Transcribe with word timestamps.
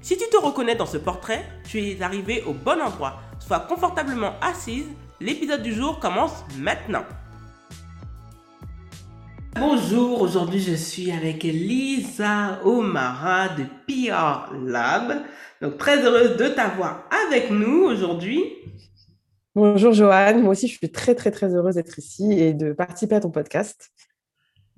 Si 0.00 0.16
tu 0.16 0.24
te 0.30 0.36
reconnais 0.36 0.76
dans 0.76 0.86
ce 0.86 0.96
portrait, 0.96 1.44
tu 1.68 1.80
es 1.80 2.02
arrivé 2.02 2.44
au 2.46 2.52
bon 2.52 2.80
endroit. 2.80 3.20
Sois 3.40 3.60
confortablement 3.60 4.34
assise, 4.40 4.86
l'épisode 5.20 5.62
du 5.62 5.74
jour 5.74 5.98
commence 5.98 6.44
maintenant. 6.56 7.02
Bonjour, 9.56 10.22
aujourd'hui 10.22 10.60
je 10.60 10.74
suis 10.74 11.10
avec 11.10 11.42
Lisa 11.42 12.60
Omara 12.64 13.48
de 13.48 13.64
PR 13.86 14.54
Lab. 14.64 15.22
Donc 15.60 15.78
très 15.78 16.00
heureuse 16.04 16.36
de 16.36 16.46
t'avoir 16.46 17.08
avec 17.26 17.50
nous 17.50 17.82
aujourd'hui. 17.82 18.44
Bonjour 19.56 19.92
Joanne, 19.92 20.42
moi 20.42 20.52
aussi 20.52 20.68
je 20.68 20.76
suis 20.76 20.92
très 20.92 21.16
très 21.16 21.32
très 21.32 21.52
heureuse 21.56 21.74
d'être 21.74 21.98
ici 21.98 22.32
et 22.32 22.54
de 22.54 22.72
participer 22.72 23.16
à 23.16 23.20
ton 23.20 23.30
podcast. 23.30 23.90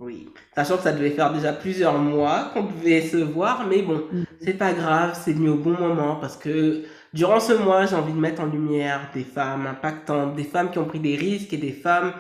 Oui, 0.00 0.30
sachant 0.54 0.78
que 0.78 0.84
ça 0.84 0.92
devait 0.92 1.10
faire 1.10 1.30
déjà 1.30 1.52
plusieurs 1.52 1.98
mois 1.98 2.52
qu'on 2.54 2.62
devait 2.62 3.02
se 3.02 3.18
voir, 3.18 3.66
mais 3.68 3.82
bon, 3.82 4.02
mm. 4.10 4.24
c'est 4.40 4.54
pas 4.54 4.72
grave, 4.72 5.18
c'est 5.22 5.34
venu 5.34 5.50
au 5.50 5.56
bon 5.56 5.78
moment 5.78 6.16
parce 6.16 6.38
que 6.38 6.84
durant 7.12 7.38
ce 7.38 7.52
mois, 7.52 7.84
j'ai 7.84 7.96
envie 7.96 8.14
de 8.14 8.18
mettre 8.18 8.40
en 8.40 8.46
lumière 8.46 9.10
des 9.12 9.24
femmes 9.24 9.66
impactantes, 9.66 10.36
des 10.36 10.44
femmes 10.44 10.70
qui 10.70 10.78
ont 10.78 10.86
pris 10.86 11.00
des 11.00 11.16
risques 11.16 11.52
et 11.52 11.58
des 11.58 11.72
femmes 11.72 12.14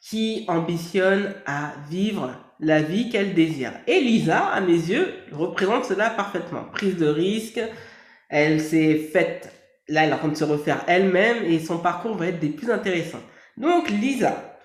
qui 0.00 0.46
ambitionnent 0.48 1.34
à 1.44 1.74
vivre 1.90 2.30
la 2.58 2.80
vie 2.80 3.10
qu'elles 3.10 3.34
désirent. 3.34 3.80
Et 3.86 4.00
Lisa, 4.00 4.46
à 4.46 4.62
mes 4.62 4.72
yeux, 4.72 5.12
représente 5.30 5.84
cela 5.84 6.08
parfaitement. 6.08 6.64
Prise 6.72 6.96
de 6.96 7.06
risque, 7.06 7.60
elle 8.30 8.62
s'est 8.62 8.96
faite, 9.12 9.52
là, 9.88 10.04
elle 10.04 10.10
est 10.10 10.14
en 10.14 10.18
train 10.18 10.28
de 10.28 10.36
se 10.36 10.44
refaire 10.44 10.84
elle-même 10.86 11.44
et 11.44 11.58
son 11.58 11.76
parcours 11.76 12.16
va 12.16 12.28
être 12.28 12.40
des 12.40 12.48
plus 12.48 12.70
intéressants. 12.70 13.22
Donc, 13.58 13.90
Lisa, 13.90 14.55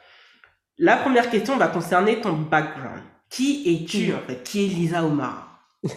la 0.81 0.97
première 0.97 1.29
question 1.29 1.57
va 1.57 1.67
concerner 1.67 2.19
ton 2.21 2.33
background. 2.33 3.03
Qui 3.29 3.63
es-tu 3.65 4.13
en 4.13 4.19
fait? 4.27 4.43
Qui 4.43 4.65
est 4.65 4.67
Lisa 4.67 5.05
Omara? 5.05 5.47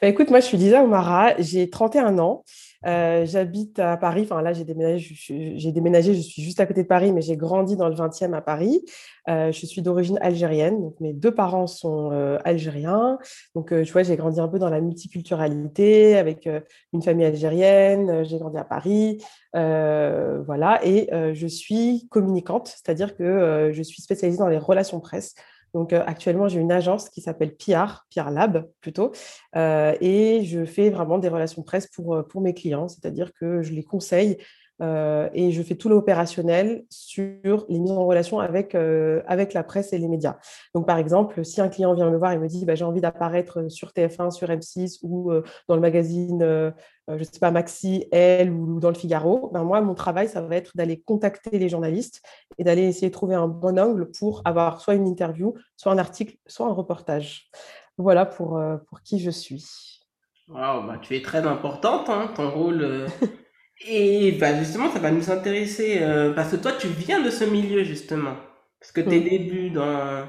Bah, 0.00 0.08
Écoute, 0.08 0.30
moi 0.30 0.40
je 0.40 0.46
suis 0.46 0.56
Lisa 0.56 0.82
Omara, 0.82 1.34
j'ai 1.38 1.68
31 1.68 2.18
ans. 2.18 2.44
Euh, 2.86 3.24
j'habite 3.26 3.78
à 3.78 3.96
Paris. 3.96 4.22
Enfin, 4.24 4.42
là, 4.42 4.52
j'ai 4.52 4.64
déménagé, 4.64 5.14
j'ai 5.56 5.72
déménagé, 5.72 6.14
je 6.14 6.20
suis 6.20 6.42
juste 6.42 6.60
à 6.60 6.66
côté 6.66 6.82
de 6.82 6.88
Paris, 6.88 7.12
mais 7.12 7.22
j'ai 7.22 7.36
grandi 7.36 7.76
dans 7.76 7.88
le 7.88 7.94
20e 7.94 8.34
à 8.34 8.40
Paris. 8.40 8.84
Euh, 9.28 9.52
je 9.52 9.66
suis 9.66 9.82
d'origine 9.82 10.18
algérienne. 10.20 10.80
Donc, 10.80 10.98
mes 11.00 11.12
deux 11.12 11.34
parents 11.34 11.66
sont 11.66 12.10
euh, 12.12 12.38
algériens. 12.44 13.18
Donc, 13.54 13.68
tu 13.68 13.92
vois, 13.92 14.02
j'ai 14.02 14.16
grandi 14.16 14.40
un 14.40 14.48
peu 14.48 14.58
dans 14.58 14.70
la 14.70 14.80
multiculturalité 14.80 16.16
avec 16.16 16.48
une 16.92 17.02
famille 17.02 17.26
algérienne. 17.26 18.24
j'ai 18.24 18.38
grandi 18.38 18.58
à 18.58 18.64
Paris. 18.64 19.18
voilà. 19.54 20.80
Et 20.84 21.08
je 21.34 21.46
suis 21.46 22.08
communicante, 22.10 22.68
c'est-à-dire 22.68 23.16
que 23.16 23.70
je 23.72 23.82
suis 23.82 24.02
spécialisée 24.02 24.38
dans 24.38 24.48
les 24.48 24.58
relations 24.58 25.00
presse. 25.00 25.34
Donc 25.74 25.92
euh, 25.92 26.02
actuellement, 26.06 26.48
j'ai 26.48 26.60
une 26.60 26.72
agence 26.72 27.08
qui 27.08 27.20
s'appelle 27.20 27.54
PR, 27.56 28.04
PR 28.14 28.30
Lab 28.30 28.68
plutôt, 28.80 29.12
euh, 29.56 29.94
et 30.00 30.44
je 30.44 30.64
fais 30.64 30.90
vraiment 30.90 31.18
des 31.18 31.28
relations 31.28 31.62
presse 31.62 31.88
euh, 31.98 32.22
pour 32.22 32.40
mes 32.40 32.54
clients, 32.54 32.88
c'est-à-dire 32.88 33.32
que 33.32 33.62
je 33.62 33.72
les 33.72 33.82
conseille 33.82 34.38
et 34.80 35.52
je 35.52 35.62
fais 35.62 35.76
tout 35.76 35.88
l'opérationnel 35.88 36.84
sur 36.90 37.66
les 37.68 37.78
mises 37.78 37.92
en 37.92 38.04
relation 38.04 38.40
avec, 38.40 38.74
avec 38.74 39.54
la 39.54 39.62
presse 39.62 39.92
et 39.92 39.98
les 39.98 40.08
médias. 40.08 40.38
Donc 40.74 40.86
par 40.86 40.98
exemple, 40.98 41.44
si 41.44 41.60
un 41.60 41.68
client 41.68 41.94
vient 41.94 42.10
me 42.10 42.16
voir 42.16 42.32
et 42.32 42.38
me 42.38 42.48
dit 42.48 42.64
bah, 42.64 42.74
j'ai 42.74 42.84
envie 42.84 43.00
d'apparaître 43.00 43.70
sur 43.70 43.90
TF1, 43.90 44.30
sur 44.32 44.48
M6 44.48 44.98
ou 45.02 45.32
dans 45.68 45.74
le 45.76 45.80
magazine 45.80 46.72
je 47.08 47.14
ne 47.14 47.24
sais 47.24 47.40
pas, 47.40 47.50
Maxi, 47.50 48.06
Elle 48.12 48.50
ou, 48.50 48.78
dans 48.80 48.88
le 48.88 48.94
Figaro, 48.94 49.50
ben 49.52 49.64
moi, 49.64 49.80
mon 49.80 49.94
travail, 49.94 50.28
ça 50.28 50.40
va 50.40 50.56
être 50.56 50.76
d'aller 50.76 51.00
contacter 51.00 51.58
les 51.58 51.68
journalistes 51.68 52.22
et 52.58 52.64
d'aller 52.64 52.82
essayer 52.82 53.08
de 53.08 53.12
trouver 53.12 53.34
un 53.34 53.48
bon 53.48 53.78
angle 53.78 54.10
pour 54.10 54.42
avoir 54.44 54.80
soit 54.80 54.94
une 54.94 55.06
interview, 55.06 55.54
soit 55.76 55.92
un 55.92 55.98
article, 55.98 56.36
soit 56.46 56.66
un 56.66 56.72
reportage. 56.72 57.50
Voilà 57.98 58.24
pour, 58.24 58.56
euh, 58.56 58.76
pour 58.76 59.02
qui 59.02 59.18
je 59.18 59.30
suis. 59.30 60.00
Wow, 60.48 60.86
bah, 60.86 60.98
tu 61.00 61.16
es 61.16 61.22
très 61.22 61.46
importante, 61.46 62.08
hein, 62.08 62.30
ton 62.34 62.50
rôle. 62.50 63.06
Euh. 63.86 63.90
et 63.90 64.32
bah, 64.32 64.58
justement, 64.58 64.90
ça 64.90 64.98
va 64.98 65.10
nous 65.10 65.30
intéresser 65.30 65.98
euh, 66.00 66.32
parce 66.34 66.50
que 66.50 66.56
toi, 66.56 66.72
tu 66.72 66.88
viens 66.88 67.20
de 67.20 67.30
ce 67.30 67.44
milieu, 67.44 67.84
justement. 67.84 68.36
Parce 68.80 68.92
que 68.92 69.00
tes 69.00 69.20
mm. 69.20 69.28
débuts 69.28 69.70
dans. 69.70 70.26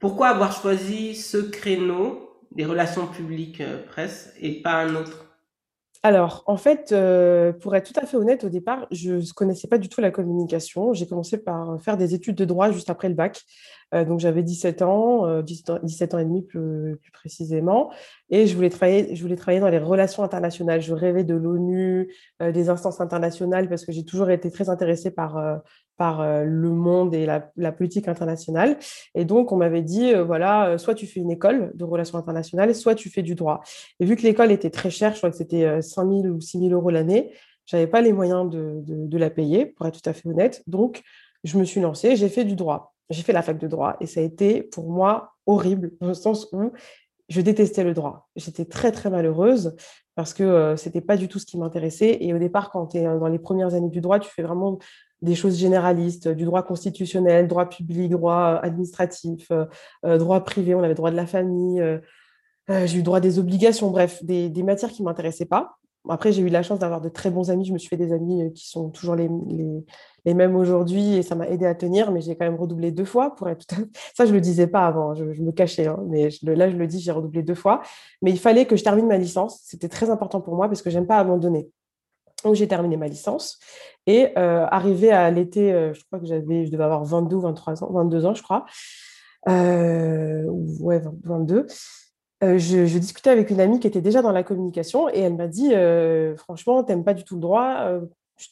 Pourquoi 0.00 0.28
avoir 0.28 0.52
choisi 0.52 1.14
ce 1.14 1.38
créneau 1.38 2.28
des 2.50 2.64
relations 2.64 3.06
publiques 3.06 3.62
presse 3.88 4.34
et 4.40 4.60
pas 4.60 4.74
un 4.74 4.94
autre? 4.96 5.23
Alors, 6.06 6.42
en 6.44 6.58
fait, 6.58 6.92
euh, 6.92 7.54
pour 7.54 7.74
être 7.74 7.90
tout 7.90 7.98
à 7.98 8.04
fait 8.04 8.18
honnête, 8.18 8.44
au 8.44 8.50
départ, 8.50 8.86
je 8.90 9.14
ne 9.14 9.32
connaissais 9.32 9.68
pas 9.68 9.78
du 9.78 9.88
tout 9.88 10.02
la 10.02 10.10
communication. 10.10 10.92
J'ai 10.92 11.06
commencé 11.06 11.38
par 11.38 11.80
faire 11.80 11.96
des 11.96 12.12
études 12.12 12.36
de 12.36 12.44
droit 12.44 12.70
juste 12.70 12.90
après 12.90 13.08
le 13.08 13.14
bac. 13.14 13.40
Euh, 13.94 14.04
donc, 14.04 14.20
j'avais 14.20 14.42
17 14.42 14.82
ans, 14.82 15.40
17 15.40 15.70
euh, 15.70 16.16
ans 16.16 16.18
et 16.18 16.24
demi 16.26 16.42
plus, 16.42 17.00
précisément. 17.14 17.90
Et 18.28 18.46
je 18.46 18.54
voulais, 18.54 18.68
travailler, 18.68 19.16
je 19.16 19.22
voulais 19.22 19.36
travailler 19.36 19.60
dans 19.60 19.70
les 19.70 19.78
relations 19.78 20.22
internationales. 20.22 20.82
Je 20.82 20.92
rêvais 20.92 21.24
de 21.24 21.34
l'ONU, 21.34 22.12
des 22.38 22.68
instances 22.68 23.00
internationales, 23.00 23.70
parce 23.70 23.86
que 23.86 23.92
j'ai 23.92 24.04
toujours 24.04 24.28
été 24.28 24.50
très 24.50 24.68
intéressée 24.68 25.10
par 25.10 25.62
par 25.96 26.20
euh, 26.20 26.44
le 26.44 26.70
monde 26.70 27.14
et 27.14 27.26
la, 27.26 27.72
politique 27.72 28.08
internationale. 28.08 28.78
Et 29.14 29.24
donc, 29.24 29.52
on 29.52 29.56
m'avait 29.56 29.82
dit, 29.82 30.12
euh, 30.12 30.24
voilà, 30.24 30.68
euh, 30.68 30.78
soit 30.78 30.94
tu 30.94 31.06
fais 31.06 31.20
une 31.20 31.30
école 31.30 31.72
de 31.74 31.84
relations 31.84 32.18
internationales, 32.18 32.74
soit 32.74 32.94
tu 32.94 33.10
fais 33.10 33.22
du 33.22 33.34
droit. 33.34 33.62
Et 34.00 34.04
vu 34.04 34.16
que 34.16 34.22
l'école 34.22 34.52
était 34.52 34.70
très 34.70 34.90
chère, 34.90 35.12
je 35.12 35.18
crois 35.18 35.30
que 35.30 35.36
c'était 35.36 35.80
5 35.82 36.08
000 36.08 36.26
ou 36.26 36.40
6 36.40 36.58
000 36.58 36.70
euros 36.72 36.90
l'année, 36.90 37.32
j'avais 37.66 37.86
pas 37.86 38.00
les 38.00 38.12
moyens 38.12 38.50
de, 38.50 38.82
de, 38.84 39.18
la 39.18 39.30
payer, 39.30 39.66
pour 39.66 39.86
être 39.86 40.00
tout 40.00 40.08
à 40.08 40.12
fait 40.12 40.28
honnête. 40.28 40.62
Donc, 40.66 41.02
je 41.44 41.58
me 41.58 41.64
suis 41.64 41.80
lancée, 41.80 42.16
j'ai 42.16 42.28
fait 42.28 42.44
du 42.44 42.56
droit. 42.56 42.94
J'ai 43.10 43.22
fait 43.22 43.32
la 43.32 43.42
fac 43.42 43.58
de 43.58 43.68
droit 43.68 43.96
et 44.00 44.06
ça 44.06 44.20
a 44.20 44.22
été 44.22 44.62
pour 44.62 44.90
moi 44.90 45.34
horrible, 45.46 45.92
dans 46.00 46.08
le 46.08 46.14
sens 46.14 46.48
où 46.52 46.72
je 47.28 47.40
détestais 47.40 47.84
le 47.84 47.94
droit. 47.94 48.28
J'étais 48.36 48.64
très, 48.64 48.92
très 48.92 49.10
malheureuse 49.10 49.74
parce 50.14 50.34
que 50.34 50.74
ce 50.76 50.82
c'était 50.82 51.00
pas 51.00 51.16
du 51.16 51.28
tout 51.28 51.38
ce 51.38 51.46
qui 51.46 51.58
m'intéressait. 51.58 52.18
Et 52.20 52.32
au 52.34 52.38
départ, 52.38 52.70
quand 52.70 52.88
tu 52.88 52.98
es 52.98 53.04
dans 53.04 53.28
les 53.28 53.38
premières 53.38 53.74
années 53.74 53.88
du 53.88 54.00
droit, 54.00 54.18
tu 54.18 54.30
fais 54.30 54.42
vraiment 54.42 54.78
des 55.22 55.34
choses 55.34 55.58
généralistes, 55.58 56.28
du 56.28 56.44
droit 56.44 56.62
constitutionnel, 56.62 57.48
droit 57.48 57.68
public, 57.68 58.10
droit 58.10 58.60
euh, 58.62 58.66
administratif, 58.66 59.50
euh, 59.50 59.64
euh, 60.04 60.18
droit 60.18 60.42
privé, 60.44 60.74
on 60.74 60.82
avait 60.82 60.94
droit 60.94 61.10
de 61.10 61.16
la 61.16 61.26
famille, 61.26 61.82
j'ai 62.68 62.98
eu 62.98 63.02
droit 63.02 63.20
des 63.20 63.38
obligations, 63.38 63.90
bref, 63.90 64.24
des, 64.24 64.50
matières 64.62 64.90
qui 64.90 65.02
ne 65.02 65.06
m'intéressaient 65.06 65.44
pas. 65.44 65.76
Après, 66.08 66.32
j'ai 66.32 66.42
eu 66.42 66.48
la 66.48 66.62
chance 66.62 66.78
d'avoir 66.78 67.00
de 67.00 67.08
très 67.08 67.30
bons 67.30 67.50
amis. 67.50 67.64
Je 67.64 67.72
me 67.72 67.78
suis 67.78 67.88
fait 67.88 67.96
des 67.96 68.12
amis 68.12 68.52
qui 68.54 68.68
sont 68.68 68.90
toujours 68.90 69.14
les, 69.14 69.28
mêmes 70.34 70.56
aujourd'hui 70.56 71.16
et 71.16 71.22
ça 71.22 71.34
m'a 71.34 71.46
aidé 71.48 71.66
à 71.66 71.74
tenir, 71.74 72.10
mais 72.10 72.20
j'ai 72.22 72.36
quand 72.36 72.44
même 72.44 72.56
redoublé 72.56 72.90
deux 72.90 73.04
fois 73.04 73.34
pour 73.34 73.48
être 73.48 73.66
Ça, 74.14 74.24
je 74.24 74.30
ne 74.30 74.34
le 74.34 74.40
disais 74.40 74.66
pas 74.66 74.86
avant, 74.86 75.14
je, 75.14 75.24
me 75.24 75.52
cachais, 75.52 75.86
hein, 75.86 75.98
mais 76.08 76.28
là, 76.42 76.70
je 76.70 76.76
le 76.76 76.86
dis, 76.86 77.00
j'ai 77.00 77.12
redoublé 77.12 77.42
deux 77.42 77.54
fois. 77.54 77.82
Mais 78.22 78.30
il 78.30 78.38
fallait 78.38 78.66
que 78.66 78.76
je 78.76 78.84
termine 78.84 79.06
ma 79.06 79.18
licence. 79.18 79.60
C'était 79.64 79.88
très 79.88 80.08
important 80.10 80.40
pour 80.40 80.54
moi 80.56 80.68
parce 80.68 80.82
que 80.82 80.90
j'aime 80.90 81.06
pas 81.06 81.18
abandonner. 81.18 81.70
Donc, 82.44 82.54
j'ai 82.54 82.68
terminé 82.68 82.96
ma 82.96 83.08
licence. 83.08 83.58
Et 84.06 84.36
euh, 84.38 84.66
arrivé 84.70 85.10
à 85.10 85.30
l'été, 85.30 85.72
euh, 85.72 85.94
je 85.94 86.04
crois 86.04 86.20
que 86.20 86.26
j'avais, 86.26 86.66
je 86.66 86.70
devais 86.70 86.84
avoir 86.84 87.04
22 87.04 87.36
ou 87.36 87.40
23 87.40 87.82
ans, 87.84 87.92
22 87.92 88.26
ans, 88.26 88.34
je 88.34 88.42
crois. 88.42 88.66
Euh, 89.48 90.44
ouais, 90.80 91.02
22. 91.24 91.66
Je, 92.42 92.58
je, 92.58 92.98
discutais 92.98 93.30
avec 93.30 93.48
une 93.48 93.58
amie 93.58 93.80
qui 93.80 93.86
était 93.86 94.02
déjà 94.02 94.20
dans 94.20 94.32
la 94.32 94.42
communication 94.42 95.08
et 95.08 95.20
elle 95.20 95.34
m'a 95.34 95.48
dit 95.48 95.72
Franchement, 96.36 96.84
tu 96.84 96.92
n'aimes 96.92 97.02
pas 97.02 97.14
du 97.14 97.24
tout 97.24 97.36
le 97.36 97.40
droit. 97.40 98.00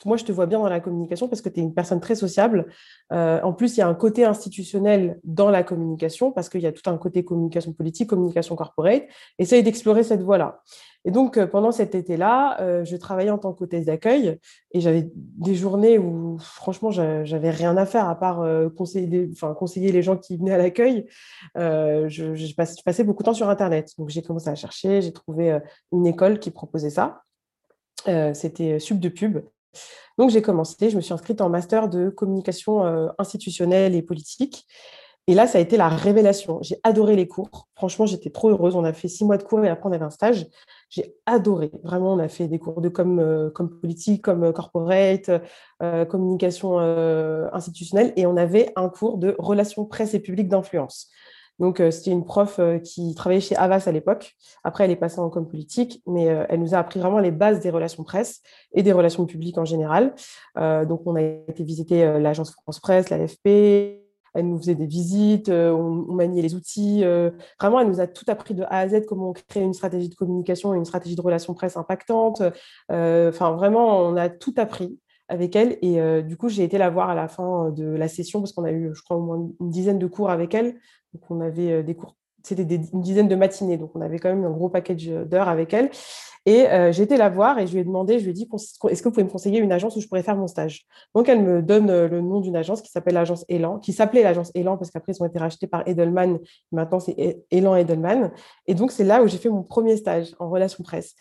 Moi, 0.05 0.17
je 0.17 0.25
te 0.25 0.32
vois 0.32 0.46
bien 0.46 0.58
dans 0.58 0.69
la 0.69 0.81
communication 0.81 1.29
parce 1.29 1.43
que 1.43 1.49
tu 1.49 1.61
es 1.61 1.62
une 1.62 1.75
personne 1.75 2.00
très 2.00 2.14
sociable. 2.14 2.67
en 3.11 3.52
plus, 3.52 3.76
il 3.76 3.81
y 3.81 3.82
a 3.82 3.88
un 3.88 3.94
côté 3.94 4.25
institutionnel 4.25 5.19
dans 5.25 5.50
la 5.50 5.62
communication 5.62 6.32
parce 6.32 6.49
qu'il 6.49 6.61
y 6.61 6.67
a 6.67 6.73
tout 6.73 6.88
un 6.90 6.99
côté 6.99 7.25
communication 7.25 7.73
politique, 7.73 8.08
communication 8.08 8.56
corporate. 8.56 9.05
Essaye 9.38 9.62
d'explorer 9.62 10.02
cette 10.02 10.23
voie-là. 10.23 10.62
Et 11.05 11.11
donc, 11.11 11.37
euh, 11.37 11.46
pendant 11.46 11.73
cet 11.73 11.94
été-là, 11.94 12.61
euh, 12.61 12.84
je 12.84 12.96
travaillais 12.96 13.31
en 13.31 13.38
tant 13.38 13.52
qu'hôtesse 13.52 13.87
d'accueil 13.87 14.38
et 14.73 14.81
j'avais 14.81 15.11
des 15.14 15.55
journées 15.55 15.99
où, 15.99 16.38
franchement, 16.38 16.90
j'avais 16.90 17.50
rien 17.50 17.76
à 17.76 17.87
faire 17.87 18.08
à 18.08 18.19
part 18.19 18.43
euh, 18.43 18.69
conseiller, 18.69 19.93
les 19.93 20.02
gens 20.02 20.17
qui 20.17 20.37
venaient 20.37 20.52
à 20.52 20.58
l'accueil. 20.58 21.06
je, 21.56 22.55
passais, 22.55 23.05
beaucoup 23.05 23.23
de 23.23 23.26
temps 23.26 23.34
sur 23.34 23.49
Internet. 23.49 23.93
Donc, 23.99 24.11
j'ai 24.11 24.23
commencé 24.23 24.49
à 24.49 24.55
chercher, 24.55 25.02
j'ai 25.02 25.12
trouvé 25.12 25.58
une 25.90 26.06
école 26.06 26.38
qui 26.38 26.50
proposait 26.50 26.90
ça. 26.90 27.23
C'était 28.34 28.79
Sub 28.79 29.00
de 29.00 29.08
Pub. 29.08 29.40
Donc, 30.19 30.30
j'ai 30.30 30.42
commencé, 30.42 30.90
je 30.90 30.96
me 30.96 31.00
suis 31.00 31.14
inscrite 31.14 31.40
en 31.40 31.48
master 31.48 31.88
de 31.88 32.10
communication 32.10 32.84
institutionnelle 33.19 33.94
et 33.94 34.02
politique. 34.02 34.66
Et 35.28 35.34
là, 35.34 35.46
ça 35.46 35.58
a 35.58 35.60
été 35.60 35.76
la 35.76 35.88
révélation. 35.88 36.58
J'ai 36.62 36.80
adoré 36.82 37.14
les 37.14 37.28
cours. 37.28 37.69
Franchement, 37.76 38.06
j'étais 38.06 38.30
trop 38.30 38.50
heureuse. 38.50 38.74
On 38.74 38.82
a 38.82 38.92
fait 38.92 39.06
six 39.06 39.24
mois 39.24 39.36
de 39.36 39.44
cours 39.44 39.64
et 39.64 39.69
après, 39.69 39.88
on 39.88 39.92
avait 39.92 40.04
un 40.04 40.10
stage. 40.10 40.48
J'ai 40.90 41.14
adoré. 41.26 41.70
Vraiment, 41.84 42.14
on 42.14 42.19
a 42.19 42.26
fait 42.26 42.48
des 42.48 42.58
cours 42.58 42.80
de 42.80 42.88
com, 42.88 43.20
euh, 43.20 43.50
politique, 43.80 44.22
comme 44.22 44.42
euh, 44.42 44.52
corporate, 44.52 45.30
euh, 45.80 46.04
communication 46.04 46.78
institutionnelle. 47.52 48.12
Et 48.16 48.26
on 48.26 48.36
avait 48.36 48.72
un 48.74 48.88
cours 48.88 49.16
de 49.16 49.36
relations 49.38 49.84
presse 49.84 50.14
et 50.14 50.20
public 50.20 50.48
d'influence. 50.48 51.08
Donc, 51.62 51.82
c'était 51.91 52.11
une 52.11 52.25
prof 52.25 52.61
qui 52.85 53.14
travaillait 53.14 53.41
chez 53.41 53.56
Avas 53.56 53.85
à 53.87 53.93
l'époque. 53.93 54.35
Après, 54.64 54.85
elle 54.85 54.91
est 54.91 54.97
passée 54.97 55.20
en 55.20 55.31
com 55.31 55.49
politique, 55.49 56.03
mais 56.06 56.25
elle 56.25 56.61
nous 56.61 56.75
a 56.75 56.79
appris 56.79 57.00
vraiment 57.00 57.20
les 57.20 57.31
bases 57.31 57.61
des 57.61 57.70
relations 57.70 58.03
presse 58.03 58.43
et 58.75 58.82
des 58.82 58.93
relations 58.93 59.25
publiques 59.25 59.56
en 59.56 59.64
général. 59.64 60.14
donc, 60.56 61.03
on 61.06 61.17
a 61.17 61.23
été 61.23 61.64
visiter 61.64 62.19
l'agence 62.19 62.50
France 62.50 62.81
Presse, 62.81 63.09
l'AFP, 63.09 64.03
elle 64.35 64.49
nous 64.49 64.59
faisait 64.59 64.75
des 64.75 64.87
visites, 64.87 65.49
euh, 65.49 65.70
on, 65.73 66.12
maniait 66.14 66.43
les 66.43 66.55
outils. 66.55 67.05
Euh, 67.05 67.31
vraiment, 67.61 67.81
elle 67.81 67.88
nous 67.88 68.00
a 68.00 68.06
tout 68.06 68.25
appris 68.29 68.55
de 68.55 68.62
A 68.65 68.79
à 68.79 68.88
Z, 68.88 69.05
comment 69.06 69.32
créer 69.32 69.62
une 69.62 69.75
stratégie 69.75 70.08
de 70.08 70.15
communication 70.15 70.75
et 70.75 70.79
une 70.79 70.85
stratégie 70.85 71.17
de 71.17 71.20
relations 71.20 71.55
presse 71.55 71.76
impactante. 71.76 72.43
Euh, 72.91 73.29
enfin, 73.29 73.53
vraiment, 73.53 74.00
on 74.00 74.17
a 74.17 74.29
tout 74.29 74.55
appris 74.56 74.99
avec 75.32 75.56
elle. 75.56 75.79
Et 75.82 76.23
du 76.23 76.37
coup, 76.37 76.49
j'ai 76.49 76.64
été 76.64 76.79
la 76.79 76.90
voir 76.90 77.11
à 77.11 77.14
la 77.14 77.29
fin 77.29 77.70
de 77.70 77.87
la 77.87 78.08
session 78.08 78.40
parce 78.40 78.52
qu'on 78.52 78.64
a 78.64 78.73
eu, 78.73 78.90
je 78.94 79.02
crois, 79.02 79.17
au 79.17 79.23
moins 79.23 79.49
une 79.61 79.70
dizaine 79.70 79.99
de 79.99 80.06
cours 80.06 80.31
avec 80.31 80.55
elle. 80.55 80.75
Donc, 81.14 81.31
on 81.31 81.40
avait 81.40 81.82
des 81.82 81.94
cours 81.94 82.17
c'était 82.44 82.64
une 82.64 83.00
dizaine 83.00 83.29
de 83.29 83.37
matinées, 83.37 83.76
donc 83.76 83.93
on 83.94 84.00
avait 84.00 84.19
quand 84.19 84.29
même 84.29 84.44
un 84.44 84.50
gros 84.50 84.69
package 84.69 85.06
d'heures 85.06 85.49
avec 85.49 85.73
elle. 85.73 85.90
Et 86.44 86.67
euh, 86.67 86.90
j'ai 86.90 87.05
été 87.05 87.17
la 87.17 87.29
voir 87.29 87.61
et 87.61 87.69
je 87.69 87.73
lui 87.73 87.81
ai 87.81 87.84
demandé, 87.84 88.19
je 88.19 88.25
lui 88.25 88.31
ai 88.31 88.34
dit, 88.34 88.49
est-ce 88.52 89.00
que 89.00 89.08
vous 89.08 89.12
pouvez 89.12 89.23
me 89.23 89.31
conseiller 89.31 89.61
une 89.61 89.70
agence 89.70 89.94
où 89.94 90.00
je 90.00 90.08
pourrais 90.08 90.25
faire 90.25 90.37
mon 90.37 90.49
stage? 90.49 90.87
Donc 91.14 91.29
elle 91.29 91.40
me 91.40 91.62
donne 91.62 91.88
euh, 91.88 92.08
le 92.08 92.20
nom 92.20 92.40
d'une 92.40 92.56
agence 92.56 92.82
qui 92.82 92.90
s'appelle 92.90 93.14
l'agence 93.14 93.44
Elan, 93.49 93.79
qui 93.79 93.93
s'appelait 93.93 94.25
l'agence 94.25 94.50
Elan 94.56 94.76
parce 94.76 94.90
qu'après 94.90 95.12
ils 95.12 95.23
ont 95.23 95.26
été 95.26 95.38
rachetés 95.38 95.69
par 95.69 95.87
Edelman. 95.87 96.40
Maintenant 96.73 96.99
c'est 96.99 97.44
Elan 97.52 97.76
Edelman. 97.76 98.32
Et 98.67 98.75
donc 98.75 98.90
c'est 98.90 99.05
là 99.05 99.23
où 99.23 99.29
j'ai 99.29 99.38
fait 99.38 99.50
mon 99.50 99.62
premier 99.62 99.96
stage 99.96 100.34
en 100.40 100.50
relations 100.50 100.82
presse. 100.82 101.14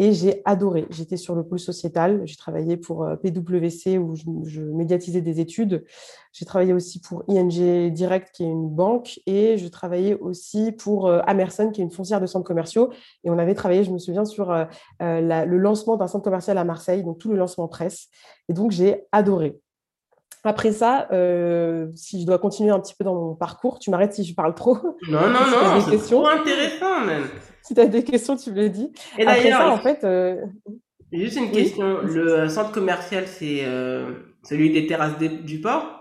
Et 0.00 0.12
j'ai 0.12 0.42
adoré. 0.44 0.86
J'étais 0.90 1.16
sur 1.16 1.34
le 1.34 1.42
pôle 1.42 1.58
sociétal. 1.58 2.22
J'ai 2.24 2.36
travaillé 2.36 2.76
pour 2.76 3.02
euh, 3.02 3.16
PwC 3.16 3.98
où 3.98 4.14
je, 4.14 4.60
médiatisais 4.60 5.20
des 5.20 5.40
études. 5.40 5.84
J'ai 6.32 6.44
travaillé 6.44 6.72
aussi 6.72 7.00
pour 7.00 7.24
ING 7.26 7.90
Direct, 7.90 8.30
qui 8.32 8.44
est 8.44 8.48
une 8.48 8.68
banque. 8.70 9.18
Et 9.26 9.58
je 9.58 9.66
travaillais 9.66 10.14
aussi 10.14 10.70
pour 10.70 11.08
euh, 11.08 11.20
Amerson, 11.26 11.70
qui 11.72 11.80
est 11.80 11.84
une 11.84 11.90
foncière 11.90 12.20
de 12.20 12.26
centres 12.26 12.46
commerciaux. 12.46 12.92
Et 13.24 13.30
on 13.30 13.38
avait 13.38 13.54
travaillé, 13.54 13.82
je 13.82 13.90
me 13.90 13.98
souviens, 13.98 14.24
sur 14.24 14.52
euh, 14.52 14.64
le 15.00 15.56
lancement 15.58 15.96
d'un 15.96 16.06
centre 16.06 16.22
commercial 16.22 16.58
à 16.58 16.64
Marseille, 16.64 17.02
donc 17.02 17.18
tout 17.18 17.30
le 17.30 17.36
lancement 17.36 17.66
presse. 17.66 18.06
Et 18.48 18.52
donc, 18.52 18.70
j'ai 18.70 19.04
adoré. 19.10 19.58
Après 20.44 20.70
ça, 20.70 21.08
si 21.96 22.20
je 22.20 22.26
dois 22.26 22.38
continuer 22.38 22.70
un 22.70 22.78
petit 22.78 22.94
peu 22.94 23.04
dans 23.04 23.14
mon 23.14 23.34
parcours, 23.34 23.80
tu 23.80 23.90
m'arrêtes 23.90 24.14
si 24.14 24.22
je 24.22 24.34
parle 24.34 24.54
trop. 24.54 24.78
Non, 25.08 25.28
non, 25.28 25.40
non, 25.50 25.80
c'est 25.80 25.98
trop 25.98 26.26
intéressant 26.26 27.04
même 27.04 27.24
si 27.68 27.74
tu 27.74 27.80
as 27.82 27.86
des 27.86 28.02
questions, 28.02 28.34
tu 28.34 28.50
me 28.50 28.56
le 28.56 28.70
dis. 28.70 28.90
Et 29.18 29.26
d'ailleurs, 29.26 29.70
en 29.70 29.76
fait. 29.76 30.02
Euh, 30.04 30.36
juste 31.12 31.36
une 31.36 31.50
question. 31.50 31.98
Le 32.02 32.48
centre 32.48 32.72
commercial, 32.72 33.26
c'est 33.26 33.60
euh, 33.64 34.12
celui 34.42 34.72
des 34.72 34.86
terrasses 34.86 35.18
du 35.18 35.60
port? 35.60 35.94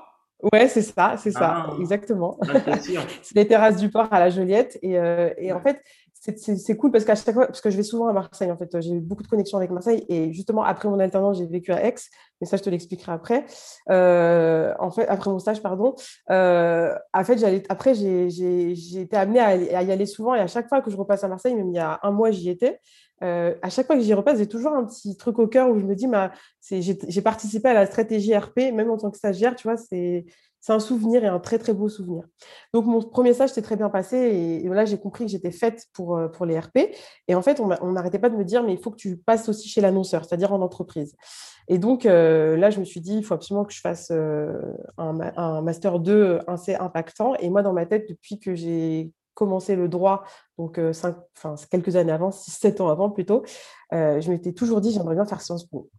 Ouais, 0.54 0.70
c'est 0.70 0.82
ça, 0.82 1.16
c'est 1.18 1.32
ça, 1.32 1.68
ah. 1.68 1.76
exactement. 1.80 2.40
c'est 3.22 3.36
les 3.36 3.48
terrasses 3.48 3.78
du 3.78 3.90
port 3.90 4.08
à 4.12 4.20
la 4.20 4.30
Joliette. 4.30 4.80
Et, 4.82 4.98
euh, 4.98 5.30
et 5.38 5.52
en 5.52 5.60
fait, 5.60 5.84
c'est 6.20 6.78
cool 6.78 6.92
parce 6.92 7.06
qu'à 7.06 7.16
chaque 7.16 7.34
fois, 7.34 7.48
parce 7.48 7.62
que 7.62 7.70
je 7.70 7.78
vais 7.78 7.84
souvent 7.84 8.08
à 8.08 8.14
Marseille, 8.14 8.52
en 8.52 8.58
fait, 8.58 8.82
j'ai 8.82 8.92
eu 8.92 9.00
beaucoup 9.00 9.24
de 9.24 9.28
connexions 9.28 9.58
avec 9.58 9.72
Marseille. 9.72 10.06
Et 10.10 10.34
justement, 10.34 10.64
après 10.64 10.90
mon 10.90 11.00
alternance, 11.00 11.38
j'ai 11.38 11.46
vécu 11.46 11.72
à 11.72 11.86
Aix, 11.86 11.96
mais 12.42 12.48
ça, 12.48 12.58
je 12.58 12.64
te 12.64 12.70
l'expliquerai 12.70 13.12
après. 13.12 13.46
Euh, 13.90 14.74
en 14.80 14.92
fait, 14.92 15.08
après 15.08 15.30
mon 15.30 15.40
stage, 15.40 15.62
pardon. 15.62 15.96
Euh, 16.30 16.94
en 17.14 17.24
fait, 17.24 17.66
après, 17.70 17.94
j'ai 17.94 18.72
été 19.00 19.16
amenée 19.16 19.40
à, 19.40 19.84
y 19.84 19.92
aller 19.92 20.06
souvent. 20.06 20.36
Et 20.36 20.40
à 20.40 20.48
chaque 20.48 20.68
fois 20.68 20.82
que 20.82 20.92
je 20.92 20.98
repasse 20.98 21.24
à 21.24 21.28
Marseille, 21.28 21.56
même 21.56 21.70
il 21.70 21.76
y 21.76 21.80
a 21.80 22.00
un 22.04 22.12
mois, 22.12 22.32
j'y 22.32 22.50
étais. 22.50 22.80
Euh, 23.24 23.56
à 23.62 23.70
chaque 23.70 23.88
fois 23.88 23.96
que 23.96 24.02
j'y 24.02 24.14
repasse, 24.14 24.38
j'ai 24.38 24.48
toujours 24.48 24.74
un 24.74 24.86
petit 24.86 25.18
truc 25.18 25.40
au 25.40 25.48
cœur 25.48 25.70
où 25.70 25.80
je 25.80 25.86
me 25.86 25.96
dis, 25.96 26.08
j'ai 26.70 27.22
participé 27.22 27.70
à 27.70 27.74
la 27.74 27.86
stratégie 27.86 28.36
RP, 28.36 28.72
même 28.74 28.92
en 28.92 28.98
tant 28.98 29.10
que 29.10 29.18
stagiaire, 29.18 29.56
tu 29.56 29.68
vois, 29.68 29.78
c'est 29.78 30.26
c'est 30.68 30.74
un 30.74 30.80
souvenir 30.82 31.24
et 31.24 31.28
un 31.28 31.40
très 31.40 31.60
très 31.60 31.72
beau 31.72 31.88
souvenir. 31.88 32.26
Donc 32.74 32.86
mon 32.88 33.02
premier 33.02 33.34
stage 33.34 33.52
s'est 33.52 33.62
très 33.62 33.78
bien 33.78 33.90
passé 33.90 34.18
et, 34.18 34.68
là 34.68 34.84
j'ai 34.84 35.00
compris 35.00 35.24
que 35.26 35.32
j'étais 35.32 35.52
faite 35.52 35.86
pour, 35.94 36.18
euh, 36.18 36.28
pour 36.28 36.46
les 36.46 36.60
RP. 36.60 36.94
Et 37.30 37.36
en 37.36 37.42
fait, 37.42 37.62
on 37.62 37.92
n'arrêtait 37.94 38.20
pas 38.20 38.30
de 38.30 38.36
me 38.36 38.44
dire 38.44 38.64
mais 38.64 38.74
il 38.74 38.78
faut 38.78 38.92
que 38.92 38.98
tu 38.98 39.16
passes 39.16 39.48
aussi 39.48 39.70
chez 39.70 39.80
l'annonceur, 39.80 40.26
c'est-à-dire 40.26 40.52
en 40.52 40.62
entreprise. 40.62 41.16
Et 41.70 41.78
donc 41.78 42.06
euh, 42.06 42.58
là 42.58 42.70
je 42.70 42.82
me 42.82 42.84
suis 42.84 43.00
dit 43.00 43.16
il 43.16 43.24
faut 43.24 43.34
absolument 43.34 43.64
que 43.64 43.72
je 43.72 43.80
fasse 43.80 44.10
euh, 44.12 44.60
un, 44.98 45.62
master 45.62 46.00
2 46.00 46.40
assez 46.48 46.76
impactant. 46.76 47.36
Et 47.36 47.50
moi 47.50 47.62
dans 47.62 47.72
ma 47.72 47.86
tête 47.86 48.10
depuis 48.10 48.38
que 48.38 48.54
j'ai 48.54 49.14
commencé 49.36 49.78
le 49.78 49.88
droit, 49.88 50.26
donc 50.58 50.80
enfin, 50.80 51.56
quelques 51.72 51.96
années 51.96 52.12
avant, 52.12 52.32
6-7 52.32 52.82
ans 52.82 52.90
avant 52.90 53.10
plutôt, 53.10 53.44
je 53.94 54.30
m'étais 54.30 54.52
toujours 54.52 54.82
dit 54.82 54.92
j'aimerais 54.92 55.16
bien 55.16 55.26
faire 55.26 55.40
Sciences 55.40 55.64
Po. 55.64 55.90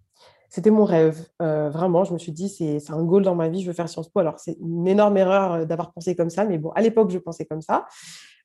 C'était 0.48 0.70
mon 0.70 0.84
rêve, 0.84 1.26
euh, 1.42 1.68
vraiment. 1.68 2.04
Je 2.04 2.14
me 2.14 2.18
suis 2.18 2.32
dit, 2.32 2.48
c'est 2.48 2.90
un 2.90 3.04
goal 3.04 3.22
dans 3.22 3.34
ma 3.34 3.48
vie, 3.48 3.60
je 3.62 3.66
veux 3.66 3.74
faire 3.74 3.88
Sciences 3.88 4.08
Po. 4.08 4.20
Alors, 4.20 4.38
c'est 4.38 4.56
une 4.60 4.88
énorme 4.88 5.16
erreur 5.18 5.52
euh, 5.52 5.64
d'avoir 5.66 5.92
pensé 5.92 6.16
comme 6.16 6.30
ça, 6.30 6.44
mais 6.44 6.56
bon, 6.56 6.70
à 6.70 6.80
l'époque, 6.80 7.10
je 7.10 7.18
pensais 7.18 7.44
comme 7.44 7.60
ça. 7.60 7.86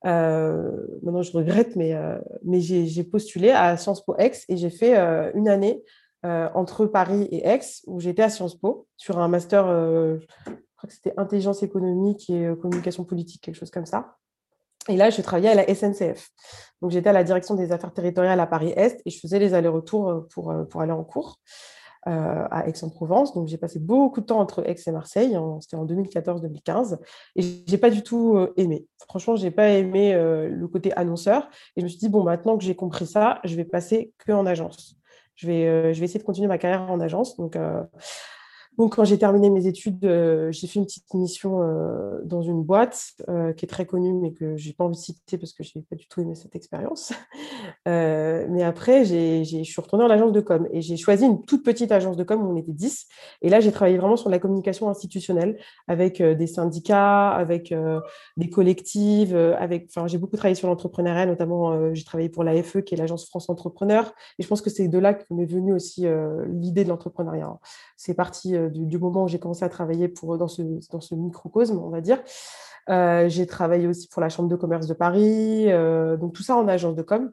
Euh, 0.05 0.69
maintenant, 1.01 1.21
je 1.21 1.31
regrette, 1.31 1.77
mais, 1.77 1.95
j'ai 2.59 3.03
postulé 3.05 3.51
à 3.51 3.77
Sciences 3.77 4.03
Po 4.03 4.15
Aix 4.17 4.33
et 4.49 4.57
j'ai 4.57 4.69
fait 4.69 4.97
une 5.33 5.47
année 5.47 5.81
entre 6.23 6.85
Paris 6.85 7.27
et 7.31 7.47
Aix 7.47 7.61
où 7.87 7.99
j'étais 7.99 8.23
à 8.23 8.29
Sciences 8.29 8.55
Po 8.55 8.87
sur 8.97 9.19
un 9.19 9.29
master, 9.29 9.65
je 9.67 10.25
crois 10.75 10.87
que 10.87 10.93
c'était 10.93 11.13
intelligence 11.15 11.63
économique 11.63 12.29
et 12.29 12.49
communication 12.61 13.05
politique, 13.05 13.41
quelque 13.41 13.55
chose 13.55 13.71
comme 13.71 13.85
ça. 13.85 14.17
Et 14.89 14.97
là, 14.97 15.09
je 15.09 15.21
travaillais 15.21 15.49
à 15.49 15.55
la 15.55 15.73
SNCF. 15.73 16.29
Donc, 16.81 16.91
j'étais 16.91 17.09
à 17.09 17.13
la 17.13 17.23
direction 17.23 17.55
des 17.55 17.71
affaires 17.71 17.93
territoriales 17.93 18.41
à 18.41 18.47
Paris-Est 18.47 19.01
et 19.05 19.09
je 19.09 19.19
faisais 19.21 19.39
les 19.39 19.53
allers-retours 19.53 20.25
pour 20.29 20.51
aller 20.81 20.91
en 20.91 21.05
cours. 21.05 21.39
Euh, 22.05 22.45
à 22.51 22.67
Aix-en-Provence. 22.67 23.33
Donc, 23.33 23.47
j'ai 23.47 23.57
passé 23.57 23.79
beaucoup 23.79 24.19
de 24.19 24.25
temps 24.25 24.41
entre 24.41 24.67
Aix 24.67 24.75
et 24.85 24.91
Marseille. 24.91 25.37
C'était 25.61 25.77
en 25.77 25.85
2014-2015. 25.85 26.97
Et 27.37 27.43
j'ai 27.65 27.77
pas 27.77 27.89
du 27.89 28.03
tout 28.03 28.35
euh, 28.35 28.53
aimé. 28.57 28.85
Franchement, 29.07 29.37
j'ai 29.37 29.51
pas 29.51 29.69
aimé 29.69 30.13
euh, 30.13 30.49
le 30.49 30.67
côté 30.67 30.91
annonceur. 30.97 31.49
Et 31.77 31.79
je 31.79 31.85
me 31.85 31.87
suis 31.87 31.99
dit, 31.99 32.09
bon, 32.09 32.23
maintenant 32.23 32.57
que 32.57 32.63
j'ai 32.65 32.75
compris 32.75 33.07
ça, 33.07 33.39
je 33.45 33.55
vais 33.55 33.63
passer 33.63 34.11
que 34.17 34.33
en 34.33 34.45
agence. 34.45 34.97
Je 35.35 35.47
vais, 35.47 35.93
je 35.93 35.99
vais 36.01 36.05
essayer 36.05 36.19
de 36.19 36.25
continuer 36.25 36.49
ma 36.49 36.57
carrière 36.57 36.91
en 36.91 36.99
agence. 36.99 37.37
Donc, 37.37 37.57
donc, 38.77 38.95
quand 38.95 39.03
j'ai 39.03 39.19
terminé 39.19 39.51
mes 39.51 39.67
études, 39.67 40.03
euh, 40.03 40.51
j'ai 40.51 40.65
fait 40.65 40.79
une 40.79 40.85
petite 40.85 41.13
mission 41.13 41.61
euh, 41.61 42.19
dans 42.23 42.41
une 42.41 42.63
boîte 42.63 43.13
euh, 43.29 43.53
qui 43.53 43.65
est 43.65 43.67
très 43.67 43.85
connue, 43.85 44.13
mais 44.13 44.33
que 44.33 44.57
je 44.57 44.67
n'ai 44.67 44.73
pas 44.73 44.83
envie 44.83 44.95
de 44.95 45.01
citer 45.01 45.37
parce 45.37 45.53
que 45.53 45.63
je 45.63 45.73
n'ai 45.75 45.83
pas 45.83 45.95
du 45.95 46.07
tout 46.07 46.21
aimé 46.21 46.33
cette 46.33 46.55
expérience. 46.55 47.13
mais 47.85 48.63
après, 48.63 49.05
je 49.05 49.63
suis 49.63 49.81
retournée 49.81 50.05
en 50.05 50.09
agence 50.09 50.31
de 50.31 50.41
com 50.41 50.67
et 50.71 50.81
j'ai 50.81 50.97
choisi 50.97 51.25
une 51.25 51.43
toute 51.45 51.63
petite 51.63 51.91
agence 51.91 52.17
de 52.17 52.23
com 52.23 52.41
où 52.41 52.51
on 52.51 52.55
était 52.55 52.71
10. 52.71 53.07
Et 53.43 53.49
là, 53.49 53.59
j'ai 53.59 53.71
travaillé 53.71 53.97
vraiment 53.97 54.17
sur 54.17 54.29
la 54.29 54.39
communication 54.39 54.89
institutionnelle 54.89 55.59
avec 55.87 56.21
des 56.21 56.47
syndicats, 56.47 57.29
avec 57.29 57.73
des 58.37 58.49
collectives. 58.49 59.35
avec, 59.35 59.91
j'ai 60.07 60.17
beaucoup 60.17 60.35
travaillé 60.35 60.55
sur 60.55 60.67
l'entrepreneuriat, 60.67 61.25
notamment 61.25 61.93
j'ai 61.93 62.03
travaillé 62.03 62.29
pour 62.29 62.43
l'AFE, 62.43 62.81
qui 62.81 62.95
est 62.95 62.97
l'agence 62.97 63.27
France 63.27 63.49
Entrepreneur. 63.49 64.13
Et 64.39 64.43
je 64.43 64.47
pense 64.47 64.61
que 64.61 64.69
c'est 64.69 64.87
de 64.87 64.97
là 64.97 65.13
que 65.13 65.23
m'est 65.31 65.45
venue 65.45 65.73
aussi 65.73 66.05
l'idée 66.47 66.83
de 66.83 66.89
l'entrepreneuriat. 66.89 67.59
C'est 67.97 68.15
parti 68.15 68.55
du, 68.69 68.97
moment 68.97 69.23
où 69.23 69.27
j'ai 69.27 69.39
commencé 69.39 69.63
à 69.65 69.69
travailler 69.69 70.07
pour, 70.07 70.37
dans, 70.37 70.47
ce, 70.47 70.61
dans 70.91 71.01
ce 71.01 71.15
microcosme, 71.15 71.79
on 71.79 71.89
va 71.89 72.01
dire. 72.01 72.19
Euh, 72.89 73.29
j'ai 73.29 73.47
travaillé 73.47 73.87
aussi 73.87 74.07
pour 74.07 74.21
la 74.21 74.29
Chambre 74.29 74.49
de 74.49 74.55
commerce 74.55 74.87
de 74.87 74.93
Paris, 74.93 75.71
euh, 75.71 76.17
donc 76.17 76.33
tout 76.33 76.43
ça 76.43 76.57
en 76.57 76.67
agence 76.67 76.95
de 76.95 77.01
com, 77.01 77.31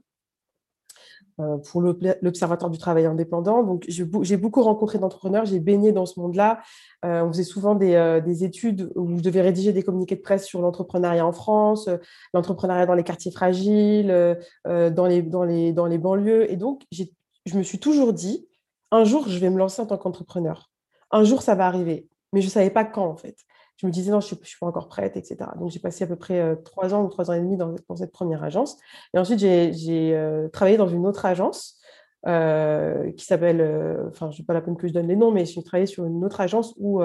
euh, 1.41 1.57
pour 1.59 1.83
l'Observatoire 1.83 2.71
du 2.71 2.79
travail 2.79 3.07
indépendant. 3.07 3.65
Donc 3.65 3.85
j'ai 3.89 4.37
beaucoup 4.37 4.63
rencontré 4.63 4.99
d'entrepreneurs, 4.99 5.45
j'ai 5.47 5.59
baigné 5.59 5.93
dans 5.93 6.07
ce 6.07 6.21
monde-là. 6.21 6.61
on 7.03 7.29
faisait 7.29 7.45
souvent 7.45 7.75
des, 7.75 8.21
des, 8.25 8.45
études 8.45 8.93
où 8.95 9.19
je 9.19 9.23
devais 9.23 9.41
rédiger 9.41 9.73
des 9.73 9.83
communiqués 9.83 10.17
de 10.17 10.21
presse 10.21 10.47
sur 10.47 10.61
l'entrepreneuriat 10.61 11.27
en 11.27 11.33
France, 11.33 11.89
l'entrepreneuriat 12.33 12.87
dans 12.87 12.95
les 12.95 13.05
quartiers 13.05 13.33
fragiles, 13.33 14.39
dans, 14.65 15.07
les, 15.07 15.23
dans, 15.23 15.45
les, 15.45 15.73
dans 15.73 15.87
les 15.87 15.99
banlieues. 15.99 16.51
Et 16.51 16.57
donc 16.57 16.85
je 16.93 17.57
me 17.57 17.63
suis 17.63 17.79
toujours 17.79 18.13
dit, 18.13 18.47
un 18.93 19.05
jour, 19.05 19.29
je 19.29 19.39
vais 19.39 19.51
me 19.51 19.59
lancer 19.59 19.83
en 19.83 19.87
tant 19.87 19.99
qu'entrepreneur 19.99 20.70
un 21.11 21.25
jour, 21.25 21.43
ça 21.43 21.55
va 21.55 21.67
arriver. 21.67 22.09
Mais 22.33 22.41
je 22.41 22.47
ne 22.47 22.51
savais 22.51 22.71
pas 22.71 22.85
quand, 22.85 23.07
en 23.07 23.17
fait. 23.17 23.37
Je 23.77 23.87
me 23.87 23.91
disais, 23.93 24.11
non, 24.11 24.21
je 24.21 24.35
ne 24.35 24.45
suis, 24.45 24.59
pas 24.59 24.67
encore 24.67 24.89
prête, 24.89 25.17
etc. 25.17 25.39
Donc, 25.59 25.71
j'ai 25.71 25.79
passé 25.79 26.05
à 26.05 26.07
peu 26.07 26.17
près 26.17 26.39
euh, 26.39 26.55
trois 26.55 26.93
ans 26.95 27.05
ou 27.05 27.09
trois 27.09 27.31
ans 27.31 27.35
et 27.35 27.41
demi 27.41 27.57
dans, 27.57 27.75
cette 27.97 28.13
première 28.13 28.45
agence. 28.45 28.77
Et 29.15 29.19
ensuite, 29.19 29.39
j'ai 29.39 30.15
euh, 30.15 30.49
travaillé 30.49 30.77
dans 30.77 30.89
une 30.89 31.07
autre 31.07 31.25
agence 31.25 31.79
euh, 32.27 33.11
qui 33.13 33.25
s'appelle, 33.25 33.63
enfin, 34.09 34.31
je 34.31 34.41
n'ai 34.41 34.45
pas 34.45 34.53
la 34.53 34.61
peine 34.61 34.77
que 34.77 34.87
je 34.87 34.93
donne 34.93 35.09
les 35.09 35.17
noms, 35.17 35.31
mais 35.31 35.47
j'ai 35.47 35.63
travaillé 35.63 35.87
sur 35.87 36.05
une 36.05 36.23
autre 36.25 36.41
agence 36.41 36.75
où, 36.79 37.01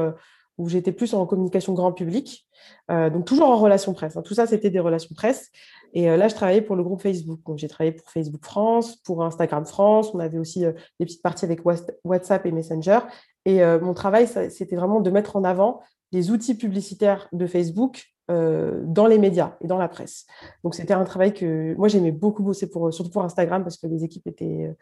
où 0.58 0.70
j'étais 0.70 0.92
plus 0.92 1.14
en 1.14 1.26
communication 1.26 1.74
grand 1.74 1.92
public, 1.92 2.48
donc 2.90 3.26
toujours 3.26 3.50
en 3.50 3.58
relation 3.58 3.94
presse. 3.94 4.16
Hein. 4.16 4.22
Tout 4.22 4.34
ça, 4.34 4.48
c'était 4.48 4.70
des 4.70 4.80
relations 4.80 5.14
presse. 5.16 5.52
Et 5.94 6.06
là, 6.06 6.28
je 6.28 6.36
travaillais 6.36 6.62
pour 6.62 6.76
le 6.76 6.84
groupe 6.84 7.02
Facebook. 7.02 7.40
Donc, 7.46 7.58
j'ai 7.58 7.68
travaillé 7.68 7.94
pour 7.94 8.10
Facebook 8.10 8.44
France, 8.44 8.98
pour 8.98 9.24
Instagram 9.24 9.66
France. 9.66 10.14
On 10.14 10.20
avait 10.20 10.38
aussi 10.38 10.60
des 10.60 11.06
petites 11.06 11.22
parties 11.22 11.46
avec 11.46 11.62
WhatsApp 12.04 12.46
et 12.46 12.52
Messenger. 12.52 13.00
Et 13.46 13.64
euh, 13.64 13.80
mon 13.80 13.94
travail, 13.94 14.28
c'était 14.28 14.76
vraiment 14.76 15.00
de 15.00 15.10
mettre 15.10 15.36
en 15.36 15.44
avant 15.44 15.82
les 16.12 16.32
outils 16.32 16.56
publicitaires 16.56 17.28
de 17.32 17.48
Facebook 17.48 18.04
dans 18.28 19.06
les 19.08 19.20
médias 19.20 19.56
et 19.62 19.68
dans 19.68 19.78
la 19.78 19.88
presse. 19.88 20.26
Donc, 20.64 20.74
c'était 20.74 20.94
un 20.94 21.04
travail 21.04 21.34
que 21.34 21.76
moi, 21.76 21.88
j'aimais 21.88 22.12
beaucoup 22.12 22.44
bosser, 22.44 22.70
surtout 22.90 23.12
pour 23.12 23.24
Instagram, 23.24 23.64
parce 23.64 23.78
que 23.78 23.88
les 23.88 24.04
équipes 24.04 24.28
étaient, 24.28 24.76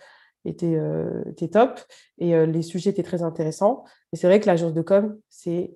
étaient, 0.45 0.77
étaient 1.29 1.47
top 1.47 1.79
et 2.17 2.45
les 2.45 2.61
sujets 2.61 2.89
étaient 2.89 3.03
très 3.03 3.23
intéressants. 3.23 3.83
Mais 4.11 4.19
c'est 4.19 4.27
vrai 4.27 4.39
que 4.39 4.47
l'agence 4.47 4.73
de 4.73 4.81
com, 4.81 5.17
c'est 5.29 5.71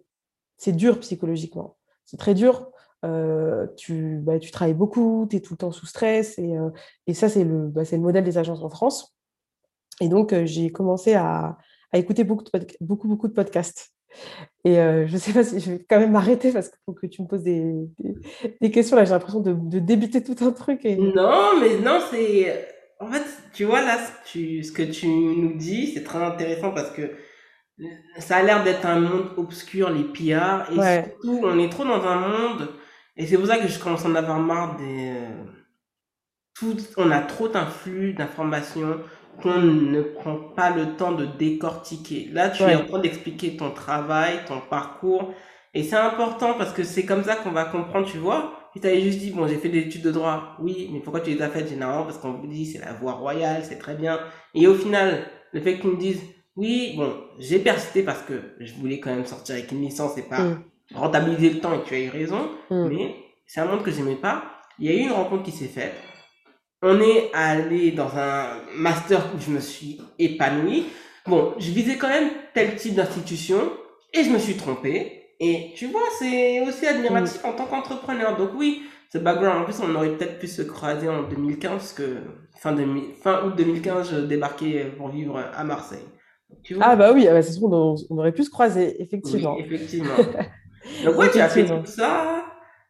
dur 0.67 0.99
psychologiquement. 0.99 1.77
C'est 2.05 2.17
très 2.17 2.33
dur. 2.33 2.69
tu, 3.75 4.19
bah, 4.21 4.39
tu 4.39 4.51
travailles 4.51 4.73
beaucoup, 4.73 5.27
tu 5.29 5.37
es 5.37 5.39
tout 5.39 5.53
le 5.53 5.57
temps 5.57 5.71
sous 5.71 5.85
stress. 5.85 6.37
Et, 6.39 6.55
et 7.07 7.13
ça, 7.13 7.29
c'est 7.29 7.43
le, 7.43 7.67
bah, 7.67 7.83
le 7.91 7.97
modèle 7.97 8.23
des 8.23 8.37
agences 8.37 8.63
en 8.63 8.69
France. 8.69 9.15
Et 10.01 10.09
donc, 10.09 10.33
j'ai 10.45 10.69
commencé 10.71 11.13
à, 11.13 11.57
à, 11.91 11.97
écouter 11.97 12.23
beaucoup, 12.23 12.43
de 12.43 12.67
beaucoup, 12.81 13.07
beaucoup 13.07 13.27
de 13.27 13.33
podcasts. 13.33 13.91
Et 14.63 14.75
je 14.75 15.17
sais 15.17 15.33
pas 15.33 15.43
si 15.43 15.59
je 15.59 15.71
vais 15.71 15.85
quand 15.87 15.99
même 15.99 16.11
m'arrêter 16.11 16.51
parce 16.51 16.69
qu'il 16.69 16.79
faut 16.85 16.93
que 16.93 17.07
tu 17.07 17.21
me 17.21 17.27
poses 17.27 17.43
des, 17.43 17.73
des, 18.61 18.71
questions. 18.71 18.95
Là, 18.95 19.05
j'ai 19.05 19.11
l'impression 19.11 19.39
de, 19.39 19.53
de, 19.53 19.79
débiter 19.79 20.23
tout 20.23 20.35
un 20.43 20.51
truc. 20.51 20.83
Non, 20.85 21.59
mais 21.59 21.79
non, 21.79 21.99
c'est. 22.11 22.67
En 22.99 23.11
fait, 23.11 23.23
tu 23.57 23.65
vois, 23.65 23.81
là, 23.81 23.97
tu, 24.23 24.63
ce 24.63 24.71
que 24.71 24.83
tu 24.83 25.07
nous 25.07 25.57
dis, 25.57 25.91
c'est 25.93 26.03
très 26.03 26.23
intéressant 26.23 26.71
parce 26.71 26.91
que 26.91 27.17
ça 28.19 28.37
a 28.37 28.43
l'air 28.43 28.63
d'être 28.63 28.85
un 28.85 28.99
monde 28.99 29.31
obscur, 29.35 29.89
les 29.89 30.03
pillards. 30.03 30.71
Et 30.71 30.79
surtout, 30.79 31.41
on 31.43 31.57
est 31.57 31.69
trop 31.69 31.83
dans 31.83 32.05
un 32.05 32.19
monde. 32.27 32.69
Et 33.15 33.25
c'est 33.25 33.35
pour 33.35 33.47
ça 33.47 33.57
que 33.57 33.67
je 33.67 33.79
commence 33.79 34.05
à 34.05 34.09
en 34.09 34.15
avoir 34.15 34.39
marre 34.39 34.77
des. 34.77 35.15
Tout, 36.53 36.77
on 36.97 37.09
a 37.09 37.21
trop 37.21 37.47
d'influx 37.47 38.13
d'informations 38.13 38.99
qu'on 39.41 39.57
ne 39.59 40.03
prend 40.03 40.35
pas 40.55 40.69
le 40.69 40.95
temps 40.95 41.13
de 41.13 41.25
décortiquer. 41.25 42.29
Là, 42.31 42.51
tu 42.51 42.69
es 42.69 42.75
en 42.75 42.85
train 42.85 42.99
d'expliquer 42.99 43.57
ton 43.57 43.71
travail, 43.71 44.45
ton 44.47 44.61
parcours. 44.61 45.33
Et 45.73 45.81
c'est 45.83 45.95
important 45.95 46.53
parce 46.59 46.73
que 46.73 46.83
c'est 46.83 47.05
comme 47.07 47.23
ça 47.23 47.35
qu'on 47.35 47.51
va 47.51 47.65
comprendre, 47.65 48.05
tu 48.07 48.19
vois. 48.19 48.66
Si 48.77 48.81
tu 48.81 48.87
avais 48.87 49.01
juste 49.01 49.17
dit, 49.17 49.31
bon, 49.31 49.47
j'ai 49.47 49.55
fait 49.55 49.69
des 49.69 49.79
études 49.79 50.03
de 50.03 50.11
droit, 50.11 50.55
oui, 50.59 50.87
mais 50.93 50.99
pourquoi 50.99 51.21
tu 51.21 51.31
les 51.31 51.41
as 51.41 51.49
faites 51.49 51.67
généralement? 51.67 52.03
Parce 52.03 52.19
qu'on 52.19 52.33
vous 52.33 52.45
dit, 52.45 52.63
c'est 52.63 52.77
la 52.77 52.93
voie 52.93 53.13
royale, 53.13 53.63
c'est 53.67 53.79
très 53.79 53.95
bien. 53.95 54.19
Et 54.53 54.67
au 54.67 54.75
final, 54.75 55.23
le 55.51 55.61
fait 55.61 55.79
qu'ils 55.79 55.89
me 55.89 55.97
disent, 55.97 56.21
oui, 56.55 56.93
bon, 56.95 57.11
j'ai 57.39 57.57
persisté 57.57 58.03
parce 58.03 58.21
que 58.21 58.33
je 58.59 58.73
voulais 58.75 58.99
quand 58.99 59.09
même 59.09 59.25
sortir 59.25 59.55
avec 59.55 59.71
une 59.71 59.81
licence 59.81 60.15
et 60.19 60.21
pas 60.21 60.43
mm. 60.43 60.63
rentabiliser 60.93 61.49
le 61.49 61.59
temps 61.59 61.73
et 61.73 61.81
tu 61.87 61.95
as 61.95 61.99
eu 62.01 62.09
raison, 62.09 62.51
mm. 62.69 62.87
mais 62.87 63.15
c'est 63.47 63.61
un 63.61 63.65
monde 63.65 63.81
que 63.81 63.89
j'aimais 63.89 64.15
pas. 64.15 64.43
Il 64.77 64.85
y 64.85 64.89
a 64.89 64.93
eu 64.93 65.05
une 65.05 65.11
rencontre 65.11 65.41
qui 65.41 65.51
s'est 65.51 65.65
faite 65.65 65.95
on 66.83 67.01
est 67.01 67.31
allé 67.33 67.91
dans 67.91 68.15
un 68.15 68.61
master 68.75 69.25
où 69.35 69.41
je 69.41 69.49
me 69.49 69.59
suis 69.59 69.99
épanoui. 70.19 70.85
Bon, 71.25 71.55
je 71.57 71.71
visais 71.71 71.97
quand 71.97 72.07
même 72.07 72.29
tel 72.53 72.75
type 72.75 72.93
d'institution 72.93 73.71
et 74.13 74.23
je 74.23 74.29
me 74.29 74.37
suis 74.37 74.55
trompé. 74.55 75.16
Et 75.39 75.73
tu 75.75 75.87
vois, 75.87 76.01
c'est 76.17 76.61
aussi 76.61 76.85
admiratif 76.85 77.43
en 77.45 77.53
tant 77.53 77.65
qu'entrepreneur. 77.65 78.37
Donc 78.37 78.51
oui, 78.55 78.83
ce 79.11 79.17
background, 79.17 79.61
en 79.61 79.65
plus, 79.65 79.79
on 79.81 79.93
aurait 79.95 80.15
peut-être 80.15 80.39
pu 80.39 80.47
se 80.47 80.61
croiser 80.61 81.07
en 81.07 81.23
2015, 81.23 81.71
parce 81.71 81.93
que 81.93 82.17
fin, 82.59 82.75
fin 83.21 83.45
août 83.45 83.53
2015, 83.55 84.11
je 84.11 84.19
débarquais 84.21 84.85
pour 84.97 85.09
vivre 85.09 85.37
à 85.37 85.63
Marseille. 85.63 86.05
ah 86.81 86.95
bah 86.95 87.13
oui, 87.13 87.27
ah 87.27 87.33
bah, 87.33 87.41
c'est 87.41 87.59
bon, 87.59 87.95
on, 88.09 88.17
aurait 88.17 88.31
pu 88.31 88.43
se 88.43 88.49
croiser, 88.49 89.01
effectivement. 89.01 89.55
Oui, 89.55 89.63
effectivement. 89.65 90.15
Donc 91.05 91.17
ouais, 91.17 91.29
tu 91.31 91.39
as 91.39 91.49
fait 91.49 91.65
tout 91.65 91.85
ça. 91.85 92.43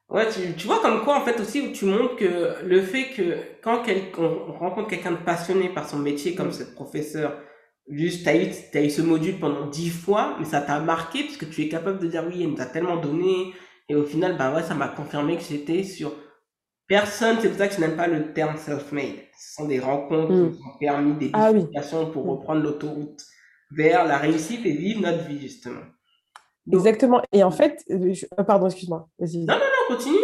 Ouais, 0.09 0.25
tu, 0.29 0.53
tu 0.55 0.67
vois 0.67 0.79
comme 0.79 1.03
quoi 1.03 1.17
en 1.17 1.21
fait 1.21 1.37
aussi 1.41 1.59
où 1.59 1.73
tu 1.73 1.83
montres 1.83 2.15
que 2.15 2.63
le 2.63 2.81
fait 2.81 3.09
que 3.09 3.35
quand 3.61 3.83
on 4.17 4.53
rencontre 4.53 4.87
quelqu'un 4.87 5.11
de 5.11 5.17
passionné 5.17 5.67
par 5.67 5.89
son 5.89 5.97
métier 5.97 6.33
comme 6.33 6.53
ce 6.53 6.63
professeur, 6.63 7.37
juste 7.89 8.25
t'as 8.25 8.35
eu, 8.35 8.47
as 8.73 8.83
eu 8.83 8.89
ce 8.89 9.01
module 9.01 9.39
pendant 9.39 9.67
dix 9.67 9.89
fois, 9.89 10.35
mais 10.39 10.45
ça 10.45 10.61
t'a 10.61 10.79
marqué 10.79 11.23
parce 11.23 11.37
que 11.37 11.45
tu 11.45 11.61
es 11.61 11.69
capable 11.69 11.99
de 11.99 12.07
dire 12.07 12.23
oui, 12.27 12.35
il 12.39 12.49
nous 12.49 12.61
a 12.61 12.65
tellement 12.65 12.97
donné 12.97 13.53
et 13.89 13.95
au 13.95 14.03
final 14.03 14.37
bah 14.37 14.53
ouais 14.53 14.63
ça 14.63 14.73
m'a 14.73 14.87
confirmé 14.87 15.37
que 15.37 15.43
j'étais 15.43 15.83
sur 15.83 16.13
personne, 16.87 17.37
c'est 17.41 17.49
pour 17.49 17.57
ça 17.57 17.67
que 17.67 17.75
je 17.75 17.79
n'aime 17.79 17.95
pas 17.95 18.07
le 18.07 18.33
terme 18.33 18.57
self-made. 18.57 19.15
Ce 19.37 19.55
sont 19.55 19.67
des 19.67 19.79
rencontres 19.79 20.33
mm. 20.33 20.51
qui 20.51 20.61
ont 20.61 20.77
permis 20.79 21.13
des 21.13 21.31
ah 21.33 21.51
pour 22.11 22.25
reprendre 22.25 22.61
l'autoroute 22.61 23.21
vers 23.71 24.05
la 24.05 24.17
réussite 24.17 24.65
et 24.65 24.71
vivre 24.71 25.01
notre 25.01 25.23
vie 25.25 25.39
justement. 25.39 25.81
Exactement. 26.71 27.21
Et 27.31 27.43
en 27.43 27.51
fait, 27.51 27.83
euh, 27.89 28.13
euh, 28.39 28.43
pardon, 28.43 28.67
excuse-moi. 28.67 29.09
Non, 29.19 29.27
non, 29.45 29.55
non, 29.55 29.95
continue. 29.95 30.17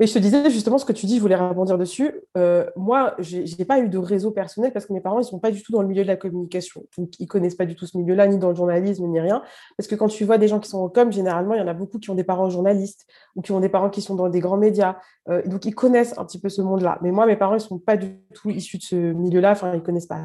Mais 0.00 0.06
je 0.06 0.14
te 0.14 0.18
disais 0.18 0.48
justement 0.48 0.78
ce 0.78 0.86
que 0.86 0.94
tu 0.94 1.04
dis, 1.04 1.16
je 1.16 1.20
voulais 1.20 1.36
rebondir 1.36 1.76
dessus. 1.76 2.22
Euh, 2.38 2.64
moi, 2.74 3.14
je 3.18 3.40
n'ai 3.40 3.64
pas 3.66 3.80
eu 3.80 3.90
de 3.90 3.98
réseau 3.98 4.30
personnel 4.30 4.72
parce 4.72 4.86
que 4.86 4.94
mes 4.94 5.00
parents, 5.02 5.18
ils 5.18 5.24
ne 5.24 5.28
sont 5.28 5.38
pas 5.38 5.50
du 5.50 5.62
tout 5.62 5.72
dans 5.72 5.82
le 5.82 5.88
milieu 5.88 6.02
de 6.02 6.08
la 6.08 6.16
communication. 6.16 6.82
Donc, 6.96 7.20
ils 7.20 7.24
ne 7.24 7.28
connaissent 7.28 7.54
pas 7.54 7.66
du 7.66 7.76
tout 7.76 7.84
ce 7.86 7.98
milieu-là, 7.98 8.26
ni 8.26 8.38
dans 8.38 8.48
le 8.48 8.54
journalisme, 8.54 9.06
ni 9.06 9.20
rien. 9.20 9.42
Parce 9.76 9.86
que 9.86 9.94
quand 9.94 10.08
tu 10.08 10.24
vois 10.24 10.38
des 10.38 10.48
gens 10.48 10.58
qui 10.58 10.70
sont 10.70 10.78
en 10.78 10.88
com, 10.88 11.12
généralement, 11.12 11.52
il 11.52 11.58
y 11.58 11.62
en 11.62 11.68
a 11.68 11.74
beaucoup 11.74 11.98
qui 11.98 12.08
ont 12.08 12.14
des 12.14 12.24
parents 12.24 12.48
journalistes 12.48 13.06
ou 13.36 13.42
qui 13.42 13.52
ont 13.52 13.60
des 13.60 13.68
parents 13.68 13.90
qui 13.90 14.00
sont 14.00 14.14
dans 14.14 14.30
des 14.30 14.40
grands 14.40 14.56
médias. 14.56 14.96
Euh, 15.28 15.42
donc, 15.44 15.66
ils 15.66 15.74
connaissent 15.74 16.16
un 16.16 16.24
petit 16.24 16.40
peu 16.40 16.48
ce 16.48 16.62
monde-là. 16.62 16.98
Mais 17.02 17.10
moi, 17.10 17.26
mes 17.26 17.36
parents, 17.36 17.56
ils 17.56 17.56
ne 17.56 17.68
sont 17.68 17.78
pas 17.78 17.98
du 17.98 18.22
tout 18.32 18.48
issus 18.48 18.78
de 18.78 18.82
ce 18.82 18.96
milieu-là. 18.96 19.50
Enfin, 19.50 19.72
ils 19.74 19.80
ne 19.80 19.84
connaissent 19.84 20.06
pas. 20.06 20.18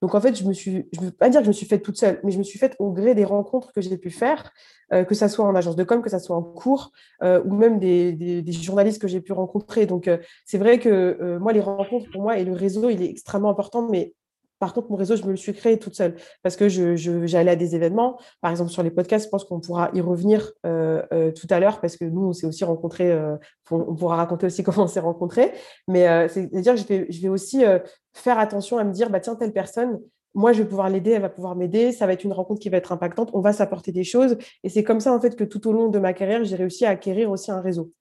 Donc, 0.00 0.14
en 0.14 0.20
fait, 0.20 0.36
je 0.36 0.44
ne 0.44 1.04
veux 1.04 1.10
pas 1.10 1.28
dire 1.28 1.40
que 1.40 1.46
je 1.46 1.50
me 1.50 1.54
suis 1.54 1.66
faite 1.66 1.82
toute 1.82 1.98
seule, 1.98 2.20
mais 2.22 2.30
je 2.30 2.38
me 2.38 2.44
suis 2.44 2.60
faite 2.60 2.76
au 2.78 2.92
gré 2.92 3.16
des 3.16 3.24
rencontres 3.24 3.72
que 3.72 3.80
j'ai 3.80 3.98
pu 3.98 4.10
faire 4.10 4.52
que 5.04 5.14
ça 5.14 5.28
soit 5.28 5.44
en 5.44 5.54
agence 5.54 5.76
de 5.76 5.84
com, 5.84 6.02
que 6.02 6.10
ça 6.10 6.18
soit 6.18 6.36
en 6.36 6.42
cours, 6.42 6.92
euh, 7.22 7.42
ou 7.44 7.54
même 7.54 7.78
des, 7.78 8.44
journalistes 8.52 9.00
que 9.00 9.08
j'ai 9.08 9.20
pu 9.20 9.32
rencontrer. 9.32 9.86
Donc, 9.86 10.08
euh, 10.08 10.18
c'est 10.44 10.58
vrai 10.58 10.78
que 10.78 11.38
moi, 11.38 11.52
les 11.52 11.60
rencontres, 11.60 12.10
pour 12.10 12.22
moi, 12.22 12.38
et 12.38 12.44
le 12.44 12.52
réseau, 12.52 12.90
il 12.90 13.02
est 13.02 13.08
extrêmement 13.08 13.50
important, 13.50 13.88
mais 13.88 14.14
par 14.58 14.74
contre, 14.74 14.90
mon 14.90 14.96
réseau, 14.96 15.16
je 15.16 15.24
me 15.24 15.30
le 15.30 15.36
suis 15.36 15.54
créé 15.54 15.76
toute 15.76 15.96
seule 15.96 16.14
parce 16.44 16.54
que 16.54 16.68
j'allais 16.68 16.96
je, 16.96 17.36
à 17.36 17.56
des 17.56 17.74
événements. 17.74 18.16
Par 18.40 18.52
exemple, 18.52 18.70
sur 18.70 18.84
les 18.84 18.92
podcasts, 18.92 19.24
je 19.24 19.28
pense 19.28 19.44
qu'on 19.44 19.58
pourra 19.58 19.90
y 19.92 20.00
revenir 20.00 20.52
tout 20.62 21.46
à 21.50 21.58
l'heure 21.58 21.80
parce 21.80 21.96
que 21.96 22.04
nous, 22.04 22.28
on 22.28 22.32
s'est 22.32 22.46
aussi 22.46 22.62
rencontrés. 22.62 23.12
on 23.72 23.96
pourra 23.96 24.14
raconter 24.14 24.46
aussi 24.46 24.62
comment 24.62 24.84
on 24.84 24.86
s'est 24.86 25.00
rencontrés. 25.00 25.52
Mais 25.88 26.28
c'est-à-dire 26.28 26.74
que 26.74 26.80
je 26.80 26.86
vais, 26.86 27.06
je 27.10 27.20
vais 27.22 27.28
aussi 27.28 27.64
faire 28.12 28.38
attention 28.38 28.78
à 28.78 28.84
me 28.84 28.92
dire, 28.92 29.10
bah, 29.10 29.18
tiens, 29.18 29.34
telle 29.34 29.52
personne, 29.52 29.98
moi, 30.34 30.52
je 30.52 30.62
vais 30.62 30.68
pouvoir 30.68 30.88
l'aider, 30.88 31.10
elle 31.10 31.22
va 31.22 31.28
pouvoir 31.28 31.56
m'aider, 31.56 31.92
ça 31.92 32.06
va 32.06 32.12
être 32.12 32.24
une 32.24 32.32
rencontre 32.32 32.60
qui 32.60 32.68
va 32.68 32.78
être 32.78 32.92
impactante, 32.92 33.30
on 33.34 33.40
va 33.40 33.52
s'apporter 33.52 33.92
des 33.92 34.04
choses. 34.04 34.36
Et 34.64 34.68
c'est 34.68 34.84
comme 34.84 35.00
ça, 35.00 35.12
en 35.12 35.20
fait, 35.20 35.36
que 35.36 35.44
tout 35.44 35.66
au 35.68 35.72
long 35.72 35.88
de 35.88 35.98
ma 35.98 36.12
carrière, 36.12 36.44
j'ai 36.44 36.56
réussi 36.56 36.84
à 36.84 36.90
acquérir 36.90 37.30
aussi 37.30 37.50
un 37.50 37.60
réseau. 37.60 37.92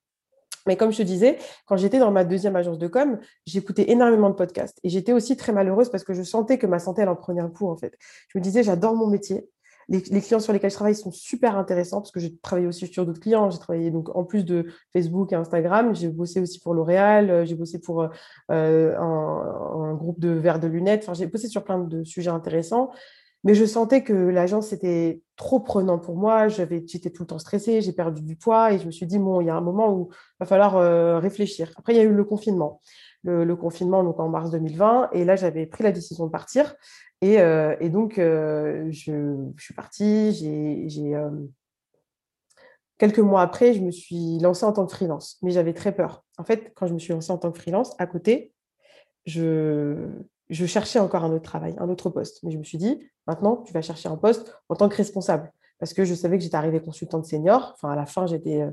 Mais 0.67 0.77
comme 0.77 0.91
je 0.91 0.97
te 0.97 1.03
disais, 1.03 1.37
quand 1.65 1.75
j'étais 1.75 1.99
dans 1.99 2.11
ma 2.11 2.23
deuxième 2.23 2.55
agence 2.55 2.77
de 2.77 2.87
com, 2.87 3.19
j'écoutais 3.45 3.89
énormément 3.89 4.29
de 4.29 4.35
podcasts. 4.35 4.79
Et 4.83 4.89
j'étais 4.89 5.11
aussi 5.11 5.35
très 5.35 5.51
malheureuse 5.51 5.89
parce 5.89 6.03
que 6.03 6.13
je 6.13 6.21
sentais 6.21 6.57
que 6.57 6.67
ma 6.67 6.79
santé, 6.79 7.01
elle 7.01 7.09
en 7.09 7.15
prenait 7.15 7.41
un 7.41 7.49
coup, 7.49 7.67
en 7.67 7.77
fait. 7.77 7.97
Je 8.29 8.37
me 8.37 8.43
disais, 8.43 8.61
j'adore 8.63 8.95
mon 8.95 9.07
métier, 9.07 9.49
les, 9.89 10.01
clients 10.01 10.39
sur 10.39 10.53
lesquels 10.53 10.69
je 10.69 10.75
travaille 10.75 10.95
sont 10.95 11.11
super 11.11 11.57
intéressants 11.57 12.01
parce 12.01 12.11
que 12.11 12.19
j'ai 12.19 12.35
travaillé 12.37 12.67
aussi 12.67 12.87
sur 12.87 13.05
d'autres 13.05 13.19
clients. 13.19 13.49
J'ai 13.49 13.59
travaillé 13.59 13.91
donc 13.91 14.15
en 14.15 14.23
plus 14.23 14.45
de 14.45 14.67
Facebook 14.93 15.31
et 15.33 15.35
Instagram, 15.35 15.95
j'ai 15.95 16.09
bossé 16.09 16.39
aussi 16.39 16.59
pour 16.59 16.73
L'Oréal, 16.73 17.29
euh, 17.29 17.45
j'ai 17.45 17.55
bossé 17.55 17.79
pour 17.79 18.07
euh, 18.51 18.95
un, 18.97 19.93
groupe 19.95 20.19
de 20.19 20.29
verres 20.29 20.59
de 20.59 20.67
lunettes. 20.67 21.09
J'ai 21.13 21.27
bossé 21.27 21.47
sur 21.47 21.63
plein 21.63 21.79
de 21.79 22.03
sujets 22.03 22.29
intéressants. 22.29 22.91
Mais 23.43 23.55
je 23.55 23.65
sentais 23.65 24.03
que 24.03 24.13
l'agence 24.13 24.71
était 24.71 25.21
trop 25.35 25.59
prenant 25.59 25.97
pour 25.97 26.15
moi. 26.15 26.47
J'étais 26.47 27.09
tout 27.09 27.23
le 27.23 27.27
temps 27.27 27.39
stressée, 27.39 27.81
j'ai 27.81 27.91
perdu 27.91 28.21
du 28.21 28.35
poids 28.35 28.71
et 28.71 28.77
je 28.79 28.85
me 28.85 28.91
suis 28.91 29.07
dit, 29.07 29.17
bon, 29.17 29.41
il 29.41 29.47
y 29.47 29.49
a 29.49 29.55
un 29.55 29.61
moment 29.61 29.91
où 29.91 30.09
il 30.11 30.35
va 30.41 30.45
falloir 30.45 30.77
euh, 30.77 31.17
réfléchir. 31.17 31.71
Après, 31.77 31.93
il 31.93 31.97
y 31.97 31.99
a 31.99 32.03
eu 32.03 32.13
le 32.13 32.23
confinement. 32.23 32.81
Le, 33.23 33.55
confinement 33.55 34.03
donc 34.03 34.19
en 34.19 34.29
mars 34.29 34.49
2020 34.49 35.11
et 35.11 35.25
là 35.25 35.35
j'avais 35.35 35.67
pris 35.67 35.83
la 35.83 35.91
décision 35.91 36.25
de 36.25 36.31
partir 36.31 36.75
et, 37.21 37.39
euh, 37.39 37.75
donc, 37.89 38.17
euh, 38.17 38.87
je, 38.89 39.51
suis 39.57 39.73
partie. 39.73 40.33
J'ai, 40.33 41.15
euh, 41.15 41.29
quelques 42.97 43.19
mois 43.19 43.41
après, 43.41 43.73
je 43.73 43.81
me 43.81 43.91
suis 43.91 44.39
lancée 44.39 44.65
en 44.65 44.73
tant 44.73 44.85
que 44.85 44.91
freelance, 44.91 45.37
mais 45.41 45.51
j'avais 45.51 45.73
très 45.73 45.93
peur. 45.93 46.23
En 46.37 46.43
fait, 46.43 46.71
quand 46.75 46.87
je 46.87 46.93
me 46.93 46.99
suis 46.99 47.13
lancée 47.13 47.31
en 47.31 47.37
tant 47.37 47.51
que 47.51 47.59
freelance, 47.59 47.95
à 47.99 48.07
côté, 48.07 48.53
je 49.25 50.09
cherchais 50.49 50.99
encore 50.99 51.23
un 51.23 51.31
autre 51.31 51.43
travail, 51.43 51.75
un 51.77 51.89
autre 51.89 52.09
poste. 52.09 52.41
Mais 52.43 52.51
je 52.51 52.57
me 52.57 52.63
suis 52.63 52.79
dit, 52.79 52.99
maintenant, 53.27 53.57
tu 53.57 53.71
vas 53.71 53.83
chercher 53.83 54.09
un 54.09 54.17
poste 54.17 54.59
en 54.67 54.75
tant 54.75 54.89
que 54.89 54.95
responsable. 54.95 55.51
Parce 55.77 55.93
que 55.93 56.05
je 56.05 56.15
savais 56.15 56.37
que 56.37 56.43
j'étais 56.43 56.57
arrivée 56.57 56.81
consultante 56.81 57.25
senior. 57.25 57.73
Enfin, 57.75 57.91
à 57.91 57.95
la 57.95 58.07
fin, 58.07 58.25
j'étais 58.25 58.67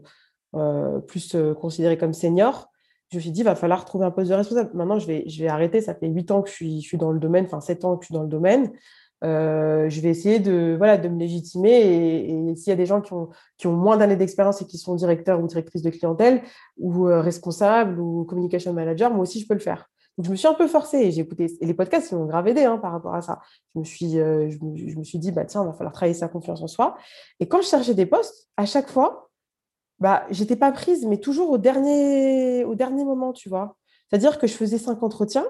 plus 1.06 1.36
considérée 1.60 1.98
comme 1.98 2.14
senior 2.14 2.70
je 3.10 3.16
me 3.16 3.20
suis 3.20 3.30
dit, 3.30 3.40
il 3.40 3.44
va 3.44 3.54
falloir 3.54 3.84
trouver 3.84 4.04
un 4.04 4.10
poste 4.10 4.30
de 4.30 4.34
responsable. 4.34 4.70
Maintenant, 4.74 4.98
je 4.98 5.06
vais, 5.06 5.24
je 5.28 5.42
vais 5.42 5.48
arrêter. 5.48 5.80
Ça 5.80 5.94
fait 5.94 6.08
huit 6.08 6.30
ans 6.30 6.42
que 6.42 6.50
je 6.50 6.54
suis, 6.54 6.80
je 6.80 6.86
suis 6.86 6.98
dans 6.98 7.10
le 7.10 7.18
domaine, 7.18 7.46
enfin 7.46 7.60
sept 7.60 7.84
ans 7.84 7.96
que 7.96 8.04
je 8.04 8.06
suis 8.06 8.14
dans 8.14 8.22
le 8.22 8.28
domaine. 8.28 8.72
Euh, 9.24 9.88
je 9.88 10.00
vais 10.00 10.10
essayer 10.10 10.38
de, 10.38 10.74
voilà, 10.76 10.96
de 10.98 11.08
me 11.08 11.18
légitimer. 11.18 11.70
Et, 11.70 12.56
s'il 12.56 12.68
y 12.68 12.72
a 12.72 12.76
des 12.76 12.86
gens 12.86 13.00
qui 13.00 13.12
ont, 13.12 13.30
qui 13.56 13.66
ont 13.66 13.72
moins 13.72 13.96
d'années 13.96 14.16
d'expérience 14.16 14.60
et 14.62 14.66
qui 14.66 14.78
sont 14.78 14.94
directeurs 14.94 15.42
ou 15.42 15.46
directrices 15.46 15.82
de 15.82 15.90
clientèle 15.90 16.42
ou 16.76 17.08
euh, 17.08 17.20
responsables 17.20 17.98
ou 17.98 18.24
communication 18.24 18.72
manager, 18.72 19.10
moi 19.10 19.22
aussi, 19.22 19.40
je 19.40 19.46
peux 19.48 19.54
le 19.54 19.60
faire. 19.60 19.88
Donc, 20.18 20.26
je 20.26 20.30
me 20.30 20.36
suis 20.36 20.48
un 20.48 20.54
peu 20.54 20.66
forcée. 20.66 21.10
J'ai 21.10 21.22
écouté 21.22 21.46
et 21.60 21.66
les 21.66 21.74
podcasts, 21.74 22.10
ils 22.10 22.16
m'ont 22.16 22.26
grave 22.26 22.46
aidé 22.48 22.64
hein, 22.64 22.76
par 22.78 22.92
rapport 22.92 23.14
à 23.14 23.22
ça. 23.22 23.40
Je 23.74 23.80
me 23.80 23.84
suis, 23.84 24.18
euh, 24.18 24.50
je, 24.50 24.58
me, 24.64 24.76
je 24.76 24.98
me 24.98 25.04
suis 25.04 25.18
dit, 25.18 25.32
bah, 25.32 25.44
tiens, 25.44 25.62
il 25.62 25.66
va 25.66 25.72
falloir 25.72 25.92
travailler 25.92 26.14
sa 26.14 26.28
confiance 26.28 26.60
en 26.60 26.66
soi. 26.66 26.96
Et 27.40 27.48
quand 27.48 27.62
je 27.62 27.68
cherchais 27.68 27.94
des 27.94 28.06
postes, 28.06 28.48
à 28.56 28.66
chaque 28.66 28.88
fois, 28.88 29.27
bah, 30.00 30.24
j'étais 30.30 30.56
pas 30.56 30.72
prise, 30.72 31.06
mais 31.06 31.18
toujours 31.18 31.50
au 31.50 31.58
dernier, 31.58 32.64
au 32.64 32.74
dernier 32.74 33.04
moment, 33.04 33.32
tu 33.32 33.48
vois. 33.48 33.76
C'est-à-dire 34.08 34.38
que 34.38 34.46
je 34.46 34.54
faisais 34.54 34.78
cinq 34.78 35.02
entretiens 35.02 35.46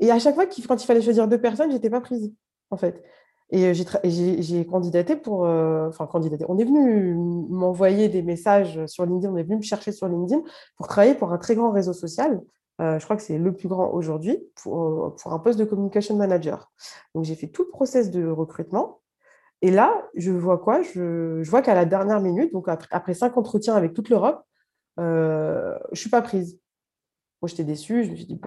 et 0.00 0.10
à 0.10 0.18
chaque 0.18 0.34
fois, 0.34 0.46
quand 0.46 0.82
il 0.82 0.86
fallait 0.86 1.02
choisir 1.02 1.28
deux 1.28 1.40
personnes, 1.40 1.70
j'étais 1.70 1.90
pas 1.90 2.00
prise, 2.00 2.32
en 2.70 2.76
fait. 2.76 3.02
Et 3.50 3.74
j'ai 3.74 4.66
candidaté 4.66 5.16
pour. 5.16 5.40
enfin, 5.42 6.06
candidaté. 6.06 6.44
On 6.48 6.56
est 6.58 6.64
venu 6.64 7.14
m'envoyer 7.50 8.08
des 8.08 8.22
messages 8.22 8.84
sur 8.86 9.04
LinkedIn, 9.04 9.32
on 9.32 9.36
est 9.36 9.42
venu 9.42 9.56
me 9.56 9.62
chercher 9.62 9.92
sur 9.92 10.08
LinkedIn 10.08 10.42
pour 10.76 10.88
travailler 10.88 11.14
pour 11.14 11.32
un 11.32 11.38
très 11.38 11.54
grand 11.54 11.70
réseau 11.70 11.92
social. 11.92 12.40
je 12.78 13.04
crois 13.04 13.16
que 13.16 13.22
c'est 13.22 13.38
le 13.38 13.54
plus 13.54 13.68
grand 13.68 13.90
aujourd'hui 13.92 14.38
pour, 14.62 15.16
pour, 15.16 15.32
un 15.32 15.38
poste 15.38 15.58
de 15.58 15.64
communication 15.64 16.16
manager. 16.16 16.70
Donc, 17.14 17.24
j'ai 17.24 17.34
fait 17.34 17.48
tout 17.48 17.64
le 17.64 17.70
process 17.70 18.10
de 18.10 18.26
recrutement. 18.28 18.99
Et 19.62 19.70
là, 19.70 20.08
je 20.14 20.30
vois 20.30 20.58
quoi? 20.58 20.82
Je, 20.82 21.42
vois 21.48 21.62
qu'à 21.62 21.74
la 21.74 21.84
dernière 21.84 22.20
minute, 22.20 22.52
donc 22.52 22.66
après, 22.68 23.14
cinq 23.14 23.36
entretiens 23.36 23.74
avec 23.74 23.92
toute 23.92 24.08
l'Europe, 24.08 24.42
euh, 24.98 25.74
je 25.86 25.92
ne 25.92 25.96
suis 25.96 26.10
pas 26.10 26.22
prise. 26.22 26.58
Moi, 27.42 27.48
j'étais 27.48 27.64
déçue. 27.64 28.04
Je 28.04 28.10
me 28.10 28.16
suis 28.16 28.26
dit, 28.26 28.40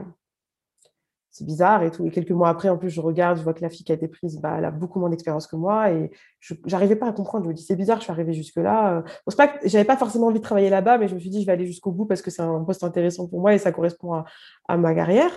c'est 1.30 1.46
bizarre 1.46 1.84
et 1.84 1.92
tout. 1.92 2.06
Et 2.06 2.12
quelques 2.12 2.32
mois 2.32 2.50
après, 2.50 2.70
en 2.70 2.78
plus, 2.78 2.90
je 2.90 3.02
regarde, 3.02 3.38
je 3.38 3.44
vois 3.44 3.54
que 3.54 3.62
la 3.62 3.70
fille 3.70 3.84
qui 3.84 3.92
a 3.92 3.96
été 3.96 4.08
prise, 4.08 4.40
bah, 4.40 4.56
elle 4.58 4.66
a 4.66 4.72
beaucoup 4.72 5.00
moins 5.00 5.10
d'expérience 5.10 5.46
que 5.46 5.56
moi. 5.56 5.92
Et 5.92 6.12
je 6.40 6.56
n'arrivais 6.68 6.96
pas 6.96 7.08
à 7.08 7.12
comprendre. 7.12 7.46
Je 7.46 7.50
me 7.50 7.54
dis, 7.54 7.64
c'est 7.64 7.76
bizarre, 7.76 7.98
je 7.98 8.04
suis 8.04 8.12
arrivée 8.12 8.34
jusque-là. 8.34 9.04
Bon, 9.26 9.36
pas 9.36 9.54
j'avais 9.66 9.86
pas 9.86 9.98
forcément 9.98 10.28
envie 10.28 10.40
de 10.40 10.44
travailler 10.44 10.70
là-bas, 10.70 10.98
mais 10.98 11.08
je 11.08 11.16
me 11.16 11.20
suis 11.20 11.30
dit, 11.30 11.42
je 11.42 11.46
vais 11.46 11.54
aller 11.54 11.68
jusqu'au 11.68 11.92
bout 11.92 12.06
parce 12.06 12.24
que 12.24 12.32
c'est 12.32 12.42
un 12.42 12.64
poste 12.64 12.84
intéressant 12.84 13.28
pour 13.28 13.40
moi 13.40 13.54
et 13.54 13.60
ça 13.60 13.72
correspond 13.72 14.24
à 14.68 14.78
ma 14.78 14.96
carrière. 14.96 15.32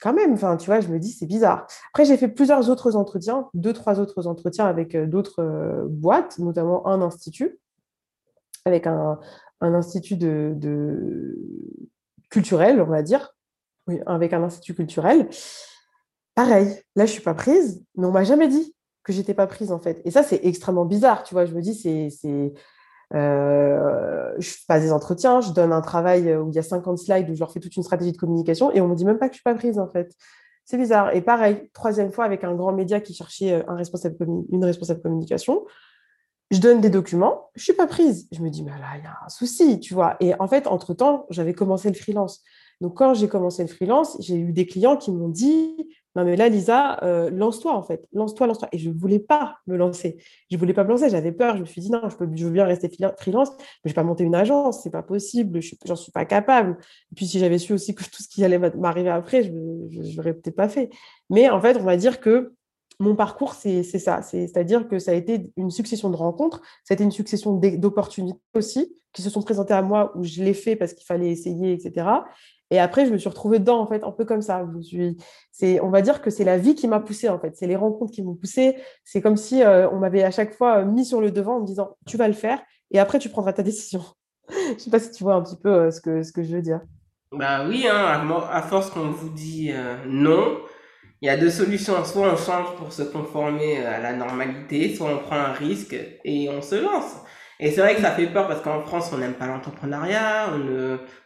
Quand 0.00 0.12
même, 0.12 0.32
enfin, 0.32 0.56
tu 0.56 0.66
vois, 0.66 0.80
je 0.80 0.88
me 0.88 0.98
dis, 0.98 1.10
c'est 1.10 1.26
bizarre. 1.26 1.66
Après, 1.92 2.04
j'ai 2.04 2.16
fait 2.16 2.28
plusieurs 2.28 2.70
autres 2.70 2.94
entretiens, 2.94 3.48
deux, 3.54 3.72
trois 3.72 3.98
autres 3.98 4.26
entretiens 4.28 4.66
avec 4.66 4.94
euh, 4.94 5.06
d'autres 5.06 5.42
euh, 5.42 5.86
boîtes, 5.88 6.38
notamment 6.38 6.86
un 6.86 7.02
institut, 7.02 7.58
avec 8.64 8.86
un, 8.86 9.18
institut 9.60 10.16
de, 10.16 11.36
culturel, 12.30 12.80
on 12.80 12.86
va 12.86 13.02
dire, 13.02 13.34
oui, 13.88 13.98
avec 14.06 14.32
un 14.32 14.42
institut 14.44 14.74
culturel. 14.74 15.28
Pareil, 16.36 16.80
là, 16.94 17.04
je 17.04 17.12
suis 17.12 17.22
pas 17.22 17.34
prise, 17.34 17.84
mais 17.96 18.06
on 18.06 18.12
m'a 18.12 18.22
jamais 18.22 18.46
dit 18.46 18.76
que 19.02 19.12
j'étais 19.12 19.34
pas 19.34 19.48
prise, 19.48 19.72
en 19.72 19.80
fait. 19.80 20.00
Et 20.04 20.12
ça, 20.12 20.22
c'est 20.22 20.44
extrêmement 20.44 20.84
bizarre, 20.84 21.24
tu 21.24 21.34
vois. 21.34 21.44
Je 21.44 21.54
me 21.54 21.60
dis, 21.60 21.74
c'est... 21.74 22.52
Euh, 23.14 24.34
je 24.38 24.54
passe 24.66 24.82
des 24.82 24.92
entretiens, 24.92 25.40
je 25.40 25.52
donne 25.52 25.72
un 25.72 25.80
travail 25.80 26.34
où 26.36 26.50
il 26.50 26.54
y 26.54 26.58
a 26.58 26.62
50 26.62 26.98
slides 26.98 27.30
où 27.30 27.34
je 27.34 27.40
leur 27.40 27.50
fais 27.50 27.60
toute 27.60 27.76
une 27.76 27.82
stratégie 27.82 28.12
de 28.12 28.18
communication 28.18 28.70
et 28.72 28.80
on 28.80 28.88
me 28.88 28.94
dit 28.94 29.04
même 29.04 29.18
pas 29.18 29.28
que 29.28 29.34
je 29.34 29.38
suis 29.38 29.44
pas 29.44 29.54
prise, 29.54 29.78
en 29.78 29.88
fait. 29.88 30.14
C'est 30.64 30.76
bizarre. 30.76 31.14
Et 31.14 31.22
pareil, 31.22 31.70
troisième 31.72 32.12
fois 32.12 32.26
avec 32.26 32.44
un 32.44 32.54
grand 32.54 32.72
média 32.72 33.00
qui 33.00 33.14
cherchait 33.14 33.64
un 33.66 33.74
responsable 33.74 34.16
une 34.52 34.64
responsable 34.64 35.00
communication 35.00 35.64
je 36.50 36.60
donne 36.60 36.80
des 36.80 36.90
documents, 36.90 37.50
je 37.54 37.64
suis 37.64 37.72
pas 37.74 37.86
prise. 37.86 38.26
Je 38.32 38.40
me 38.40 38.48
dis, 38.48 38.62
mais 38.62 38.70
là, 38.70 38.96
il 38.96 39.04
y 39.04 39.06
a 39.06 39.16
un 39.24 39.28
souci, 39.28 39.80
tu 39.80 39.94
vois. 39.94 40.16
Et 40.20 40.34
en 40.40 40.48
fait, 40.48 40.66
entre-temps, 40.66 41.26
j'avais 41.30 41.52
commencé 41.52 41.88
le 41.88 41.94
freelance. 41.94 42.42
Donc, 42.80 42.96
quand 42.96 43.12
j'ai 43.14 43.28
commencé 43.28 43.62
le 43.62 43.68
freelance, 43.68 44.16
j'ai 44.20 44.36
eu 44.36 44.52
des 44.52 44.66
clients 44.66 44.96
qui 44.96 45.10
m'ont 45.10 45.28
dit, 45.28 45.76
non, 46.18 46.24
mais 46.24 46.34
là, 46.34 46.48
Lisa, 46.48 46.98
euh, 47.04 47.30
lance-toi, 47.30 47.72
en 47.72 47.82
fait. 47.84 48.08
Lance-toi, 48.12 48.48
lance-toi. 48.48 48.68
Et 48.72 48.78
je 48.78 48.90
ne 48.90 48.98
voulais 48.98 49.20
pas 49.20 49.58
me 49.68 49.76
lancer. 49.76 50.16
Je 50.50 50.56
ne 50.56 50.58
voulais 50.58 50.74
pas 50.74 50.82
me 50.82 50.88
lancer. 50.88 51.08
J'avais 51.10 51.30
peur. 51.30 51.54
Je 51.54 51.60
me 51.60 51.64
suis 51.64 51.80
dit, 51.80 51.92
non, 51.92 52.08
je, 52.08 52.16
peux, 52.16 52.24
veux 52.24 52.50
bien 52.50 52.64
rester 52.64 52.90
freelance, 53.18 53.50
mais 53.56 53.64
je 53.84 53.90
ne 53.90 53.90
vais 53.90 53.94
pas 53.94 54.02
monter 54.02 54.24
une 54.24 54.34
agence. 54.34 54.82
Ce 54.82 54.88
n'est 54.88 54.92
pas 54.92 55.04
possible. 55.04 55.62
Je 55.62 55.76
n'en 55.86 55.94
suis 55.94 56.10
pas 56.10 56.24
capable. 56.24 56.76
Et 57.12 57.14
puis, 57.14 57.24
si 57.24 57.38
j'avais 57.38 57.58
su 57.58 57.72
aussi 57.72 57.94
que 57.94 58.02
tout 58.02 58.20
ce 58.20 58.28
qui 58.28 58.44
allait 58.44 58.58
m'arriver 58.58 59.10
après, 59.10 59.44
je 59.44 59.52
ne 59.52 60.16
l'aurais 60.16 60.34
peut-être 60.34 60.56
pas 60.56 60.68
fait. 60.68 60.90
Mais 61.30 61.48
en 61.50 61.60
fait, 61.60 61.76
on 61.76 61.84
va 61.84 61.96
dire 61.96 62.18
que 62.18 62.52
mon 62.98 63.14
parcours, 63.14 63.54
c'est 63.54 63.84
ça. 63.84 64.22
C'est-à-dire 64.22 64.88
que 64.88 64.98
ça 64.98 65.12
a 65.12 65.14
été 65.14 65.52
une 65.56 65.70
succession 65.70 66.10
de 66.10 66.16
rencontres, 66.16 66.60
ça 66.82 66.92
a 66.92 66.94
été 66.94 67.04
une 67.04 67.12
succession 67.12 67.54
d'opportunités 67.54 68.40
aussi 68.54 68.92
qui 69.12 69.22
se 69.22 69.30
sont 69.30 69.42
présentées 69.42 69.74
à 69.74 69.82
moi 69.82 70.12
où 70.16 70.24
je 70.24 70.42
l'ai 70.42 70.54
fait 70.54 70.74
parce 70.74 70.94
qu'il 70.94 71.06
fallait 71.06 71.30
essayer, 71.30 71.72
etc. 71.72 72.06
Et 72.70 72.78
après, 72.78 73.06
je 73.06 73.12
me 73.12 73.18
suis 73.18 73.28
retrouvée 73.28 73.58
dedans, 73.58 73.80
en 73.80 73.86
fait, 73.86 74.04
un 74.04 74.10
peu 74.10 74.24
comme 74.24 74.42
ça. 74.42 74.66
Je 74.80 75.80
on 75.80 75.88
va 75.88 76.02
dire 76.02 76.20
que 76.20 76.30
c'est 76.30 76.44
la 76.44 76.58
vie 76.58 76.74
qui 76.74 76.86
m'a 76.86 77.00
poussée, 77.00 77.28
en 77.28 77.38
fait. 77.38 77.56
C'est 77.56 77.66
les 77.66 77.76
rencontres 77.76 78.12
qui 78.12 78.22
m'ont 78.22 78.34
poussée. 78.34 78.76
C'est 79.04 79.22
comme 79.22 79.36
si 79.36 79.62
euh, 79.62 79.88
on 79.90 79.98
m'avait 79.98 80.22
à 80.22 80.30
chaque 80.30 80.54
fois 80.54 80.84
mis 80.84 81.04
sur 81.04 81.20
le 81.20 81.30
devant 81.30 81.56
en 81.56 81.60
me 81.60 81.66
disant, 81.66 81.96
tu 82.06 82.16
vas 82.16 82.28
le 82.28 82.34
faire 82.34 82.60
et 82.90 82.98
après, 82.98 83.18
tu 83.18 83.28
prendras 83.28 83.52
ta 83.52 83.62
décision. 83.62 84.02
je 84.50 84.72
ne 84.74 84.78
sais 84.78 84.90
pas 84.90 84.98
si 84.98 85.10
tu 85.10 85.22
vois 85.22 85.34
un 85.34 85.42
petit 85.42 85.56
peu 85.62 85.72
euh, 85.72 85.90
ce, 85.90 86.00
que, 86.00 86.22
ce 86.22 86.32
que 86.32 86.42
je 86.42 86.54
veux 86.54 86.62
dire. 86.62 86.80
Bah 87.32 87.66
oui, 87.68 87.86
hein, 87.86 88.26
à, 88.50 88.62
force 88.62 88.90
qu'on 88.90 89.10
vous 89.10 89.28
dit 89.28 89.70
euh, 89.70 89.96
non, 90.06 90.60
il 91.20 91.26
y 91.26 91.28
a 91.28 91.36
deux 91.36 91.50
solutions. 91.50 92.02
Soit 92.04 92.32
on 92.32 92.36
change 92.36 92.74
pour 92.76 92.92
se 92.92 93.02
conformer 93.02 93.84
à 93.84 94.00
la 94.00 94.14
normalité, 94.14 94.94
soit 94.94 95.10
on 95.10 95.18
prend 95.18 95.36
un 95.36 95.52
risque 95.52 95.94
et 96.24 96.48
on 96.48 96.62
se 96.62 96.76
lance. 96.76 97.16
Et 97.60 97.72
c'est 97.72 97.80
vrai 97.80 97.96
que 97.96 98.00
ça 98.00 98.12
fait 98.12 98.26
peur 98.26 98.46
parce 98.46 98.60
qu'en 98.62 98.82
France, 98.82 99.10
on 99.12 99.18
n'aime 99.18 99.34
pas 99.34 99.46
l'entrepreneuriat. 99.46 100.50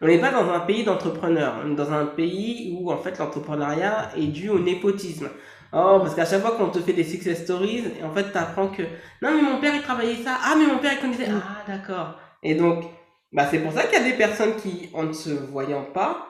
On 0.01 0.07
n'est 0.07 0.19
pas 0.19 0.31
dans 0.31 0.51
un 0.51 0.61
pays 0.61 0.83
d'entrepreneurs. 0.83 1.57
On 1.65 1.73
est 1.73 1.77
dans 1.77 1.93
un 1.93 2.07
pays 2.07 2.75
où, 2.79 2.91
en 2.91 2.97
fait, 2.97 3.19
l'entrepreneuriat 3.19 4.11
est 4.17 4.29
dû 4.29 4.49
au 4.49 4.59
népotisme. 4.59 5.29
Oh, 5.75 6.01
parce 6.03 6.15
qu'à 6.15 6.27
chaque 6.27 6.43
fois 6.43 6.53
qu'on 6.53 6.69
te 6.69 6.79
fait 6.81 6.93
des 6.93 7.05
success 7.05 7.45
stories, 7.45 7.85
en 8.03 8.11
fait, 8.13 8.31
tu 8.31 8.39
apprends 8.39 8.69
que 8.69 8.83
non, 9.23 9.31
mais 9.35 9.43
mon 9.43 9.59
père, 9.59 9.75
il 9.75 9.83
travaillait 9.83 10.23
ça. 10.23 10.39
Ah, 10.43 10.55
mais 10.59 10.67
mon 10.67 10.79
père, 10.79 10.93
il 10.95 11.01
connaissait. 11.01 11.29
Ah, 11.31 11.63
d'accord. 11.67 12.19
Et 12.43 12.55
donc, 12.55 12.85
bah, 13.33 13.47
c'est 13.51 13.59
pour 13.59 13.73
ça 13.73 13.85
qu'il 13.85 13.99
y 13.99 14.03
a 14.03 14.11
des 14.11 14.17
personnes 14.17 14.57
qui, 14.57 14.91
en 14.95 15.05
ne 15.05 15.13
se 15.13 15.31
voyant 15.31 15.85
pas, 15.85 16.29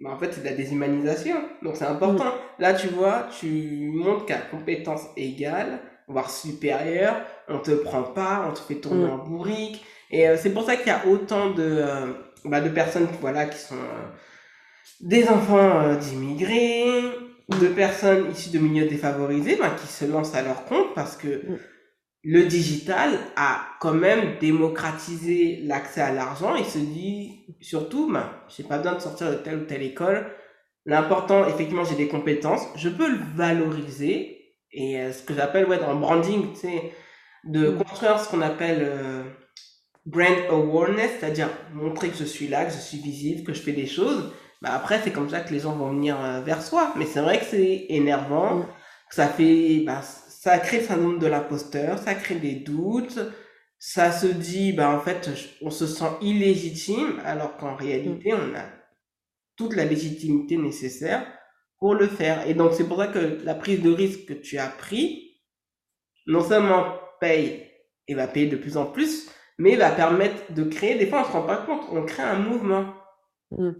bah, 0.00 0.10
en 0.10 0.18
fait, 0.18 0.32
c'est 0.32 0.42
de 0.42 0.46
la 0.46 0.54
déshumanisation. 0.54 1.36
Donc, 1.62 1.76
c'est 1.76 1.84
important. 1.84 2.24
Mm. 2.24 2.62
Là, 2.62 2.74
tu 2.74 2.88
vois, 2.88 3.26
tu 3.38 3.90
montres 3.92 4.26
qu'à 4.26 4.38
compétence 4.38 5.02
égale, 5.16 5.80
voire 6.10 6.30
supérieure, 6.30 7.16
on 7.48 7.58
te 7.58 7.70
prend 7.70 8.02
pas, 8.02 8.46
on 8.48 8.52
te 8.52 8.60
fait 8.60 8.76
tourner 8.76 9.06
mm. 9.06 9.10
en 9.10 9.18
bourrique. 9.18 9.84
Et 10.10 10.28
euh, 10.28 10.36
c'est 10.36 10.50
pour 10.50 10.64
ça 10.64 10.76
qu'il 10.76 10.88
y 10.88 10.90
a 10.90 11.06
autant 11.06 11.50
de, 11.50 11.62
euh, 11.62 12.12
bah, 12.44 12.60
de 12.60 12.68
personnes 12.68 13.08
voilà, 13.20 13.46
qui 13.46 13.58
sont 13.58 13.74
euh, 13.74 14.08
des 15.00 15.28
enfants 15.28 15.94
d'immigrés, 15.94 17.02
de 17.60 17.66
personnes 17.68 18.30
issues 18.30 18.50
de 18.50 18.58
milieux 18.58 18.88
défavorisés, 18.88 19.56
bah, 19.56 19.70
qui 19.80 19.86
se 19.86 20.04
lancent 20.04 20.34
à 20.34 20.42
leur 20.42 20.64
compte 20.66 20.94
parce 20.94 21.16
que 21.16 21.28
mm 21.28 21.58
le 22.22 22.44
digital 22.44 23.18
a 23.36 23.62
quand 23.80 23.94
même 23.94 24.38
démocratisé 24.40 25.60
l'accès 25.64 26.02
à 26.02 26.12
l'argent 26.12 26.54
et 26.54 26.64
se 26.64 26.78
dit 26.78 27.46
surtout, 27.60 28.12
ben, 28.12 28.30
j'ai 28.48 28.62
pas 28.62 28.78
besoin 28.78 28.94
de 28.94 29.00
sortir 29.00 29.30
de 29.30 29.36
telle 29.36 29.60
ou 29.60 29.64
telle 29.64 29.82
école. 29.82 30.26
L'important, 30.84 31.46
effectivement, 31.46 31.84
j'ai 31.84 31.96
des 31.96 32.08
compétences, 32.08 32.62
je 32.76 32.88
peux 32.88 33.10
le 33.10 33.18
valoriser 33.36 34.39
et 34.72 34.98
euh, 34.98 35.12
ce 35.12 35.22
que 35.22 35.34
j'appelle 35.34 35.66
ouais, 35.66 35.78
dans 35.78 35.92
le 35.92 35.98
branding, 35.98 36.54
c'est 36.54 36.92
de 37.44 37.70
mm. 37.70 37.78
construire 37.78 38.20
ce 38.20 38.28
qu'on 38.28 38.40
appelle 38.40 38.80
euh, 38.82 39.24
brand 40.06 40.36
awareness, 40.50 41.10
c'est-à-dire 41.18 41.48
montrer 41.72 42.10
que 42.10 42.16
je 42.16 42.24
suis 42.24 42.48
là, 42.48 42.64
que 42.64 42.72
je 42.72 42.78
suis 42.78 42.98
visible, 42.98 43.44
que 43.44 43.52
je 43.52 43.60
fais 43.60 43.72
des 43.72 43.86
choses. 43.86 44.32
Ben, 44.62 44.70
après, 44.70 45.00
c'est 45.02 45.12
comme 45.12 45.30
ça 45.30 45.40
que 45.40 45.52
les 45.52 45.60
gens 45.60 45.74
vont 45.74 45.90
venir 45.90 46.20
euh, 46.20 46.40
vers 46.40 46.62
soi. 46.62 46.92
Mais 46.96 47.06
c'est 47.06 47.20
vrai 47.20 47.38
que 47.38 47.46
c'est 47.46 47.86
énervant, 47.88 48.56
mm. 48.56 48.66
que 49.08 49.14
ça 49.14 49.28
fait, 49.28 49.82
ben, 49.84 50.00
ça 50.02 50.58
crée 50.58 50.78
le 50.78 50.84
syndrome 50.84 51.18
de 51.18 51.26
l'imposteur, 51.26 51.98
ça 51.98 52.14
crée 52.14 52.36
des 52.36 52.54
doutes, 52.54 53.18
ça 53.78 54.12
se 54.12 54.26
dit, 54.26 54.72
bah, 54.72 54.90
en 54.90 55.00
fait, 55.00 55.30
on 55.62 55.70
se 55.70 55.86
sent 55.86 56.10
illégitime, 56.20 57.20
alors 57.24 57.56
qu'en 57.56 57.74
réalité, 57.74 58.32
on 58.34 58.54
a 58.54 58.64
toute 59.56 59.74
la 59.74 59.84
légitimité 59.84 60.56
nécessaire 60.56 61.26
pour 61.80 61.94
le 61.94 62.06
faire. 62.06 62.46
Et 62.46 62.54
donc, 62.54 62.74
c'est 62.74 62.86
pour 62.86 62.98
ça 62.98 63.08
que 63.08 63.42
la 63.42 63.54
prise 63.54 63.82
de 63.82 63.90
risque 63.90 64.26
que 64.26 64.34
tu 64.34 64.58
as 64.58 64.68
pris, 64.68 65.40
non 66.26 66.42
seulement 66.42 67.00
paye 67.20 67.66
et 68.06 68.14
va 68.14 68.28
payer 68.28 68.46
de 68.46 68.56
plus 68.56 68.76
en 68.76 68.86
plus, 68.86 69.30
mais 69.58 69.76
va 69.76 69.90
permettre 69.90 70.52
de 70.52 70.64
créer, 70.64 70.96
des 70.96 71.06
fois, 71.06 71.22
on 71.22 71.24
se 71.24 71.32
rend 71.32 71.42
pas 71.42 71.58
compte, 71.58 71.82
on 71.90 72.04
crée 72.04 72.22
un 72.22 72.38
mouvement. 72.38 72.94
Mmh. 73.50 73.70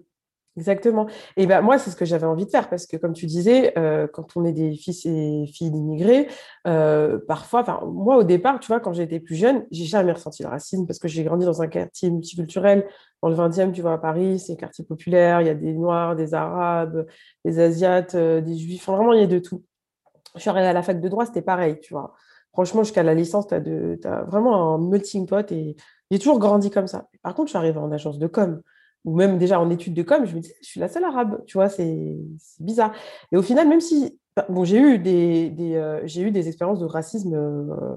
Exactement. 0.57 1.07
Et 1.37 1.47
ben 1.47 1.61
moi, 1.61 1.79
c'est 1.79 1.91
ce 1.91 1.97
que 1.97 2.05
j'avais 2.05 2.27
envie 2.27 2.45
de 2.45 2.51
faire 2.51 2.69
parce 2.69 2.87
que, 2.87 2.97
comme 2.97 3.13
tu 3.13 3.27
disais, 3.27 3.73
euh, 3.79 4.09
quand 4.13 4.37
on 4.37 4.45
est 4.45 4.53
des 4.53 4.75
fils 4.75 5.07
et 5.07 5.47
filles 5.47 5.71
d'immigrés, 5.71 6.29
euh, 6.67 7.19
parfois, 7.29 7.63
moi 7.87 8.17
au 8.17 8.25
départ, 8.25 8.59
tu 8.59 8.67
vois, 8.67 8.81
quand 8.81 8.93
j'étais 8.93 9.21
plus 9.21 9.37
jeune, 9.37 9.65
j'ai 9.71 9.85
jamais 9.85 10.11
ressenti 10.13 10.43
le 10.43 10.49
racisme 10.49 10.87
parce 10.87 10.99
que 10.99 11.07
j'ai 11.07 11.23
grandi 11.23 11.47
dans 11.47 11.63
un 11.63 11.69
quartier 11.69 12.11
multiculturel. 12.11 12.87
Dans 13.23 13.29
le 13.29 13.37
20e, 13.37 13.71
tu 13.73 13.81
vois, 13.81 13.93
à 13.93 13.99
Paris, 13.99 14.41
c'est 14.41 14.55
un 14.55 14.57
quartier 14.57 14.85
populaire, 14.85 15.41
il 15.41 15.47
y 15.47 15.51
a 15.51 15.55
des 15.55 15.73
Noirs, 15.73 16.17
des 16.17 16.35
Arabes, 16.35 17.07
des 17.45 17.61
Asiates, 17.61 18.17
euh, 18.17 18.41
des 18.41 18.57
Juifs, 18.57 18.87
vraiment, 18.87 19.13
il 19.13 19.21
y 19.21 19.25
a 19.25 19.27
de 19.29 19.39
tout. 19.39 19.63
Je 20.35 20.41
suis 20.41 20.51
arrivée 20.51 20.67
à 20.67 20.73
la 20.73 20.83
fac 20.83 21.01
de 21.01 21.09
droit, 21.09 21.27
c'était 21.27 21.43
pareil, 21.43 21.79
tu 21.81 21.95
vois. 21.95 22.15
Franchement, 22.53 22.83
jusqu'à 22.83 23.05
la 23.05 23.15
licence, 23.15 23.47
tu 23.47 23.55
as, 23.55 23.59
as, 24.05 24.23
vraiment 24.25 24.75
un 24.75 24.79
melting 24.79 25.27
pot 25.27 25.51
et 25.53 25.77
j'ai 26.11 26.19
toujours 26.19 26.41
grandi 26.41 26.71
comme 26.71 26.89
ça. 26.89 27.09
Par 27.23 27.35
contre, 27.35 27.49
je 27.49 27.51
suis 27.51 27.59
arrivée 27.59 27.79
en 27.79 27.93
agence 27.93 28.19
de 28.19 28.27
com 28.27 28.61
ou 29.05 29.17
même 29.17 29.39
déjà 29.39 29.61
en 29.61 29.71
études 29.71 29.95
de 29.95 30.03
com, 30.03 30.27
je 30.27 30.35
me 30.35 30.41
disais, 30.41 30.55
je 30.63 30.67
suis 30.67 30.81
la 30.81 30.89
seule 30.89 31.05
arabe, 31.05 31.43
tu 31.47 31.57
vois, 31.57 31.69
c'est 31.69 32.17
bizarre. 32.59 32.93
Et 33.33 33.37
au 33.37 33.43
final, 33.43 33.69
même 33.69 33.81
si, 33.81 34.19
bon, 34.49 34.65
j'ai 34.65 34.79
eu 34.79 34.99
des, 34.99 35.55
euh, 35.75 36.01
j'ai 36.05 36.23
eu 36.23 36.31
des 36.31 36.49
expériences 36.49 36.81
de 36.81 36.87
racisme 36.87 37.35
euh, 37.35 37.97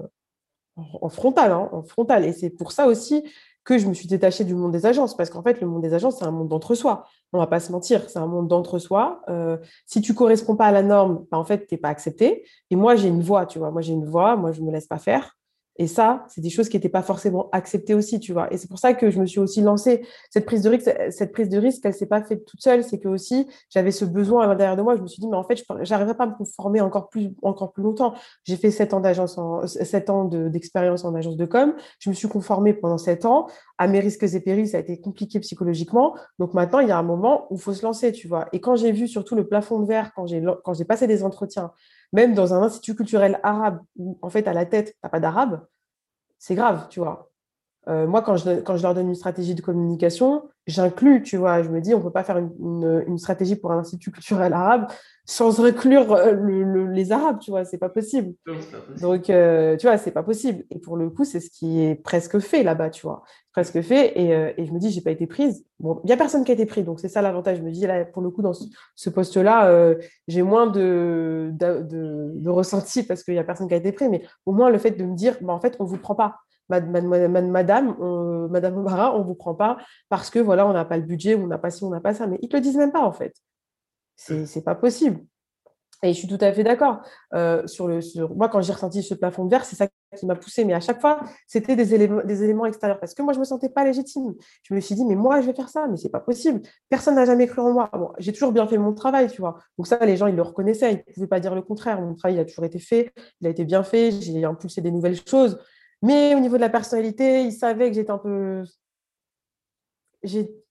en, 0.76 1.08
frontal, 1.08 1.52
hein, 1.52 1.68
en 1.72 1.82
frontal, 1.82 2.24
et 2.24 2.32
c'est 2.32 2.50
pour 2.50 2.72
ça 2.72 2.86
aussi 2.86 3.22
que 3.64 3.78
je 3.78 3.86
me 3.86 3.94
suis 3.94 4.06
détachée 4.06 4.44
du 4.44 4.54
monde 4.54 4.72
des 4.72 4.86
agences, 4.86 5.16
parce 5.16 5.30
qu'en 5.30 5.42
fait, 5.42 5.60
le 5.60 5.66
monde 5.66 5.82
des 5.82 5.94
agences, 5.94 6.18
c'est 6.18 6.26
un 6.26 6.30
monde 6.30 6.48
d'entre-soi. 6.48 7.06
On 7.32 7.38
va 7.38 7.46
pas 7.46 7.60
se 7.60 7.72
mentir, 7.72 8.08
c'est 8.10 8.18
un 8.18 8.26
monde 8.26 8.46
d'entre-soi. 8.46 9.22
Euh, 9.28 9.56
si 9.86 10.02
tu 10.02 10.12
corresponds 10.12 10.54
pas 10.54 10.66
à 10.66 10.72
la 10.72 10.82
norme, 10.82 11.24
bah, 11.30 11.38
en 11.38 11.44
fait, 11.44 11.66
tu 11.66 11.74
n'es 11.74 11.78
pas 11.78 11.88
accepté. 11.88 12.44
Et 12.70 12.76
moi, 12.76 12.94
j'ai 12.94 13.08
une 13.08 13.22
voix, 13.22 13.46
tu 13.46 13.58
vois. 13.58 13.70
Moi, 13.70 13.80
j'ai 13.80 13.94
une 13.94 14.04
voix, 14.04 14.36
moi, 14.36 14.52
je 14.52 14.60
me 14.60 14.70
laisse 14.70 14.86
pas 14.86 14.98
faire. 14.98 15.34
Et 15.76 15.86
ça, 15.88 16.24
c'est 16.28 16.40
des 16.40 16.50
choses 16.50 16.68
qui 16.68 16.76
n'étaient 16.76 16.88
pas 16.88 17.02
forcément 17.02 17.48
acceptées 17.50 17.94
aussi, 17.94 18.20
tu 18.20 18.32
vois. 18.32 18.52
Et 18.52 18.58
c'est 18.58 18.68
pour 18.68 18.78
ça 18.78 18.94
que 18.94 19.10
je 19.10 19.20
me 19.20 19.26
suis 19.26 19.40
aussi 19.40 19.60
lancée. 19.60 20.06
Cette 20.30 20.46
prise 20.46 20.62
de 20.62 20.70
risque, 20.70 20.90
cette 21.10 21.32
prise 21.32 21.48
de 21.48 21.58
risque, 21.58 21.84
elle 21.84 21.94
s'est 21.94 22.06
pas 22.06 22.22
faite 22.22 22.44
toute 22.44 22.60
seule. 22.60 22.84
C'est 22.84 22.98
que 22.98 23.08
aussi, 23.08 23.48
j'avais 23.70 23.90
ce 23.90 24.04
besoin 24.04 24.44
à 24.44 24.46
l'intérieur 24.46 24.76
de 24.76 24.82
moi. 24.82 24.96
Je 24.96 25.02
me 25.02 25.08
suis 25.08 25.20
dit, 25.20 25.28
mais 25.28 25.36
en 25.36 25.42
fait, 25.42 25.56
je 25.56 25.90
n'arriverai 25.90 26.16
pas 26.16 26.24
à 26.24 26.26
me 26.28 26.44
former 26.44 26.80
encore 26.80 27.08
plus, 27.08 27.34
encore 27.42 27.72
plus 27.72 27.82
longtemps. 27.82 28.14
J'ai 28.44 28.56
fait 28.56 28.70
sept 28.70 28.94
ans 28.94 29.00
d'agence, 29.00 29.38
sept 29.66 30.10
ans 30.10 30.24
d'expérience 30.26 31.04
en 31.04 31.14
agence 31.14 31.36
de 31.36 31.44
com. 31.44 31.74
Je 31.98 32.08
me 32.08 32.14
suis 32.14 32.28
conformée 32.28 32.74
pendant 32.74 32.98
sept 32.98 33.24
ans. 33.24 33.48
À 33.78 33.88
mes 33.88 33.98
risques 33.98 34.22
et 34.22 34.40
périls, 34.40 34.68
ça 34.68 34.76
a 34.76 34.80
été 34.80 35.00
compliqué 35.00 35.40
psychologiquement. 35.40 36.14
Donc 36.38 36.54
maintenant, 36.54 36.78
il 36.78 36.88
y 36.88 36.92
a 36.92 36.98
un 36.98 37.02
moment 37.02 37.46
où 37.50 37.56
il 37.56 37.60
faut 37.60 37.72
se 37.72 37.84
lancer, 37.84 38.12
tu 38.12 38.28
vois. 38.28 38.46
Et 38.52 38.60
quand 38.60 38.76
j'ai 38.76 38.92
vu 38.92 39.08
surtout 39.08 39.34
le 39.34 39.48
plafond 39.48 39.80
de 39.80 39.86
verre, 39.86 40.12
quand 40.14 40.26
j'ai, 40.26 40.42
quand 40.62 40.74
j'ai 40.74 40.84
passé 40.84 41.08
des 41.08 41.24
entretiens, 41.24 41.72
même 42.14 42.34
dans 42.34 42.54
un 42.54 42.62
institut 42.62 42.94
culturel 42.94 43.40
arabe, 43.42 43.80
où 43.96 44.18
en 44.22 44.30
fait, 44.30 44.48
à 44.48 44.54
la 44.54 44.66
tête, 44.66 44.92
tu 44.92 44.98
n'as 45.02 45.10
pas 45.10 45.20
d'arabe, 45.20 45.66
c'est 46.38 46.54
grave, 46.54 46.88
tu 46.90 47.00
vois. 47.00 47.32
Euh, 47.88 48.06
moi, 48.06 48.22
quand 48.22 48.36
je, 48.36 48.60
quand 48.60 48.76
je 48.76 48.82
leur 48.82 48.94
donne 48.94 49.08
une 49.08 49.14
stratégie 49.14 49.54
de 49.54 49.60
communication, 49.60 50.44
j'inclus, 50.66 51.22
tu 51.22 51.36
vois. 51.36 51.62
Je 51.62 51.68
me 51.68 51.80
dis, 51.80 51.94
on 51.94 51.98
ne 51.98 52.02
peut 52.02 52.10
pas 52.10 52.24
faire 52.24 52.38
une, 52.38 53.04
une, 53.06 53.18
stratégie 53.18 53.56
pour 53.56 53.72
un 53.72 53.78
institut 53.78 54.10
culturel 54.10 54.52
arabe 54.54 54.86
sans 55.26 55.64
inclure 55.64 56.12
euh, 56.12 56.32
le, 56.32 56.86
les 56.86 57.12
Arabes, 57.12 57.38
tu 57.40 57.50
vois. 57.50 57.64
C'est 57.64 57.78
pas 57.78 57.90
possible. 57.90 58.34
pas 58.44 58.52
possible. 58.54 59.00
Donc, 59.00 59.28
euh, 59.28 59.76
tu 59.76 59.86
vois, 59.86 59.98
c'est 59.98 60.12
pas 60.12 60.22
possible. 60.22 60.64
Et 60.70 60.78
pour 60.78 60.96
le 60.96 61.10
coup, 61.10 61.24
c'est 61.24 61.40
ce 61.40 61.50
qui 61.50 61.82
est 61.82 61.94
presque 61.94 62.38
fait 62.38 62.62
là-bas, 62.62 62.88
tu 62.88 63.02
vois. 63.06 63.22
Presque 63.52 63.82
fait. 63.82 64.18
Et, 64.18 64.30
et 64.30 64.66
je 64.66 64.72
me 64.72 64.78
dis, 64.78 64.90
j'ai 64.90 65.02
pas 65.02 65.10
été 65.10 65.26
prise. 65.26 65.64
Bon, 65.78 66.00
il 66.04 66.06
n'y 66.06 66.12
a 66.12 66.16
personne 66.16 66.44
qui 66.44 66.52
a 66.52 66.54
été 66.54 66.66
pris. 66.66 66.82
Donc, 66.84 67.00
c'est 67.00 67.08
ça 67.08 67.20
l'avantage. 67.20 67.58
Je 67.58 67.62
me 67.62 67.70
dis, 67.70 67.86
là, 67.86 68.04
pour 68.04 68.22
le 68.22 68.30
coup, 68.30 68.42
dans 68.42 68.54
ce, 68.54 69.10
poste-là, 69.10 69.94
j'ai 70.28 70.42
moins 70.42 70.66
de, 70.66 71.50
de, 71.52 71.82
de, 71.82 72.32
de, 72.34 72.50
ressenti 72.50 73.02
parce 73.02 73.22
qu'il 73.22 73.34
n'y 73.34 73.40
a 73.40 73.44
personne 73.44 73.68
qui 73.68 73.74
a 73.74 73.78
été 73.78 73.92
pris. 73.92 74.08
Mais 74.08 74.22
au 74.44 74.52
moins, 74.52 74.70
le 74.70 74.78
fait 74.78 74.90
de 74.90 75.04
me 75.04 75.14
dire, 75.14 75.36
bah, 75.40 75.52
en 75.52 75.60
fait, 75.60 75.76
on 75.78 75.84
ne 75.84 75.88
vous 75.88 75.98
prend 75.98 76.14
pas 76.14 76.43
madame, 76.68 77.50
madame, 77.50 77.96
on, 78.00 78.48
madame 78.48 78.78
Obara, 78.78 79.14
on 79.14 79.20
ne 79.20 79.24
vous 79.24 79.34
prend 79.34 79.54
pas 79.54 79.78
parce 80.08 80.30
que 80.30 80.38
voilà, 80.38 80.66
on 80.66 80.72
n'a 80.72 80.84
pas 80.84 80.96
le 80.96 81.04
budget, 81.04 81.34
on 81.34 81.46
n'a 81.46 81.58
pas 81.58 81.70
ci, 81.70 81.84
on 81.84 81.90
n'a 81.90 82.00
pas 82.00 82.14
ça. 82.14 82.26
Mais 82.26 82.38
ils 82.42 82.46
ne 82.46 82.50
te 82.50 82.56
le 82.56 82.62
disent 82.62 82.76
même 82.76 82.92
pas, 82.92 83.02
en 83.02 83.12
fait. 83.12 83.34
C'est 84.16 84.56
n'est 84.56 84.62
pas 84.62 84.74
possible. 84.74 85.20
Et 86.04 86.12
je 86.12 86.18
suis 86.18 86.28
tout 86.28 86.38
à 86.40 86.52
fait 86.52 86.64
d'accord. 86.64 87.00
Euh, 87.32 87.66
sur. 87.66 87.88
Moi, 88.36 88.48
quand 88.50 88.60
j'ai 88.60 88.74
ressenti 88.74 89.02
ce 89.02 89.14
plafond 89.14 89.46
de 89.46 89.50
verre, 89.50 89.64
c'est 89.64 89.76
ça 89.76 89.86
qui 90.16 90.26
m'a 90.26 90.34
poussé. 90.34 90.64
Mais 90.64 90.74
à 90.74 90.80
chaque 90.80 91.00
fois, 91.00 91.20
c'était 91.46 91.76
des 91.76 91.94
éléments, 91.94 92.66
extérieurs. 92.66 93.00
Parce 93.00 93.14
que 93.14 93.22
moi, 93.22 93.32
je 93.32 93.38
ne 93.38 93.40
me 93.40 93.46
sentais 93.46 93.70
pas 93.70 93.84
légitime. 93.84 94.34
Je 94.64 94.74
me 94.74 94.80
suis 94.80 94.94
dit, 94.94 95.04
mais 95.06 95.14
moi, 95.14 95.40
je 95.40 95.46
vais 95.46 95.54
faire 95.54 95.70
ça, 95.70 95.86
mais 95.88 95.96
c'est 95.96 96.10
pas 96.10 96.20
possible. 96.20 96.60
Personne 96.90 97.14
n'a 97.14 97.24
jamais 97.24 97.46
cru 97.46 97.62
en 97.62 97.72
moi. 97.72 97.90
J'ai 98.18 98.32
toujours 98.32 98.52
bien 98.52 98.66
fait 98.66 98.76
mon 98.76 98.92
travail, 98.92 99.30
tu 99.30 99.40
vois. 99.40 99.56
Donc 99.78 99.86
ça, 99.86 99.96
les 100.04 100.16
gens, 100.16 100.26
ils 100.26 100.36
le 100.36 100.42
reconnaissaient. 100.42 100.92
Ils 100.92 101.04
ne 101.08 101.14
pouvaient 101.14 101.26
pas 101.26 101.40
dire 101.40 101.54
le 101.54 101.62
contraire. 101.62 102.00
Mon 102.00 102.14
travail 102.14 102.38
a 102.38 102.44
toujours 102.44 102.66
été 102.66 102.78
fait. 102.78 103.12
Il 103.40 103.46
a 103.46 103.50
été 103.50 103.64
bien 103.64 103.82
fait. 103.82 104.10
J'ai 104.10 104.44
impulsé 104.44 104.82
des 104.82 104.90
nouvelles 104.90 105.18
choses. 105.26 105.58
Mais 106.04 106.34
au 106.34 106.40
niveau 106.40 106.56
de 106.56 106.60
la 106.60 106.68
personnalité, 106.68 107.44
ils 107.44 107.52
savaient 107.52 107.88
que 107.88 107.94
j'étais 107.94 108.10
un 108.10 108.18
peu. 108.18 108.62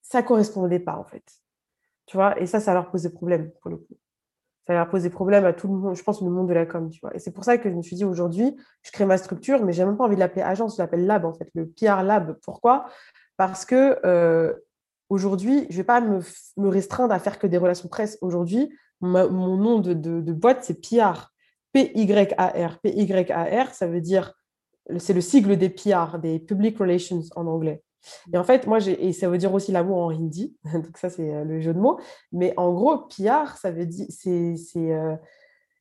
Ça 0.03 0.21
ne 0.21 0.27
correspondait 0.27 0.79
pas, 0.79 0.95
en 0.95 1.05
fait. 1.05 1.23
Tu 2.05 2.17
vois, 2.17 2.39
et 2.39 2.45
ça, 2.45 2.59
ça 2.59 2.75
leur 2.75 2.91
posait 2.91 3.09
problème, 3.09 3.51
pour 3.59 3.71
le 3.71 3.77
coup. 3.77 3.97
Ça 4.67 4.73
leur 4.75 4.87
posait 4.91 5.09
problème 5.09 5.43
à 5.45 5.53
tout 5.53 5.67
le 5.67 5.73
monde, 5.73 5.95
je 5.95 6.03
pense, 6.03 6.21
le 6.21 6.29
monde 6.29 6.47
de 6.49 6.53
la 6.53 6.67
com, 6.67 6.87
tu 6.87 6.99
vois. 6.99 7.15
Et 7.15 7.19
c'est 7.19 7.31
pour 7.31 7.45
ça 7.45 7.57
que 7.57 7.67
je 7.67 7.73
me 7.73 7.81
suis 7.81 7.95
dit, 7.95 8.05
aujourd'hui, 8.05 8.55
je 8.83 8.91
crée 8.91 9.05
ma 9.05 9.17
structure, 9.17 9.65
mais 9.65 9.73
j'ai 9.73 9.83
même 9.85 9.97
pas 9.97 10.03
envie 10.03 10.13
de 10.13 10.19
l'appeler 10.19 10.43
agence, 10.43 10.77
je 10.77 10.81
l'appelle 10.83 11.07
lab, 11.07 11.25
en 11.25 11.33
fait, 11.33 11.49
le 11.55 11.67
PR 11.67 12.03
lab. 12.03 12.37
Pourquoi? 12.43 12.85
Parce 13.35 13.65
que 13.65 13.99
euh, 14.05 14.53
aujourd'hui, 15.09 15.65
je 15.71 15.77
vais 15.77 15.83
pas 15.83 15.99
me, 15.99 16.21
restreindre 16.67 17.11
à 17.11 17.17
faire 17.17 17.39
que 17.39 17.47
des 17.47 17.57
relations 17.57 17.89
presse. 17.89 18.19
Aujourd'hui, 18.21 18.71
mon 19.01 19.57
nom 19.57 19.79
de, 19.79 19.93
de, 19.93 20.21
de 20.21 20.33
boîte, 20.33 20.63
c'est 20.63 20.79
PR. 20.79 21.31
P-Y-A-R. 21.71 22.79
P-Y-A-R, 22.81 23.73
ça 23.73 23.87
veut 23.87 24.01
dire 24.01 24.35
c'est 24.97 25.13
le 25.13 25.21
sigle 25.21 25.57
des 25.57 25.69
PR, 25.69 26.19
des 26.19 26.39
Public 26.39 26.77
Relations 26.77 27.21
en 27.35 27.47
anglais. 27.47 27.81
Et 28.33 28.37
en 28.37 28.43
fait, 28.43 28.67
moi, 28.67 28.79
et 28.85 29.13
ça 29.13 29.29
veut 29.29 29.37
dire 29.37 29.53
aussi 29.53 29.71
l'amour 29.71 29.97
en 29.97 30.11
hindi, 30.11 30.55
donc 30.73 30.97
ça, 30.97 31.09
c'est 31.09 31.33
euh, 31.33 31.43
le 31.43 31.59
jeu 31.61 31.73
de 31.73 31.79
mots. 31.79 31.99
Mais 32.31 32.53
en 32.57 32.73
gros, 32.73 32.97
PR, 32.97 33.57
ça 33.57 33.71
veut 33.71 33.85
dire, 33.85 34.07
c'est, 34.09 34.57
euh, 34.77 35.15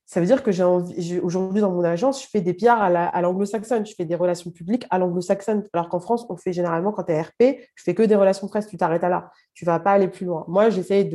ça 0.07 0.21
veut 0.21 0.27
dire 0.27 0.43
que 0.43 0.53
j'ai 0.53 0.62
envie, 0.62 1.19
aujourd'hui 1.21 1.61
dans 1.61 1.73
mon 1.73 1.83
agence, 1.83 2.23
je 2.23 2.29
fais 2.29 2.41
des 2.41 2.55
PR 2.55 2.81
à 2.81 3.23
l'anglo-saxonne, 3.23 3.87
je 3.87 3.95
fais 3.95 4.05
des 4.05 4.15
relations 4.15 4.51
publiques 4.51 4.87
à 4.91 4.99
l'anglo-saxonne, 4.99 5.65
alors 5.73 5.88
qu'en 5.88 6.01
France, 6.01 6.27
on 6.29 6.37
fait 6.37 6.53
généralement, 6.53 6.93
quand 6.93 7.05
tu 7.05 7.12
es 7.12 7.21
RP, 7.21 7.61
je 7.75 7.83
fais 7.83 7.95
que 7.95 8.03
des 8.03 8.17
relations 8.17 8.47
presse, 8.47 8.67
tu 8.67 8.77
t'arrêtes 8.77 9.05
à 9.05 9.09
là, 9.09 9.31
tu 9.55 9.65
vas 9.65 9.81
pas 9.81 9.93
aller 9.93 10.09
plus 10.09 10.27
loin. 10.27 10.45
Moi, 10.49 10.71
j'essaye 10.71 11.11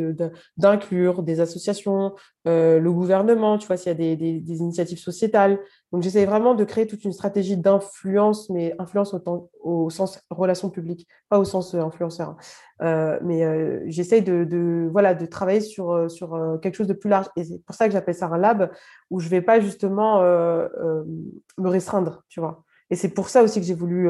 d'inclure 0.57 1.21
de, 1.21 1.25
des 1.25 1.39
associations, 1.39 2.15
euh, 2.47 2.79
le 2.79 2.91
gouvernement, 2.91 3.57
tu 3.57 3.67
vois, 3.67 3.77
s'il 3.77 3.87
y 3.87 3.95
a 3.95 4.15
des, 4.15 4.15
des, 4.15 4.57
initiatives 4.57 4.99
sociétales. 4.99 5.59
Donc, 5.91 6.03
j'essaye 6.03 6.25
vraiment 6.25 6.55
de 6.55 6.63
créer 6.63 6.87
toute 6.87 7.03
une 7.03 7.13
stratégie 7.13 7.57
d'influence, 7.57 8.49
mais 8.49 8.75
influence 8.79 9.13
au, 9.13 9.49
au, 9.61 9.89
sens 9.89 10.19
relations 10.29 10.69
publiques, 10.69 11.07
pas 11.29 11.39
au 11.39 11.45
sens 11.45 11.73
euh, 11.73 11.81
influenceur. 11.81 12.29
Hein. 12.29 12.37
Euh, 12.81 13.19
mais 13.23 13.43
euh, 13.43 13.81
j'essaye 13.87 14.21
de, 14.21 14.87
voilà, 14.91 15.15
de 15.15 15.25
travailler 15.25 15.61
sur, 15.61 15.91
euh, 15.91 16.09
sur 16.09 16.59
quelque 16.61 16.75
chose 16.75 16.87
de 16.87 16.93
plus 16.93 17.09
large. 17.09 17.27
Et 17.35 17.43
c'est 17.43 17.63
pour 17.65 17.75
ça 17.75 17.87
que 17.87 17.93
j'appelle 17.93 18.15
ça 18.15 18.27
un 18.27 18.37
lab, 18.37 18.71
où 19.09 19.19
je 19.19 19.29
vais 19.29 19.41
pas 19.41 19.59
justement 19.59 20.21
me 20.21 21.69
restreindre, 21.69 22.23
tu 22.29 22.39
vois. 22.39 22.63
Et 22.89 22.95
c'est 22.95 23.09
pour 23.09 23.29
ça 23.29 23.43
aussi 23.43 23.59
que 23.59 23.65
j'ai 23.65 23.73
voulu 23.73 24.09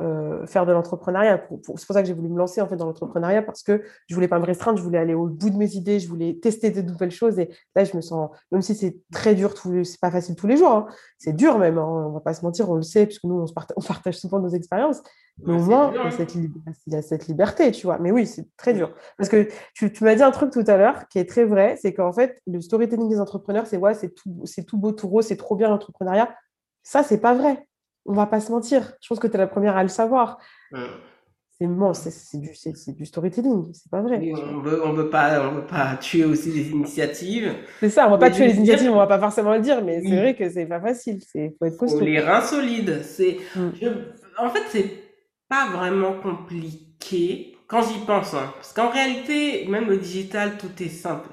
euh, 0.00 0.44
faire 0.46 0.66
de 0.66 0.72
l'entrepreneuriat. 0.72 1.46
c'est 1.48 1.62
pour 1.66 1.78
ça 1.78 2.02
que 2.02 2.08
j'ai 2.08 2.14
voulu 2.14 2.28
me 2.28 2.36
lancer 2.36 2.60
en 2.60 2.66
fait 2.66 2.74
dans 2.74 2.86
l'entrepreneuriat 2.86 3.42
parce 3.42 3.62
que 3.62 3.84
je 4.08 4.14
voulais 4.16 4.26
pas 4.26 4.40
me 4.40 4.44
restreindre, 4.44 4.76
je 4.76 4.82
voulais 4.82 4.98
aller 4.98 5.14
au 5.14 5.26
bout 5.26 5.50
de 5.50 5.56
mes 5.56 5.76
idées, 5.76 6.00
je 6.00 6.08
voulais 6.08 6.34
tester 6.42 6.72
de 6.72 6.82
nouvelles 6.82 7.12
choses. 7.12 7.38
Et 7.38 7.48
là, 7.76 7.84
je 7.84 7.96
me 7.96 8.02
sens, 8.02 8.30
même 8.50 8.60
si 8.60 8.74
c'est 8.74 8.96
très 9.12 9.36
dur, 9.36 9.54
c'est 9.84 10.00
pas 10.00 10.10
facile 10.10 10.34
tous 10.34 10.48
les 10.48 10.56
jours, 10.56 10.72
hein. 10.72 10.86
c'est 11.16 11.32
dur 11.32 11.58
même. 11.58 11.78
Hein, 11.78 11.86
on 11.86 12.10
va 12.10 12.18
pas 12.18 12.34
se 12.34 12.44
mentir, 12.44 12.68
on 12.68 12.74
le 12.74 12.82
sait 12.82 13.06
puisque 13.06 13.22
nous 13.22 13.40
on, 13.40 13.46
partage, 13.46 13.76
on 13.76 13.82
partage 13.82 14.18
souvent 14.18 14.40
nos 14.40 14.48
expériences. 14.48 15.00
Mais 15.44 15.52
au 15.52 15.58
moins, 15.58 15.92
il, 15.92 15.96
y 15.96 16.06
a 16.06 16.10
cette 16.10 16.34
il 16.34 16.50
y 16.86 16.96
a 16.96 17.02
cette 17.02 17.28
liberté, 17.28 17.70
tu 17.70 17.86
vois. 17.86 17.98
Mais 17.98 18.10
oui, 18.10 18.26
c'est 18.26 18.48
très 18.56 18.72
dur. 18.72 18.92
Parce 19.16 19.28
que 19.28 19.48
tu, 19.74 19.92
tu 19.92 20.02
m'as 20.02 20.16
dit 20.16 20.22
un 20.22 20.32
truc 20.32 20.50
tout 20.50 20.64
à 20.66 20.76
l'heure 20.76 21.06
qui 21.08 21.20
est 21.20 21.28
très 21.28 21.44
vrai, 21.44 21.76
c'est 21.80 21.94
qu'en 21.94 22.12
fait, 22.12 22.40
le 22.48 22.60
storytelling 22.60 23.08
des 23.08 23.20
entrepreneurs, 23.20 23.68
c'est 23.68 23.76
ouais, 23.76 23.94
c'est 23.94 24.12
tout, 24.12 24.44
tout 24.66 24.76
beau, 24.76 24.90
tout 24.90 25.06
rose, 25.06 25.26
c'est 25.26 25.36
trop 25.36 25.54
bien 25.54 25.68
l'entrepreneuriat. 25.68 26.34
Ça, 26.82 27.04
c'est 27.04 27.18
pas 27.18 27.34
vrai 27.34 27.66
on 28.06 28.12
va 28.12 28.26
pas 28.26 28.40
se 28.40 28.52
mentir. 28.52 28.92
Je 29.00 29.08
pense 29.08 29.18
que 29.18 29.26
tu 29.26 29.34
es 29.34 29.38
la 29.38 29.46
première 29.46 29.76
à 29.76 29.82
le 29.82 29.88
savoir. 29.88 30.38
C'est 31.58 31.68
bon, 31.68 31.94
c'est 31.94 32.36
du, 32.36 32.50
du, 32.96 33.06
storytelling, 33.06 33.72
c'est 33.72 33.88
pas 33.88 34.02
vrai. 34.02 34.20
on 34.34 34.58
veut, 34.58 34.84
on 34.84 34.92
veut 34.92 35.08
pas, 35.08 35.48
on 35.48 35.52
veut 35.52 35.66
pas 35.66 35.96
tuer 36.00 36.24
aussi 36.24 36.50
les 36.50 36.70
initiatives. 36.70 37.54
C'est 37.78 37.90
ça, 37.90 38.08
on 38.08 38.10
va 38.10 38.18
pas 38.18 38.30
tuer 38.30 38.48
les 38.48 38.56
initiatives, 38.56 38.90
on 38.90 38.96
va 38.96 39.06
pas 39.06 39.20
forcément 39.20 39.52
le 39.52 39.60
dire, 39.60 39.82
mais 39.84 40.02
c'est 40.02 40.16
vrai 40.16 40.34
que 40.34 40.50
c'est 40.50 40.66
pas 40.66 40.80
facile. 40.80 41.20
C'est 41.24 41.54
faut 41.56 41.66
être 41.66 41.76
costaud. 41.76 42.00
les 42.00 42.18
reins 42.18 42.40
solides, 42.40 43.02
c'est. 43.04 43.38
Mm. 43.54 43.70
En 44.38 44.50
fait, 44.50 44.64
c'est 44.70 44.90
pas 45.48 45.68
vraiment 45.70 46.14
compliqué 46.14 47.56
quand 47.68 47.82
j'y 47.82 48.04
pense, 48.04 48.34
hein. 48.34 48.52
parce 48.56 48.72
qu'en 48.72 48.90
réalité, 48.90 49.66
même 49.68 49.88
le 49.88 49.98
digital, 49.98 50.58
tout 50.58 50.82
est 50.82 50.88
simple. 50.88 51.30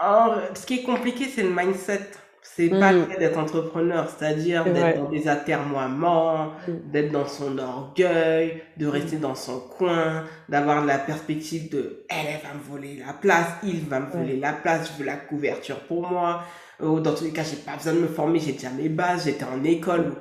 ce 0.00 0.66
qui 0.66 0.80
est 0.80 0.82
compliqué, 0.82 1.26
c'est 1.26 1.44
le 1.44 1.50
mindset. 1.50 2.10
C'est 2.56 2.68
pas 2.68 2.92
le 2.92 3.02
mm. 3.02 3.18
d'être 3.18 3.38
entrepreneur, 3.38 4.08
c'est-à-dire 4.08 4.64
d'être 4.64 4.98
dans 4.98 5.10
des 5.10 5.28
atermoiements, 5.28 6.52
mm. 6.66 6.90
d'être 6.90 7.12
dans 7.12 7.26
son 7.26 7.58
orgueil, 7.58 8.62
de 8.76 8.86
mm. 8.86 8.90
rester 8.90 9.16
dans 9.16 9.34
son 9.34 9.60
coin, 9.60 10.24
d'avoir 10.48 10.84
la 10.84 10.98
perspective 10.98 11.70
de 11.70 12.04
elle, 12.08 12.40
va 12.42 12.54
me 12.54 12.62
voler 12.68 13.02
la 13.04 13.12
place, 13.12 13.48
il 13.62 13.80
va 13.88 14.00
me 14.00 14.10
voler 14.10 14.36
la 14.36 14.52
place, 14.52 14.92
je 14.92 14.98
veux 14.98 15.06
la 15.06 15.16
couverture 15.16 15.80
pour 15.80 16.08
moi. 16.08 16.42
Ou 16.80 17.00
dans 17.00 17.14
tous 17.14 17.24
les 17.24 17.32
cas, 17.32 17.42
j'ai 17.42 17.56
pas 17.56 17.76
besoin 17.76 17.92
de 17.94 18.00
me 18.00 18.06
former, 18.08 18.38
j'ai 18.38 18.52
déjà 18.52 18.70
mes 18.70 18.88
bases, 18.88 19.24
j'étais 19.24 19.44
en 19.44 19.62
école. 19.64 20.12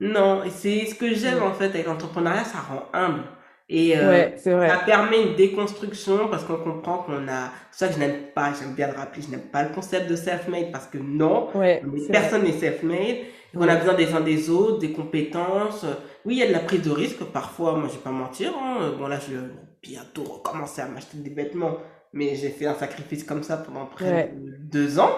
Non, 0.00 0.42
c'est 0.50 0.86
ce 0.86 0.94
que 0.94 1.14
j'aime 1.14 1.42
en 1.42 1.52
fait 1.52 1.66
avec 1.66 1.86
l'entrepreneuriat, 1.86 2.44
ça 2.44 2.58
rend 2.58 2.84
humble. 2.92 3.22
Et 3.68 3.98
euh, 3.98 4.36
ça 4.36 4.78
permet 4.86 5.22
une 5.22 5.34
déconstruction 5.34 6.28
parce 6.28 6.44
qu'on 6.44 6.58
comprend 6.58 6.98
qu'on 6.98 7.26
a. 7.26 7.50
C'est 7.72 7.86
ça 7.86 7.88
que 7.88 7.94
je 7.94 7.98
n'aime 7.98 8.22
pas, 8.32 8.52
j'aime 8.58 8.74
bien 8.74 8.86
le 8.86 8.94
rappeler, 8.94 9.22
je 9.22 9.30
n'aime 9.30 9.48
pas 9.50 9.64
le 9.64 9.70
concept 9.70 10.08
de 10.08 10.14
self-made 10.14 10.70
parce 10.70 10.86
que 10.86 10.98
non, 10.98 11.48
personne 12.10 12.44
n'est 12.44 12.52
self-made. 12.52 13.16
On 13.54 13.66
a 13.66 13.74
besoin 13.74 13.94
des 13.94 14.12
uns 14.12 14.20
des 14.20 14.50
autres, 14.50 14.78
des 14.78 14.92
compétences. 14.92 15.84
Oui, 16.24 16.34
il 16.34 16.38
y 16.38 16.42
a 16.42 16.48
de 16.48 16.52
la 16.52 16.60
prise 16.60 16.82
de 16.82 16.90
risque 16.90 17.24
parfois, 17.24 17.76
moi 17.76 17.88
je 17.88 17.94
vais 17.94 18.04
pas 18.04 18.10
mentir. 18.10 18.52
Hein. 18.56 18.94
Bon 18.98 19.08
là, 19.08 19.18
je 19.18 19.34
vais 19.34 19.42
bientôt 19.82 20.24
recommencer 20.24 20.82
à 20.82 20.86
m'acheter 20.86 21.16
des 21.18 21.30
vêtements, 21.30 21.78
mais 22.12 22.36
j'ai 22.36 22.50
fait 22.50 22.66
un 22.66 22.74
sacrifice 22.74 23.24
comme 23.24 23.42
ça 23.42 23.56
pendant 23.56 23.86
près 23.86 24.32
de 24.36 24.56
deux 24.58 25.00
ans. 25.00 25.10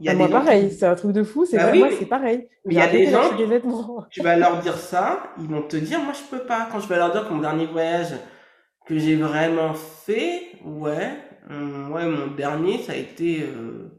Y 0.00 0.08
a 0.08 0.14
moi, 0.14 0.28
pareil, 0.28 0.70
c'est 0.70 0.86
un 0.86 0.94
truc 0.94 1.12
de 1.12 1.24
fou, 1.24 1.44
c'est 1.44 1.56
bah 1.56 1.74
moi, 1.74 1.88
c'est 1.98 2.06
pareil. 2.06 2.48
il 2.66 2.74
y 2.74 2.80
a 2.80 2.86
des 2.86 3.10
gens, 3.10 3.30
tu 4.10 4.22
vas 4.22 4.36
leur 4.36 4.60
dire 4.60 4.76
ça, 4.76 5.32
ils 5.40 5.48
vont 5.48 5.62
te 5.62 5.76
dire, 5.76 5.98
moi, 6.00 6.12
je 6.12 6.36
peux 6.36 6.44
pas. 6.44 6.68
Quand 6.70 6.78
je 6.78 6.88
vais 6.88 6.96
leur 6.96 7.10
dire 7.10 7.26
que 7.26 7.32
mon 7.32 7.40
dernier 7.40 7.66
voyage 7.66 8.14
que 8.86 8.96
j'ai 8.96 9.16
vraiment 9.16 9.74
fait, 9.74 10.52
ouais, 10.64 11.10
hum, 11.50 11.92
ouais, 11.92 12.06
mon 12.06 12.28
dernier, 12.28 12.78
ça 12.78 12.92
a 12.92 12.94
été, 12.94 13.42
euh, 13.42 13.98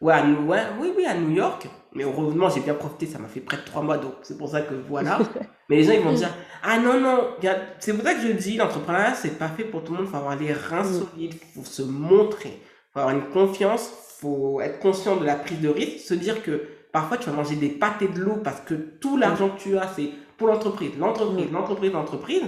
ouais, 0.00 0.14
à, 0.14 0.24
ouais, 0.24 0.62
oui, 0.80 0.92
oui, 0.96 1.04
à 1.04 1.14
New 1.14 1.30
York. 1.30 1.68
Mais 1.94 2.04
heureusement, 2.04 2.48
j'ai 2.48 2.60
bien 2.60 2.72
profité, 2.72 3.04
ça 3.04 3.18
m'a 3.18 3.28
fait 3.28 3.40
près 3.40 3.58
de 3.58 3.64
trois 3.64 3.82
mois, 3.82 3.98
donc 3.98 4.14
c'est 4.22 4.38
pour 4.38 4.48
ça 4.48 4.62
que 4.62 4.72
voilà. 4.88 5.18
Mais 5.68 5.76
les 5.76 5.84
gens, 5.84 5.92
ils 5.92 6.00
vont 6.00 6.14
dire, 6.14 6.30
ah 6.62 6.78
non, 6.78 6.98
non, 6.98 7.34
c'est 7.80 7.92
pour 7.92 8.02
ça 8.02 8.14
que 8.14 8.22
je 8.22 8.32
dis, 8.32 8.56
l'entrepreneuriat, 8.56 9.14
c'est 9.14 9.38
pas 9.38 9.48
fait 9.48 9.64
pour 9.64 9.84
tout 9.84 9.92
le 9.92 9.98
monde, 9.98 10.06
il 10.08 10.10
faut 10.10 10.16
avoir 10.16 10.36
les 10.36 10.54
reins 10.54 10.84
mm. 10.84 11.00
solides, 11.00 11.34
il 11.34 11.62
faut 11.62 11.64
se 11.66 11.82
montrer, 11.82 12.48
il 12.48 12.92
faut 12.94 13.00
avoir 13.00 13.14
une 13.14 13.28
confiance, 13.28 13.90
faut 14.22 14.60
être 14.62 14.78
conscient 14.78 15.16
de 15.16 15.24
la 15.26 15.34
prise 15.36 15.60
de 15.60 15.68
risque, 15.68 15.98
se 16.06 16.14
dire 16.14 16.42
que 16.42 16.62
parfois 16.92 17.16
tu 17.18 17.28
vas 17.28 17.36
manger 17.36 17.56
des 17.56 17.68
pâtes 17.68 18.00
et 18.02 18.08
de 18.08 18.18
l'eau 18.20 18.36
parce 18.42 18.60
que 18.60 18.74
tout 18.74 19.16
l'argent 19.18 19.50
que 19.50 19.60
tu 19.60 19.76
as, 19.76 19.88
c'est 19.94 20.10
pour 20.38 20.46
l'entreprise, 20.48 20.92
l'entreprise, 20.98 21.48
Mm. 21.50 21.52
l'entreprise, 21.52 21.92
l'entreprise. 21.92 22.42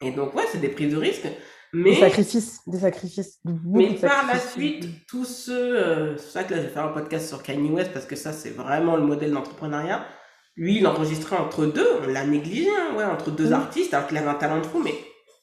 Et 0.00 0.10
donc, 0.10 0.34
ouais, 0.34 0.44
c'est 0.50 0.58
des 0.60 0.68
prises 0.68 0.92
de 0.92 0.96
risque. 0.98 1.26
Mais 1.74 1.90
Des 1.94 2.00
sacrifices, 2.00 2.60
des 2.66 2.80
sacrifices. 2.80 3.38
mais 3.64 3.94
de 3.94 3.98
par 4.00 4.26
la 4.26 4.38
suite, 4.38 4.84
tous 5.08 5.24
ceux, 5.24 5.78
euh, 5.78 6.16
c'est 6.18 6.30
ça 6.32 6.44
que 6.44 6.52
là 6.52 6.60
je 6.60 6.66
vais 6.66 6.72
faire 6.72 6.84
un 6.84 6.92
podcast 6.92 7.28
sur 7.28 7.42
Kanye 7.42 7.70
West 7.70 7.92
parce 7.94 8.04
que 8.04 8.14
ça 8.14 8.30
c'est 8.34 8.50
vraiment 8.50 8.94
le 8.96 9.02
modèle 9.04 9.32
d'entrepreneuriat. 9.32 10.04
Lui, 10.54 10.76
il 10.78 10.86
enregistrait 10.86 11.36
entre 11.38 11.64
deux, 11.64 11.88
on 12.02 12.08
l'a 12.08 12.26
négligé, 12.26 12.68
hein, 12.68 12.94
ouais, 12.98 13.04
entre 13.04 13.30
deux 13.30 13.48
Mm. 13.50 13.52
artistes 13.54 13.94
alors 13.94 14.06
qu'il 14.06 14.18
avait 14.18 14.28
un 14.28 14.34
talent 14.34 14.58
de 14.60 14.66
fou, 14.66 14.80
mais 14.84 14.92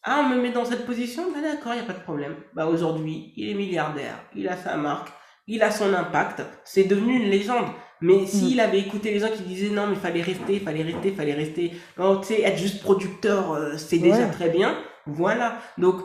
ah, 0.03 0.23
on 0.25 0.29
me 0.29 0.41
met 0.41 0.51
dans 0.51 0.65
cette 0.65 0.85
position, 0.85 1.23
bah 1.33 1.41
d'accord, 1.41 1.73
il 1.73 1.77
n'y 1.77 1.81
a 1.83 1.85
pas 1.87 1.93
de 1.93 2.03
problème. 2.03 2.35
Bah 2.53 2.65
aujourd'hui, 2.67 3.33
il 3.35 3.49
est 3.49 3.53
milliardaire, 3.53 4.15
il 4.35 4.47
a 4.47 4.55
sa 4.55 4.77
marque, 4.77 5.09
il 5.47 5.61
a 5.61 5.71
son 5.71 5.93
impact, 5.93 6.41
c'est 6.63 6.85
devenu 6.85 7.15
une 7.17 7.29
légende. 7.29 7.67
Mais 8.01 8.25
s'il 8.25 8.61
avait 8.61 8.79
écouté 8.79 9.11
les 9.11 9.19
gens 9.19 9.27
qui 9.29 9.43
disaient 9.43 9.69
non, 9.71 9.87
mais 9.87 9.95
il 9.95 9.99
fallait 9.99 10.21
rester, 10.21 10.53
il 10.53 10.61
fallait 10.61 10.83
rester, 10.83 11.09
il 11.09 11.15
fallait 11.15 11.33
rester, 11.33 11.73
non, 11.97 12.21
tu 12.21 12.27
sais, 12.27 12.41
être 12.43 12.57
juste 12.57 12.81
producteur, 12.81 13.51
euh, 13.51 13.75
c'est 13.77 13.97
déjà 13.97 14.27
très 14.27 14.49
bien, 14.49 14.77
voilà. 15.05 15.57
Donc, 15.77 15.97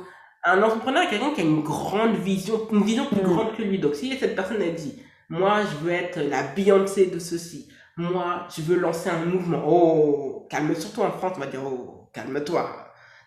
un 0.43 0.61
entrepreneur 0.63 1.03
est 1.05 1.09
quelqu'un 1.09 1.31
qui 1.31 1.41
a 1.41 1.45
une 1.45 1.63
grande 1.63 2.17
vision, 2.17 2.67
une 2.73 2.83
vision 2.83 3.07
plus 3.07 3.21
Mm. 3.23 3.25
grande 3.25 3.57
que 3.57 3.63
lui. 3.63 3.79
Donc, 3.79 3.95
si 3.95 4.17
cette 4.19 4.35
personne 4.35 4.61
a 4.61 4.71
dit, 4.71 5.01
moi, 5.29 5.61
je 5.63 5.85
veux 5.85 5.93
être 5.93 6.19
la 6.21 6.43
Beyoncé 6.43 7.07
de 7.07 7.19
ceci, 7.21 7.69
moi, 7.97 8.47
je 8.55 8.61
veux 8.63 8.77
lancer 8.79 9.09
un 9.09 9.25
mouvement, 9.25 9.63
oh, 9.67 10.47
calme, 10.51 10.75
surtout 10.75 11.03
en 11.03 11.13
France, 11.13 11.35
on 11.37 11.41
va 11.41 11.47
dire, 11.47 11.61
oh, 11.65 12.11
calme-toi. 12.13 12.84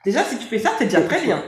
Déjà, 0.07 0.23
si 0.23 0.37
tu 0.37 0.45
fais 0.45 0.57
ça, 0.57 0.69
c'est 0.79 0.85
déjà 0.85 1.01
très 1.01 1.21
bien. 1.21 1.43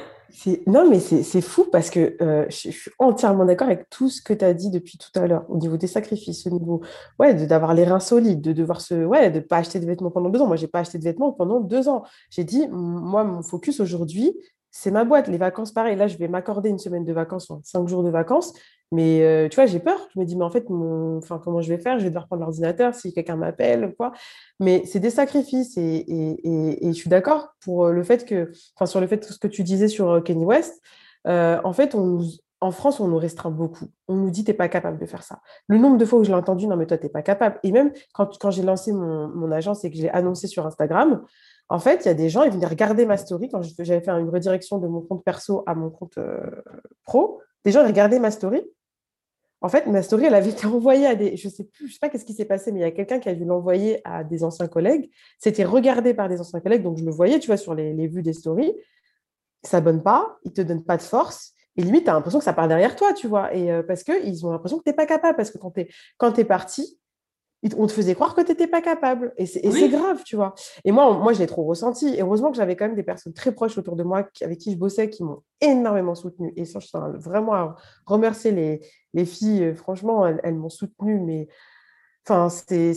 Non, 0.68 0.90
mais 0.90 1.00
c'est 1.00 1.40
fou 1.40 1.68
parce 1.72 1.90
que 1.90 2.18
euh, 2.22 2.46
je, 2.50 2.72
je 2.72 2.78
suis 2.78 2.92
entièrement 3.00 3.46
d'accord 3.46 3.68
avec 3.68 3.90
tout 3.90 4.10
ce 4.10 4.22
que 4.22 4.34
tu 4.34 4.44
as 4.44 4.54
dit 4.54 4.70
depuis 4.70 4.98
tout 4.98 5.18
à 5.18 5.28
l'heure, 5.28 5.46
au 5.48 5.56
niveau 5.56 5.78
des 5.78 5.88
sacrifices, 5.88 6.46
au 6.46 6.50
niveau 6.50 6.82
ouais, 7.20 7.34
d'avoir 7.34 7.74
les 7.74 7.86
reins 7.86 8.02
solides, 8.02 8.42
de 8.42 8.52
devoir 8.52 8.82
se. 8.82 9.06
Ouais, 9.06 9.32
de 9.32 9.38
ne 9.38 9.44
pas 9.44 9.60
acheter 9.60 9.80
de 9.80 9.86
vêtements 9.86 10.12
pendant 10.12 10.28
deux 10.28 10.42
ans. 10.42 10.48
Moi, 10.48 10.58
j'ai 10.58 10.68
pas 10.68 10.80
acheté 10.80 10.98
de 10.98 11.06
vêtements 11.06 11.32
pendant 11.32 11.62
deux 11.62 11.88
ans. 11.88 12.04
J'ai 12.32 12.44
dit, 12.44 12.68
moi, 12.70 13.24
mon 13.24 13.44
focus 13.44 13.80
aujourd'hui, 13.80 14.36
c'est 14.72 14.92
ma 14.92 15.04
boîte. 15.04 15.28
Les 15.28 15.38
vacances, 15.38 15.72
pareil. 15.72 15.96
Là, 15.96 16.08
je 16.08 16.18
vais 16.18 16.28
m'accorder 16.28 16.70
une 16.70 16.80
semaine 16.80 17.06
de 17.06 17.14
vacances, 17.14 17.52
cinq 17.64 17.88
jours 17.88 18.04
de 18.04 18.10
vacances. 18.10 18.54
Mais 18.92 19.22
euh, 19.22 19.48
tu 19.50 19.56
vois, 19.56 19.68
j'ai 19.68 19.80
peur. 19.80 20.00
Je 20.14 20.20
me 20.20 20.26
dis, 20.26 20.36
mais 20.36 20.44
en 20.44 20.50
fait, 20.50 20.70
mon... 20.70 21.18
enfin, 21.18 21.40
comment 21.44 21.62
je 21.62 21.70
vais 21.70 21.78
faire? 21.78 22.00
Je 22.00 22.04
vais 22.04 22.10
devoir 22.10 22.28
prendre 22.28 22.42
l'ordinateur 22.42 22.96
si 22.96 23.14
quelqu'un 23.14 23.36
m'appelle 23.36 23.94
quoi. 23.98 24.12
Mais 24.60 24.84
c'est 24.86 25.00
des 25.00 25.12
sacrifices 25.12 25.78
et, 25.78 25.82
et, 25.82 26.88
et, 26.88 26.94
je 26.94 26.98
suis 26.98 27.10
d'accord 27.10 27.50
pour 27.64 27.86
euh, 27.86 27.92
le 27.92 28.04
fait 28.04 28.26
que, 28.26 28.52
enfin, 28.76 28.88
sur 28.88 29.00
le 29.00 29.08
fait 29.08 29.20
que 29.20 29.32
ce 29.32 29.38
que 29.38 29.48
tu 29.48 29.64
disais 29.64 29.88
sur 29.88 30.10
euh, 30.10 30.22
Kenny 30.22 30.46
West, 30.46 30.82
en 31.26 31.74
fait, 31.74 31.94
on 31.94 32.04
nous, 32.06 32.24
en 32.62 32.72
France, 32.72 33.00
on 33.00 33.08
nous 33.08 33.18
restreint 33.18 33.52
beaucoup. 33.52 33.86
On 34.08 34.16
nous 34.16 34.32
dit, 34.32 34.44
t'es 34.44 34.54
pas 34.54 34.68
capable 34.68 35.00
de 35.00 35.06
faire 35.06 35.24
ça. 35.24 35.40
Le 35.68 35.78
nombre 35.78 35.98
de 35.98 36.06
fois 36.06 36.20
où 36.20 36.24
je 36.24 36.30
l'ai 36.30 36.36
entendu, 36.36 36.68
non, 36.68 36.76
mais 36.76 36.86
toi, 36.88 36.98
t'es 36.98 37.10
pas 37.10 37.22
capable. 37.22 37.60
Et 37.64 37.72
même 37.72 37.92
quand, 38.14 38.38
quand 38.40 38.52
j'ai 38.52 38.64
lancé 38.64 38.92
mon, 38.92 39.28
mon 39.30 39.52
agence 39.52 39.86
et 39.86 39.92
que 39.92 39.98
je 39.98 40.04
l'ai 40.04 40.10
annoncé 40.10 40.48
sur 40.48 40.66
Instagram, 40.66 41.22
en 41.70 41.80
fait, 41.80 42.04
il 42.04 42.08
y 42.08 42.12
a 42.12 42.16
des 42.16 42.30
gens, 42.30 42.44
ils 42.44 42.52
venaient 42.52 42.66
regarder 42.66 43.06
ma 43.06 43.16
story 43.16 43.48
quand 43.48 43.62
j'avais 43.62 44.02
fait 44.02 44.10
une 44.10 44.30
redirection 44.30 44.80
de 44.80 44.88
mon 44.88 45.02
compte 45.02 45.24
perso 45.24 45.64
à 45.68 45.76
mon 45.76 45.92
compte 45.92 46.18
euh, 46.18 46.40
pro. 47.04 47.42
Des 47.64 47.72
gens 47.72 47.86
regardaient 47.86 48.20
ma 48.20 48.32
story. 48.32 48.64
En 49.62 49.70
fait, 49.70 49.86
ma 49.88 50.02
story, 50.02 50.26
elle 50.26 50.34
avait 50.34 50.50
été 50.50 50.66
envoyée 50.66 51.06
à 51.06 51.14
des. 51.14 51.38
Je 51.38 51.48
sais 51.48 51.66
plus, 51.66 51.88
je 51.88 51.94
sais 51.94 52.00
pas 52.00 52.10
qu'est-ce 52.10 52.26
qui 52.26 52.34
s'est 52.34 52.46
passé, 52.46 52.72
mais 52.72 52.80
il 52.80 52.82
y 52.82 52.86
a 52.86 52.92
quelqu'un 52.92 53.20
qui 53.20 53.30
a 53.30 53.36
dû 53.36 53.46
l'envoyer 53.46 54.02
à 54.04 54.24
des 54.24 54.44
anciens 54.44 54.68
collègues. 54.68 55.12
C'était 55.38 55.64
regardé 55.64 56.16
par 56.16 56.28
des 56.28 56.40
anciens 56.42 56.60
collègues, 56.60 56.82
donc 56.82 56.98
je 56.98 57.06
le 57.06 57.12
voyais, 57.12 57.40
tu 57.40 57.48
vois, 57.48 57.58
sur 57.58 57.76
les, 57.76 58.08
vues 58.08 58.24
des 58.24 58.34
stories. 58.34 58.74
Ils 59.64 59.70
s'abonnent 59.70 60.04
pas, 60.04 60.40
ils 60.46 60.54
te 60.54 60.62
donnent 60.62 60.86
pas 60.86 60.98
de 60.98 61.04
force. 61.04 61.54
Et 61.76 61.84
limite, 61.84 62.06
tu 62.06 62.10
as 62.10 62.14
l'impression 62.14 62.40
que 62.40 62.46
ça 62.46 62.54
part 62.54 62.68
derrière 62.68 62.96
toi, 62.96 63.14
tu 63.14 63.28
vois. 63.28 63.54
Et 63.54 63.72
euh, 63.72 63.84
parce 63.84 64.04
qu'ils 64.04 64.46
ont 64.46 64.52
l'impression 64.52 64.80
que 64.80 64.84
tu 64.84 64.90
n'es 64.90 64.96
pas 64.96 65.06
capable. 65.06 65.38
Parce 65.38 65.52
que 65.52 65.60
quand 65.60 66.32
tu 66.32 66.42
es, 66.42 66.46
parti, 66.46 66.99
on 67.78 67.88
te 67.88 67.92
faisait 67.92 68.16
croire 68.16 68.36
que 68.36 68.42
tu 68.42 68.50
n'étais 68.52 68.68
pas 68.68 68.82
capable. 68.82 69.34
Et 69.38 69.46
c'est 69.46 69.68
Oui. 69.68 69.90
grave, 69.90 70.24
tu 70.24 70.36
vois. 70.36 70.54
Et 70.86 70.92
moi, 70.92 71.10
on- 71.12 71.20
moi 71.20 71.34
je 71.34 71.40
l'ai 71.40 71.48
trop 71.48 71.64
ressenti. 71.66 72.08
Et 72.16 72.22
heureusement 72.22 72.52
que 72.52 72.58
j'avais 72.58 72.76
quand 72.76 72.86
même 72.86 72.96
des 72.96 73.04
personnes 73.04 73.34
très 73.34 73.52
proches 73.52 73.78
autour 73.78 73.96
de 73.96 74.04
moi 74.04 74.28
avec 74.42 74.58
qui 74.60 74.72
je 74.72 74.78
bossais, 74.78 75.10
qui 75.10 75.24
m'ont 75.24 75.42
énormément 75.62 76.16
soutenue. 76.16 76.54
Et 76.56 76.66
ça, 76.66 76.80
je 76.80 76.88
tiens 76.88 77.12
vraiment 77.16 77.54
à 77.54 77.76
remercier 78.06 78.52
les, 78.52 78.80
les 79.14 79.26
filles. 79.26 79.64
Euh, 79.64 79.76
Franchement, 79.76 80.26
elles, 80.26 80.40
elles 80.44 80.56
m'ont 80.56 80.70
soutenue, 80.70 81.20
mais 81.20 81.48
Enfin, 82.26 82.50
c'est 82.50 82.94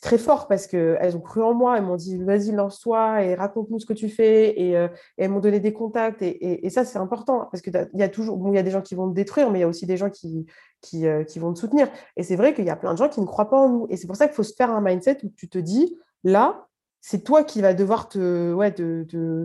très 0.00 0.16
fort 0.16 0.48
parce 0.48 0.66
qu'elles 0.66 1.16
ont 1.16 1.20
cru 1.20 1.42
en 1.42 1.52
moi, 1.52 1.76
elles 1.76 1.84
m'ont 1.84 1.96
dit 1.96 2.16
vas-y, 2.16 2.52
lance-toi 2.52 3.22
et 3.22 3.34
raconte-nous 3.34 3.78
ce 3.78 3.86
que 3.86 3.92
tu 3.92 4.08
fais. 4.08 4.58
Et, 4.58 4.76
euh, 4.76 4.88
elles 5.18 5.30
m'ont 5.30 5.40
donné 5.40 5.60
des 5.60 5.74
contacts. 5.74 6.22
Et, 6.22 6.70
ça, 6.70 6.84
c'est 6.84 6.98
important 6.98 7.48
parce 7.50 7.60
qu'il 7.60 7.72
y 7.94 8.02
a 8.02 8.08
toujours, 8.08 8.38
bon, 8.38 8.52
il 8.52 8.56
y 8.56 8.58
a 8.58 8.62
des 8.62 8.70
gens 8.70 8.80
qui 8.80 8.94
vont 8.94 9.10
te 9.10 9.14
détruire, 9.14 9.50
mais 9.50 9.58
il 9.58 9.62
y 9.62 9.64
a 9.64 9.68
aussi 9.68 9.86
des 9.86 9.98
gens 9.98 10.08
euh, 10.08 11.24
qui 11.24 11.38
vont 11.38 11.52
te 11.52 11.58
soutenir. 11.58 11.88
Et 12.16 12.22
c'est 12.22 12.36
vrai 12.36 12.54
qu'il 12.54 12.64
y 12.64 12.70
a 12.70 12.76
plein 12.76 12.92
de 12.92 12.98
gens 12.98 13.08
qui 13.08 13.20
ne 13.20 13.26
croient 13.26 13.50
pas 13.50 13.58
en 13.58 13.68
nous. 13.68 13.86
Et 13.90 13.96
c'est 13.96 14.06
pour 14.06 14.16
ça 14.16 14.26
qu'il 14.26 14.34
faut 14.34 14.42
se 14.42 14.54
faire 14.54 14.70
un 14.70 14.80
mindset 14.80 15.18
où 15.24 15.28
tu 15.36 15.48
te 15.48 15.58
dis 15.58 15.94
là, 16.22 16.66
c'est 17.02 17.24
toi 17.24 17.44
qui 17.44 17.60
vas 17.60 17.74
devoir 17.74 18.08
te, 18.08 18.54
ouais, 18.54 18.74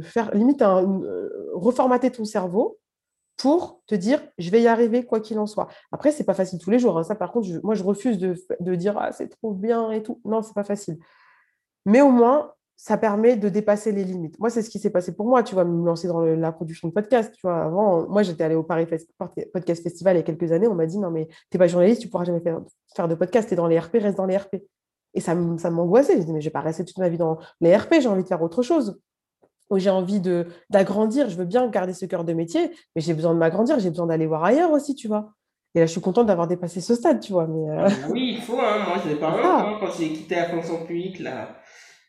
faire 0.03 0.33
limite 0.33 0.61
un, 0.61 1.01
euh, 1.01 1.49
reformater 1.53 2.11
ton 2.11 2.23
cerveau 2.23 2.79
pour 3.39 3.81
te 3.87 3.95
dire 3.95 4.21
je 4.37 4.51
vais 4.51 4.61
y 4.61 4.67
arriver 4.67 5.05
quoi 5.05 5.21
qu'il 5.21 5.39
en 5.39 5.47
soit. 5.47 5.69
Après, 5.91 6.11
c'est 6.11 6.25
pas 6.25 6.33
facile 6.33 6.59
tous 6.59 6.69
les 6.69 6.77
jours. 6.77 6.99
hein. 6.99 7.03
Ça, 7.03 7.15
par 7.15 7.31
contre, 7.31 7.47
moi, 7.63 7.73
je 7.73 7.83
refuse 7.83 8.19
de, 8.19 8.75
dire 8.75 8.97
ah, 8.99 9.11
c'est 9.13 9.29
trop 9.29 9.53
bien 9.53 9.91
et 9.91 10.03
tout. 10.03 10.21
Non, 10.25 10.43
c'est 10.43 10.53
pas 10.53 10.65
facile. 10.65 10.99
Mais 11.85 12.01
au 12.01 12.09
moins, 12.09 12.51
ça 12.75 12.97
permet 12.97 13.37
de 13.37 13.49
dépasser 13.49 13.91
les 13.93 14.03
limites. 14.03 14.37
Moi, 14.39 14.49
c'est 14.49 14.61
ce 14.61 14.69
qui 14.69 14.77
s'est 14.77 14.89
passé 14.89 15.15
pour 15.15 15.25
moi, 15.25 15.41
tu 15.43 15.55
vois, 15.55 15.63
me 15.63 15.85
lancer 15.85 16.07
dans 16.07 16.19
la 16.21 16.51
production 16.51 16.89
de 16.89 16.93
podcast. 16.93 17.33
Tu 17.33 17.41
vois, 17.41 17.63
avant, 17.63 18.07
moi, 18.09 18.23
j'étais 18.23 18.43
allée 18.43 18.55
au 18.55 18.63
Paris 18.63 18.87
Podcast 19.53 19.83
Festival 19.83 20.17
il 20.17 20.19
y 20.19 20.21
a 20.21 20.23
quelques 20.23 20.51
années. 20.51 20.67
On 20.67 20.75
m'a 20.75 20.85
dit 20.85 20.99
non, 20.99 21.09
mais 21.09 21.29
t'es 21.49 21.57
pas 21.57 21.67
journaliste, 21.67 22.01
tu 22.01 22.09
pourras 22.09 22.25
jamais 22.25 22.41
faire, 22.41 23.07
de 23.07 23.15
podcast. 23.15 23.49
T'es 23.49 23.55
dans 23.55 23.67
les 23.67 23.79
RP, 23.79 23.95
reste 24.01 24.17
dans 24.17 24.25
les 24.25 24.37
RP. 24.37 24.57
Et 25.13 25.21
ça, 25.21 25.33
ça 25.57 25.69
m'angoissait. 25.69 26.13
Je 26.13 26.19
me 26.19 26.23
dis, 26.25 26.33
mais 26.33 26.41
je 26.41 26.47
vais 26.47 26.53
pas 26.53 26.61
rester 26.61 26.83
toute 26.83 26.97
ma 26.97 27.07
vie 27.07 27.17
dans 27.17 27.39
les 27.61 27.75
RP, 27.75 27.95
j'ai 28.01 28.09
envie 28.09 28.23
de 28.23 28.27
faire 28.27 28.41
autre 28.41 28.61
chose 28.61 28.99
où 29.69 29.77
j'ai 29.79 29.89
envie 29.89 30.19
de 30.19 30.47
d'agrandir, 30.69 31.29
je 31.29 31.35
veux 31.35 31.45
bien 31.45 31.67
garder 31.69 31.93
ce 31.93 32.05
cœur 32.05 32.23
de 32.23 32.33
métier, 32.33 32.71
mais 32.95 33.01
j'ai 33.01 33.13
besoin 33.13 33.33
de 33.33 33.39
m'agrandir, 33.39 33.79
j'ai 33.79 33.89
besoin 33.89 34.07
d'aller 34.07 34.25
voir 34.27 34.43
ailleurs 34.43 34.71
aussi, 34.71 34.95
tu 34.95 35.07
vois. 35.07 35.33
Et 35.75 35.79
là, 35.79 35.85
je 35.85 35.91
suis 35.91 36.01
contente 36.01 36.25
d'avoir 36.25 36.47
dépassé 36.47 36.81
ce 36.81 36.95
stade, 36.95 37.19
tu 37.19 37.31
vois. 37.31 37.45
Mais 37.47 37.69
euh, 37.69 37.87
Oui, 38.09 38.35
il 38.37 38.41
faut, 38.41 38.59
hein. 38.59 38.79
Moi, 38.87 38.97
je 39.03 39.09
n'ai 39.09 39.15
pas 39.19 39.35
Ah. 39.43 39.65
hein. 39.69 39.77
Quand 39.79 39.91
j'ai 39.97 40.09
quitté 40.09 40.35
la 40.35 40.45
fonction 40.49 40.83
publique, 40.85 41.19
la, 41.19 41.55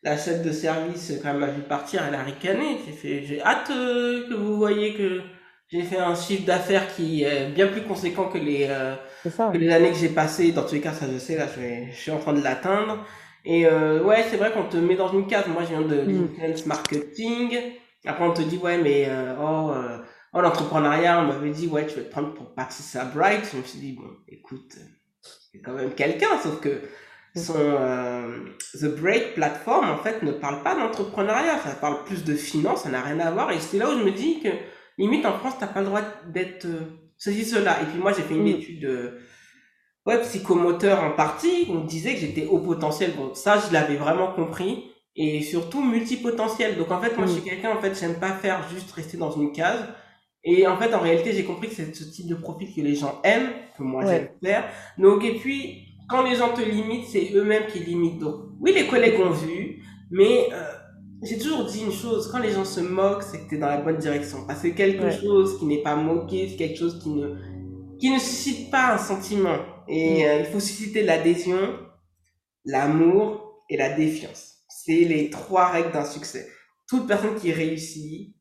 la 0.02 0.16
chef 0.16 0.42
de 0.42 0.50
service, 0.50 1.12
quand 1.22 1.28
elle 1.30 1.36
m'a 1.38 1.48
vu 1.48 1.60
partir, 1.62 2.02
elle 2.08 2.14
a 2.14 2.22
ricané. 2.22 2.78
J'ai 2.86 2.92
fait, 2.92 3.22
j'ai 3.24 3.42
hâte 3.42 3.70
euh, 3.70 4.26
que 4.28 4.34
vous 4.34 4.56
voyez 4.56 4.94
que 4.94 5.20
j'ai 5.68 5.82
fait 5.82 5.98
un 5.98 6.14
chiffre 6.14 6.46
d'affaires 6.46 6.86
qui 6.96 7.22
est 7.22 7.50
bien 7.50 7.66
plus 7.66 7.82
conséquent 7.82 8.28
que 8.30 8.38
les, 8.38 8.66
euh, 8.70 8.94
ça. 9.28 9.50
que 9.52 9.58
les 9.58 9.70
années 9.70 9.90
que 9.90 9.96
j'ai 9.98 10.08
passées. 10.08 10.52
Dans 10.52 10.64
tous 10.64 10.74
les 10.76 10.80
cas, 10.80 10.94
ça 10.94 11.04
je 11.12 11.18
sais, 11.18 11.36
là, 11.36 11.44
je, 11.54 11.60
vais- 11.60 11.88
je 11.92 11.96
suis 12.00 12.10
en 12.10 12.18
train 12.18 12.32
de 12.32 12.42
l'atteindre. 12.42 13.04
Et 13.44 13.66
euh, 13.66 14.02
ouais, 14.04 14.24
c'est 14.30 14.36
vrai 14.36 14.52
qu'on 14.52 14.64
te 14.68 14.76
met 14.76 14.96
dans 14.96 15.12
une 15.12 15.26
case. 15.26 15.46
Moi, 15.48 15.62
je 15.62 15.68
viens 15.68 15.82
de 15.82 16.02
Mm. 16.02 16.28
l'influence 16.38 16.66
marketing. 16.66 17.56
Après, 18.06 18.24
on 18.24 18.32
te 18.32 18.42
dit, 18.42 18.56
ouais, 18.58 18.78
mais 18.78 19.06
euh, 19.08 19.34
oh, 19.40 19.70
euh, 19.72 19.98
oh 20.34 20.40
l'entrepreneuriat, 20.40 21.20
on 21.22 21.26
m'avait 21.26 21.50
dit, 21.50 21.66
ouais, 21.66 21.86
tu 21.86 21.96
vas 21.96 22.02
te 22.04 22.10
prendre 22.10 22.34
pour 22.34 22.54
Patricia 22.54 23.04
Bright. 23.04 23.48
Je 23.52 23.58
me 23.58 23.62
suis 23.62 23.78
dit, 23.78 23.92
bon, 23.92 24.08
écoute, 24.28 24.76
c'est 25.52 25.60
quand 25.60 25.72
même 25.72 25.92
quelqu'un, 25.94 26.38
sauf 26.42 26.60
que 26.60 26.80
son 27.36 27.54
euh, 27.56 28.38
The 28.74 28.86
Break 29.00 29.34
platform, 29.34 29.88
en 29.90 29.98
fait, 29.98 30.22
ne 30.22 30.32
parle 30.32 30.62
pas 30.62 30.74
d'entrepreneuriat. 30.74 31.58
Ça 31.58 31.70
parle 31.80 32.04
plus 32.04 32.24
de 32.24 32.34
finance, 32.34 32.82
ça 32.82 32.88
n'a 32.90 33.02
rien 33.02 33.20
à 33.20 33.30
voir. 33.30 33.50
Et 33.52 33.60
c'est 33.60 33.78
là 33.78 33.88
où 33.90 33.98
je 33.98 34.04
me 34.04 34.10
dis 34.12 34.40
que, 34.40 34.48
limite, 34.98 35.24
en 35.26 35.38
France, 35.38 35.54
t'as 35.60 35.66
pas 35.66 35.80
le 35.80 35.86
droit 35.86 36.02
d'être 36.28 36.66
ceci, 37.16 37.44
cela. 37.44 37.80
Et 37.82 37.84
puis 37.86 37.98
moi, 38.00 38.12
j'ai 38.12 38.22
fait 38.22 38.34
une 38.34 38.44
Mm. 38.44 38.48
étude 38.48 39.12
ouais, 40.06 40.20
psychomoteur 40.22 41.02
en 41.04 41.10
partie. 41.12 41.66
On 41.70 41.84
disait 41.84 42.14
que 42.14 42.20
j'étais 42.20 42.46
haut 42.46 42.58
potentiel. 42.58 43.12
Bon, 43.16 43.34
ça, 43.34 43.58
je 43.66 43.72
l'avais 43.72 43.96
vraiment 43.96 44.32
compris. 44.32 44.84
Et 45.16 45.42
surtout 45.42 45.82
multipotentiel. 45.82 46.78
Donc 46.78 46.90
en 46.90 47.00
fait, 47.00 47.16
moi, 47.16 47.26
je 47.26 47.32
suis 47.32 47.42
quelqu'un, 47.42 47.72
en 47.76 47.80
fait, 47.80 47.98
j'aime 47.98 48.14
pas 48.20 48.30
faire 48.30 48.66
juste 48.72 48.90
rester 48.92 49.16
dans 49.16 49.30
une 49.32 49.52
case. 49.52 49.82
Et 50.44 50.66
en 50.66 50.76
fait, 50.78 50.94
en 50.94 51.00
réalité, 51.00 51.32
j'ai 51.32 51.44
compris 51.44 51.68
que 51.68 51.74
c'est 51.74 51.94
ce 51.94 52.04
type 52.04 52.26
de 52.28 52.34
profil 52.36 52.68
que 52.74 52.80
les 52.80 52.94
gens 52.94 53.20
aiment, 53.24 53.50
que 53.76 53.82
moi 53.82 54.04
Ouais. 54.04 54.10
j'aime 54.10 54.28
faire. 54.52 54.64
Donc, 54.96 55.24
et 55.24 55.34
puis, 55.34 55.82
quand 56.08 56.22
les 56.22 56.36
gens 56.36 56.54
te 56.54 56.62
limitent, 56.62 57.06
c'est 57.06 57.30
eux-mêmes 57.34 57.66
qui 57.66 57.80
limitent. 57.80 58.18
Donc, 58.20 58.36
oui, 58.60 58.72
les 58.74 58.86
collègues 58.86 59.20
ont 59.20 59.30
vu, 59.32 59.82
mais 60.10 60.48
euh, 60.52 60.62
j'ai 61.22 61.36
toujours 61.38 61.64
dit 61.66 61.82
une 61.84 61.92
chose, 61.92 62.30
quand 62.32 62.38
les 62.38 62.52
gens 62.52 62.64
se 62.64 62.80
moquent, 62.80 63.22
c'est 63.22 63.40
que 63.44 63.48
tu 63.50 63.56
es 63.56 63.58
dans 63.58 63.66
la 63.68 63.78
bonne 63.82 63.98
direction. 63.98 64.46
Parce 64.46 64.62
que 64.62 64.68
quelque 64.68 65.04
Ouais. 65.04 65.20
chose 65.20 65.58
qui 65.58 65.66
n'est 65.66 65.82
pas 65.82 65.96
moqué, 65.96 66.48
c'est 66.48 66.56
quelque 66.56 66.78
chose 66.78 66.98
qui 67.02 67.10
ne, 67.10 67.34
qui 67.98 68.08
ne 68.10 68.18
suscite 68.18 68.70
pas 68.70 68.94
un 68.94 68.98
sentiment. 68.98 69.58
Et 69.90 70.26
euh, 70.28 70.40
il 70.40 70.46
faut 70.46 70.60
susciter 70.60 71.02
l'adhésion, 71.02 71.78
l'amour 72.64 73.64
et 73.68 73.76
la 73.76 73.90
défiance. 73.90 74.58
C'est 74.68 75.00
les 75.04 75.30
trois 75.30 75.66
règles 75.68 75.92
d'un 75.92 76.04
succès. 76.04 76.48
Toute 76.88 77.06
personne 77.06 77.34
qui 77.36 77.52
réussit, 77.52 78.34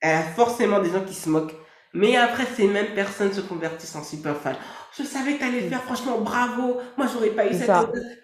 elle 0.00 0.16
a 0.16 0.22
forcément 0.22 0.80
des 0.80 0.90
gens 0.90 1.04
qui 1.04 1.14
se 1.14 1.28
moquent. 1.28 1.54
Mais 1.94 2.16
après, 2.16 2.46
ces 2.56 2.66
mêmes 2.66 2.94
personnes 2.94 3.32
se 3.32 3.42
convertissent 3.42 3.94
en 3.96 4.02
super 4.02 4.36
fans. 4.36 4.54
Je 4.96 5.02
savais 5.02 5.34
que 5.34 5.40
t'allais 5.40 5.60
le 5.60 5.68
faire, 5.68 5.82
franchement, 5.82 6.18
bravo. 6.20 6.78
Moi, 6.96 7.06
j'aurais 7.12 7.30
pas 7.30 7.46
eu 7.46 7.52
cette. 7.54 7.70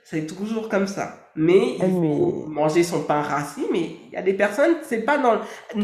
C'est 0.04 0.26
toujours 0.26 0.68
comme 0.68 0.86
ça. 0.86 1.30
Mais 1.36 1.74
il 1.74 1.78
faut 1.80 2.46
mais- 2.48 2.54
manger 2.54 2.82
son 2.82 3.02
pain 3.02 3.20
rassis, 3.22 3.66
mais 3.70 3.96
il 4.06 4.10
y 4.12 4.16
a 4.16 4.22
des 4.22 4.34
personnes, 4.34 4.76
c'est 4.82 5.02
pas 5.02 5.18
dans, 5.18 5.40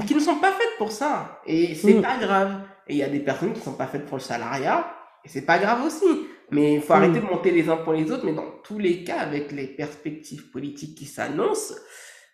qui 0.06 0.14
ne 0.14 0.20
sont 0.20 0.36
pas 0.36 0.52
faites 0.52 0.76
pour 0.78 0.92
ça. 0.92 1.40
Et 1.46 1.74
c'est 1.74 1.94
Mm. 1.94 2.02
pas 2.02 2.16
grave. 2.18 2.60
Et 2.88 2.94
il 2.94 2.98
y 2.98 3.02
a 3.02 3.08
des 3.08 3.20
personnes 3.20 3.52
qui 3.52 3.60
sont 3.60 3.74
pas 3.74 3.86
faites 3.86 4.06
pour 4.06 4.16
le 4.16 4.22
salariat. 4.22 4.86
Et 5.24 5.28
c'est 5.28 5.42
pas 5.42 5.58
grave 5.58 5.84
aussi. 5.84 6.26
Mais 6.50 6.74
il 6.74 6.82
faut 6.82 6.92
arrêter 6.92 7.20
de 7.20 7.24
monter 7.24 7.50
les 7.50 7.68
uns 7.68 7.76
pour 7.78 7.92
les 7.92 8.10
autres. 8.10 8.24
Mais 8.24 8.34
dans 8.34 8.50
tous 8.62 8.78
les 8.78 9.04
cas, 9.04 9.18
avec 9.18 9.52
les 9.52 9.66
perspectives 9.66 10.50
politiques 10.50 10.96
qui 10.96 11.06
s'annoncent, 11.06 11.74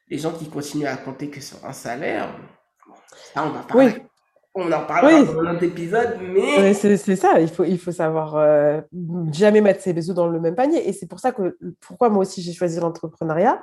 les 0.08 0.18
gens 0.18 0.32
qui 0.32 0.48
continuent 0.48 0.86
à 0.86 0.96
compter 0.96 1.30
que 1.30 1.40
sur 1.40 1.64
un 1.64 1.72
salaire, 1.72 2.34
ça, 3.32 3.44
on 3.46 3.50
va 3.50 3.60
parler. 3.60 3.94
On 4.52 4.70
en 4.72 4.84
parlera 4.84 5.22
dans 5.22 5.38
un 5.38 5.54
autre 5.54 5.62
épisode, 5.62 6.18
mais... 6.20 6.74
c'est 6.74 6.96
ça, 7.14 7.40
il 7.40 7.48
faut, 7.48 7.62
il 7.62 7.78
faut 7.78 7.92
savoir 7.92 8.34
euh, 8.34 8.80
jamais 9.30 9.60
mettre 9.60 9.80
ses 9.80 9.96
œufs 10.10 10.16
dans 10.16 10.26
le 10.26 10.40
même 10.40 10.56
panier. 10.56 10.88
Et 10.88 10.92
c'est 10.92 11.06
pour 11.06 11.20
ça 11.20 11.30
que, 11.30 11.56
pourquoi 11.78 12.08
moi 12.08 12.22
aussi 12.22 12.42
j'ai 12.42 12.52
choisi 12.52 12.80
l'entrepreneuriat, 12.80 13.62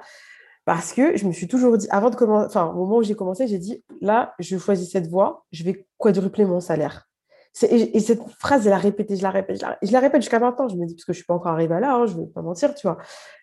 parce 0.63 0.93
que 0.93 1.17
je 1.17 1.27
me 1.27 1.33
suis 1.33 1.49
toujours 1.49 1.77
dit, 1.77 1.87
avant 1.89 2.09
de 2.09 2.15
commencer, 2.15 2.47
enfin, 2.47 2.67
au 2.67 2.85
moment 2.85 2.97
où 2.97 3.03
j'ai 3.03 3.15
commencé, 3.15 3.47
j'ai 3.47 3.57
dit, 3.57 3.83
là, 3.99 4.33
je 4.39 4.57
choisis 4.57 4.89
cette 4.89 5.07
voie, 5.07 5.45
je 5.51 5.65
vais 5.65 5.85
quadrupler 5.97 6.45
mon 6.45 6.61
salaire. 6.61 7.09
Et, 7.63 7.99
cette 7.99 8.21
phrase, 8.39 8.63
je 8.63 8.69
la 8.69 8.77
répète, 8.77 9.15
je 9.15 9.23
la 9.23 9.31
répète, 9.31 9.57
je 9.57 9.65
la, 9.65 9.77
je 9.81 9.91
la 9.91 9.99
répète 9.99 10.21
jusqu'à 10.21 10.39
maintenant. 10.39 10.67
Je 10.67 10.75
me 10.75 10.85
dis, 10.85 10.93
parce 10.95 11.05
que 11.05 11.13
je 11.13 11.17
ne 11.17 11.21
suis 11.21 11.25
pas 11.25 11.33
encore 11.33 11.51
arrivée 11.51 11.79
là, 11.79 11.95
hein, 11.95 12.05
je 12.05 12.13
ne 12.13 12.21
vais 12.21 12.27
pas 12.27 12.41
mentir, 12.41 12.75
tu 12.75 12.87
vois. 12.87 12.97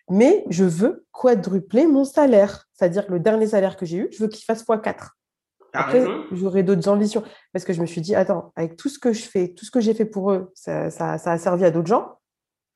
Mais 0.09 0.45
je 0.49 0.63
veux 0.63 1.05
quadrupler 1.11 1.87
mon 1.87 2.05
salaire. 2.05 2.65
C'est-à-dire 2.73 3.07
que 3.07 3.11
le 3.11 3.19
dernier 3.19 3.47
salaire 3.47 3.77
que 3.77 3.85
j'ai 3.85 3.97
eu, 3.97 4.07
je 4.11 4.23
veux 4.23 4.29
qu'il 4.29 4.43
fasse 4.43 4.63
x4. 4.65 5.09
Après, 5.73 6.05
j'aurai 6.31 6.63
d'autres 6.63 6.87
ambitions. 6.87 7.23
Parce 7.51 7.65
que 7.65 7.73
je 7.73 7.81
me 7.81 7.85
suis 7.85 8.01
dit, 8.01 8.15
attends, 8.15 8.53
avec 8.55 8.77
tout 8.77 8.89
ce 8.89 8.99
que 8.99 9.11
je 9.11 9.23
fais, 9.23 9.49
tout 9.49 9.65
ce 9.65 9.71
que 9.71 9.81
j'ai 9.81 9.93
fait 9.93 10.05
pour 10.05 10.31
eux, 10.31 10.51
ça, 10.53 10.89
ça, 10.89 11.17
ça 11.17 11.33
a 11.33 11.37
servi 11.37 11.65
à 11.65 11.71
d'autres 11.71 11.87
gens. 11.87 12.17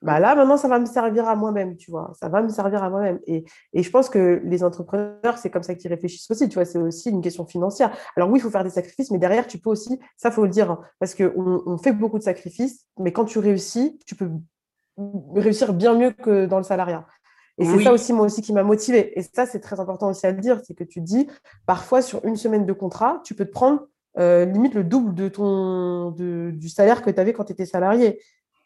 Bah 0.02 0.20
là, 0.20 0.34
maintenant, 0.34 0.56
ça 0.56 0.70
va 0.70 0.80
me 0.80 0.86
servir 0.86 1.28
à 1.28 1.36
moi-même, 1.36 1.76
tu 1.76 1.92
vois. 1.92 2.12
Ça 2.18 2.30
va 2.30 2.42
me 2.42 2.48
servir 2.50 2.82
à 2.84 2.90
moi-même. 2.90 3.20
Et, 3.28 3.44
et, 3.74 3.84
je 3.84 3.90
pense 3.90 4.10
que 4.10 4.42
les 4.46 4.64
entrepreneurs, 4.64 5.38
c'est 5.38 5.50
comme 5.50 5.64
ça 5.64 5.76
qu'ils 5.76 5.90
réfléchissent 5.90 6.30
aussi, 6.32 6.48
tu 6.48 6.56
vois. 6.56 6.64
C'est 6.64 6.78
aussi 6.78 7.10
une 7.10 7.22
question 7.22 7.46
financière. 7.46 7.92
Alors 8.16 8.30
oui, 8.30 8.40
il 8.40 8.42
faut 8.42 8.50
faire 8.50 8.64
des 8.64 8.70
sacrifices, 8.70 9.12
mais 9.12 9.18
derrière, 9.18 9.46
tu 9.46 9.58
peux 9.58 9.70
aussi, 9.70 10.00
ça, 10.16 10.32
faut 10.32 10.44
le 10.44 10.50
dire, 10.50 10.72
hein, 10.72 10.80
parce 11.00 11.16
qu'on 11.16 11.64
on 11.66 11.78
fait 11.78 11.92
beaucoup 11.92 12.18
de 12.18 12.24
sacrifices, 12.24 12.86
mais 12.98 13.12
quand 13.12 13.26
tu 13.26 13.40
réussis, 13.40 14.00
tu 14.06 14.16
peux 14.16 14.30
réussir 15.36 15.74
bien 15.74 15.96
mieux 15.96 16.12
que 16.12 16.46
dans 16.46 16.58
le 16.58 16.64
salariat. 16.64 17.06
Et 17.58 17.66
c'est 17.66 17.84
ça 17.84 17.92
aussi, 17.92 18.14
moi 18.14 18.26
aussi, 18.26 18.42
qui 18.42 18.54
m'a 18.54 18.64
motivé. 18.64 19.20
Et 19.20 19.22
ça, 19.22 19.46
c'est 19.46 19.60
très 19.60 19.82
important 19.82 20.10
aussi 20.10 20.26
à 20.26 20.32
le 20.32 20.40
dire, 20.40 20.62
c'est 20.66 20.74
que 20.74 20.86
tu 20.86 21.02
dis, 21.02 21.28
parfois, 21.66 22.02
sur 22.02 22.24
une 22.24 22.38
semaine 22.38 22.66
de 22.66 22.72
contrat, 22.72 23.22
tu 23.26 23.36
peux 23.36 23.44
te 23.44 23.52
prendre 23.52 23.82
euh, 24.18 24.46
limite 24.46 24.74
le 24.74 24.84
double 24.86 25.14
de 25.14 25.28
ton, 25.28 26.12
de, 26.12 26.52
du 26.54 26.70
salaire 26.70 27.02
que 27.02 27.10
tu 27.10 27.20
avais 27.20 27.34
quand 27.34 27.44
tu 27.44 27.52
étais 27.52 27.66
salarié. 27.66 28.22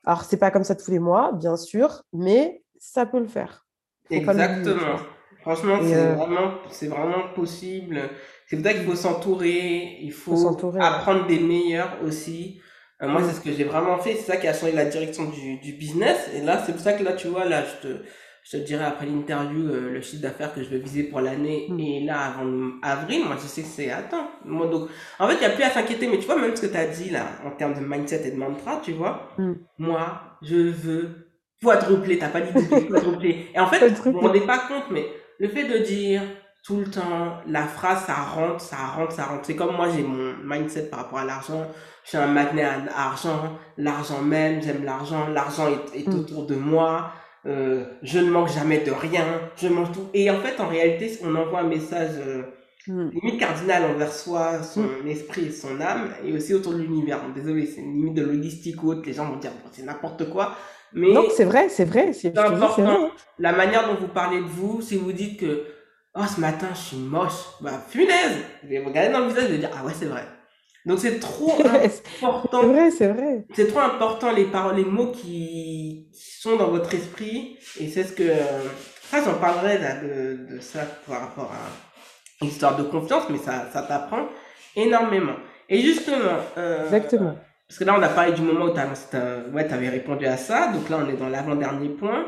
Alors, 0.06 0.24
c'est 0.24 0.38
pas 0.38 0.52
comme 0.52 0.64
ça 0.64 0.76
tous 0.76 0.92
les 0.92 1.00
mois, 1.00 1.32
bien 1.34 1.58
sûr, 1.58 2.04
mais 2.12 2.64
ça 2.78 3.06
peut 3.06 3.20
le 3.20 3.28
faire. 3.28 3.66
Exactement. 4.10 4.98
Franchement, 5.42 5.80
c'est 5.82 5.96
euh, 5.96 6.14
vraiment, 6.14 6.54
vraiment 6.96 7.34
possible. 7.36 8.02
C'est 8.48 8.58
pour 8.58 8.66
ça 8.66 8.74
qu'il 8.74 8.86
faut 8.86 8.96
s'entourer, 8.96 9.98
il 10.02 10.12
faut, 10.12 10.58
apprendre 10.80 11.28
des 11.28 11.40
meilleurs 11.40 11.98
aussi. 12.06 12.62
Euh, 13.02 13.08
moi, 13.10 13.22
c'est 13.24 13.34
ce 13.34 13.42
que 13.42 13.52
j'ai 13.52 13.66
vraiment 13.66 13.98
fait. 13.98 14.16
C'est 14.16 14.32
ça 14.32 14.38
qui 14.38 14.48
a 14.48 14.54
changé 14.54 14.72
la 14.72 14.86
direction 14.86 15.26
du, 15.26 15.58
du 15.58 15.74
business. 15.74 16.30
Et 16.34 16.42
là, 16.42 16.64
c'est 16.66 16.72
pour 16.72 16.82
ça 16.82 16.94
que 16.94 17.04
là, 17.04 17.14
tu 17.14 17.28
vois, 17.28 17.44
là, 17.44 17.64
je 17.66 17.88
te, 17.88 18.04
je 18.44 18.58
te 18.58 18.64
dirai 18.64 18.84
après 18.84 19.06
l'interview 19.06 19.70
euh, 19.70 19.90
le 19.92 20.02
chiffre 20.02 20.22
d'affaires 20.22 20.54
que 20.54 20.62
je 20.64 20.70
vais 20.70 20.80
viser 20.80 21.04
pour 21.04 21.22
l'année 21.22 21.68
mm. 21.70 21.80
et 21.80 22.04
là 22.06 22.26
avant 22.26 22.72
avril 22.82 23.24
moi 23.26 23.38
je 23.42 23.48
sais 23.48 23.62
que 23.62 23.68
c'est 23.68 23.90
attends 23.90 24.30
moi 24.46 24.68
donc 24.68 24.90
en 25.20 25.28
fait 25.28 25.36
il 25.36 25.40
n'y 25.40 25.46
a 25.46 25.50
plus 25.50 25.64
à 25.64 25.70
s'inquiéter 25.70 26.08
mais 26.08 26.20
tu 26.20 26.26
vois 26.26 26.40
même 26.40 26.56
ce 26.56 26.62
que 26.62 26.72
tu 26.72 26.78
as 26.78 26.88
dit 26.88 27.10
là 27.10 27.26
en 27.46 27.52
termes 27.52 27.74
de 27.74 27.80
mindset 27.80 28.28
et 28.28 28.32
de 28.32 28.38
mantra 28.38 28.82
tu 28.84 28.92
vois 28.94 29.30
mm. 29.38 29.54
moi 29.80 30.38
je 30.42 30.56
veux 30.56 31.30
quadrupler 31.64 32.20
t'as 32.20 32.30
pas 32.30 32.42
dit 32.42 32.52
quadrupler. 32.90 33.48
Et 33.54 33.60
en 33.60 33.68
fait 33.68 33.88
vous 33.88 34.12
vous 34.12 34.20
rendez 34.20 34.42
pas 34.42 34.60
compte 34.60 34.92
mais 34.92 35.06
le 35.40 35.48
fait 35.48 35.64
de 35.64 35.78
dire 35.80 36.22
tout 36.66 36.78
le 36.78 36.86
temps 36.86 37.38
la 37.48 37.64
phrase 37.64 38.06
ça 38.06 38.16
rentre 38.16 38.62
ça 38.62 38.78
rentre 38.78 39.14
ça 39.14 39.26
rentre. 39.26 39.46
C'est 39.46 39.56
comme 39.56 39.76
moi 39.76 39.88
j'ai 39.90 40.04
mon 40.04 40.34
mindset 40.44 40.84
par 40.84 41.02
rapport 41.02 41.20
à 41.20 41.26
l'argent. 41.26 41.66
Je 42.04 42.10
suis 42.10 42.18
un 42.18 42.28
magnet 42.28 42.64
à 42.64 42.78
l'argent. 42.86 43.58
L'argent 43.78 44.22
même 44.22 44.62
j'aime 44.62 44.84
l'argent. 44.84 45.28
L'argent 45.28 45.68
est, 45.68 46.00
est 46.00 46.08
mm. 46.08 46.20
autour 46.20 46.46
de 46.46 46.56
moi 46.56 47.12
euh, 47.46 47.84
je 48.02 48.20
ne 48.20 48.30
manque 48.30 48.50
jamais 48.50 48.80
de 48.80 48.92
rien, 48.92 49.26
je 49.58 49.68
mange 49.68 49.92
tout. 49.92 50.08
Et 50.14 50.30
en 50.30 50.40
fait, 50.40 50.60
en 50.62 50.68
réalité, 50.68 51.20
on 51.24 51.36
envoie 51.36 51.60
un 51.60 51.68
message 51.68 52.12
euh, 52.20 52.44
hmm. 52.88 53.10
limite 53.10 53.40
cardinal 53.40 53.84
envers 53.84 54.14
soi, 54.14 54.64
son 54.64 54.84
hmm. 54.84 55.08
esprit 55.08 55.46
et 55.48 55.52
son 55.52 55.82
âme, 55.82 56.10
et 56.26 56.32
aussi 56.32 56.54
autour 56.54 56.74
de 56.74 56.80
l'univers. 56.80 57.20
Désolé, 57.36 57.66
c'est 57.66 57.82
une 57.82 57.96
limite 57.96 58.14
de 58.14 58.24
logistique 58.24 58.82
ou 58.84 58.92
autre, 58.92 59.02
les 59.06 59.14
gens 59.14 59.30
vont 59.30 59.38
dire 59.38 59.52
c'est 59.72 59.84
n'importe 59.84 60.30
quoi. 60.30 60.56
Mais 60.94 61.12
non, 61.12 61.26
c'est 61.36 61.46
vrai, 61.46 61.70
c'est 61.70 61.86
vrai. 61.86 62.14
C'est 62.14 62.38
important. 62.38 63.12
La 63.40 63.52
manière 63.52 63.88
dont 63.88 63.96
vous 64.00 64.08
parlez 64.08 64.38
de 64.38 64.46
vous, 64.46 64.82
si 64.82 64.96
vous 64.96 65.12
dites 65.12 65.40
que 65.40 65.66
oh, 66.16 66.22
ce 66.34 66.40
matin 66.40 66.68
je 66.74 66.80
suis 66.80 66.98
moche, 66.98 67.58
bah 67.62 67.84
punaise, 67.92 68.38
je 68.64 68.70
vais 68.70 68.80
regarder 68.80 69.12
dans 69.12 69.20
le 69.20 69.28
visage 69.28 69.52
et 69.52 69.58
dire 69.58 69.72
ah 69.76 69.86
ouais, 69.86 69.94
c'est 69.98 70.06
vrai. 70.06 70.24
Donc 70.86 71.00
c'est 71.00 71.20
trop 71.20 71.54
important. 72.22 72.62
c'est 72.62 72.68
vrai, 72.68 72.92
c'est 72.92 73.08
vrai. 73.08 73.46
C'est 73.54 73.68
trop 73.68 73.80
important 73.80 74.32
les 74.32 74.46
paroles, 74.46 74.76
les 74.76 74.86
mots 74.86 75.12
qui, 75.12 76.10
sont 76.14 76.58
dans 76.58 76.68
votre 76.68 76.94
esprit. 76.94 77.58
Et 77.80 77.88
c'est 77.88 78.04
ce 78.04 78.14
que. 78.14 78.30
Ça, 79.10 79.24
j'en 79.24 79.36
parlerai 79.36 79.78
là, 79.78 79.96
de, 80.02 80.56
de 80.56 80.60
ça 80.60 80.82
par 81.08 81.22
rapport 81.22 81.52
à 81.52 82.44
l'histoire 82.44 82.76
de 82.76 82.84
confiance, 82.84 83.24
mais 83.30 83.38
ça, 83.38 83.70
ça 83.72 83.84
t'apprend 83.84 84.28
énormément. 84.76 85.36
Et 85.70 85.80
justement. 85.82 86.40
Euh, 86.58 86.86
Exactement. 86.86 87.36
Parce 87.68 87.80
que 87.80 87.86
là, 87.86 87.96
on 87.98 88.04
a 88.04 88.10
parlé 88.10 88.34
du 88.34 88.42
moment 88.42 88.66
où 88.66 88.74
tu 88.74 89.18
ouais, 89.54 89.74
avais 89.74 89.90
répondu 89.90 90.26
à 90.26 90.38
ça. 90.38 90.72
Donc 90.72 90.90
là, 90.90 91.00
on 91.04 91.10
est 91.10 91.18
dans 91.18 91.30
l'avant-dernier 91.30 91.90
point. 91.90 92.28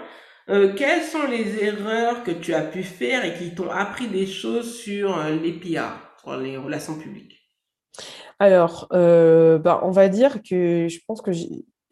Euh, 0.50 0.74
quelles 0.76 1.04
sont 1.04 1.28
les 1.28 1.64
erreurs 1.64 2.24
que 2.24 2.32
tu 2.32 2.54
as 2.54 2.62
pu 2.62 2.84
faire 2.84 3.26
et 3.26 3.34
qui 3.34 3.54
t'ont 3.54 3.70
appris 3.70 4.08
des 4.08 4.28
choses 4.28 4.78
sur 4.78 5.18
euh, 5.18 5.32
les 5.32 5.54
PR, 5.54 6.20
sur 6.22 6.38
les 6.38 6.58
relations 6.58 6.96
publiques? 6.96 7.45
Alors, 8.40 8.88
euh, 8.92 9.58
bah, 9.58 9.80
on 9.84 9.92
va 9.92 10.10
dire 10.10 10.42
que 10.44 10.88
je 10.90 11.00
pense 11.08 11.22
que 11.22 11.32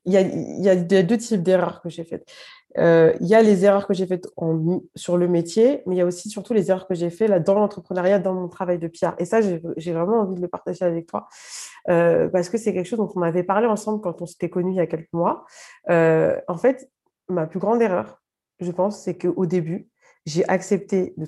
il 0.05 0.11
y 0.11 0.17
a, 0.17 0.75
deux 0.75 1.17
types 1.17 1.41
d'erreurs 1.41 1.81
que 1.81 1.87
j'ai 1.87 2.03
faites. 2.03 2.29
Euh, 2.77 3.13
il 3.21 3.27
y 3.27 3.35
a 3.35 3.41
les 3.41 3.63
erreurs 3.63 3.87
que 3.87 3.93
j'ai 3.93 4.05
faites 4.05 4.27
sur 4.95 5.15
le 5.15 5.27
métier, 5.29 5.81
mais 5.85 5.95
il 5.95 5.97
y 5.99 6.01
a 6.01 6.05
aussi 6.05 6.29
surtout 6.29 6.53
les 6.53 6.69
erreurs 6.69 6.87
que 6.87 6.95
j'ai 6.95 7.09
faites 7.09 7.29
là, 7.29 7.39
dans 7.39 7.53
l'entrepreneuriat, 7.53 8.19
dans 8.19 8.33
mon 8.33 8.49
travail 8.49 8.79
de 8.79 8.87
PR. 8.87 9.13
Et 9.19 9.25
ça, 9.25 9.39
j'ai 9.41 9.93
vraiment 9.93 10.21
envie 10.21 10.35
de 10.35 10.41
le 10.41 10.49
partager 10.49 10.83
avec 10.83 11.07
toi, 11.07 11.29
euh, 11.89 12.27
parce 12.27 12.49
que 12.49 12.57
c'est 12.57 12.73
quelque 12.73 12.87
chose 12.87 12.99
dont 12.99 13.11
on 13.15 13.21
avait 13.21 13.43
parlé 13.43 13.67
ensemble 13.67 14.01
quand 14.01 14.21
on 14.21 14.25
s'était 14.25 14.49
connus 14.49 14.73
il 14.73 14.77
y 14.77 14.81
a 14.81 14.87
quelques 14.87 15.13
mois. 15.13 15.45
en 15.87 16.57
fait, 16.57 16.89
ma 17.29 17.47
plus 17.47 17.59
grande 17.59 17.81
erreur, 17.81 18.21
je 18.59 18.71
pense, 18.71 19.01
c'est 19.01 19.17
qu'au 19.17 19.45
début, 19.45 19.87
j'ai 20.25 20.47
accepté 20.49 21.13
de, 21.15 21.25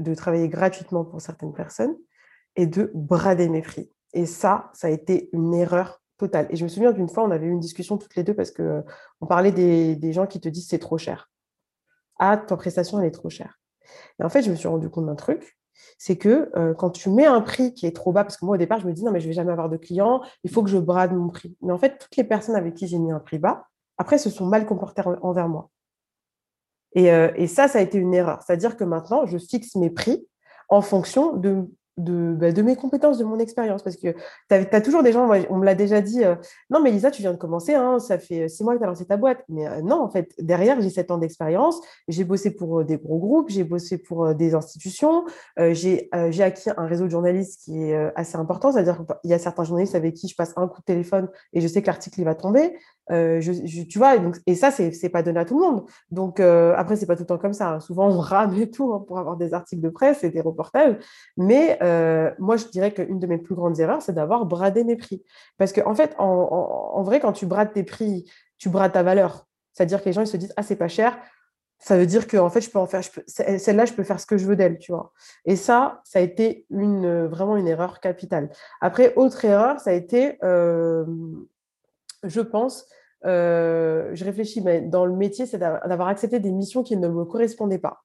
de 0.00 0.14
travailler 0.14 0.48
gratuitement 0.48 1.04
pour 1.04 1.20
certaines 1.20 1.52
personnes 1.52 1.96
et 2.54 2.66
de 2.66 2.92
brader 2.94 3.48
mes 3.48 3.62
prix. 3.62 3.90
Et 4.14 4.26
ça, 4.26 4.70
ça 4.72 4.86
a 4.86 4.90
été 4.90 5.28
une 5.32 5.54
erreur 5.54 6.00
totale. 6.16 6.46
Et 6.50 6.56
je 6.56 6.64
me 6.64 6.68
souviens 6.68 6.92
d'une 6.92 7.08
fois, 7.08 7.24
on 7.24 7.30
avait 7.30 7.46
eu 7.46 7.50
une 7.50 7.60
discussion 7.60 7.98
toutes 7.98 8.14
les 8.16 8.22
deux 8.22 8.34
parce 8.34 8.50
qu'on 8.50 8.62
euh, 8.62 9.26
parlait 9.28 9.52
des, 9.52 10.12
gens 10.12 10.26
qui 10.26 10.40
te 10.40 10.48
disent 10.48 10.68
c'est 10.68 10.78
trop 10.78 10.98
cher. 10.98 11.30
Ah, 12.18 12.36
ta 12.36 12.56
prestation, 12.56 13.00
elle 13.00 13.06
est 13.06 13.10
trop 13.10 13.28
chère. 13.28 13.58
Et 14.20 14.24
en 14.24 14.28
fait, 14.28 14.42
je 14.42 14.50
me 14.50 14.56
suis 14.56 14.68
rendu 14.68 14.88
compte 14.88 15.06
d'un 15.06 15.16
truc, 15.16 15.58
c'est 15.98 16.16
que 16.16 16.50
euh, 16.56 16.74
quand 16.74 16.90
tu 16.90 17.10
mets 17.10 17.26
un 17.26 17.40
prix 17.40 17.74
qui 17.74 17.86
est 17.86 17.94
trop 17.94 18.12
bas, 18.12 18.24
parce 18.24 18.36
que 18.36 18.44
moi 18.44 18.54
au 18.54 18.58
départ, 18.58 18.78
je 18.80 18.86
me 18.86 18.92
dis 18.92 19.04
non, 19.04 19.10
mais 19.10 19.20
je 19.20 19.26
vais 19.26 19.32
jamais 19.32 19.52
avoir 19.52 19.68
de 19.68 19.76
clients, 19.76 20.22
il 20.44 20.50
faut 20.50 20.62
que 20.62 20.70
je 20.70 20.78
brade 20.78 21.12
mon 21.12 21.28
prix. 21.28 21.56
Mais 21.60 21.72
en 21.72 21.78
fait, 21.78 21.98
toutes 21.98 22.16
les 22.16 22.24
personnes 22.24 22.54
avec 22.54 22.74
qui 22.74 22.86
j'ai 22.86 22.98
mis 22.98 23.12
un 23.12 23.20
prix 23.20 23.38
bas, 23.38 23.66
après, 23.98 24.18
se 24.18 24.30
sont 24.30 24.46
mal 24.46 24.66
comportées 24.66 25.02
envers 25.22 25.48
moi. 25.48 25.70
Euh, 26.96 27.32
et 27.36 27.46
ça, 27.46 27.68
ça 27.68 27.78
a 27.78 27.82
été 27.82 27.98
une 27.98 28.14
erreur. 28.14 28.42
C'est-à-dire 28.42 28.76
que 28.76 28.84
maintenant, 28.84 29.26
je 29.26 29.38
fixe 29.38 29.74
mes 29.76 29.90
prix 29.90 30.26
en 30.68 30.80
fonction 30.80 31.36
de 31.36 31.68
de, 31.96 32.34
bah, 32.34 32.52
de, 32.52 32.62
mes 32.62 32.76
compétences, 32.76 33.18
de 33.18 33.24
mon 33.24 33.38
expérience. 33.38 33.82
Parce 33.82 33.96
que 33.96 34.12
tu 34.12 34.54
as, 34.54 34.80
toujours 34.80 35.02
des 35.02 35.12
gens, 35.12 35.28
on 35.50 35.56
me 35.56 35.64
l'a 35.64 35.74
déjà 35.74 36.00
dit, 36.00 36.24
euh, 36.24 36.34
non, 36.70 36.80
mais 36.80 36.90
Lisa, 36.90 37.10
tu 37.10 37.22
viens 37.22 37.32
de 37.32 37.38
commencer, 37.38 37.74
hein, 37.74 37.98
ça 37.98 38.18
fait 38.18 38.48
six 38.48 38.64
mois 38.64 38.74
que 38.74 38.78
tu 38.78 38.84
as 38.84 38.88
lancé 38.88 39.06
ta 39.06 39.16
boîte. 39.16 39.44
Mais 39.48 39.66
euh, 39.66 39.82
non, 39.82 40.00
en 40.02 40.10
fait, 40.10 40.32
derrière, 40.38 40.80
j'ai 40.80 40.90
sept 40.90 41.10
ans 41.10 41.18
d'expérience, 41.18 41.80
j'ai 42.08 42.24
bossé 42.24 42.50
pour 42.50 42.80
euh, 42.80 42.84
des 42.84 42.98
gros 42.98 43.18
groupes, 43.18 43.50
j'ai 43.50 43.64
bossé 43.64 43.98
pour 43.98 44.34
des 44.34 44.54
institutions, 44.54 45.24
j'ai 45.58 46.08
acquis 46.12 46.70
un 46.76 46.86
réseau 46.86 47.04
de 47.04 47.10
journalistes 47.10 47.60
qui 47.64 47.90
est 47.90 48.12
assez 48.16 48.36
important, 48.36 48.72
c'est-à-dire 48.72 49.04
qu'il 49.22 49.30
y 49.30 49.34
a 49.34 49.38
certains 49.38 49.64
journalistes 49.64 49.94
avec 49.94 50.14
qui 50.14 50.28
je 50.28 50.34
passe 50.34 50.52
un 50.56 50.68
coup 50.68 50.80
de 50.80 50.84
téléphone 50.84 51.28
et 51.52 51.60
je 51.60 51.68
sais 51.68 51.82
que 51.82 51.86
l'article 51.86 52.22
va 52.24 52.34
tomber. 52.34 52.76
Je, 53.10 53.82
tu 53.82 53.98
vois, 53.98 54.18
donc, 54.18 54.36
et 54.46 54.54
ça, 54.54 54.70
c'est 54.70 55.08
pas 55.10 55.22
donné 55.22 55.40
à 55.40 55.44
tout 55.44 55.58
le 55.58 55.66
monde. 55.66 55.84
Donc, 56.10 56.40
après, 56.40 56.96
c'est 56.96 57.06
pas 57.06 57.16
tout 57.16 57.22
le 57.22 57.26
temps 57.26 57.38
comme 57.38 57.52
ça. 57.52 57.70
Hein. 57.70 57.80
Souvent, 57.80 58.08
on 58.08 58.18
rame 58.20 58.54
et 58.54 58.70
tout 58.70 58.92
hein, 58.92 59.04
pour 59.06 59.18
avoir 59.18 59.36
des 59.36 59.54
articles 59.54 59.82
de 59.82 59.88
presse 59.88 60.24
et 60.24 60.30
des 60.30 60.40
reportages. 60.40 60.96
Mais 61.36 61.78
euh, 61.82 62.30
moi, 62.38 62.56
je 62.56 62.66
dirais 62.66 62.92
qu'une 62.92 63.18
de 63.18 63.26
mes 63.26 63.38
plus 63.38 63.54
grandes 63.54 63.78
erreurs, 63.80 64.02
c'est 64.02 64.12
d'avoir 64.12 64.46
bradé 64.46 64.84
mes 64.84 64.96
prix. 64.96 65.22
Parce 65.58 65.72
qu'en 65.72 65.90
en 65.90 65.94
fait, 65.94 66.14
en, 66.18 67.02
vrai, 67.02 67.20
quand 67.20 67.32
tu 67.32 67.46
brades 67.46 67.72
tes 67.72 67.84
prix, 67.84 68.30
tu 68.58 68.68
brades 68.68 68.92
ta 68.92 69.02
valeur. 69.02 69.46
C'est-à-dire 69.72 70.00
que 70.00 70.06
les 70.06 70.12
gens 70.12 70.22
ils 70.22 70.26
se 70.26 70.36
disent 70.36 70.54
Ah, 70.56 70.62
c'est 70.62 70.76
pas 70.76 70.88
cher. 70.88 71.16
Ça 71.78 71.98
veut 71.98 72.06
dire 72.06 72.26
que 72.26 72.36
en 72.36 72.48
fait, 72.48 72.60
je 72.60 72.70
peux 72.70 72.78
en 72.78 72.86
faire, 72.86 73.02
celle-là, 73.26 73.84
je 73.84 73.92
peux 73.92 74.04
faire 74.04 74.20
ce 74.20 74.26
que 74.26 74.38
je 74.38 74.46
veux 74.46 74.56
d'elle, 74.56 74.78
tu 74.78 74.92
vois. 74.92 75.12
Et 75.44 75.56
ça, 75.56 76.00
ça 76.04 76.20
a 76.20 76.22
été 76.22 76.66
une, 76.70 77.26
vraiment 77.26 77.56
une 77.56 77.68
erreur 77.68 78.00
capitale. 78.00 78.48
Après, 78.80 79.12
autre 79.16 79.44
erreur, 79.44 79.80
ça 79.80 79.90
a 79.90 79.92
été, 79.92 80.38
euh, 80.44 81.04
je 82.24 82.40
pense, 82.40 82.86
euh, 83.26 84.10
je 84.12 84.24
réfléchis, 84.24 84.60
mais 84.60 84.80
dans 84.80 85.06
le 85.06 85.14
métier, 85.14 85.46
c'est 85.46 85.58
d'avoir 85.58 86.08
accepté 86.08 86.40
des 86.40 86.52
missions 86.52 86.82
qui 86.82 86.96
ne 86.96 87.08
me 87.08 87.24
correspondaient 87.24 87.78
pas. 87.78 88.02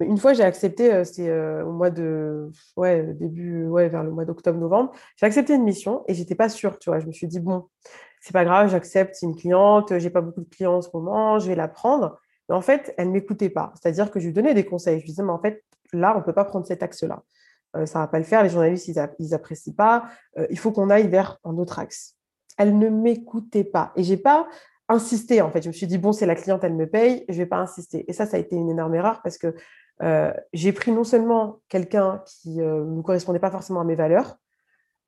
Une 0.00 0.18
fois, 0.18 0.32
j'ai 0.32 0.44
accepté, 0.44 0.92
euh, 0.92 1.04
c'est 1.04 1.28
euh, 1.28 1.64
au 1.64 1.72
mois 1.72 1.90
de, 1.90 2.50
ouais, 2.76 3.02
début, 3.14 3.66
ouais, 3.66 3.88
vers 3.88 4.04
le 4.04 4.10
mois 4.10 4.24
d'octobre-novembre, 4.24 4.92
j'ai 5.16 5.26
accepté 5.26 5.54
une 5.54 5.64
mission 5.64 6.04
et 6.06 6.14
j'étais 6.14 6.36
pas 6.36 6.48
sûre, 6.48 6.78
tu 6.78 6.90
vois. 6.90 7.00
Je 7.00 7.06
me 7.06 7.12
suis 7.12 7.26
dit, 7.26 7.40
bon, 7.40 7.66
c'est 8.20 8.32
pas 8.32 8.44
grave, 8.44 8.70
j'accepte, 8.70 9.20
une 9.22 9.34
cliente, 9.34 9.98
j'ai 9.98 10.10
pas 10.10 10.20
beaucoup 10.20 10.40
de 10.42 10.48
clients 10.48 10.76
en 10.76 10.82
ce 10.82 10.90
moment, 10.94 11.38
je 11.38 11.48
vais 11.48 11.56
la 11.56 11.68
prendre. 11.68 12.18
Mais 12.48 12.54
en 12.54 12.60
fait, 12.60 12.94
elle 12.96 13.08
ne 13.08 13.12
m'écoutait 13.12 13.50
pas. 13.50 13.72
C'est-à-dire 13.74 14.10
que 14.10 14.20
je 14.20 14.26
lui 14.26 14.32
donnais 14.32 14.54
des 14.54 14.64
conseils. 14.64 14.98
Je 15.00 15.04
lui 15.04 15.10
disais, 15.10 15.22
mais 15.22 15.32
en 15.32 15.40
fait, 15.40 15.64
là, 15.92 16.14
on 16.14 16.20
ne 16.20 16.24
peut 16.24 16.32
pas 16.32 16.44
prendre 16.44 16.66
cet 16.66 16.82
axe-là. 16.82 17.22
Euh, 17.76 17.84
ça 17.84 17.98
va 17.98 18.08
pas 18.08 18.18
le 18.18 18.24
faire, 18.24 18.42
les 18.42 18.48
journalistes, 18.48 18.88
ils 18.88 19.30
n'apprécient 19.30 19.74
pas. 19.74 20.04
Il 20.50 20.58
faut 20.58 20.72
qu'on 20.72 20.88
aille 20.90 21.08
vers 21.08 21.38
un 21.44 21.58
autre 21.58 21.78
axe. 21.78 22.17
Elle 22.58 22.78
ne 22.78 22.88
m'écoutait 22.88 23.64
pas. 23.64 23.92
Et 23.96 24.04
je 24.04 24.10
n'ai 24.10 24.16
pas 24.18 24.46
insisté, 24.88 25.40
en 25.40 25.50
fait. 25.50 25.62
Je 25.62 25.68
me 25.68 25.72
suis 25.72 25.86
dit, 25.86 25.98
bon, 25.98 26.12
c'est 26.12 26.26
la 26.26 26.34
cliente, 26.34 26.62
elle 26.64 26.74
me 26.74 26.86
paye, 26.86 27.24
je 27.28 27.34
ne 27.34 27.38
vais 27.38 27.46
pas 27.46 27.58
insister. 27.58 28.04
Et 28.08 28.12
ça, 28.12 28.26
ça 28.26 28.36
a 28.36 28.40
été 28.40 28.56
une 28.56 28.68
énorme 28.68 28.94
erreur 28.94 29.20
parce 29.22 29.38
que 29.38 29.54
euh, 30.02 30.32
j'ai 30.52 30.72
pris 30.72 30.92
non 30.92 31.04
seulement 31.04 31.60
quelqu'un 31.68 32.22
qui 32.26 32.58
ne 32.58 32.84
me 32.84 33.02
correspondait 33.02 33.38
pas 33.38 33.50
forcément 33.50 33.80
à 33.80 33.84
mes 33.84 33.96
valeurs, 33.96 34.36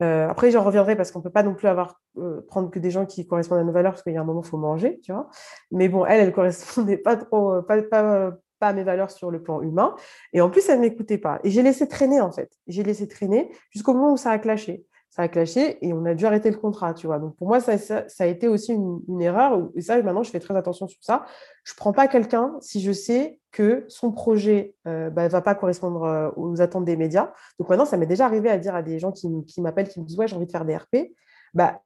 après, 0.01 0.51
j'en 0.51 0.65
reviendrai 0.65 0.97
parce 0.97 1.11
qu'on 1.11 1.19
ne 1.19 1.25
peut 1.25 1.31
pas 1.31 1.43
non 1.43 1.55
plus 1.55 1.69
avoir, 1.69 2.01
prendre 2.49 2.71
que 2.71 2.79
des 2.79 2.91
gens 2.91 3.05
qui 3.05 3.27
correspondent 3.27 3.59
à 3.59 3.65
nos 3.65 3.73
valeurs 3.73 3.93
parce 3.93 4.03
qu'il 4.03 4.13
y 4.13 4.17
a 4.17 4.21
un 4.21 4.25
moment, 4.25 4.43
il 4.43 4.49
faut 4.49 4.57
manger, 4.57 5.01
tu 5.03 5.13
vois. 5.13 5.29
Mais 5.71 5.89
bon, 5.89 6.07
elle, 6.07 6.21
elle 6.21 6.27
ne 6.29 6.33
correspondait 6.33 6.97
pas 6.99 7.17
trop, 7.17 7.61
pas, 7.63 7.83
pas, 7.83 8.33
pas 8.59 8.73
mes 8.73 8.83
valeurs 8.83 9.11
sur 9.11 9.31
le 9.31 9.43
plan 9.43 9.61
humain. 9.61 9.95
Et 10.33 10.41
en 10.41 10.49
plus, 10.49 10.69
elle 10.69 10.77
ne 10.77 10.83
m'écoutait 10.83 11.19
pas. 11.19 11.41
Et 11.45 11.51
j'ai 11.51 11.63
laissé 11.63 11.87
traîner, 11.87 12.21
en 12.21 12.33
fait. 12.33 12.51
J'ai 12.67 12.83
laissé 12.83 13.09
traîner 13.09 13.53
jusqu'au 13.71 13.93
moment 13.93 14.13
où 14.13 14.17
ça 14.17 14.31
a 14.31 14.39
clashé. 14.39 14.87
Ça 15.11 15.23
a 15.23 15.29
clashé 15.29 15.85
et 15.85 15.93
on 15.93 16.05
a 16.05 16.15
dû 16.15 16.25
arrêter 16.25 16.51
le 16.53 16.57
contrat, 16.57 16.95
tu 16.95 17.09
vois. 17.09 17.19
Donc, 17.19 17.37
pour 17.37 17.49
moi, 17.49 17.59
ça, 17.61 18.05
a 18.21 18.27
été 18.27 18.47
aussi 18.47 18.73
une, 18.73 19.21
erreur. 19.21 19.69
Et 19.75 19.81
ça, 19.81 20.01
maintenant, 20.01 20.23
je 20.23 20.31
fais 20.31 20.39
très 20.39 20.57
attention 20.57 20.87
sur 20.87 21.03
ça. 21.03 21.27
Je 21.65 21.73
ne 21.73 21.77
prends 21.77 21.93
pas 21.93 22.07
quelqu'un 22.07 22.57
si 22.61 22.81
je 22.81 22.93
sais 22.93 23.41
que 23.51 23.85
son 23.89 24.13
projet 24.13 24.77
ne 24.85 24.91
euh, 24.93 25.11
bah, 25.11 25.27
va 25.27 25.43
pas 25.43 25.57
correspondre 25.57 26.05
euh, 26.05 26.31
aux 26.37 26.61
attentes 26.61 26.85
des 26.85 26.97
médias. 26.97 27.33
Donc, 27.59 27.69
maintenant, 27.69 27.87
ça 27.87 27.97
m'est 27.97 28.07
déjà 28.07 28.25
arrivé 28.25 28.49
à 28.51 28.59
dire 28.59 28.75
à 28.77 28.83
des 28.83 29.01
gens 29.01 29.11
qui, 29.11 29.29
m'appellent, 29.59 29.89
qui 29.89 30.01
me 30.01 30.05
disent, 30.05 30.17
ouais, 30.17 30.29
j'ai 30.29 30.37
envie 30.37 30.47
de 30.47 30.53
faire 30.53 30.65
des 30.65 30.77
RP. 30.77 31.13
Bah, 31.55 31.83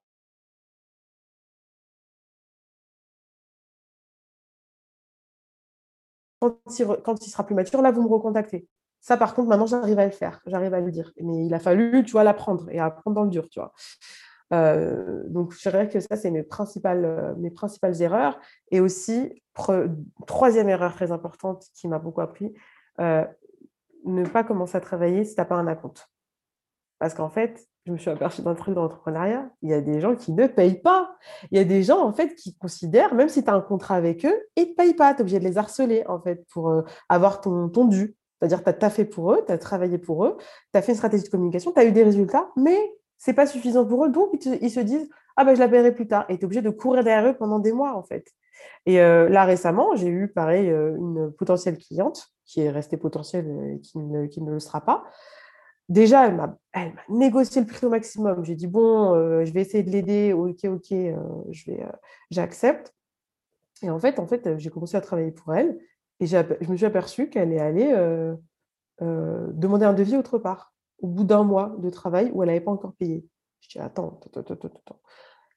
quand 6.40 7.26
il, 7.26 7.30
sera 7.30 7.44
plus 7.46 7.54
mature, 7.54 7.80
là, 7.82 7.90
vous 7.90 8.02
me 8.02 8.08
recontactez. 8.08 8.68
Ça, 9.04 9.18
par 9.18 9.34
contre, 9.34 9.50
maintenant, 9.50 9.66
j'arrive 9.66 9.98
à 9.98 10.06
le 10.06 10.12
faire, 10.12 10.40
j'arrive 10.46 10.72
à 10.72 10.80
le 10.80 10.90
dire. 10.90 11.12
Mais 11.20 11.44
il 11.44 11.52
a 11.52 11.58
fallu, 11.58 12.02
tu 12.04 12.12
vois, 12.12 12.24
l'apprendre 12.24 12.70
et 12.70 12.78
apprendre 12.78 13.14
dans 13.14 13.24
le 13.24 13.28
dur, 13.28 13.50
tu 13.50 13.60
vois. 13.60 13.74
Euh, 14.54 15.24
donc, 15.26 15.52
je 15.52 15.60
dirais 15.60 15.90
que 15.90 16.00
ça, 16.00 16.16
c'est 16.16 16.30
mes 16.30 16.42
principales, 16.42 17.04
euh, 17.04 17.94
erreurs. 18.00 18.40
Et 18.70 18.80
aussi, 18.80 19.42
troisième 20.26 20.70
erreur 20.70 20.94
très 20.94 21.12
importante 21.12 21.66
qui 21.74 21.86
m'a 21.86 21.98
beaucoup 21.98 22.22
appris, 22.22 22.54
euh, 22.98 23.26
ne 24.06 24.24
pas 24.24 24.42
commencer 24.42 24.78
à 24.78 24.80
travailler 24.80 25.26
si 25.26 25.34
tu 25.34 25.40
n'as 25.42 25.44
pas 25.44 25.56
un 25.56 25.74
compte. 25.74 26.08
Parce 26.98 27.12
qu'en 27.12 27.28
fait, 27.28 27.62
je 27.84 27.92
me 27.92 27.98
suis 27.98 28.08
aperçue 28.08 28.40
d'un 28.40 28.54
truc 28.54 28.74
dans 28.74 28.84
l'entrepreneuriat, 28.84 29.50
il 29.60 29.68
y 29.68 29.74
a 29.74 29.82
des 29.82 30.00
gens 30.00 30.16
qui 30.16 30.32
ne 30.32 30.46
payent 30.46 30.80
pas. 30.80 31.14
Il 31.50 31.58
y 31.58 31.60
a 31.60 31.64
des 31.64 31.82
gens, 31.82 32.00
en 32.00 32.14
fait, 32.14 32.34
qui 32.36 32.56
considèrent, 32.56 33.14
même 33.14 33.28
si 33.28 33.44
tu 33.44 33.50
as 33.50 33.54
un 33.54 33.60
contrat 33.60 33.96
avec 33.96 34.24
eux, 34.24 34.46
ils 34.56 34.62
ne 34.62 34.68
te 34.70 34.76
payent 34.76 34.94
pas. 34.94 35.12
Tu 35.12 35.18
es 35.18 35.20
obligé 35.20 35.40
de 35.40 35.44
les 35.44 35.58
harceler, 35.58 36.06
en 36.06 36.22
fait, 36.22 36.42
pour 36.48 36.72
avoir 37.10 37.42
ton, 37.42 37.68
ton 37.68 37.84
dû. 37.84 38.16
C'est-à-dire 38.46 38.78
tu 38.78 38.84
as 38.84 38.90
fait 38.90 39.04
pour 39.04 39.32
eux, 39.32 39.44
tu 39.46 39.52
as 39.52 39.58
travaillé 39.58 39.98
pour 39.98 40.24
eux, 40.24 40.36
tu 40.72 40.78
as 40.78 40.82
fait 40.82 40.92
une 40.92 40.96
stratégie 40.96 41.24
de 41.24 41.28
communication, 41.28 41.72
tu 41.72 41.80
as 41.80 41.84
eu 41.84 41.92
des 41.92 42.02
résultats, 42.02 42.50
mais 42.56 42.78
ce 43.18 43.30
n'est 43.30 43.34
pas 43.34 43.46
suffisant 43.46 43.86
pour 43.86 44.04
eux. 44.04 44.10
Donc, 44.10 44.44
ils, 44.44 44.70
se 44.70 44.80
disent, 44.80 45.08
ah 45.36 45.44
ben, 45.44 45.54
je 45.54 45.60
la 45.60 45.68
paierai 45.68 45.94
plus 45.94 46.06
tard. 46.06 46.26
Et 46.28 46.36
tu 46.36 46.42
es 46.42 46.44
obligé 46.44 46.62
de 46.62 46.70
courir 46.70 47.04
derrière 47.04 47.30
eux 47.30 47.36
pendant 47.36 47.58
des 47.58 47.72
mois, 47.72 47.96
en 47.96 48.02
fait. 48.02 48.26
Et 48.86 49.00
euh, 49.00 49.28
là, 49.28 49.44
récemment, 49.44 49.96
j'ai 49.96 50.08
eu, 50.08 50.28
pareil, 50.28 50.70
euh, 50.70 50.96
une 50.96 51.32
potentielle 51.32 51.78
cliente 51.78 52.28
qui 52.44 52.60
est 52.60 52.70
restée 52.70 52.96
potentielle 52.96 53.46
et 53.74 53.80
qui 53.80 53.98
qui 54.30 54.42
ne 54.42 54.50
le 54.50 54.60
sera 54.60 54.82
pas, 54.82 55.04
déjà, 55.88 56.26
elle 56.26 56.36
m'a, 56.36 56.58
négocié 57.08 57.60
le 57.60 57.66
prix 57.66 57.86
au 57.86 57.90
maximum. 57.90 58.44
J'ai 58.44 58.54
dit, 58.54 58.66
bon, 58.66 59.14
euh, 59.14 59.44
je 59.44 59.52
vais 59.52 59.62
essayer 59.62 59.82
de 59.82 59.90
l'aider. 59.90 60.32
Ok, 60.32 60.64
ok, 60.64 60.92
euh, 60.92 61.16
euh, 61.68 61.92
j'accepte. 62.30 62.94
Et 63.82 63.90
en 63.90 63.98
fait, 63.98 64.18
en 64.18 64.26
fait, 64.26 64.58
j'ai 64.58 64.70
commencé 64.70 64.96
à 64.96 65.00
travailler 65.00 65.32
pour 65.32 65.54
elle. 65.54 65.78
Et 66.20 66.26
je 66.26 66.70
me 66.70 66.76
suis 66.76 66.86
aperçue 66.86 67.28
qu'elle 67.28 67.52
est 67.52 67.60
allée 67.60 67.92
demander 69.00 69.84
un 69.84 69.92
devis 69.92 70.16
autre 70.16 70.38
part, 70.38 70.72
au 71.00 71.08
bout 71.08 71.24
d'un 71.24 71.42
mois 71.42 71.74
de 71.78 71.90
travail 71.90 72.30
où 72.32 72.42
elle 72.42 72.48
n'avait 72.48 72.60
pas 72.60 72.70
encore 72.70 72.94
payé. 72.94 73.26
Je 73.60 73.68
dis, 73.68 73.78
attends. 73.78 74.20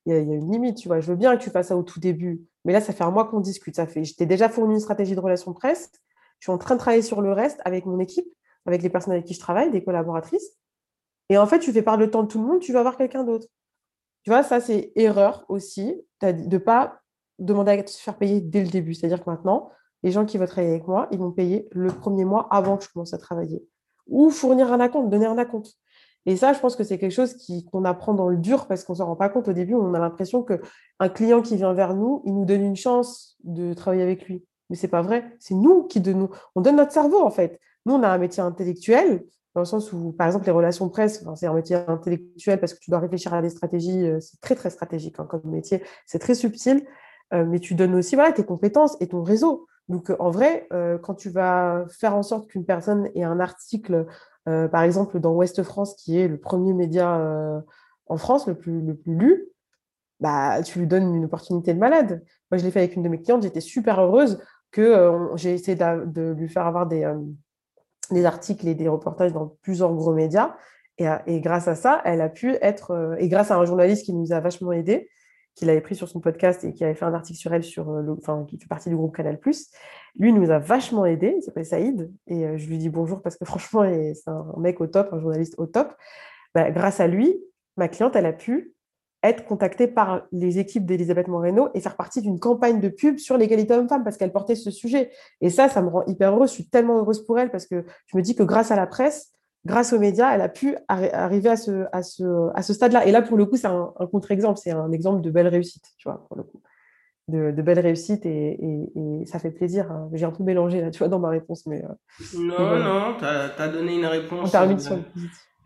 Il 0.06 0.14
y, 0.14 0.16
a, 0.16 0.20
une 0.20 0.52
limite, 0.52 0.78
tu 0.78 0.88
vois. 0.88 1.00
Je 1.02 1.12
veux 1.12 1.18
bien 1.18 1.36
que 1.38 1.44
tu 1.44 1.50
fasses 1.50 1.68
ça 1.68 1.78
au 1.78 1.84
tout 1.84 2.00
début. 2.00 2.42
Mais 2.64 2.74
là, 2.74 2.82
ça 2.82 2.94
fait 2.94 3.04
un 3.04 3.12
mois 3.12 3.26
qu'on 3.26 3.42
discute. 3.42 3.76
Ça 3.76 3.86
fait, 3.86 4.06
je 4.06 4.16
t'ai 4.16 4.26
déjà 4.26 4.48
fourni 4.48 4.76
une 4.76 4.80
stratégie 4.80 5.16
de 5.16 5.20
relation 5.20 5.54
presse. 5.54 5.92
Je 6.40 6.46
suis 6.46 6.52
en 6.52 6.58
train 6.58 6.76
de 6.76 6.80
travailler 6.80 7.02
sur 7.02 7.22
le 7.22 7.34
reste 7.34 7.60
avec 7.66 7.86
mon 7.86 8.00
équipe 8.00 8.28
avec 8.68 8.84
les 8.84 8.90
personnes 8.90 9.14
avec 9.14 9.26
qui 9.26 9.34
je 9.34 9.40
travaille, 9.40 9.72
des 9.72 9.84
collaboratrices. 9.84 10.52
Et 11.30 11.38
en 11.38 11.48
fait, 11.48 11.60
tu 11.60 11.72
fais 11.72 11.82
part 11.82 11.98
le 11.98 12.12
temps 12.12 12.24
de 12.24 12.28
tout 12.28 12.40
le 12.40 12.46
monde, 12.46 12.60
tu 12.60 12.74
vas 12.74 12.82
voir 12.82 12.98
quelqu'un 12.98 13.24
d'autre. 13.24 13.48
Tu 14.24 14.30
vois, 14.30 14.44
ça, 14.44 14.60
c'est 14.60 14.92
erreur 14.96 15.46
aussi 15.48 16.02
de 16.22 16.32
ne 16.32 16.58
pas 16.58 17.00
demander 17.40 17.72
à 17.72 17.88
se 17.88 18.02
faire 18.02 18.18
payer 18.18 18.42
dès 18.42 18.64
le 18.64 18.70
début. 18.70 18.94
C'est-à-dire 18.94 19.24
que 19.24 19.30
maintenant, 19.30 19.72
les 20.04 20.12
gens 20.12 20.26
qui 20.26 20.38
veulent 20.38 20.48
travailler 20.48 20.74
avec 20.74 20.88
moi, 20.88 21.08
ils 21.12 21.20
vont 21.20 21.32
payer 21.32 21.68
le 21.72 21.90
premier 21.90 22.26
mois 22.26 22.48
avant 22.52 22.78
que 22.78 22.84
je 22.84 22.90
commence 22.90 23.14
à 23.14 23.18
travailler. 23.18 23.66
Ou 24.08 24.30
fournir 24.30 24.72
un 24.72 24.80
acompte, 24.80 25.10
donner 25.10 25.26
un 25.26 25.38
acompte. 25.38 25.74
Et 26.26 26.36
ça, 26.36 26.54
je 26.54 26.60
pense 26.60 26.76
que 26.76 26.84
c'est 26.84 26.98
quelque 26.98 27.14
chose 27.14 27.38
qu'on 27.72 27.86
apprend 27.86 28.14
dans 28.14 28.28
le 28.28 28.38
dur 28.38 28.68
parce 28.68 28.84
qu'on 28.84 28.94
ne 28.94 28.98
s'en 28.98 29.06
rend 29.06 29.16
pas 29.16 29.30
compte 29.30 29.48
au 29.48 29.54
début. 29.54 29.76
On 29.76 29.94
a 29.94 30.00
l'impression 30.00 30.44
qu'un 30.44 31.10
client 31.10 31.42
qui 31.42 31.56
vient 31.56 31.74
vers 31.74 31.96
nous, 31.96 32.22
il 32.26 32.34
nous 32.34 32.46
donne 32.46 32.64
une 32.64 32.76
chance 32.76 33.38
de 33.44 33.74
travailler 33.74 34.04
avec 34.04 34.28
lui. 34.28 34.46
Mais 34.70 34.76
ce 34.76 34.86
n'est 34.86 34.90
pas 34.90 35.02
vrai. 35.02 35.36
C'est 35.40 35.56
nous 35.56 35.84
qui 35.84 36.02
donnons. 36.02 36.30
On 36.56 36.62
donne 36.62 36.76
notre 36.76 36.92
cerveau, 36.92 37.22
en 37.22 37.30
fait. 37.30 37.60
Nous, 37.86 37.94
on 37.94 38.04
a 38.04 38.10
un 38.10 38.18
métier 38.18 38.44
intellectuel, 38.44 39.24
dans 39.58 39.62
le 39.62 39.66
sens 39.66 39.92
où, 39.94 40.12
par 40.12 40.28
exemple, 40.28 40.46
les 40.46 40.52
relations 40.52 40.88
presse, 40.90 41.24
c'est 41.36 41.48
un 41.48 41.54
métier 41.54 41.78
intellectuel 41.78 42.60
parce 42.60 42.76
que 42.76 42.80
tu 42.80 42.92
dois 42.92 43.00
réfléchir 43.00 43.34
à 43.34 43.42
des 43.42 43.50
stratégies, 43.50 44.06
euh, 44.06 44.20
c'est 44.20 44.40
très, 44.40 44.54
très 44.54 44.70
stratégique 44.70 45.16
hein, 45.20 45.26
comme 45.28 45.42
métier, 45.46 45.82
c'est 46.06 46.20
très 46.20 46.36
subtil, 46.36 46.86
euh, 47.34 47.46
mais 47.46 47.60
tu 47.60 47.76
donnes 47.76 47.96
aussi 47.96 48.16
voilà, 48.16 48.32
tes 48.32 48.46
compétences 48.46 48.98
et 49.00 49.08
ton 49.08 49.24
réseau. 49.24 49.68
Donc, 49.90 50.12
en 50.20 50.32
vrai, 50.32 50.68
euh, 50.74 50.98
quand 50.98 51.16
tu 51.16 51.30
vas 51.30 51.86
faire 51.90 52.16
en 52.16 52.24
sorte 52.24 52.48
qu'une 52.48 52.66
personne 52.66 53.10
ait 53.16 53.24
un 53.24 53.40
article, 53.40 54.06
par 54.72 54.84
exemple, 54.84 55.20
dans 55.20 55.34
Ouest 55.34 55.62
France, 55.62 55.94
qui 55.96 56.18
est 56.18 56.30
le 56.30 56.40
premier 56.40 56.72
média 56.72 57.22
en 58.06 58.16
France, 58.16 58.48
le 58.48 58.56
plus, 58.56 58.80
le 58.80 58.96
plus 58.96 59.14
lu, 59.14 59.46
bah, 60.22 60.64
tu 60.64 60.80
lui 60.80 60.88
donnes 60.88 61.14
une 61.14 61.26
opportunité 61.26 61.74
de 61.74 61.80
malade. 61.80 62.24
Moi, 62.50 62.58
je 62.58 62.64
l'ai 62.64 62.72
fait 62.72 62.80
avec 62.80 62.96
une 62.96 63.04
de 63.04 63.10
mes 63.10 63.22
clientes, 63.22 63.44
j'étais 63.44 63.60
super 63.60 64.00
heureuse 64.00 64.42
que 64.72 65.12
j'ai 65.36 65.54
essayé 65.54 65.76
de, 65.76 66.32
lui 66.32 66.48
faire 66.48 66.66
avoir 66.66 66.88
des, 66.88 67.14
des 68.12 68.26
articles 68.26 68.68
et 68.68 68.76
des 68.76 68.88
reportages 68.88 69.34
dans 69.34 69.58
plusieurs 69.62 69.94
gros 69.94 70.14
médias. 70.14 70.56
Et, 70.98 71.08
euh, 71.08 71.18
et, 71.28 71.42
grâce 71.42 71.68
à 71.68 71.76
ça, 71.76 72.02
elle 72.06 72.22
a 72.22 72.30
pu 72.30 72.56
être, 72.62 72.92
euh, 72.92 73.16
et 73.20 73.28
grâce 73.28 73.52
à 73.52 73.58
un 73.58 73.66
journaliste 73.66 74.06
qui 74.06 74.14
nous 74.14 74.32
a 74.34 74.40
vachement 74.40 74.72
aidé, 74.72 75.10
qu'il 75.58 75.70
avait 75.70 75.82
pris 75.82 75.96
sur 75.96 76.08
son 76.08 76.20
podcast 76.20 76.64
et 76.64 76.74
qui 76.74 76.84
avait 76.84 76.94
fait 76.94 77.06
un 77.06 77.14
article 77.14 77.40
sur 77.40 77.54
elle, 77.54 77.64
sur 77.64 77.90
euh, 77.90 78.02
le, 78.02 78.14
enfin, 78.14 78.46
qui 78.48 78.58
fait 78.58 78.68
partie 78.68 78.90
du 78.90 78.96
groupe 78.96 79.16
Canal+, 79.16 79.40
lui 80.20 80.34
nous 80.34 80.50
a 80.52 80.60
vachement 80.60 81.06
aidé, 81.06 81.36
il 81.38 81.42
s'appelle 81.42 81.66
Saïd, 81.66 82.12
et 82.28 82.58
je 82.58 82.68
lui 82.68 82.78
dis 82.78 82.90
bonjour 82.90 83.22
parce 83.22 83.36
que 83.38 83.46
franchement, 83.46 83.84
c'est 83.84 84.30
un 84.30 84.54
mec 84.58 84.80
au 84.82 84.88
top, 84.88 85.10
un 85.12 85.20
journaliste 85.20 85.56
au 85.58 85.66
top. 85.66 85.94
Bah, 86.56 86.72
grâce 86.72 87.00
à 87.00 87.08
lui, 87.08 87.38
ma 87.76 87.88
cliente, 87.88 88.16
elle 88.16 88.26
a 88.26 88.34
pu 88.34 88.74
être 89.24 89.46
contactée 89.46 89.88
par 89.88 90.28
les 90.32 90.60
équipes 90.60 90.86
d'Elisabeth 90.86 91.28
Moreno 91.28 91.70
et 91.74 91.82
faire 91.82 91.96
partie 91.96 92.22
d'une 92.22 92.40
campagne 92.40 92.80
de 92.80 92.90
pub 92.90 93.18
sur 93.18 93.38
l'égalité 93.38 93.74
homme-femme 93.74 94.04
parce 94.04 94.18
qu'elle 94.18 94.32
portait 94.32 94.56
ce 94.56 94.72
sujet. 94.72 95.12
Et 95.42 95.50
ça, 95.50 95.70
ça 95.70 95.82
me 95.82 95.90
rend 95.90 96.06
hyper 96.06 96.34
heureuse. 96.34 96.50
Je 96.50 96.56
suis 96.56 96.70
tellement 96.70 96.98
heureuse 97.00 97.26
pour 97.26 97.40
elle 97.40 97.50
parce 97.50 97.66
que 97.66 97.86
je 98.06 98.18
me 98.18 98.22
dis 98.22 98.36
que 98.36 98.44
grâce 98.44 98.72
à 98.72 98.76
la 98.76 98.88
presse, 98.88 99.34
grâce 99.68 99.94
aux 99.94 100.00
médias, 100.00 100.34
elle 100.34 100.42
a 100.42 100.50
pu 100.50 100.76
arriver 100.88 101.50
à 101.50 101.58
ce, 101.58 101.86
à 101.92 102.02
ce, 102.02 102.50
à 102.56 102.64
ce 102.64 102.74
stade-là. 102.74 103.06
Et 103.06 103.12
là, 103.12 103.22
pour 103.22 103.38
le 103.38 103.46
coup, 103.46 103.58
c'est 103.58 103.68
un, 103.68 103.94
contre-exemple. 104.12 104.60
C'est 104.64 104.72
un 104.72 104.92
exemple 104.92 105.22
de 105.22 105.30
belle 105.30 105.48
réussite, 105.48 105.86
tu 105.98 106.10
vois, 106.10 106.26
pour 106.28 106.38
le 106.38 106.44
coup. 106.44 106.62
De, 107.28 107.52
de 107.52 107.62
belle 107.62 107.80
réussite 107.80 108.26
et, 108.26 108.58
et, 108.64 109.26
ça 109.26 109.38
fait 109.38 109.52
plaisir. 109.52 109.92
Hein. 109.92 110.10
J'ai 110.14 110.26
un 110.26 110.32
peu 110.32 110.44
mélangé 110.44 110.80
là, 110.80 110.92
tu 110.92 111.00
vois, 111.00 111.10
dans 111.10 111.20
ma 111.20 111.30
réponse. 111.30 111.66
Mais, 111.66 111.84
euh, 111.84 112.40
non, 112.40 112.80
non, 112.80 113.16
tu 113.20 113.26
as, 113.26 113.68
donné 113.68 113.96
une 113.96 114.06
réponse. 114.06 114.50
Sur 114.50 114.62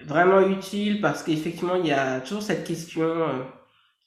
vraiment 0.05 0.41
utile 0.41 1.01
parce 1.01 1.23
qu'effectivement, 1.23 1.75
il 1.75 1.87
y 1.87 1.91
a 1.91 2.19
toujours 2.21 2.41
cette 2.41 2.63
question, 2.63 3.03
euh, 3.03 3.43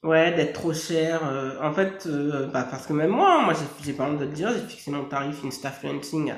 ouais, 0.02 0.32
d'être 0.32 0.54
trop 0.54 0.72
cher. 0.72 1.20
Euh, 1.24 1.52
en 1.62 1.72
fait, 1.72 2.06
euh, 2.06 2.48
bah, 2.48 2.66
parce 2.68 2.86
que 2.86 2.92
même 2.92 3.10
moi, 3.10 3.42
moi, 3.44 3.54
j'ai 3.82 3.92
pas 3.92 4.08
honte 4.08 4.18
de 4.18 4.24
le 4.24 4.32
dire, 4.32 4.50
j'ai 4.52 4.66
fixé 4.66 4.90
mon 4.90 5.04
tarif 5.04 5.44
Insta 5.44 5.70
Freelancing 5.70 6.32
à 6.32 6.36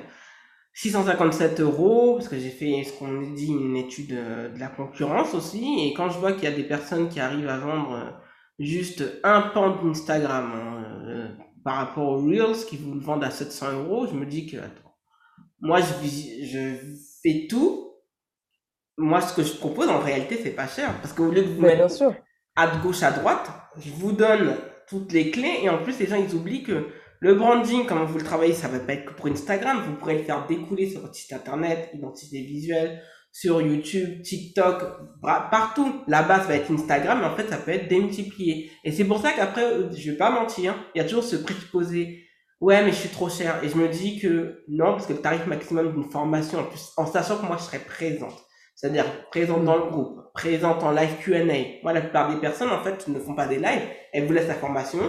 657 0.76 1.60
euros 1.60 2.14
parce 2.14 2.28
que 2.28 2.38
j'ai 2.38 2.50
fait 2.50 2.84
ce 2.84 2.92
qu'on 2.98 3.22
dit 3.32 3.48
une 3.48 3.76
étude 3.76 4.10
de 4.10 4.58
la 4.58 4.68
concurrence 4.68 5.34
aussi. 5.34 5.86
Et 5.86 5.94
quand 5.94 6.10
je 6.10 6.18
vois 6.18 6.32
qu'il 6.32 6.44
y 6.44 6.52
a 6.52 6.56
des 6.56 6.64
personnes 6.64 7.08
qui 7.08 7.20
arrivent 7.20 7.48
à 7.48 7.58
vendre 7.58 8.20
juste 8.58 9.04
un 9.24 9.40
pan 9.42 9.82
d'Instagram 9.82 10.52
hein, 10.54 11.36
par 11.64 11.76
rapport 11.76 12.08
aux 12.08 12.18
Reels 12.18 12.66
qui 12.68 12.76
vous 12.76 12.94
le 12.94 13.00
vendent 13.00 13.24
à 13.24 13.30
700 13.30 13.72
euros, 13.72 14.06
je 14.06 14.14
me 14.14 14.26
dis 14.26 14.46
que 14.46 14.58
attends, 14.58 14.94
moi 15.60 15.80
je, 15.80 16.46
je 16.46 16.76
fais 17.22 17.46
tout 17.48 17.86
moi, 18.98 19.20
ce 19.20 19.34
que 19.34 19.42
je 19.42 19.54
propose, 19.54 19.88
en 19.88 19.98
réalité, 19.98 20.38
c'est 20.42 20.50
pas 20.50 20.66
cher. 20.66 20.94
Parce 21.00 21.12
qu'au 21.12 21.30
lieu 21.30 21.42
de 21.42 21.48
vous 21.48 21.60
mettre 21.60 21.86
à 22.56 22.76
gauche, 22.78 23.02
à 23.02 23.10
droite, 23.10 23.50
je 23.78 23.90
vous 23.90 24.12
donne 24.12 24.56
toutes 24.88 25.12
les 25.12 25.30
clés. 25.30 25.60
Et 25.62 25.68
en 25.68 25.82
plus, 25.82 25.98
les 25.98 26.06
gens, 26.06 26.16
ils 26.16 26.34
oublient 26.34 26.62
que 26.62 26.86
le 27.20 27.34
branding, 27.34 27.86
comment 27.86 28.04
vous 28.04 28.18
le 28.18 28.24
travaillez, 28.24 28.52
ça 28.52 28.68
va 28.68 28.78
pas 28.78 28.94
être 28.94 29.06
que 29.06 29.12
pour 29.14 29.26
Instagram. 29.26 29.82
Vous 29.86 29.94
pourrez 29.94 30.18
le 30.18 30.24
faire 30.24 30.46
découler 30.46 30.90
sur 30.90 31.00
votre 31.00 31.14
site 31.14 31.32
internet, 31.32 31.90
identité 31.94 32.40
visuelle, 32.42 33.02
sur 33.32 33.60
YouTube, 33.60 34.22
TikTok, 34.22 34.82
partout. 35.22 36.02
La 36.08 36.22
base 36.22 36.46
va 36.46 36.56
être 36.56 36.70
Instagram, 36.70 37.18
mais 37.20 37.26
en 37.26 37.36
fait, 37.36 37.48
ça 37.48 37.58
peut 37.58 37.70
être 37.70 37.88
démultiplié. 37.88 38.70
Et 38.84 38.92
c'est 38.92 39.04
pour 39.04 39.20
ça 39.20 39.32
qu'après, 39.32 39.92
je 39.94 40.10
vais 40.10 40.16
pas 40.16 40.30
mentir, 40.30 40.74
il 40.94 40.98
y 40.98 41.00
a 41.00 41.04
toujours 41.04 41.24
ce 41.24 41.36
présupposé. 41.36 42.22
Ouais, 42.60 42.82
mais 42.82 42.92
je 42.92 42.96
suis 42.96 43.08
trop 43.10 43.28
cher. 43.28 43.62
Et 43.62 43.68
je 43.68 43.76
me 43.76 43.88
dis 43.88 44.18
que 44.18 44.64
non, 44.68 44.92
parce 44.92 45.06
que 45.06 45.12
le 45.12 45.20
tarif 45.20 45.46
maximum 45.46 45.92
d'une 45.92 46.10
formation, 46.10 46.60
en 46.60 46.64
plus, 46.64 46.92
en 46.96 47.04
sachant 47.04 47.36
que 47.36 47.46
moi, 47.46 47.56
je 47.58 47.64
serai 47.64 47.78
présente. 47.78 48.42
C'est-à-dire 48.74 49.04
présente 49.30 49.64
dans 49.64 49.76
le 49.76 49.90
groupe, 49.90 50.20
présente 50.34 50.82
en 50.82 50.92
live 50.92 51.16
Q&A. 51.20 51.82
Moi, 51.82 51.92
la 51.92 52.00
plupart 52.00 52.34
des 52.34 52.40
personnes, 52.40 52.70
en 52.70 52.82
fait, 52.82 53.08
ne 53.08 53.18
font 53.18 53.34
pas 53.34 53.46
des 53.46 53.58
lives. 53.58 53.88
Elles 54.12 54.26
vous 54.26 54.32
laissent 54.32 54.48
la 54.48 54.54
formation. 54.54 55.00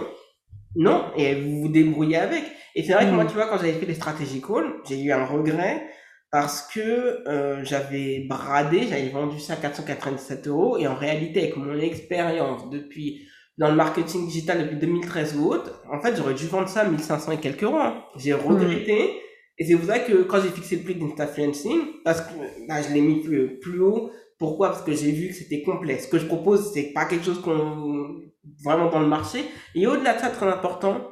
Non, 0.76 1.10
et 1.16 1.34
vous 1.34 1.62
vous 1.62 1.68
débrouillez 1.68 2.16
avec. 2.16 2.44
Et 2.74 2.82
c'est 2.82 2.92
vrai 2.92 3.06
que 3.06 3.10
moi, 3.10 3.24
mm. 3.24 3.28
tu 3.28 3.34
vois, 3.34 3.48
quand 3.48 3.56
j'avais 3.56 3.72
fait 3.72 3.86
les 3.86 3.94
stratégies 3.94 4.40
calls, 4.40 4.72
j'ai 4.88 5.00
eu 5.00 5.12
un 5.12 5.24
regret 5.24 5.82
parce 6.30 6.68
que 6.72 7.26
euh, 7.26 7.64
j'avais 7.64 8.26
bradé, 8.28 8.86
j'avais 8.88 9.08
vendu 9.08 9.40
ça 9.40 9.54
à 9.54 9.56
497 9.56 10.46
euros 10.46 10.76
et 10.76 10.86
en 10.86 10.94
réalité 10.94 11.40
avec 11.40 11.56
mon 11.56 11.78
expérience 11.78 12.68
depuis 12.70 13.26
dans 13.56 13.70
le 13.70 13.74
marketing 13.74 14.26
digital 14.26 14.62
depuis 14.62 14.76
2013 14.76 15.36
ou 15.36 15.46
autre, 15.48 15.82
en 15.90 16.00
fait 16.00 16.14
j'aurais 16.16 16.34
dû 16.34 16.46
vendre 16.46 16.68
ça 16.68 16.82
à 16.82 16.84
1500 16.88 17.32
et 17.32 17.36
quelques 17.38 17.64
euros. 17.64 17.78
Hein. 17.78 18.04
J'ai 18.16 18.34
regretté 18.34 19.20
et 19.58 19.64
c'est 19.64 19.74
pour 19.74 19.86
ça 19.86 19.98
que 19.98 20.22
quand 20.22 20.40
j'ai 20.40 20.50
fixé 20.50 20.76
le 20.76 20.82
prix 20.82 20.94
d'Instafluencing, 20.94 21.80
parce 22.04 22.20
que 22.20 22.34
là 22.68 22.82
je 22.82 22.92
l'ai 22.94 23.00
mis 23.00 23.20
plus, 23.20 23.58
plus 23.58 23.80
haut, 23.80 24.10
pourquoi? 24.38 24.70
Parce 24.70 24.82
que 24.82 24.92
j'ai 24.92 25.12
vu 25.12 25.28
que 25.28 25.34
c'était 25.34 25.62
complet. 25.62 25.98
Ce 25.98 26.08
que 26.08 26.18
je 26.18 26.26
propose, 26.26 26.72
c'est 26.72 26.92
pas 26.92 27.04
quelque 27.06 27.24
chose 27.24 27.40
qu'on 27.40 28.20
vraiment 28.64 28.90
dans 28.90 29.00
le 29.00 29.08
marché. 29.08 29.44
Et 29.74 29.86
au-delà 29.86 30.14
de 30.14 30.20
ça, 30.20 30.30
très 30.30 30.46
important, 30.46 31.08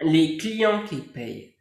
les 0.00 0.36
clients 0.36 0.82
qui 0.84 0.96
payent 0.96 1.54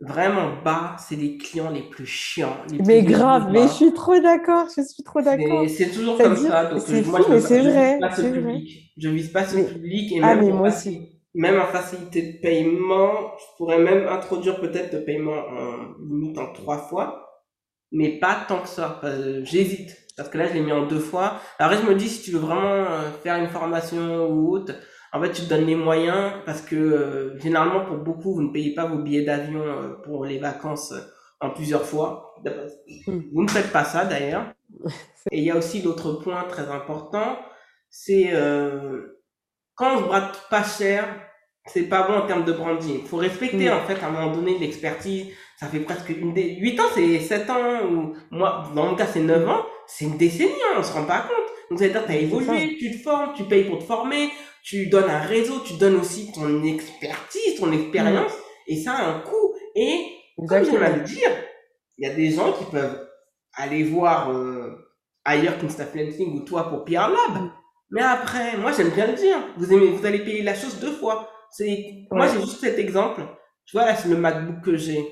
vraiment 0.00 0.62
bas, 0.62 0.96
c'est 0.98 1.16
les 1.16 1.38
clients 1.38 1.70
les 1.70 1.82
plus 1.82 2.06
chiants. 2.06 2.56
mais 2.86 3.02
grave, 3.02 3.48
mais 3.50 3.62
je 3.62 3.72
suis 3.72 3.94
trop 3.94 4.18
d'accord, 4.20 4.66
je 4.76 4.82
suis 4.82 5.02
trop 5.02 5.22
d'accord. 5.22 5.64
C'est 5.68 5.90
toujours 5.90 6.18
comme 6.18 6.36
ça. 6.36 6.66
Donc, 6.66 6.82
c'est 6.84 7.02
fou, 7.02 7.24
mais 7.28 7.40
c'est 7.40 7.60
vrai. 7.60 7.98
Je 7.98 7.98
vise 7.98 8.10
pas 8.10 8.16
ce 8.16 8.22
public. 8.22 8.92
Je 8.96 9.08
vise 9.08 9.28
pas 9.30 9.44
ce 9.44 9.56
public 9.72 10.12
et 10.12 10.20
ah, 10.22 10.34
même, 10.34 10.44
mais 10.44 10.52
moi 10.52 10.68
aussi. 10.68 11.20
même 11.34 11.60
en 11.60 11.66
facilité 11.66 12.32
de 12.32 12.40
paiement, 12.40 13.32
je 13.38 13.56
pourrais 13.56 13.78
même 13.78 14.06
introduire 14.08 14.60
peut-être 14.60 14.92
le 14.92 15.04
paiement 15.04 15.32
en 15.32 15.94
limite 16.06 16.38
en 16.38 16.52
trois 16.52 16.78
fois, 16.78 17.42
mais 17.92 18.18
pas 18.18 18.44
tant 18.46 18.60
que 18.60 18.68
ça. 18.68 19.00
J'hésite 19.42 20.03
parce 20.16 20.28
que 20.28 20.38
là, 20.38 20.46
je 20.46 20.54
l'ai 20.54 20.60
mis 20.60 20.72
en 20.72 20.86
deux 20.86 21.00
fois. 21.00 21.40
Alors, 21.58 21.80
je 21.80 21.86
me 21.86 21.94
dis, 21.94 22.08
si 22.08 22.22
tu 22.22 22.30
veux 22.32 22.38
vraiment 22.38 22.62
euh, 22.62 23.10
faire 23.22 23.36
une 23.36 23.48
formation 23.48 24.26
ou 24.28 24.54
autre, 24.54 24.72
en 25.14 25.22
fait, 25.22 25.30
tu 25.30 25.42
te 25.42 25.48
donnes 25.48 25.66
les 25.66 25.76
moyens 25.76 26.32
parce 26.44 26.60
que 26.60 26.74
euh, 26.74 27.38
généralement, 27.38 27.84
pour 27.84 27.98
beaucoup, 27.98 28.34
vous 28.34 28.42
ne 28.42 28.52
payez 28.52 28.74
pas 28.74 28.86
vos 28.86 28.98
billets 28.98 29.24
d'avion 29.24 29.62
euh, 29.62 29.94
pour 30.02 30.24
les 30.24 30.38
vacances 30.38 30.90
euh, 30.90 31.00
en 31.40 31.50
plusieurs 31.50 31.84
fois. 31.84 32.34
Hmm. 33.06 33.20
Vous 33.32 33.44
ne 33.44 33.48
faites 33.48 33.70
pas 33.70 33.84
ça 33.84 34.04
d'ailleurs. 34.06 34.52
Et 35.30 35.38
il 35.38 35.44
y 35.44 35.52
a 35.52 35.56
aussi 35.56 35.82
l'autre 35.82 36.14
point 36.14 36.42
très 36.48 36.68
important, 36.68 37.38
c'est 37.88 38.32
quand 39.76 39.96
on 39.96 39.98
se 40.00 40.04
brade 40.04 40.32
pas 40.50 40.64
cher, 40.64 41.06
c'est 41.64 41.84
pas 41.84 42.06
bon 42.06 42.14
en 42.14 42.26
termes 42.26 42.44
de 42.44 42.52
branding. 42.52 42.98
Il 43.02 43.06
faut 43.06 43.16
respecter 43.16 43.70
hmm. 43.70 43.72
en 43.72 43.80
fait 43.86 44.02
à 44.02 44.08
un 44.08 44.10
moment 44.10 44.34
donné 44.34 44.58
l'expertise. 44.58 45.28
Ça 45.58 45.68
fait 45.68 45.80
presque 45.80 46.10
une 46.10 46.34
des 46.34 46.56
8 46.56 46.80
ans, 46.80 46.90
c'est 46.92 47.20
7 47.20 47.50
ans 47.50 47.86
ou 47.88 48.14
moi 48.32 48.64
dans 48.74 48.86
mon 48.86 48.96
cas 48.96 49.06
c'est 49.06 49.20
9 49.20 49.48
ans, 49.48 49.64
c'est 49.86 50.04
une 50.04 50.16
décennie, 50.16 50.50
hein, 50.50 50.76
on 50.78 50.82
se 50.82 50.92
rend 50.92 51.04
pas 51.04 51.20
compte. 51.20 51.50
Donc 51.70 51.78
c'est-à-dire 51.78 52.04
tu 52.06 52.12
as 52.12 52.16
évolué, 52.16 52.76
tu 52.78 52.92
te 52.92 53.02
formes, 53.02 53.32
tu 53.34 53.44
payes 53.44 53.64
pour 53.64 53.78
te 53.78 53.84
former, 53.84 54.30
tu 54.62 54.86
donnes 54.86 55.10
un 55.10 55.20
réseau, 55.20 55.60
tu 55.60 55.74
donnes 55.74 55.96
aussi 55.96 56.32
ton 56.32 56.62
expertise, 56.64 57.58
ton 57.58 57.72
expérience, 57.72 58.32
mm. 58.32 58.72
et 58.72 58.76
ça 58.76 58.92
a 58.92 59.06
un 59.08 59.20
coût. 59.20 59.54
Et 59.74 60.06
comme 60.48 60.64
j'aime 60.64 60.82
à 60.82 60.90
le 60.90 61.02
dire, 61.02 61.30
il 61.98 62.06
y 62.06 62.10
a 62.10 62.14
des 62.14 62.30
gens 62.30 62.52
qui 62.52 62.64
peuvent 62.64 63.08
aller 63.54 63.82
voir 63.82 64.30
euh, 64.30 64.90
ailleurs 65.24 65.58
qu'Instafluencing 65.58 66.34
ou 66.36 66.40
toi 66.40 66.68
pour 66.68 66.84
Pierre 66.84 67.08
Lab. 67.08 67.42
Mm. 67.42 67.50
Mais 67.90 68.02
après, 68.02 68.56
moi 68.56 68.72
j'aime 68.72 68.90
bien 68.90 69.06
le 69.06 69.14
dire, 69.14 69.38
vous, 69.56 69.72
aimez, 69.72 69.90
vous 69.90 70.04
allez 70.04 70.24
payer 70.24 70.42
la 70.42 70.54
chose 70.54 70.80
deux 70.80 70.92
fois. 70.92 71.28
C'est, 71.50 72.06
Moi 72.10 72.26
j'ai 72.26 72.40
juste 72.40 72.60
cet 72.60 72.78
exemple. 72.78 73.22
Tu 73.66 73.76
vois, 73.76 73.86
là 73.86 73.94
c'est 73.94 74.08
le 74.08 74.16
MacBook 74.16 74.64
que 74.64 74.76
j'ai. 74.76 75.06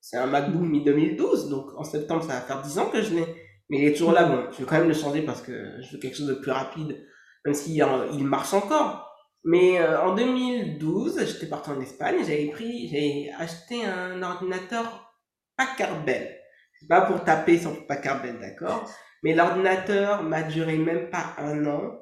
C'est 0.00 0.16
un 0.16 0.26
MacBook 0.26 0.62
mi-2012, 0.62 1.48
donc 1.48 1.66
en 1.76 1.84
septembre 1.84 2.22
ça 2.22 2.34
va 2.34 2.40
faire 2.40 2.62
10 2.62 2.78
ans 2.78 2.86
que 2.86 3.02
je 3.02 3.14
l'ai. 3.14 3.26
Mais 3.70 3.78
il 3.78 3.84
est 3.84 3.92
toujours 3.92 4.12
là, 4.12 4.24
bon, 4.24 4.46
je 4.52 4.58
vais 4.58 4.64
quand 4.64 4.78
même 4.78 4.88
le 4.88 4.94
changer 4.94 5.22
parce 5.22 5.42
que 5.42 5.52
je 5.80 5.92
veux 5.92 5.98
quelque 5.98 6.16
chose 6.16 6.28
de 6.28 6.34
plus 6.34 6.50
rapide 6.50 6.96
même 7.44 7.54
s'il 7.54 7.84
il 8.12 8.26
marche 8.26 8.54
encore. 8.54 9.04
Mais 9.44 9.80
euh, 9.80 10.02
en 10.02 10.14
2012, 10.14 11.24
j'étais 11.24 11.46
parti 11.46 11.70
en 11.70 11.80
Espagne, 11.80 12.16
j'avais 12.20 12.48
pris, 12.48 12.88
j'ai 12.88 13.32
acheté 13.38 13.84
un 13.84 14.22
ordinateur 14.22 15.14
Packard 15.56 16.04
Bell. 16.04 16.36
C'est 16.78 16.88
pas 16.88 17.02
pour 17.02 17.24
taper 17.24 17.58
sur 17.58 17.86
Packard 17.86 18.22
Bell, 18.22 18.38
d'accord 18.40 18.88
Mais 19.22 19.34
l'ordinateur 19.34 20.22
m'a 20.22 20.42
duré 20.42 20.76
même 20.76 21.10
pas 21.10 21.34
un 21.38 21.64
an. 21.66 21.98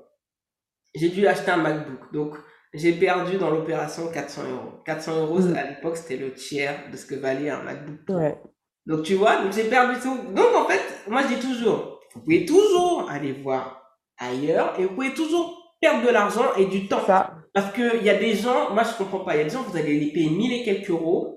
J'ai 0.94 1.10
dû 1.10 1.26
acheter 1.26 1.50
un 1.50 1.58
MacBook. 1.58 2.12
Donc, 2.12 2.36
j'ai 2.74 2.92
perdu 2.92 3.36
dans 3.36 3.50
l'opération 3.50 4.10
400 4.10 4.42
euros. 4.50 4.72
400 4.84 5.20
euros, 5.22 5.40
mm. 5.40 5.56
à 5.56 5.64
l'époque, 5.64 5.96
c'était 5.96 6.16
le 6.16 6.32
tiers 6.32 6.90
de 6.90 6.96
ce 6.96 7.06
que 7.06 7.14
valait 7.14 7.50
un 7.50 7.62
MacBook. 7.62 8.00
Ouais. 8.08 8.40
Donc, 8.86 9.02
tu 9.02 9.14
vois, 9.14 9.42
donc 9.42 9.52
j'ai 9.52 9.68
perdu 9.68 10.00
tout. 10.00 10.16
Donc, 10.32 10.54
en 10.54 10.66
fait, 10.66 10.82
moi, 11.08 11.22
je 11.22 11.34
dis 11.34 11.40
toujours, 11.40 12.00
vous 12.14 12.20
pouvez 12.20 12.44
toujours 12.44 13.08
aller 13.10 13.32
voir 13.32 13.82
ailleurs 14.18 14.74
et 14.78 14.84
vous 14.84 14.94
pouvez 14.94 15.14
toujours 15.14 15.74
perdre 15.80 16.06
de 16.06 16.10
l'argent 16.10 16.54
et 16.56 16.66
du 16.66 16.88
temps. 16.88 17.04
Ça. 17.06 17.34
Parce 17.52 17.72
qu'il 17.72 18.02
y 18.02 18.10
a 18.10 18.14
des 18.14 18.34
gens, 18.34 18.72
moi 18.74 18.82
je 18.82 18.96
comprends 18.96 19.20
pas, 19.20 19.34
il 19.34 19.38
y 19.38 19.40
a 19.40 19.44
des 19.44 19.50
gens, 19.50 19.62
vous 19.62 19.76
allez 19.76 19.98
les 19.98 20.12
payer 20.12 20.30
1000 20.30 20.52
et 20.52 20.62
quelques 20.62 20.90
euros 20.90 21.36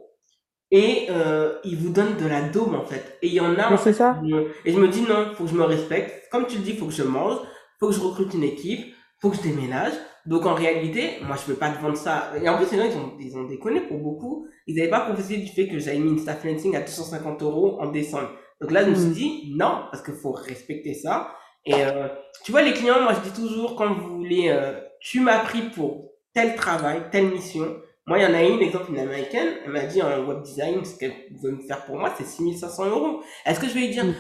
et 0.72 1.08
euh, 1.10 1.56
ils 1.64 1.78
vous 1.78 1.90
donnent 1.90 2.18
de 2.18 2.28
la 2.28 2.42
dôme 2.42 2.76
en 2.76 2.86
fait. 2.86 3.18
Et 3.22 3.28
il 3.28 3.34
y 3.34 3.40
en 3.40 3.58
a. 3.58 3.76
c'est 3.78 3.94
ça. 3.94 4.22
Et 4.66 4.72
je 4.72 4.78
me 4.78 4.88
dis 4.88 5.02
non, 5.02 5.32
faut 5.34 5.46
que 5.46 5.50
je 5.50 5.56
me 5.56 5.64
respecte. 5.64 6.30
Comme 6.32 6.46
tu 6.46 6.58
le 6.58 6.64
dis, 6.64 6.74
faut 6.76 6.86
que 6.86 6.94
je 6.94 7.04
mange, 7.04 7.38
faut 7.80 7.88
que 7.88 7.94
je 7.94 8.00
recrute 8.00 8.34
une 8.34 8.44
équipe, 8.44 8.94
faut 9.22 9.30
que 9.30 9.38
je 9.38 9.42
déménage. 9.42 9.94
Donc 10.26 10.46
en 10.46 10.54
réalité, 10.54 11.14
moi 11.26 11.36
je 11.38 11.52
peux 11.52 11.58
pas 11.58 11.70
te 11.72 11.82
vendre 11.82 11.98
ça. 11.98 12.32
Et 12.42 12.48
en 12.48 12.58
plus, 12.58 12.72
les 12.72 12.78
gens 12.78 12.90
ils 12.90 12.98
ont, 12.98 13.14
ils 13.20 13.38
ont 13.38 13.46
déconné 13.46 13.82
pour 13.82 13.98
beaucoup. 13.98 14.48
Ils 14.68 14.76
n'avaient 14.76 14.90
pas 14.90 15.02
profité 15.02 15.38
du 15.38 15.48
fait 15.48 15.68
que 15.68 15.80
j'avais 15.80 15.98
mis 15.98 16.12
une 16.12 16.20
staff 16.20 16.46
à 16.46 16.80
250 16.82 17.42
euros 17.42 17.80
en 17.82 17.88
décembre. 17.88 18.30
Donc 18.62 18.72
là, 18.72 18.84
je 18.84 18.90
me 18.90 18.96
suis 18.96 19.08
mm. 19.08 19.14
dit 19.14 19.54
non, 19.56 19.84
parce 19.92 20.04
qu'il 20.04 20.16
faut 20.16 20.32
respecter 20.32 20.94
ça. 20.94 21.34
Et 21.66 21.74
euh, 21.76 22.08
tu 22.44 22.52
vois, 22.52 22.62
les 22.62 22.74
clients, 22.74 23.02
moi 23.02 23.14
je 23.14 23.30
dis 23.30 23.36
toujours, 23.36 23.76
quand 23.76 23.94
vous 23.94 24.18
voulez, 24.18 24.50
euh, 24.50 24.80
tu 25.02 25.20
m'as 25.20 25.40
pris 25.40 25.62
pour 25.62 26.12
tel 26.34 26.56
travail, 26.56 27.04
telle 27.12 27.28
mission. 27.28 27.78
Moi, 28.08 28.18
il 28.20 28.24
y 28.24 28.26
en 28.26 28.34
a 28.34 28.42
une, 28.42 28.60
exemple, 28.62 28.90
une 28.90 29.00
américaine, 29.00 29.50
elle 29.64 29.72
m'a 29.72 29.84
dit 29.84 30.02
en 30.02 30.26
web 30.26 30.42
design, 30.42 30.84
ce 30.84 30.98
qu'elle 30.98 31.14
veut 31.44 31.52
me 31.52 31.62
faire 31.62 31.86
pour 31.86 31.98
moi, 31.98 32.12
c'est 32.18 32.26
6500 32.26 32.88
euros. 32.88 33.22
Est-ce 33.46 33.60
que 33.60 33.68
je 33.68 33.74
vais 33.74 33.82
lui 33.82 33.90
dire, 33.90 34.06
mm. 34.06 34.16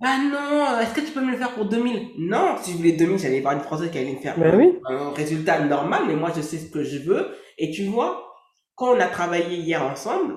bah 0.00 0.16
non, 0.18 0.80
est-ce 0.80 0.94
que 0.94 1.00
tu 1.00 1.12
peux 1.12 1.20
me 1.20 1.32
le 1.32 1.36
faire 1.36 1.52
pour 1.52 1.66
2000 1.66 2.12
Non, 2.18 2.56
si 2.62 2.72
je 2.72 2.76
voulais 2.78 2.92
2000, 2.92 3.18
j'allais 3.18 3.40
voir 3.40 3.54
une 3.54 3.60
française 3.60 3.90
qui 3.90 3.98
allait 3.98 4.14
me 4.14 4.20
faire 4.20 4.38
ben 4.38 4.56
oui. 4.56 4.78
un 4.86 5.10
résultat 5.10 5.60
normal, 5.60 6.04
mais 6.06 6.16
moi 6.16 6.30
je 6.34 6.40
sais 6.40 6.58
ce 6.58 6.70
que 6.70 6.82
je 6.82 6.98
veux. 6.98 7.36
Et 7.58 7.70
tu 7.70 7.84
vois, 7.84 8.32
quand 8.76 8.96
on 8.96 9.00
a 9.00 9.06
travaillé 9.06 9.56
hier 9.56 9.84
ensemble, 9.84 10.36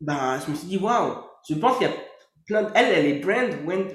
bah, 0.00 0.38
je 0.44 0.50
me 0.50 0.56
suis 0.56 0.68
dit, 0.68 0.78
waouh, 0.78 1.14
je 1.48 1.54
pense 1.54 1.78
qu'il 1.78 1.86
y 1.86 1.90
a 1.90 1.94
elle, 2.48 2.92
elle 2.92 3.06
est 3.06 3.20
brand 3.20 3.50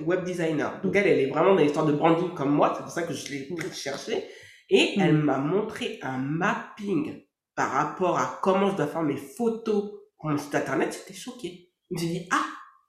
web 0.06 0.24
designer. 0.24 0.82
Donc 0.82 0.96
elle, 0.96 1.08
elle 1.08 1.20
est 1.20 1.30
vraiment 1.30 1.56
dans 1.56 1.62
l'histoire 1.62 1.86
de 1.86 1.94
branding 1.94 2.34
comme 2.34 2.54
moi. 2.54 2.74
C'est 2.76 2.84
pour 2.84 2.92
ça 2.92 3.04
que 3.04 3.14
je 3.14 3.30
l'ai 3.32 3.48
cherché. 3.74 4.26
Et 4.70 4.98
mm. 4.98 5.02
elle 5.02 5.18
m'a 5.18 5.38
montré 5.38 6.00
un 6.02 6.18
mapping 6.18 7.24
par 7.56 7.72
rapport 7.72 8.18
à 8.18 8.40
comment 8.42 8.72
je 8.72 8.78
dois 8.78 8.88
faire 8.88 9.04
mes 9.04 9.18
photos 9.18 9.92
pour 10.18 10.30
mon 10.30 10.38
site 10.38 10.56
internet. 10.56 10.98
J'étais 11.00 11.20
choqué. 11.20 11.70
Je 11.90 11.96
me 11.96 12.00
suis 12.00 12.08
dit, 12.20 12.28
ah, 12.32 12.46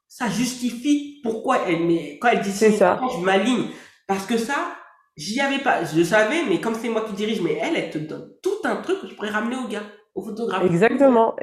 ça 0.08 0.28
justifie 0.28 1.20
pourquoi 1.22 1.68
elle 1.68 1.86
met, 1.86 2.18
quand 2.20 2.28
elle 2.28 2.40
dit 2.40 2.52
ça, 2.52 3.00
je 3.12 3.24
m'aligne. 3.24 3.68
Parce 4.06 4.26
que 4.26 4.36
ça, 4.36 4.76
j'y 5.16 5.40
avais 5.40 5.58
pas. 5.58 5.84
Je 5.84 5.96
le 5.96 6.04
savais, 6.04 6.44
mais 6.48 6.60
comme 6.60 6.74
c'est 6.74 6.88
moi 6.88 7.02
qui 7.02 7.14
dirige, 7.14 7.40
mais 7.40 7.54
elle, 7.54 7.76
elle 7.76 7.90
te 7.90 7.98
donne 7.98 8.30
tout 8.42 8.58
un 8.64 8.76
truc 8.76 9.00
que 9.00 9.08
je 9.08 9.14
pourrais 9.14 9.30
ramener 9.30 9.56
au 9.56 9.68
gars, 9.68 9.84
au 10.14 10.22
photographe. 10.22 10.64
Exactement. 10.64 11.34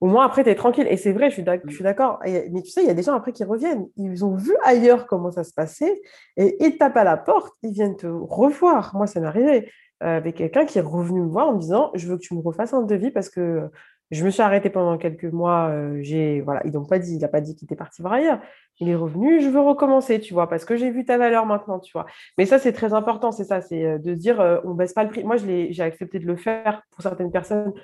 Au 0.00 0.06
moins, 0.06 0.24
après, 0.24 0.44
tu 0.44 0.50
es 0.50 0.54
tranquille. 0.54 0.86
Et 0.88 0.96
c'est 0.96 1.12
vrai, 1.12 1.28
je 1.28 1.34
suis 1.34 1.82
d'accord. 1.82 2.20
Mais 2.24 2.62
tu 2.62 2.70
sais, 2.70 2.82
il 2.82 2.86
y 2.86 2.90
a 2.90 2.94
des 2.94 3.02
gens 3.02 3.14
après 3.14 3.32
qui 3.32 3.44
reviennent. 3.44 3.86
Ils 3.96 4.24
ont 4.24 4.34
vu 4.34 4.56
ailleurs 4.64 5.06
comment 5.06 5.30
ça 5.30 5.44
se 5.44 5.52
passait 5.52 6.00
et 6.36 6.56
ils 6.64 6.78
tapent 6.78 6.96
à 6.96 7.04
la 7.04 7.18
porte. 7.18 7.52
Ils 7.62 7.72
viennent 7.72 7.96
te 7.96 8.06
revoir. 8.06 8.96
Moi, 8.96 9.06
ça 9.06 9.20
m'est 9.20 9.26
arrivé 9.26 9.70
euh, 10.02 10.16
avec 10.16 10.36
quelqu'un 10.36 10.64
qui 10.64 10.78
est 10.78 10.82
revenu 10.82 11.20
me 11.20 11.28
voir 11.28 11.48
en 11.48 11.54
me 11.54 11.60
disant 11.60 11.90
Je 11.94 12.08
veux 12.08 12.16
que 12.16 12.22
tu 12.22 12.34
me 12.34 12.40
refasses 12.40 12.72
un 12.72 12.82
devis 12.82 13.10
parce 13.10 13.28
que 13.28 13.68
je 14.10 14.24
me 14.24 14.30
suis 14.30 14.40
arrêtée 14.40 14.70
pendant 14.70 14.96
quelques 14.96 15.24
mois. 15.24 15.68
Euh, 15.68 15.98
j'ai 16.00 16.40
voilà, 16.40 16.62
ils 16.64 16.72
n'ont 16.72 16.86
pas 16.86 16.98
dit, 16.98 17.16
il 17.16 17.20
n'a 17.20 17.28
pas 17.28 17.42
dit 17.42 17.54
qu'il 17.54 17.66
était 17.66 17.76
parti 17.76 18.00
voir 18.00 18.14
ailleurs. 18.14 18.40
Il 18.80 18.88
est 18.88 18.94
revenu, 18.94 19.42
je 19.42 19.48
veux 19.50 19.60
recommencer, 19.60 20.18
tu 20.18 20.32
vois, 20.32 20.48
parce 20.48 20.64
que 20.64 20.76
j'ai 20.76 20.90
vu 20.90 21.04
ta 21.04 21.18
valeur 21.18 21.44
maintenant, 21.44 21.78
tu 21.78 21.92
vois. 21.92 22.06
Mais 22.38 22.46
ça, 22.46 22.58
c'est 22.58 22.72
très 22.72 22.94
important, 22.94 23.32
c'est 23.32 23.44
ça, 23.44 23.60
c'est 23.60 23.84
euh, 23.84 23.98
de 23.98 24.14
dire 24.14 24.60
on 24.64 24.72
baisse 24.72 24.94
pas 24.94 25.04
le 25.04 25.10
prix. 25.10 25.24
Moi, 25.24 25.36
j'ai 25.36 25.82
accepté 25.82 26.18
de 26.18 26.26
le 26.26 26.36
faire 26.36 26.82
pour 26.90 27.02
certaines 27.02 27.30
personnes 27.30 27.74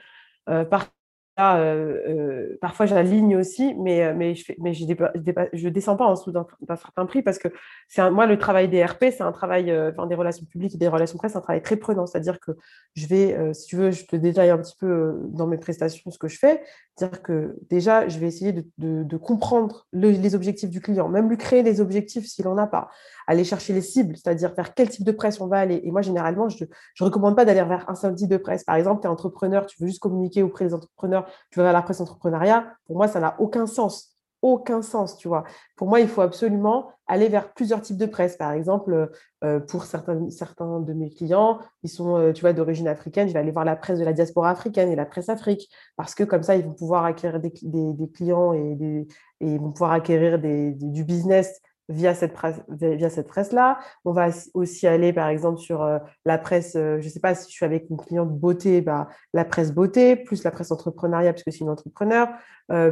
par 0.71 0.87
euh, 1.39 2.57
parfois 2.61 2.87
j'aligne 2.87 3.37
aussi, 3.37 3.75
mais, 3.75 4.15
mais, 4.15 4.35
je 4.35 4.53
ne 4.53 4.57
mais 4.63 4.73
je, 4.73 5.69
descends 5.69 5.97
pas 5.97 6.07
en 6.07 6.15
dessous 6.15 6.33
d'un 6.33 6.47
certain 6.77 7.05
prix 7.05 7.23
parce 7.23 7.39
que 7.39 7.49
c'est 7.89 8.11
moi, 8.11 8.27
le 8.27 8.39
travail 8.39 8.69
des 8.69 8.85
RP, 8.85 9.07
c'est 9.11 9.23
un 9.23 9.33
travail, 9.33 9.71
enfin, 9.91 10.07
des 10.07 10.15
relations 10.15 10.47
publiques 10.47 10.75
et 10.75 10.79
des 10.79 10.89
relations 10.89 11.19
presse, 11.19 11.33
c'est 11.33 11.39
un 11.39 11.43
travail 11.43 11.63
très 11.63 11.77
prenant. 11.77 12.07
C'est-à-dire 12.07 12.41
que 12.41 12.53
je 12.95 13.07
vais, 13.07 13.55
si 13.55 13.67
tu 13.67 13.77
veux, 13.77 13.91
je 13.91 14.07
te 14.07 14.17
détaille 14.17 14.51
un 14.51 14.59
petit 14.59 14.77
peu 14.79 15.15
dans 15.29 15.47
mes 15.47 15.59
prestations 15.59 16.11
ce 16.11 16.19
que 16.19 16.29
je 16.29 16.39
fais. 16.39 16.63
C'est-à-dire 16.97 17.23
que 17.23 17.59
déjà, 17.69 18.09
je 18.09 18.19
vais 18.19 18.27
essayer 18.27 18.55
de, 18.79 19.17
comprendre 19.19 19.87
les 19.93 20.35
objectifs 20.35 20.71
du 20.71 20.81
client, 20.81 21.09
même 21.09 21.29
lui 21.29 21.37
créer 21.37 21.63
les 21.63 21.81
objectifs 21.81 22.27
s'il 22.27 22.47
n'en 22.47 22.57
a 22.57 22.67
pas, 22.67 22.89
aller 23.27 23.45
chercher 23.45 23.73
les 23.73 23.81
cibles, 23.83 24.17
c'est-à-dire 24.17 24.55
vers 24.55 24.73
quel 24.75 24.89
type 24.89 25.05
de 25.05 25.13
presse 25.13 25.41
on 25.41 25.47
va 25.47 25.59
aller. 25.59 25.81
Et 25.85 25.91
moi, 25.91 26.01
généralement, 26.01 26.49
je 26.49 26.65
ne 26.65 27.05
recommande 27.05 27.37
pas 27.37 27.45
d'aller 27.45 27.63
vers 27.65 27.89
un 27.89 28.15
type 28.15 28.29
de 28.29 28.37
presse. 28.37 28.65
Par 28.65 28.77
exemple, 28.77 29.03
tu 29.03 29.07
es 29.07 29.11
entrepreneur, 29.11 29.67
tu 29.67 29.77
veux 29.81 29.87
juste 29.87 30.01
communiquer 30.01 30.43
auprès 30.43 30.65
des 30.65 30.75
entrepreneurs, 30.75 31.26
tu 31.51 31.59
vas 31.59 31.65
vers 31.65 31.73
la 31.73 31.83
presse 31.83 32.01
entrepreneuriat. 32.01 32.67
Pour 32.87 32.97
moi, 32.97 33.09
ça 33.09 33.21
n'a 33.21 33.37
aucun 33.39 33.67
sens 33.67 34.17
aucun 34.43 34.83
sens, 34.83 35.17
tu 35.17 35.29
vois. 35.29 35.45
Pour 35.77 35.89
moi, 35.89 36.01
il 36.01 36.09
faut 36.09 36.21
absolument 36.21 36.91
aller 37.07 37.29
vers 37.29 37.53
plusieurs 37.53 37.81
types 37.81 37.97
de 37.97 38.07
presse. 38.07 38.37
Par 38.37 38.53
exemple, 38.53 39.11
euh, 39.45 39.61
pour 39.61 39.85
certains, 39.85 40.29
certains 40.31 40.81
de 40.81 40.93
mes 40.93 41.11
clients, 41.11 41.59
ils 41.83 41.91
sont, 41.91 42.17
euh, 42.17 42.33
tu 42.33 42.43
vois, 42.43 42.53
d'origine 42.53 42.89
africaine, 42.89 43.29
je 43.29 43.33
vais 43.33 43.39
aller 43.39 43.51
voir 43.51 43.65
la 43.65 43.77
presse 43.77 43.99
de 43.99 44.05
la 44.05 44.13
diaspora 44.13 44.51
africaine 44.51 44.91
et 44.91 44.97
la 44.97 45.07
presse 45.07 45.29
Afrique, 45.29 45.69
parce 45.97 46.15
que 46.15 46.25
comme 46.25 46.43
ça, 46.43 46.57
ils 46.57 46.65
vont 46.65 46.75
pouvoir 46.75 47.05
acquérir 47.05 47.41
des, 47.41 47.53
clients 48.13 48.53
et, 48.53 49.07
et, 49.41 49.47
ils 49.47 49.59
vont 49.59 49.73
pouvoir 49.73 49.93
acquérir 49.93 50.39
du 50.39 51.05
business 51.05 51.61
via 51.89 52.15
cette 52.15 52.33
presse 52.33 52.61
via 52.69 53.11
cette 53.11 53.29
presse 53.29 53.53
là 53.53 53.79
on 54.05 54.13
va 54.13 54.29
aussi 54.55 54.87
aller 54.87 55.13
par 55.13 55.29
exemple 55.29 55.59
sur 55.59 55.83
euh, 55.83 55.99
la 56.25 56.39
presse 56.39 56.73
je 56.75 56.97
ne 56.97 57.09
sais 57.09 57.21
pas 57.21 57.35
si 57.35 57.51
je 57.51 57.55
suis 57.55 57.65
avec 57.65 57.89
une 57.91 57.97
cliente 57.97 58.31
beauté 58.31 58.81
bah, 58.81 59.09
la 59.33 59.45
presse 59.45 59.73
beauté 59.73 60.17
plus 60.17 60.43
la 60.43 60.51
presse 60.51 60.73
entrepreneuriat 60.73 61.33
parce 61.33 61.45
que 61.45 61.51
c'est 61.51 61.61
une 61.61 61.71
entrepreneur 61.71 62.29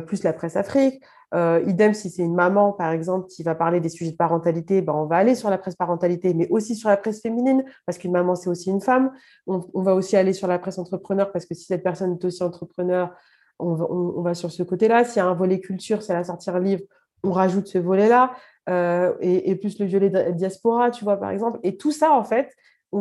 plus 0.07 0.23
la 0.23 0.33
presse 0.33 0.57
Afrique 0.57 1.03
euh, 1.35 1.61
idem, 1.67 1.95
si 1.95 2.11
c'est 2.11 2.23
une 2.23 2.35
maman, 2.35 2.73
par 2.73 2.93
exemple, 2.93 3.27
qui 3.27 3.43
va 3.43 3.57
parler 3.57 3.81
des 3.81 3.89
sujets 3.89 4.13
de 4.13 4.17
parentalité, 4.17 4.83
ben, 4.83 4.93
on 4.93 5.07
va 5.07 5.17
aller 5.17 5.35
sur 5.35 5.51
la 5.51 5.59
presse 5.59 5.75
parentalité, 5.75 6.33
mais 6.33 6.47
aussi 6.49 6.77
sur 6.77 6.89
la 6.89 6.97
presse 6.97 7.21
féminine, 7.23 7.65
parce 7.87 7.99
qu'une 7.99 8.13
maman, 8.13 8.37
c'est 8.37 8.49
aussi 8.49 8.71
une 8.71 8.81
femme. 8.81 9.11
On, 9.49 9.61
va 9.75 9.95
aussi 9.95 10.17
aller 10.17 10.33
sur 10.33 10.47
la 10.47 10.61
presse 10.61 10.79
entrepreneur, 10.79 11.33
parce 11.33 11.45
que 11.47 11.55
si 11.55 11.65
cette 11.65 11.83
personne 11.83 12.13
est 12.13 12.25
aussi 12.25 12.43
entrepreneur, 12.45 13.11
on 13.59 14.23
va, 14.23 14.35
sur 14.35 14.53
ce 14.53 14.63
côté-là. 14.63 15.05
S'il 15.05 15.17
y 15.17 15.21
a 15.21 15.27
un 15.27 15.35
volet 15.35 15.61
culture, 15.61 16.03
c'est 16.03 16.13
la 16.13 16.25
sortir 16.25 16.59
livre, 16.61 16.83
on 17.25 17.33
rajoute 17.33 17.67
ce 17.67 17.79
volet-là. 17.79 18.33
Euh, 18.71 19.13
et, 19.21 19.55
plus 19.57 19.79
le 19.79 19.87
violet 19.87 20.11
diaspora, 20.33 20.91
tu 20.91 21.05
vois, 21.05 21.19
par 21.19 21.31
exemple. 21.31 21.59
Et 21.63 21.77
tout 21.77 21.93
ça, 21.93 22.13
en 22.13 22.25
fait, 22.25 22.55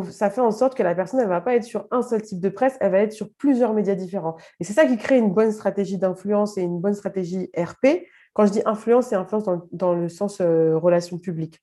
ça 0.10 0.30
fait 0.30 0.42
en 0.42 0.52
sorte 0.52 0.76
que 0.76 0.84
la 0.84 0.96
personne, 0.96 1.20
elle 1.20 1.28
ne 1.28 1.32
va 1.32 1.42
pas 1.42 1.56
être 1.56 1.64
sur 1.64 1.88
un 1.92 2.02
seul 2.02 2.22
type 2.22 2.40
de 2.40 2.50
presse, 2.50 2.78
elle 2.82 2.92
va 2.92 3.00
être 3.00 3.14
sur 3.14 3.30
plusieurs 3.38 3.74
médias 3.74 3.96
différents. 3.96 4.36
Et 4.60 4.64
c'est 4.64 4.74
ça 4.74 4.86
qui 4.86 4.98
crée 4.98 5.18
une 5.18 5.32
bonne 5.32 5.52
stratégie 5.52 5.98
d'influence 5.98 6.58
et 6.58 6.62
une 6.62 6.80
bonne 6.80 6.96
stratégie 6.96 7.50
RP, 7.56 8.06
quand 8.34 8.48
je 8.48 8.52
dis 8.52 8.62
influence, 8.66 9.08
c'est 9.08 9.16
influence 9.16 9.46
dans, 9.72 9.94
le 9.94 10.10
sens 10.10 10.42
euh, 10.42 10.78
relation 10.78 11.20
publique. 11.20 11.62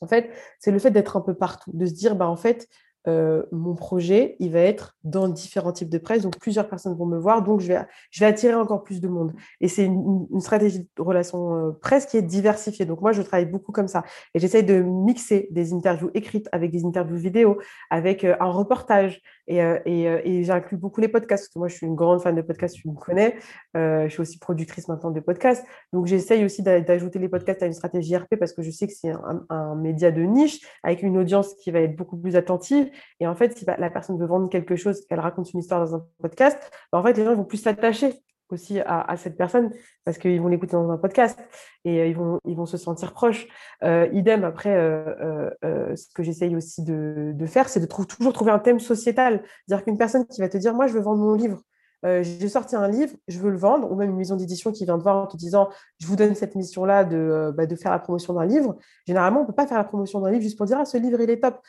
En 0.00 0.06
fait, 0.06 0.30
c'est 0.60 0.70
le 0.70 0.78
fait 0.78 0.90
d'être 0.90 1.16
un 1.16 1.20
peu 1.20 1.34
partout, 1.34 1.70
de 1.74 1.84
se 1.84 1.92
dire, 1.92 2.14
bah, 2.14 2.28
en 2.28 2.36
fait, 2.36 2.68
euh, 3.08 3.42
mon 3.52 3.74
projet, 3.74 4.36
il 4.40 4.52
va 4.52 4.60
être 4.60 4.96
dans 5.04 5.28
différents 5.28 5.72
types 5.72 5.88
de 5.88 5.98
presse, 5.98 6.22
donc 6.22 6.38
plusieurs 6.38 6.68
personnes 6.68 6.96
vont 6.96 7.06
me 7.06 7.18
voir, 7.18 7.42
donc 7.42 7.60
je 7.60 7.68
vais, 7.68 7.80
je 8.10 8.20
vais 8.20 8.26
attirer 8.26 8.54
encore 8.54 8.82
plus 8.82 9.00
de 9.00 9.08
monde. 9.08 9.32
Et 9.60 9.68
c'est 9.68 9.84
une, 9.84 10.26
stratégie 10.40 10.80
de 10.80 11.02
relation 11.02 11.68
euh, 11.68 11.70
presse 11.72 12.06
qui 12.06 12.16
est 12.16 12.22
diversifiée. 12.22 12.84
Donc 12.84 13.00
moi, 13.00 13.12
je 13.12 13.22
travaille 13.22 13.46
beaucoup 13.46 13.72
comme 13.72 13.88
ça. 13.88 14.04
Et 14.34 14.38
j'essaye 14.38 14.64
de 14.64 14.80
mixer 14.80 15.48
des 15.50 15.72
interviews 15.72 16.10
écrites 16.14 16.48
avec 16.52 16.70
des 16.70 16.84
interviews 16.84 17.16
vidéo, 17.16 17.58
avec 17.90 18.24
un 18.24 18.50
reportage, 18.50 19.22
euh, 19.50 19.78
euh, 19.86 20.20
et, 20.24 20.44
j'inclus 20.44 20.76
beaucoup 20.76 21.00
les 21.00 21.08
podcasts, 21.08 21.44
parce 21.44 21.54
que 21.54 21.58
moi, 21.58 21.68
je 21.68 21.74
suis 21.74 21.86
une 21.86 21.94
grande 21.94 22.22
fan 22.22 22.34
de 22.34 22.42
podcasts, 22.42 22.76
tu 22.76 22.88
me 22.88 22.94
connais. 22.94 23.36
Euh, 23.76 24.04
je 24.04 24.12
suis 24.12 24.20
aussi 24.20 24.38
productrice 24.38 24.88
maintenant 24.88 25.10
de 25.10 25.20
podcasts. 25.20 25.64
Donc, 25.92 26.06
j'essaye 26.06 26.44
aussi 26.44 26.62
d'ajouter 26.62 27.18
les 27.18 27.28
podcasts 27.28 27.62
à 27.62 27.66
une 27.66 27.72
stratégie 27.72 28.16
RP 28.16 28.36
parce 28.38 28.52
que 28.52 28.62
je 28.62 28.70
sais 28.70 28.86
que 28.86 28.92
c'est 28.92 29.12
un, 29.48 29.74
média 29.74 30.10
de 30.10 30.22
niche 30.22 30.60
avec 30.82 31.02
une 31.02 31.16
audience 31.16 31.54
qui 31.54 31.70
va 31.70 31.80
être 31.80 31.96
beaucoup 31.96 32.16
plus 32.16 32.36
attentive. 32.36 32.89
Et 33.20 33.26
en 33.26 33.34
fait, 33.34 33.56
si 33.56 33.64
la 33.64 33.90
personne 33.90 34.18
veut 34.18 34.26
vendre 34.26 34.48
quelque 34.48 34.76
chose, 34.76 35.04
qu'elle 35.06 35.20
raconte 35.20 35.52
une 35.52 35.60
histoire 35.60 35.80
dans 35.80 35.96
un 35.96 36.06
podcast, 36.20 36.58
bah, 36.92 36.98
en 36.98 37.02
fait, 37.02 37.16
les 37.16 37.24
gens 37.24 37.34
vont 37.34 37.44
plus 37.44 37.58
s'attacher 37.58 38.22
aussi 38.52 38.80
à, 38.80 39.16
cette 39.16 39.36
personne 39.36 39.70
parce 40.04 40.18
qu'ils 40.18 40.40
vont 40.40 40.48
l'écouter 40.48 40.72
dans 40.72 40.90
un 40.90 40.98
podcast 40.98 41.38
et 41.84 42.00
euh, 42.00 42.06
ils, 42.06 42.16
vont, 42.16 42.38
ils 42.44 42.56
vont 42.56 42.66
se 42.66 42.76
sentir 42.76 43.12
proches. 43.12 43.46
Euh, 43.82 44.08
idem, 44.12 44.44
après, 44.44 44.74
euh, 44.74 45.50
ce 45.62 46.06
que 46.14 46.22
j'essaye 46.22 46.56
aussi 46.56 46.82
de, 46.82 47.46
faire, 47.46 47.68
c'est 47.68 47.80
de 47.80 47.86
toujours 47.86 48.32
trouver 48.32 48.52
un 48.52 48.58
thème 48.58 48.80
sociétal. 48.80 49.42
C'est-à-dire 49.66 49.84
qu'une 49.84 49.98
personne 49.98 50.26
qui 50.26 50.40
va 50.40 50.48
te 50.48 50.58
dire, 50.58 50.74
moi, 50.74 50.86
je 50.86 50.92
veux 50.92 51.00
vendre 51.00 51.22
mon 51.22 51.34
livre. 51.34 51.60
j'ai 52.02 52.48
sorti 52.48 52.76
un 52.76 52.88
livre, 52.88 53.14
je 53.28 53.38
veux 53.38 53.50
le 53.50 53.58
vendre, 53.58 53.90
ou 53.90 53.96
même 53.96 54.10
une 54.10 54.16
maison 54.16 54.36
d'édition 54.36 54.72
qui 54.72 54.84
vient 54.84 54.98
te 54.98 55.02
voir 55.02 55.16
en 55.16 55.26
te 55.26 55.36
disant 55.36 55.68
je 55.98 56.06
vous 56.06 56.16
donne 56.16 56.34
cette 56.34 56.54
mission-là 56.54 57.04
de, 57.04 57.52
bah, 57.56 57.66
de 57.66 57.76
faire 57.76 57.92
la 57.92 57.98
promotion 57.98 58.34
d'un 58.34 58.46
livre. 58.46 58.76
Généralement, 59.06 59.40
on 59.40 59.42
ne 59.42 59.46
peut 59.48 59.54
pas 59.54 59.66
faire 59.66 59.78
la 59.78 59.84
promotion 59.84 60.20
d'un 60.20 60.30
livre 60.30 60.42
juste 60.42 60.56
pour 60.56 60.66
dire 60.66 60.78
ah, 60.80 60.84
ce 60.84 60.96
livre, 60.96 61.20
il 61.20 61.30
est 61.30 61.40
top. 61.40 61.60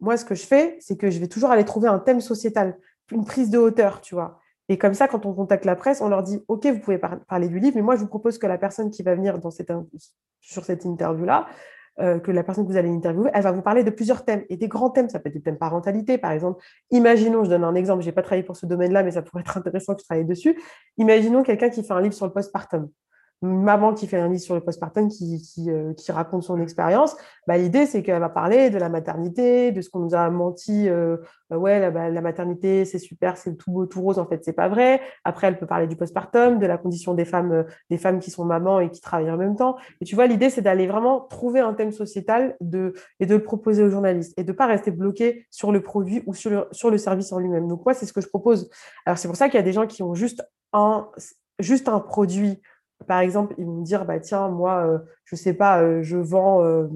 Moi, 0.00 0.16
ce 0.16 0.24
que 0.24 0.34
je 0.34 0.46
fais, 0.46 0.76
c'est 0.80 0.96
que 0.96 1.10
je 1.10 1.18
vais 1.18 1.28
toujours 1.28 1.50
aller 1.50 1.64
trouver 1.64 1.88
un 1.88 1.98
thème 1.98 2.20
sociétal, 2.20 2.78
une 3.12 3.24
prise 3.24 3.50
de 3.50 3.58
hauteur, 3.58 4.00
tu 4.00 4.14
vois. 4.14 4.40
Et 4.68 4.78
comme 4.78 4.94
ça, 4.94 5.08
quand 5.08 5.26
on 5.26 5.34
contacte 5.34 5.64
la 5.64 5.76
presse, 5.76 6.00
on 6.00 6.08
leur 6.08 6.22
dit 6.22 6.42
OK, 6.48 6.66
vous 6.66 6.78
pouvez 6.78 6.98
parler 6.98 7.48
du 7.48 7.58
livre, 7.58 7.76
mais 7.76 7.82
moi, 7.82 7.96
je 7.96 8.00
vous 8.00 8.06
propose 8.06 8.38
que 8.38 8.46
la 8.46 8.56
personne 8.56 8.90
qui 8.90 9.02
va 9.02 9.14
venir 9.14 9.38
sur 10.40 10.64
cette 10.64 10.84
interview-là, 10.84 11.48
euh, 11.98 12.18
que 12.18 12.30
la 12.30 12.44
personne 12.44 12.64
que 12.64 12.70
vous 12.70 12.78
allez 12.78 12.88
interviewer, 12.88 13.30
elle 13.34 13.42
va 13.42 13.52
vous 13.52 13.62
parler 13.62 13.84
de 13.84 13.90
plusieurs 13.90 14.24
thèmes 14.24 14.44
et 14.48 14.56
des 14.56 14.68
grands 14.68 14.90
thèmes. 14.90 15.08
Ça 15.10 15.18
peut 15.18 15.28
être 15.28 15.34
des 15.34 15.42
thèmes 15.42 15.58
parentalité, 15.58 16.18
par 16.18 16.30
exemple. 16.30 16.62
Imaginons, 16.90 17.44
je 17.44 17.50
donne 17.50 17.64
un 17.64 17.74
exemple, 17.74 18.02
je 18.02 18.06
n'ai 18.06 18.12
pas 18.12 18.22
travaillé 18.22 18.44
pour 18.44 18.56
ce 18.56 18.64
domaine-là, 18.64 19.02
mais 19.02 19.10
ça 19.10 19.22
pourrait 19.22 19.42
être 19.42 19.58
intéressant 19.58 19.94
que 19.94 20.00
je 20.00 20.06
travaille 20.06 20.24
dessus. 20.24 20.58
Imaginons 20.98 21.42
quelqu'un 21.42 21.68
qui 21.68 21.82
fait 21.82 21.92
un 21.92 22.00
livre 22.00 22.14
sur 22.14 22.26
le 22.26 22.32
postpartum 22.32 22.88
maman 23.42 23.94
qui 23.94 24.06
fait 24.06 24.18
un 24.18 24.28
livre 24.28 24.40
sur 24.40 24.54
le 24.54 24.60
postpartum 24.60 25.08
qui, 25.08 25.40
qui, 25.40 25.70
euh, 25.70 25.94
qui 25.94 26.12
raconte 26.12 26.42
son 26.42 26.60
expérience, 26.60 27.16
bah, 27.46 27.56
l'idée 27.56 27.86
c'est 27.86 28.02
qu'elle 28.02 28.20
va 28.20 28.28
parler 28.28 28.70
de 28.70 28.78
la 28.78 28.88
maternité, 28.88 29.72
de 29.72 29.80
ce 29.80 29.88
qu'on 29.88 30.00
nous 30.00 30.14
a 30.14 30.28
menti, 30.28 30.88
euh, 30.88 31.16
euh, 31.52 31.56
ouais 31.56 31.80
la, 31.80 31.90
bah, 31.90 32.10
la 32.10 32.20
maternité 32.20 32.84
c'est 32.84 32.98
super, 32.98 33.36
c'est 33.36 33.56
tout 33.56 33.70
beau, 33.70 33.86
tout 33.86 34.02
rose, 34.02 34.18
en 34.18 34.26
fait 34.26 34.44
c'est 34.44 34.52
pas 34.52 34.68
vrai. 34.68 35.00
Après 35.24 35.46
elle 35.46 35.58
peut 35.58 35.66
parler 35.66 35.86
du 35.86 35.96
postpartum, 35.96 36.58
de 36.58 36.66
la 36.66 36.76
condition 36.76 37.14
des 37.14 37.24
femmes, 37.24 37.64
des 37.88 37.98
femmes 37.98 38.18
qui 38.18 38.30
sont 38.30 38.44
mamans 38.44 38.80
et 38.80 38.90
qui 38.90 39.00
travaillent 39.00 39.30
en 39.30 39.38
même 39.38 39.56
temps. 39.56 39.76
Et 40.00 40.04
tu 40.04 40.14
vois 40.14 40.26
l'idée 40.26 40.50
c'est 40.50 40.62
d'aller 40.62 40.86
vraiment 40.86 41.20
trouver 41.20 41.60
un 41.60 41.72
thème 41.72 41.92
sociétal 41.92 42.56
de, 42.60 42.92
et 43.20 43.26
de 43.26 43.34
le 43.34 43.42
proposer 43.42 43.82
aux 43.82 43.90
journalistes 43.90 44.38
et 44.38 44.44
de 44.44 44.52
pas 44.52 44.66
rester 44.66 44.90
bloqué 44.90 45.46
sur 45.50 45.72
le 45.72 45.80
produit 45.82 46.22
ou 46.26 46.34
sur 46.34 46.50
le, 46.50 46.68
sur 46.72 46.90
le 46.90 46.98
service 46.98 47.32
en 47.32 47.38
lui-même. 47.38 47.68
Donc 47.68 47.84
moi 47.86 47.94
c'est 47.94 48.04
ce 48.04 48.12
que 48.12 48.20
je 48.20 48.28
propose. 48.28 48.68
Alors 49.06 49.16
c'est 49.16 49.28
pour 49.28 49.36
ça 49.36 49.48
qu'il 49.48 49.56
y 49.56 49.62
a 49.62 49.64
des 49.64 49.72
gens 49.72 49.86
qui 49.86 50.02
ont 50.02 50.14
juste 50.14 50.42
un, 50.72 51.08
juste 51.58 51.88
un 51.88 52.00
produit 52.00 52.60
par 53.06 53.20
exemple, 53.20 53.54
ils 53.58 53.64
vont 53.64 53.80
me 53.80 53.84
dire, 53.84 54.04
bah, 54.04 54.20
tiens, 54.20 54.48
moi, 54.48 54.86
euh, 54.86 54.98
je 55.24 55.36
ne 55.36 55.38
sais 55.38 55.54
pas, 55.54 55.82
euh, 55.82 56.02
je 56.02 56.16
vends, 56.16 56.62
euh, 56.64 56.88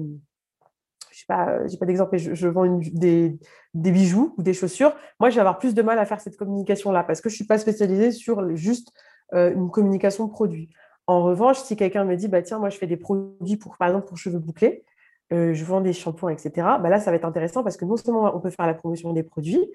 je 1.11 1.19
sais 1.19 1.25
pas, 1.27 1.65
j'ai 1.67 1.77
pas 1.77 1.85
d'exemple, 1.85 2.17
je, 2.17 2.33
je, 2.33 2.47
vends 2.47 2.65
des, 2.93 3.37
bijoux 3.73 4.33
ou 4.37 4.43
des 4.43 4.53
chaussures. 4.53 4.95
Moi, 5.19 5.29
je 5.29 5.35
vais 5.35 5.41
avoir 5.41 5.57
plus 5.57 5.73
de 5.73 5.81
mal 5.81 5.97
à 5.99 6.05
faire 6.05 6.21
cette 6.21 6.37
communication-là 6.37 7.03
parce 7.03 7.21
que 7.21 7.29
je 7.29 7.33
ne 7.33 7.37
suis 7.37 7.45
pas 7.45 7.57
spécialisée 7.57 8.11
sur 8.11 8.55
juste 8.55 8.91
une 9.33 9.71
communication 9.71 10.29
produit. 10.29 10.69
En 11.07 11.23
revanche, 11.23 11.57
si 11.57 11.75
quelqu'un 11.75 12.05
me 12.05 12.15
dit, 12.15 12.27
bah, 12.27 12.41
tiens, 12.41 12.59
moi, 12.59 12.69
je 12.69 12.77
fais 12.77 12.87
des 12.87 12.97
produits 12.97 13.57
pour, 13.57 13.77
par 13.77 13.87
exemple, 13.87 14.07
pour 14.07 14.17
cheveux 14.17 14.39
bouclés, 14.39 14.85
je 15.31 15.65
vends 15.65 15.81
des 15.81 15.93
shampoings, 15.93 16.31
etc., 16.31 16.51
bah, 16.55 16.89
là, 16.89 16.99
ça 16.99 17.09
va 17.09 17.17
être 17.17 17.25
intéressant 17.25 17.63
parce 17.63 17.75
que 17.75 17.85
non 17.85 17.97
seulement 17.97 18.35
on 18.35 18.39
peut 18.39 18.51
faire 18.51 18.67
la 18.67 18.75
promotion 18.75 19.13
des 19.13 19.23
produits, 19.23 19.65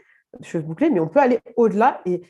cheveux 0.43 0.62
bouclés, 0.62 0.91
mais 0.91 1.01
on 1.01 1.09
peut 1.09 1.20
aller 1.20 1.41
au-delà 1.57 2.01
et 2.07 2.22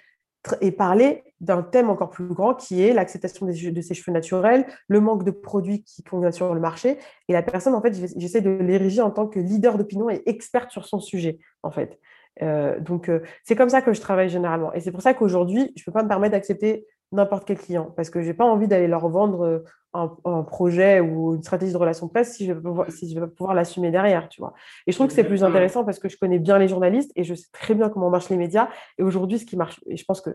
et 0.60 0.72
parler 0.72 1.22
d'un 1.40 1.62
thème 1.62 1.90
encore 1.90 2.10
plus 2.10 2.26
grand 2.26 2.54
qui 2.54 2.82
est 2.82 2.92
l'acceptation 2.92 3.46
de 3.46 3.80
ces 3.80 3.94
cheveux 3.94 4.12
naturels, 4.12 4.66
le 4.88 5.00
manque 5.00 5.24
de 5.24 5.30
produits 5.30 5.82
qui 5.82 6.02
conviennent 6.02 6.32
sur 6.32 6.54
le 6.54 6.60
marché. 6.60 6.98
Et 7.28 7.32
la 7.32 7.42
personne, 7.42 7.74
en 7.74 7.82
fait, 7.82 7.94
j'essaie 8.16 8.40
de 8.40 8.50
l'ériger 8.50 9.02
en 9.02 9.10
tant 9.10 9.26
que 9.26 9.38
leader 9.38 9.78
d'opinion 9.78 10.10
et 10.10 10.22
experte 10.26 10.70
sur 10.70 10.86
son 10.86 11.00
sujet, 11.00 11.38
en 11.62 11.70
fait. 11.70 11.98
Euh, 12.42 12.78
donc, 12.80 13.08
euh, 13.08 13.20
c'est 13.44 13.56
comme 13.56 13.68
ça 13.68 13.82
que 13.82 13.92
je 13.92 14.00
travaille 14.00 14.28
généralement. 14.28 14.72
Et 14.72 14.80
c'est 14.80 14.92
pour 14.92 15.02
ça 15.02 15.14
qu'aujourd'hui, 15.14 15.72
je 15.76 15.82
ne 15.82 15.84
peux 15.84 15.92
pas 15.92 16.02
me 16.02 16.08
permettre 16.08 16.32
d'accepter 16.32 16.86
n'importe 17.12 17.44
quel 17.44 17.58
client 17.58 17.92
parce 17.96 18.10
que 18.10 18.22
je 18.22 18.28
n'ai 18.28 18.34
pas 18.34 18.44
envie 18.44 18.68
d'aller 18.68 18.86
leur 18.86 19.08
vendre 19.08 19.44
euh, 19.44 19.64
un, 19.92 20.42
projet 20.42 21.00
ou 21.00 21.34
une 21.34 21.42
stratégie 21.42 21.72
de 21.72 21.76
relation 21.76 22.08
presse 22.08 22.36
si 22.36 22.46
je 22.46 22.52
vais 22.52 22.60
pouvoir, 22.60 22.90
si 22.90 23.12
je 23.12 23.18
vais 23.18 23.26
pouvoir 23.26 23.54
l'assumer 23.54 23.90
derrière, 23.90 24.28
tu 24.28 24.40
vois. 24.40 24.54
Et 24.86 24.92
je 24.92 24.96
trouve 24.96 25.08
que 25.08 25.12
c'est 25.12 25.24
plus 25.24 25.42
intéressant 25.42 25.84
parce 25.84 25.98
que 25.98 26.08
je 26.08 26.16
connais 26.16 26.38
bien 26.38 26.58
les 26.58 26.68
journalistes 26.68 27.10
et 27.16 27.24
je 27.24 27.34
sais 27.34 27.48
très 27.52 27.74
bien 27.74 27.88
comment 27.88 28.08
marchent 28.10 28.28
les 28.28 28.36
médias. 28.36 28.68
Et 28.98 29.02
aujourd'hui, 29.02 29.38
ce 29.38 29.46
qui 29.46 29.56
marche, 29.56 29.80
et 29.86 29.96
je 29.96 30.04
pense 30.04 30.20
que 30.20 30.30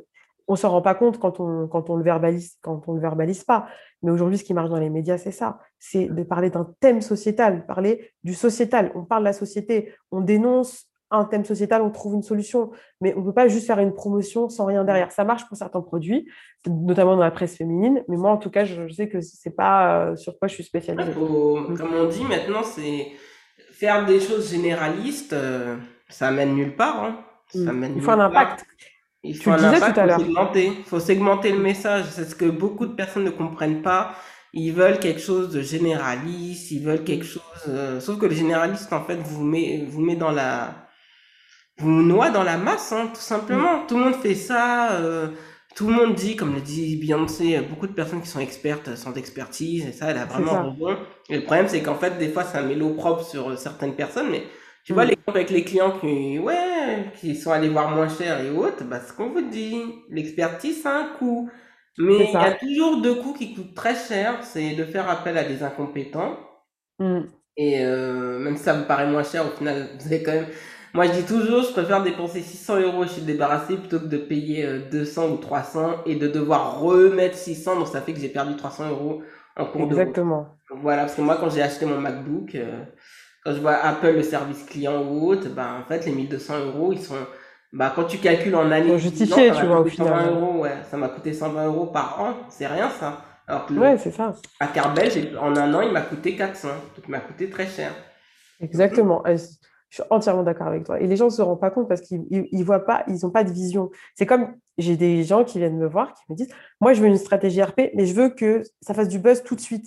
on 0.47 0.55
s'en 0.55 0.69
rend 0.69 0.81
pas 0.81 0.93
compte 0.93 1.19
quand 1.19 1.39
on, 1.39 1.67
quand 1.67 1.89
on 1.89 1.95
le 1.95 2.03
verbalise, 2.03 2.57
quand 2.61 2.87
on 2.87 2.93
le 2.93 2.99
verbalise 2.99 3.43
pas. 3.43 3.67
Mais 4.03 4.11
aujourd'hui, 4.11 4.37
ce 4.37 4.43
qui 4.43 4.53
marche 4.53 4.69
dans 4.69 4.79
les 4.79 4.89
médias, 4.89 5.17
c'est 5.17 5.31
ça. 5.31 5.59
C'est 5.79 6.05
de 6.05 6.23
parler 6.23 6.49
d'un 6.49 6.71
thème 6.79 7.01
sociétal, 7.01 7.65
parler 7.65 8.11
du 8.23 8.33
sociétal. 8.33 8.91
On 8.93 9.05
parle 9.05 9.23
de 9.23 9.29
la 9.29 9.33
société, 9.33 9.93
on 10.11 10.21
dénonce 10.21 10.85
un 11.15 11.25
thème 11.25 11.45
sociétal, 11.45 11.81
on 11.81 11.89
trouve 11.89 12.15
une 12.15 12.23
solution. 12.23 12.71
Mais 13.01 13.13
on 13.15 13.21
ne 13.21 13.25
peut 13.25 13.33
pas 13.33 13.47
juste 13.47 13.67
faire 13.67 13.79
une 13.79 13.93
promotion 13.93 14.49
sans 14.49 14.65
rien 14.65 14.83
derrière. 14.83 15.11
Ça 15.11 15.23
marche 15.23 15.47
pour 15.47 15.57
certains 15.57 15.81
produits, 15.81 16.29
notamment 16.67 17.15
dans 17.15 17.23
la 17.23 17.31
presse 17.31 17.57
féminine. 17.57 18.03
Mais 18.07 18.17
moi, 18.17 18.31
en 18.31 18.37
tout 18.37 18.49
cas, 18.49 18.65
je, 18.65 18.87
sais 18.89 19.09
que 19.09 19.21
ce 19.21 19.35
n'est 19.47 19.55
pas 19.55 19.99
euh, 19.99 20.15
sur 20.15 20.37
quoi 20.37 20.47
je 20.47 20.55
suis 20.55 20.63
spécialisée. 20.63 21.13
comme 21.13 21.93
on 21.93 22.05
dit 22.05 22.23
maintenant, 22.23 22.63
c'est 22.63 23.07
faire 23.71 24.05
des 24.05 24.19
choses 24.19 24.51
généralistes, 24.51 25.33
euh, 25.33 25.75
ça 26.09 26.31
mène 26.31 26.55
nulle 26.55 26.75
part. 26.75 27.03
Hein. 27.03 27.19
Ça 27.49 27.73
mm. 27.73 27.77
mène 27.77 27.93
Il 27.95 28.01
faut 28.01 28.11
un 28.11 28.19
impact. 28.19 28.65
Il 29.23 29.35
faut 29.35 29.55
disais 29.55 29.79
tout 29.79 29.99
à 29.99 30.05
l'heure. 30.05 30.19
segmenter. 30.19 30.65
Il 30.77 30.83
faut 30.83 30.99
segmenter 30.99 31.51
le 31.51 31.59
message. 31.59 32.05
C'est 32.11 32.25
ce 32.25 32.35
que 32.35 32.45
beaucoup 32.45 32.85
de 32.85 32.93
personnes 32.93 33.23
ne 33.23 33.31
comprennent 33.31 33.81
pas. 33.81 34.15
Ils 34.53 34.71
veulent 34.71 34.99
quelque 34.99 35.19
chose 35.19 35.49
de 35.49 35.61
généraliste, 35.61 36.71
ils 36.71 36.81
veulent 36.81 37.03
quelque 37.03 37.25
chose. 37.25 37.41
Euh, 37.67 37.99
sauf 37.99 38.17
que 38.17 38.25
le 38.25 38.33
généraliste, 38.33 38.93
en 38.93 39.03
fait, 39.03 39.15
vous 39.15 39.43
met, 39.43 39.85
vous 39.85 39.99
met 39.99 40.15
dans 40.15 40.31
la, 40.31 40.84
vous 41.77 42.01
noie 42.01 42.29
dans 42.29 42.43
la 42.43 42.57
masse, 42.57 42.91
hein, 42.91 43.09
tout 43.13 43.21
simplement. 43.21 43.83
Mm. 43.83 43.87
Tout 43.87 43.97
le 43.97 44.03
monde 44.05 44.15
fait 44.15 44.35
ça. 44.35 44.93
Euh, 44.93 45.29
tout 45.75 45.87
le 45.87 45.93
monde 45.93 46.15
dit, 46.15 46.37
comme 46.37 46.53
le 46.53 46.61
dit 46.61 46.95
Beyoncé, 46.95 47.59
beaucoup 47.59 47.87
de 47.87 47.91
personnes 47.91 48.21
qui 48.21 48.29
sont 48.29 48.39
expertes 48.39 48.95
sans 48.95 49.13
expertise, 49.15 49.85
et 49.85 49.91
ça, 49.91 50.09
elle 50.09 50.17
a 50.17 50.25
vraiment 50.25 50.71
raison. 50.71 50.97
Et 51.29 51.35
le 51.35 51.43
problème, 51.43 51.67
c'est 51.67 51.81
qu'en 51.81 51.95
fait, 51.95 52.17
des 52.17 52.29
fois, 52.29 52.45
c'est 52.45 52.57
un 52.57 52.63
mélo 52.63 52.93
propre 52.93 53.25
sur 53.25 53.57
certaines 53.57 53.93
personnes, 53.93 54.29
mais 54.31 54.43
tu 54.85 54.93
vois, 54.93 55.03
mm. 55.03 55.09
l'exemple 55.09 55.37
avec 55.37 55.49
les 55.49 55.63
clients 55.65 55.99
qui, 55.99 56.39
ouais, 56.39 57.11
qui 57.19 57.35
sont 57.35 57.51
allés 57.51 57.69
voir 57.69 57.89
moins 57.89 58.07
cher 58.07 58.39
et 58.39 58.51
autres, 58.51 58.85
bah, 58.85 59.01
ce 59.05 59.11
qu'on 59.11 59.29
vous 59.29 59.49
dit, 59.49 59.81
l'expertise, 60.09 60.81
c'est 60.81 60.89
un 60.89 61.09
coût. 61.19 61.49
Mais 61.97 62.25
il 62.25 62.33
y 62.33 62.35
a 62.35 62.51
toujours 62.53 63.01
deux 63.01 63.15
coûts 63.15 63.33
qui 63.33 63.53
coûtent 63.53 63.73
très 63.73 63.95
cher, 63.95 64.43
c'est 64.43 64.75
de 64.75 64.83
faire 64.83 65.09
appel 65.09 65.37
à 65.37 65.43
des 65.43 65.63
incompétents. 65.63 66.37
Mm. 66.99 67.21
Et 67.57 67.85
euh, 67.85 68.37
même 68.39 68.57
si 68.57 68.63
ça 68.63 68.73
vous 68.73 68.85
paraît 68.85 69.07
moins 69.07 69.23
cher, 69.23 69.45
au 69.45 69.57
final, 69.57 69.89
vous 69.99 70.07
avez 70.07 70.23
quand 70.23 70.33
même 70.33 70.47
moi, 70.95 71.07
je 71.07 71.11
dis 71.11 71.23
toujours, 71.23 71.61
je 71.61 71.73
préfère 71.73 72.01
dépenser 72.01 72.41
600 72.41 72.79
euros 72.79 73.03
et 73.03 73.07
je 73.07 73.13
suis 73.13 73.21
débarrassé 73.21 73.75
plutôt 73.75 73.99
que 73.99 74.05
de 74.05 74.17
payer 74.17 74.65
200 74.91 75.23
euh, 75.23 75.29
ou 75.31 75.37
300 75.37 75.95
et 76.05 76.15
de 76.15 76.27
devoir 76.27 76.79
remettre 76.79 77.35
600. 77.35 77.79
Donc, 77.79 77.87
ça 77.87 77.99
fait 77.99 78.13
que 78.13 78.19
j'ai 78.21 78.29
perdu 78.29 78.55
300 78.55 78.91
euros 78.91 79.21
en 79.57 79.65
cours 79.65 79.81
Exactement. 79.81 80.47
Voilà, 80.69 81.01
parce 81.01 81.15
que 81.15 81.21
moi, 81.21 81.35
quand 81.37 81.49
j'ai 81.49 81.61
acheté 81.61 81.85
mon 81.85 81.99
MacBook, 81.99 82.55
euh, 82.55 82.81
quand 83.43 83.51
je 83.51 83.59
vois 83.59 83.73
Apple, 83.73 84.13
le 84.13 84.23
service 84.23 84.63
client 84.63 85.03
ou 85.03 85.27
autre, 85.27 85.49
bah, 85.49 85.77
en 85.81 85.85
fait, 85.85 86.05
les 86.05 86.13
1200 86.13 86.53
euros, 86.67 86.93
ils 86.93 87.01
sont, 87.01 87.15
bah, 87.73 87.91
quand 87.93 88.05
tu 88.05 88.17
calcules 88.19 88.55
en 88.55 88.71
année, 88.71 88.97
justifié, 88.97 89.51
tu 89.51 89.65
vois, 89.65 89.81
au 89.81 89.85
final. 89.85 90.29
euros, 90.29 90.61
ouais, 90.61 90.77
ça 90.89 90.95
m'a 90.95 91.09
coûté 91.09 91.33
120 91.33 91.65
euros 91.65 91.87
par 91.87 92.21
an, 92.21 92.33
c'est 92.47 92.67
rien 92.67 92.89
ça. 92.89 93.21
Alors 93.47 93.65
que 93.65 93.73
ouais, 93.73 93.97
c'est 93.97 94.11
ça. 94.11 94.33
À 94.61 94.67
Carbel, 94.67 95.37
en 95.39 95.55
un 95.57 95.73
an, 95.73 95.81
il 95.81 95.91
m'a 95.91 96.01
coûté 96.01 96.35
400, 96.37 96.67
donc 96.67 97.05
il 97.05 97.11
m'a 97.11 97.19
coûté 97.19 97.49
très 97.49 97.67
cher. 97.67 97.91
Exactement. 98.61 99.21
Je 99.95 100.01
suis 100.01 100.09
entièrement 100.09 100.43
d'accord 100.43 100.67
avec 100.67 100.83
toi. 100.83 100.99
Et 100.99 101.07
les 101.07 101.15
gens 101.15 101.25
ne 101.25 101.29
se 101.29 101.41
rendent 101.41 101.61
pas 101.61 101.69
compte 101.69 101.87
parce 101.87 102.01
qu'ils 102.01 102.25
ne 102.29 102.63
voient 102.65 102.83
pas, 102.83 103.05
ils 103.07 103.19
n'ont 103.23 103.29
pas 103.29 103.45
de 103.45 103.51
vision. 103.51 103.91
C'est 104.15 104.25
comme, 104.25 104.53
j'ai 104.77 104.97
des 104.97 105.23
gens 105.23 105.45
qui 105.45 105.57
viennent 105.57 105.77
me 105.77 105.87
voir, 105.87 106.13
qui 106.13 106.23
me 106.27 106.35
disent, 106.35 106.53
moi, 106.81 106.91
je 106.91 106.99
veux 106.99 107.07
une 107.07 107.15
stratégie 107.15 107.63
RP, 107.63 107.91
mais 107.93 108.05
je 108.05 108.13
veux 108.13 108.27
que 108.27 108.61
ça 108.81 108.93
fasse 108.93 109.07
du 109.07 109.19
buzz 109.19 109.41
tout 109.43 109.55
de 109.55 109.61
suite. 109.61 109.85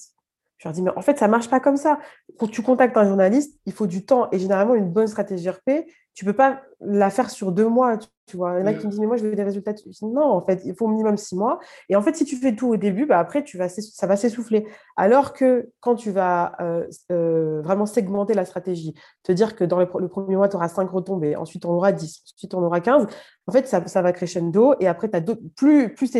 Je 0.59 0.66
leur 0.66 0.72
dis, 0.72 0.82
mais 0.82 0.90
en 0.96 1.02
fait, 1.02 1.18
ça 1.18 1.26
ne 1.26 1.30
marche 1.30 1.48
pas 1.48 1.61
comme 1.61 1.76
ça. 1.76 2.00
Quand 2.36 2.48
tu 2.48 2.62
contactes 2.62 2.96
un 2.96 3.04
journaliste, 3.04 3.59
il 3.64 3.72
faut 3.72 3.86
du 3.86 4.04
temps. 4.04 4.28
Et 4.32 4.40
généralement, 4.40 4.74
une 4.74 4.90
bonne 4.90 5.06
stratégie 5.06 5.48
RP, 5.48 5.86
tu 6.14 6.24
ne 6.24 6.32
peux 6.32 6.36
pas 6.36 6.62
la 6.80 7.11
faire 7.11 7.30
sur 7.30 7.52
deux 7.52 7.68
mois. 7.68 7.96
Tu, 8.26 8.36
vois, 8.36 8.59
il 8.59 8.61
y 8.61 8.62
en 8.64 8.66
a 8.66 8.74
qui 8.74 8.84
me 8.84 8.90
disent, 8.90 8.98
mais 8.98 9.06
moi, 9.06 9.16
je 9.16 9.22
veux 9.22 9.36
des 9.36 9.44
résultats. 9.44 9.72
non, 10.02 10.24
en 10.24 10.44
fait, 10.44 10.61
il 10.64 10.74
faut 10.74 10.86
au 10.86 10.88
minimum 10.88 11.16
six 11.16 11.36
mois. 11.36 11.61
Et 11.88 11.94
en 11.94 12.02
fait, 12.02 12.16
si 12.16 12.24
tu 12.24 12.34
fais 12.34 12.56
tout 12.56 12.66
au 12.66 12.76
début, 12.76 13.06
bah, 13.06 13.20
après, 13.20 13.44
tu 13.44 13.56
vas, 13.56 13.68
ça 13.68 14.06
va 14.09 14.16
s'essouffler. 14.16 14.66
Alors 14.96 15.32
que 15.32 15.70
quand 15.78 15.94
tu 15.94 16.11
vas 16.11 16.56
euh, 16.61 16.88
euh, 17.12 17.62
vraiment 17.62 17.86
segmenter 17.86 18.34
la 18.34 18.44
stratégie, 18.44 18.94
te 19.22 19.30
dire 19.30 19.54
que 19.54 19.62
dans 19.62 19.78
le, 19.78 19.86
premier 19.86 20.34
mois, 20.34 20.48
tu 20.48 20.56
auras 20.56 20.68
cinq 20.68 20.90
retombées, 20.90 21.36
ensuite, 21.36 21.64
on 21.66 21.70
aura 21.70 21.92
10, 21.92 22.24
ensuite, 22.34 22.52
on 22.52 22.64
aura 22.64 22.80
15, 22.80 23.06
en 23.46 23.52
fait, 23.52 23.68
ça, 23.68 23.86
ça 23.86 24.02
va 24.02 24.12
crescendo. 24.12 24.74
Et 24.80 24.88
après, 24.88 25.09
as 25.14 25.22
plus, 25.54 25.94
plus 25.94 26.11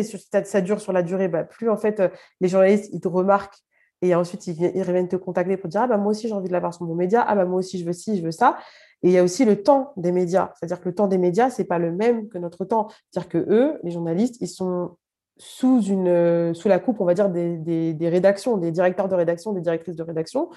ça 0.45 0.61
dure 0.61 0.79
sur 0.79 0.93
la 0.93 1.03
durée, 1.03 1.27
bah, 1.27 1.43
plus 1.43 1.69
en 1.69 1.75
fait, 1.75 1.99
euh, 1.99 2.07
les 2.39 2.47
journalistes, 2.47 2.89
ils 2.93 3.01
te 3.01 3.09
remarquent 3.09 3.59
et 4.01 4.15
ensuite, 4.15 4.47
ils, 4.47 4.83
reviennent 4.83 5.07
te 5.07 5.15
contacter 5.15 5.57
pour 5.57 5.69
dire 5.69 5.81
Ah, 5.81 5.87
bah, 5.87 5.97
moi 5.97 6.11
aussi, 6.11 6.27
j'ai 6.27 6.33
envie 6.33 6.47
de 6.47 6.53
l'avoir 6.53 6.73
sur 6.73 6.85
mon 6.85 6.95
média. 6.95 7.23
Ah, 7.27 7.35
bah, 7.35 7.45
moi 7.45 7.59
aussi, 7.59 7.79
je 7.79 7.85
veux 7.85 7.93
ci, 7.93 8.17
je 8.17 8.23
veux 8.23 8.31
ça. 8.31 8.57
Et 9.03 9.09
il 9.09 9.11
y 9.11 9.17
a 9.17 9.23
aussi 9.23 9.45
le 9.45 9.61
temps 9.61 9.93
des 9.97 10.11
médias. 10.11 10.51
C'est-à-dire 10.55 10.81
que 10.81 10.89
le 10.89 10.95
temps 10.95 11.07
des 11.07 11.17
médias, 11.17 11.49
c'est 11.49 11.65
pas 11.65 11.79
le 11.79 11.91
même 11.91 12.29
que 12.29 12.37
notre 12.37 12.65
temps. 12.65 12.87
C'est-à-dire 13.11 13.29
que 13.29 13.37
eux, 13.37 13.79
les 13.83 13.91
journalistes, 13.91 14.37
ils 14.41 14.47
sont 14.47 14.97
sous, 15.37 15.81
une, 15.81 16.53
sous 16.53 16.67
la 16.67 16.79
coupe, 16.79 16.99
on 16.99 17.05
va 17.05 17.13
dire, 17.13 17.29
des, 17.29 17.57
des, 17.57 17.93
des 17.93 18.09
rédactions, 18.09 18.57
des 18.57 18.71
directeurs 18.71 19.07
de 19.07 19.15
rédaction, 19.15 19.53
des 19.53 19.61
directrices 19.61 19.95
de 19.95 20.03
rédaction. 20.03 20.49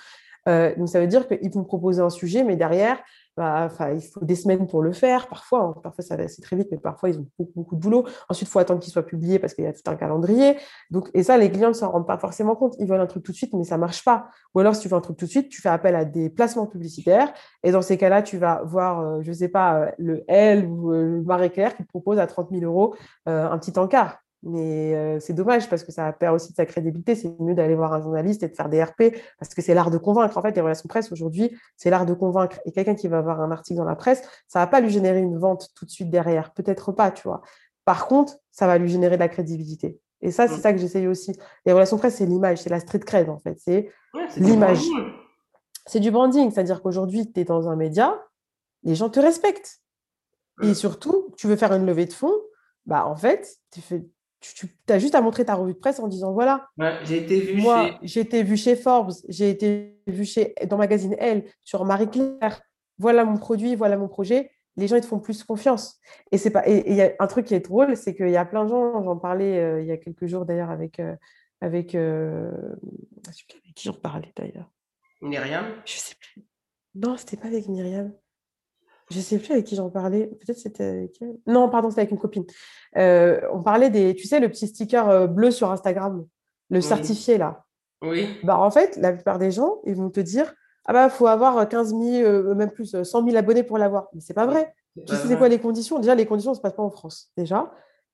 Euh, 0.49 0.75
donc, 0.77 0.89
ça 0.89 1.01
veut 1.01 1.07
dire 1.07 1.29
qu'ils 1.29 1.53
vont 1.53 1.65
proposer 1.65 2.03
un 2.03 2.11
sujet, 2.11 2.43
mais 2.45 2.57
derrière, 2.57 3.03
bah, 3.37 3.71
il 3.95 4.03
faut 4.03 4.25
des 4.25 4.35
semaines 4.35 4.67
pour 4.67 4.83
le 4.83 4.93
faire. 4.93 5.29
Parfois, 5.29 5.63
hein, 5.63 5.81
parfois 5.83 6.05
ça 6.05 6.17
va 6.17 6.25
assez 6.25 6.43
très 6.43 6.57
vite, 6.57 6.69
mais 6.71 6.79
parfois 6.79 7.09
ils 7.09 7.19
ont 7.19 7.27
beaucoup, 7.39 7.53
beaucoup 7.55 7.77
de 7.77 7.81
boulot. 7.81 8.05
Ensuite, 8.29 8.49
il 8.49 8.51
faut 8.51 8.59
attendre 8.59 8.81
qu'il 8.81 8.93
soit 8.93 9.05
publié 9.05 9.39
parce 9.39 9.55
qu'il 9.55 9.65
y 9.65 9.67
a 9.67 9.73
tout 9.73 9.83
un 9.87 9.97
calendrier. 9.97 10.57
Donc, 10.91 11.11
et 11.15 11.23
ça, 11.23 11.39
les 11.39 11.51
clients 11.51 11.69
ne 11.69 11.75
s'en 11.75 11.91
rendent 11.91 12.07
pas 12.07 12.19
forcément 12.19 12.55
compte. 12.55 12.75
Ils 12.79 12.87
veulent 12.87 13.01
un 13.01 13.07
truc 13.07 13.23
tout 13.23 13.33
de 13.33 13.37
suite, 13.37 13.55
mais 13.55 13.65
ça 13.65 13.79
marche 13.79 14.05
pas. 14.05 14.29
Ou 14.55 14.61
alors, 14.61 14.75
si 14.75 14.83
tu 14.83 14.89
veux 14.89 14.97
un 14.97 15.01
truc 15.01 15.17
tout 15.17 15.25
de 15.25 15.31
suite, 15.31 15.49
tu 15.49 15.63
fais 15.63 15.71
appel 15.71 15.95
à 15.97 16.05
des 16.05 16.29
placements 16.29 16.67
publicitaires. 16.67 17.33
Et 17.63 17.73
dans 17.73 17.83
ces 17.83 17.97
cas-là, 17.97 18.23
tu 18.23 18.37
vas 18.37 18.63
voir, 18.65 19.01
euh, 19.01 19.23
je 19.23 19.31
ne 19.31 19.35
sais 19.35 19.49
pas, 19.49 19.81
euh, 19.81 19.91
le 19.99 20.25
L 20.29 20.67
ou 20.67 20.91
le 20.91 21.23
Marie 21.23 21.51
Claire 21.51 21.77
qui 21.77 21.85
propose 21.85 22.19
à 22.19 22.27
30 22.27 22.51
000 22.51 22.65
euros 22.65 22.95
un 23.27 23.59
petit 23.59 23.79
encart. 23.79 24.22
Mais 24.45 24.95
euh, 24.95 25.21
c'est 25.21 25.35
dommage 25.35 25.69
parce 25.69 25.85
que 25.85 25.93
ça 25.93 26.13
perd 26.13 26.35
aussi 26.35 26.51
de 26.51 26.57
sa 26.57 26.67
crédibilité. 26.67 27.15
C'est 27.15 27.33
mieux 27.41 27.55
d'aller 27.55 27.77
voir 27.77 27.93
un 27.93 28.01
journaliste 28.01 28.43
et 28.43 28.49
de 28.49 28.55
faire 28.55 28.69
des 28.69 28.83
RP 28.83 29.15
parce 29.39 29.55
que 29.55 29.63
c'est 29.63 29.75
l'art 29.75 29.91
de 29.91 29.99
convaincre. 29.99 30.37
En 30.37 30.43
fait, 30.43 30.55
les 30.55 30.61
relations 30.61 30.89
presse 30.89 31.13
aujourd'hui, 31.13 31.57
c'est 31.77 31.91
l'art 31.91 32.07
de 32.07 32.15
convaincre. 32.15 32.59
Et 32.65 32.73
quelqu'un 32.73 32.97
qui 32.97 33.07
va 33.07 33.19
avoir 33.19 33.41
un 33.41 33.53
article 33.53 33.79
dans 33.79 33.85
la 33.85 33.95
presse, 33.95 34.23
ça 34.49 34.59
va 34.59 34.67
pas 34.67 34.81
lui 34.81 34.91
générer 34.91 35.21
une 35.21 35.39
vente 35.39 35.69
tout 35.77 35.85
de 35.85 35.91
suite 35.91 36.11
derrière. 36.11 36.53
Peut-être 36.53 36.91
pas, 36.91 37.13
tu 37.13 37.23
vois. 37.23 37.43
Par 37.85 38.09
contre, 38.09 38.37
ça 38.51 38.67
va 38.67 38.79
lui 38.79 38.89
générer 38.89 39.17
de 39.17 39.21
la 39.21 39.29
crédibilité. 39.29 40.01
Et 40.23 40.31
ça, 40.31 40.49
c'est 40.49 40.61
ça 40.61 40.73
que 40.73 40.79
j'essaye 40.79 41.07
aussi. 41.07 41.37
Les 41.67 41.73
relations 41.73 41.99
presse, 41.99 42.17
c'est 42.17 42.27
l'image, 42.27 42.59
c'est 42.59 42.71
la 42.71 42.81
street 42.81 43.01
cred 43.01 43.29
en 43.29 43.39
fait. 43.39 43.59
C'est 43.59 43.91
l'image. 44.37 44.83
C'est 45.87 46.01
du 46.01 46.11
branding. 46.11 46.51
C'est-à-dire 46.51 46.83
qu'aujourd'hui, 46.83 47.33
tu 47.33 47.41
es 47.41 47.45
dans 47.45 47.69
un 47.69 47.77
média, 47.77 48.21
les 48.85 48.95
gens 48.95 49.11
te 49.11 49.21
respectent. 49.21 49.81
Et 50.63 50.75
surtout, 50.75 51.33
tu 51.37 51.49
veux 51.49 51.57
faire 51.57 51.73
une 51.73 51.87
levée 51.87 52.07
de 52.07 52.13
fonds, 52.13 52.35
bah 52.87 53.07
en 53.07 53.17
fait, 53.17 53.57
tu 53.73 53.81
fais, 53.81 54.05
tu, 54.43 54.69
as 54.89 54.99
juste 54.99 55.15
à 55.15 55.21
montrer 55.21 55.45
ta 55.45 55.55
revue 55.55 55.75
de 55.75 55.79
presse 55.79 56.01
en 56.01 56.09
disant 56.09 56.33
voilà. 56.33 56.69
j'ai 57.05 57.19
été 57.19 57.41
vu 57.41 57.63
moi, 57.63 57.87
chez... 57.87 57.99
j'ai 58.03 58.21
été 58.21 58.43
vu 58.43 58.57
chez 58.57 58.77
Forbes, 58.77 59.13
j'ai 59.29 59.51
été 59.51 59.99
vu 60.07 60.25
chez 60.25 60.55
dans 60.69 60.77
magazine 60.77 61.15
Elle 61.19 61.45
sur 61.65 61.85
Marie 61.85 62.11
Claire. 62.11 62.61
Voilà 62.99 63.25
mon 63.25 63.37
produit, 63.37 63.75
voilà 63.75 63.97
mon 63.97 64.09
projet. 64.09 64.51
Les 64.77 64.89
gens 64.89 64.97
ils 64.97 65.03
te 65.03 65.07
font 65.07 65.21
plus 65.21 65.45
confiance. 65.45 66.01
Et 66.31 66.39
c'est 66.39 66.51
pas. 66.51 66.67
Et 66.67 66.91
il 66.91 66.97
y 66.97 67.03
a 67.03 67.13
un 67.19 67.27
truc 67.27 67.47
qui 67.47 67.55
est 67.55 67.61
drôle, 67.61 67.97
c'est 67.97 68.15
qu'il 68.15 68.31
y 68.31 68.37
a 68.37 68.45
plein 68.45 68.65
de 68.65 68.71
gens. 68.71 69.03
J'en 69.03 69.17
parlais 69.17 69.59
euh, 69.59 69.83
il 69.83 69.87
y 69.87 69.93
a 69.93 69.97
quelques 69.97 70.27
jours 70.27 70.45
d'ailleurs 70.45 70.71
avec 70.71 70.99
euh, 70.99 71.15
avec. 71.61 71.95
Euh, 71.95 72.51
avec 73.27 73.75
qui 73.75 73.85
j'en 73.85 73.95
parlais 73.95 74.33
d'ailleurs. 74.37 74.71
Myriam? 75.21 75.67
Je 75.85 75.93
sais 75.93 76.15
plus. 76.19 76.45
Non, 76.95 77.17
c'était 77.17 77.37
pas 77.37 77.49
avec 77.49 77.69
Myriam. 77.69 78.13
Je 79.13 79.19
ne 79.19 79.23
sais 79.23 79.39
plus 79.39 79.53
avec 79.53 79.67
qui 79.67 79.77
j'en 79.77 79.91
parlais. 79.91 80.27
Peut-être 80.27 80.59
c'était 80.59 80.85
avec 80.85 81.21
elle. 81.21 81.37
Non, 81.47 81.69
pardon, 81.69 81.91
c'était 81.91 82.01
avec 82.01 82.13
une 82.13 82.19
copine. 82.19 82.45
Euh, 82.97 83.41
on 83.53 83.63
parlait 83.63 83.91
des, 83.91 84.15
tu 84.15 84.27
sais, 84.27 84.41
le 84.41 84.49
petit 84.49 84.67
sticker 84.67 85.09
euh, 85.09 85.27
bleu 85.27 85.51
sur 85.51 85.71
Instagram, 85.71 86.27
le 86.71 86.81
certifié 86.81 87.37
là. 87.37 87.65
Oui. 88.01 88.27
Bah, 88.43 88.59
en 88.59 88.71
fait, 88.71 88.97
la 88.97 89.13
plupart 89.13 89.39
des 89.39 89.51
gens, 89.51 89.81
ils 89.85 89.95
vont 89.95 90.09
te 90.09 90.21
dire 90.21 90.55
Ah 90.87 90.95
bah, 90.95 91.05
il 91.05 91.11
faut 91.11 91.27
avoir 91.27 91.69
15 91.69 91.91
000, 91.91 92.03
euh, 92.03 92.55
même 92.55 92.71
plus, 92.71 92.97
100 93.03 93.25
000 93.25 93.37
abonnés 93.37 93.63
pour 93.63 93.77
l'avoir. 93.77 94.09
Mais 94.15 94.21
c'est 94.21 94.35
pas 94.35 94.47
vrai. 94.47 94.73
Tu 95.07 95.15
sais, 95.15 95.29
c'est 95.29 95.37
quoi 95.37 95.49
les 95.49 95.59
conditions? 95.59 95.99
Déjà, 95.99 96.15
les 96.15 96.27
conditions 96.27 96.53
ne 96.53 96.57
se 96.57 96.61
passent 96.61 96.77
pas 96.77 96.83
en 96.83 96.91
France. 96.91 97.31
Déjà, 97.37 97.71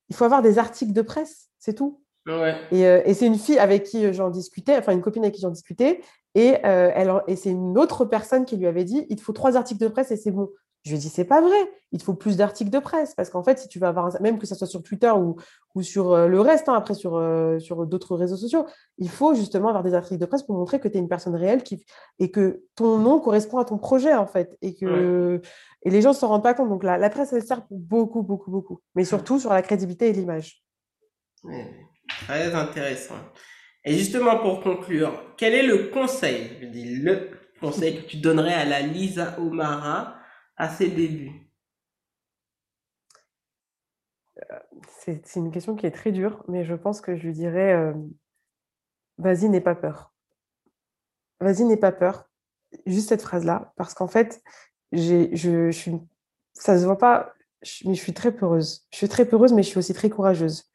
il 0.09 0.17
faut 0.17 0.25
avoir 0.25 0.43
des 0.43 0.59
articles 0.59 0.93
de 0.93 1.03
presse, 1.03 1.49
c'est 1.59 1.75
tout. 1.75 2.01
Ouais. 2.27 2.57
Et, 2.73 2.83
et 2.83 3.15
c'est 3.15 3.27
une 3.27 3.39
fille 3.39 3.59
avec 3.59 3.85
qui 3.85 4.13
j'en 4.13 4.31
discutais, 4.31 4.77
enfin 4.77 4.93
une 4.93 5.01
copine 5.01 5.23
avec 5.23 5.35
qui 5.35 5.41
j'en 5.41 5.51
discutais, 5.51 6.03
et, 6.35 6.57
elle, 6.63 7.13
et 7.27 7.37
c'est 7.37 7.51
une 7.51 7.79
autre 7.79 8.05
personne 8.05 8.45
qui 8.45 8.57
lui 8.57 8.67
avait 8.67 8.85
dit 8.85 9.07
il 9.09 9.17
te 9.17 9.23
faut 9.23 9.33
trois 9.33 9.57
articles 9.57 9.81
de 9.81 9.89
presse 9.89 10.11
et 10.11 10.17
c'est 10.17 10.31
bon. 10.31 10.51
Je 10.85 10.91
lui 10.91 10.97
ai 10.97 11.01
dit, 11.01 11.09
c'est 11.09 11.25
pas 11.25 11.41
vrai, 11.41 11.57
il 11.93 11.99
te 11.99 12.05
faut 12.05 12.15
plus 12.15 12.37
d'articles 12.37 12.71
de 12.71 12.79
presse. 12.79 13.15
Parce 13.15 13.31
qu'en 13.31 13.43
fait, 13.43 13.59
si 13.59 13.69
tu 13.69 13.79
vas 13.79 13.89
avoir, 13.89 14.11
même 14.23 14.39
que 14.39 14.47
ce 14.47 14.55
soit 14.55 14.67
sur 14.67 14.83
Twitter 14.83 15.11
ou, 15.11 15.37
ou 15.75 15.83
sur 15.83 16.13
euh, 16.13 16.29
le 16.29 16.41
reste, 16.41 16.69
hein, 16.69 16.75
après 16.75 16.95
sur, 16.95 17.17
euh, 17.17 17.59
sur 17.59 17.87
d'autres 17.87 18.17
réseaux 18.17 18.37
sociaux, 18.37 18.67
il 18.97 19.11
faut 19.11 19.35
justement 19.35 19.69
avoir 19.69 19.83
des 19.83 19.95
articles 19.95 20.21
de 20.21 20.27
presse 20.27 20.43
pour 20.43 20.57
montrer 20.57 20.81
que 20.81 20.89
tu 20.89 20.97
es 20.97 21.01
une 21.01 21.09
personne 21.09 21.35
réelle 21.35 21.63
qui, 21.63 21.85
et 22.19 22.31
que 22.31 22.63
ton 22.75 22.99
nom 22.99 23.21
correspond 23.21 23.59
à 23.59 23.65
ton 23.65 23.79
projet, 23.79 24.15
en 24.15 24.27
fait. 24.27 24.57
Et 24.63 24.75
que 24.75 25.41
et 25.83 25.91
les 25.91 26.03
gens 26.03 26.11
ne 26.11 26.15
s'en 26.15 26.29
rendent 26.29 26.43
pas 26.43 26.55
compte. 26.55 26.69
Donc 26.69 26.83
la, 26.85 26.99
la 26.99 27.11
presse, 27.11 27.33
elle 27.33 27.45
sert 27.45 27.67
pour 27.67 27.79
beaucoup, 27.79 28.23
beaucoup, 28.23 28.51
beaucoup. 28.51 28.81
Mais 28.95 29.05
surtout 29.05 29.39
sur 29.39 29.51
la 29.51 29.63
crédibilité 29.63 30.09
et 30.09 30.13
l'image. 30.13 30.63
très 32.27 32.55
intéressant. 32.55 33.15
Et 33.85 33.95
justement, 33.95 34.39
pour 34.39 34.61
conclure, 34.61 35.35
quel 35.37 35.55
est 35.55 35.63
le 35.63 35.91
conseil, 35.91 36.59
je 36.61 36.67
dis 36.67 36.97
le 36.97 37.31
conseil 37.61 38.03
que 38.03 38.07
tu 38.07 38.19
donnerais 38.19 38.55
à 38.55 38.65
la 38.65 38.81
Lisa 38.81 39.39
Omara 39.39 40.18
à 40.59 40.69
ses 40.69 40.89
débuts? 40.89 41.33
C'est 44.89 45.37
une 45.37 45.51
question 45.51 45.75
qui 45.75 45.87
est 45.87 45.91
très 45.91 46.13
dure, 46.13 46.45
mais 46.49 46.65
je 46.65 46.75
pense 46.75 47.01
que 47.01 47.17
je 47.17 47.27
lui 47.27 47.33
dirais 47.33 47.73
euh, 47.73 47.93
vas-y, 49.19 49.49
n'aie 49.49 49.61
pas 49.61 49.75
peur. 49.75 50.13
Vas-y, 51.41 51.65
n'aie 51.65 51.77
pas 51.77 51.93
peur. 51.93 52.29
Juste 52.87 53.09
cette 53.09 53.23
phrase-là, 53.23 53.73
parce 53.77 53.95
qu'en 53.95 54.09
fait, 54.09 54.43
je, 54.93 55.29
je 55.33 55.71
suis, 55.71 55.93
ça 56.53 56.79
se 56.79 56.85
voit 56.85 56.99
pas, 56.99 57.33
mais 57.85 57.95
je 57.95 58.01
suis 58.01 58.15
très 58.15 58.33
peureuse. 58.33 58.87
Je 58.91 58.99
suis 58.99 59.09
très 59.09 59.25
peureuse, 59.25 59.53
mais 59.53 59.63
je 59.63 59.69
suis 59.69 59.79
aussi 59.79 59.95
très 59.95 60.11
courageuse. 60.11 60.71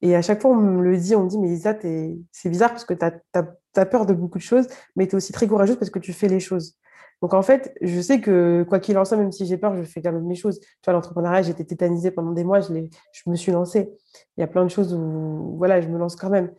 Et 0.00 0.14
à 0.14 0.22
chaque 0.22 0.40
fois, 0.40 0.52
on 0.52 0.56
me 0.56 0.82
le 0.82 0.96
dit, 0.96 1.16
on 1.16 1.24
me 1.24 1.28
dit, 1.28 1.38
mais 1.38 1.48
Lisa, 1.48 1.76
c'est 1.80 2.50
bizarre 2.50 2.70
parce 2.70 2.84
que 2.84 2.94
tu 2.94 3.04
as, 3.04 3.86
peur 3.86 4.06
de 4.06 4.12
beaucoup 4.12 4.38
de 4.38 4.42
choses, 4.42 4.66
mais 4.96 5.06
tu 5.06 5.12
es 5.12 5.14
aussi 5.16 5.32
très 5.32 5.46
courageuse 5.46 5.76
parce 5.76 5.90
que 5.90 5.98
tu 5.98 6.12
fais 6.12 6.28
les 6.28 6.40
choses. 6.40 6.76
Donc 7.20 7.34
en 7.34 7.42
fait, 7.42 7.76
je 7.80 8.00
sais 8.00 8.20
que 8.20 8.64
quoi 8.68 8.78
qu'il 8.78 8.96
en 8.96 9.04
soit, 9.04 9.16
même 9.16 9.32
si 9.32 9.44
j'ai 9.46 9.56
peur, 9.56 9.74
je 9.76 9.82
fais 9.82 10.00
quand 10.00 10.12
même 10.12 10.26
mes 10.26 10.36
choses. 10.36 10.60
Tu 10.60 10.68
vois, 10.84 10.92
l'entrepreneuriat, 10.92 11.42
j'étais 11.42 11.64
tétanisée 11.64 12.10
pendant 12.10 12.32
des 12.32 12.44
mois, 12.44 12.60
je, 12.60 12.72
me 13.26 13.36
suis 13.36 13.50
lancée. 13.50 13.92
Il 14.36 14.40
y 14.40 14.44
a 14.44 14.46
plein 14.46 14.64
de 14.64 14.70
choses 14.70 14.94
où, 14.94 15.56
voilà, 15.56 15.80
je 15.80 15.88
me 15.88 15.98
lance 15.98 16.14
quand 16.14 16.30
même. 16.30 16.52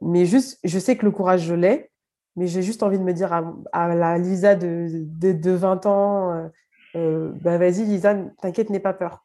Mais 0.00 0.26
juste, 0.26 0.58
je 0.64 0.78
sais 0.78 0.96
que 0.96 1.04
le 1.04 1.12
courage, 1.12 1.42
je 1.42 1.54
l'ai, 1.54 1.90
mais 2.36 2.48
j'ai 2.48 2.62
juste 2.62 2.82
envie 2.82 2.98
de 2.98 3.04
me 3.04 3.12
dire 3.12 3.32
à, 3.72 3.94
la 3.94 4.18
Lisa 4.18 4.56
de, 4.56 5.04
de, 5.04 5.50
20 5.50 5.86
ans, 5.86 6.32
euh, 6.32 6.48
euh, 6.96 7.32
bah 7.40 7.58
vas-y 7.58 7.84
Lisa, 7.84 8.14
t'inquiète, 8.42 8.70
n'aie 8.70 8.80
pas 8.80 8.94
peur. 8.94 9.24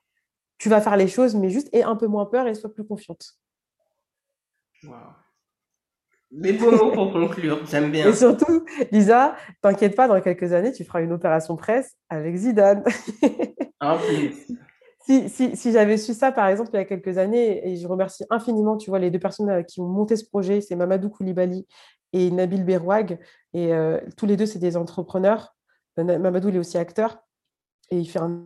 Tu 0.59 0.69
vas 0.69 0.81
faire 0.81 0.97
les 0.97 1.07
choses, 1.07 1.35
mais 1.35 1.49
juste 1.49 1.69
aie 1.73 1.83
un 1.83 1.95
peu 1.95 2.05
moins 2.05 2.25
peur 2.25 2.47
et 2.47 2.53
sois 2.53 2.71
plus 2.71 2.85
confiante. 2.85 3.39
Wow. 4.83 4.93
Les 6.31 6.53
beaux 6.53 6.71
mots 6.71 6.91
pour 6.91 7.11
conclure, 7.11 7.59
j'aime 7.65 7.91
bien. 7.91 8.07
Et 8.07 8.13
surtout, 8.13 8.63
Lisa, 8.91 9.35
t'inquiète 9.61 9.95
pas, 9.95 10.07
dans 10.07 10.21
quelques 10.21 10.53
années, 10.53 10.71
tu 10.71 10.83
feras 10.83 11.01
une 11.01 11.11
opération 11.11 11.55
presse 11.55 11.95
avec 12.09 12.35
Zidane. 12.35 12.83
En 13.81 13.97
plus. 13.97 14.35
Si, 15.05 15.29
si, 15.29 15.55
si 15.55 15.71
j'avais 15.71 15.95
su 15.95 16.13
ça, 16.13 16.33
par 16.33 16.47
exemple, 16.47 16.71
il 16.73 16.75
y 16.75 16.79
a 16.79 16.85
quelques 16.85 17.17
années, 17.17 17.65
et 17.65 17.77
je 17.77 17.87
remercie 17.87 18.25
infiniment, 18.29 18.75
tu 18.75 18.89
vois, 18.89 18.99
les 18.99 19.09
deux 19.09 19.19
personnes 19.19 19.49
euh, 19.49 19.63
qui 19.63 19.79
ont 19.79 19.87
monté 19.87 20.17
ce 20.17 20.25
projet, 20.25 20.59
c'est 20.59 20.75
Mamadou 20.75 21.09
Koulibaly 21.09 21.65
et 22.11 22.29
Nabil 22.29 22.65
Berouag. 22.65 23.17
Et 23.53 23.73
euh, 23.73 24.01
tous 24.17 24.25
les 24.25 24.35
deux, 24.35 24.45
c'est 24.45 24.59
des 24.59 24.75
entrepreneurs. 24.75 25.55
Euh, 25.97 26.03
Mamadou, 26.03 26.49
il 26.49 26.57
est 26.57 26.59
aussi 26.59 26.77
acteur 26.77 27.19
et 27.89 27.97
il 27.97 28.05
fait 28.05 28.19
un 28.19 28.45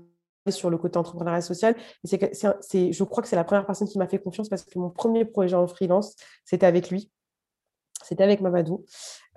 sur 0.49 0.69
le 0.69 0.77
côté 0.77 0.97
entrepreneuriat 0.97 1.41
social. 1.41 1.75
Et 2.03 2.19
c'est, 2.61 2.91
je 2.91 3.03
crois 3.03 3.23
que 3.23 3.29
c'est 3.29 3.35
la 3.35 3.43
première 3.43 3.65
personne 3.65 3.87
qui 3.87 3.97
m'a 3.97 4.07
fait 4.07 4.19
confiance 4.19 4.49
parce 4.49 4.63
que 4.63 4.77
mon 4.77 4.89
premier 4.89 5.25
projet 5.25 5.55
en 5.55 5.67
freelance, 5.67 6.15
c'était 6.45 6.65
avec 6.65 6.89
lui. 6.89 7.09
C'était 8.03 8.23
avec 8.23 8.41
Mamadou. 8.41 8.85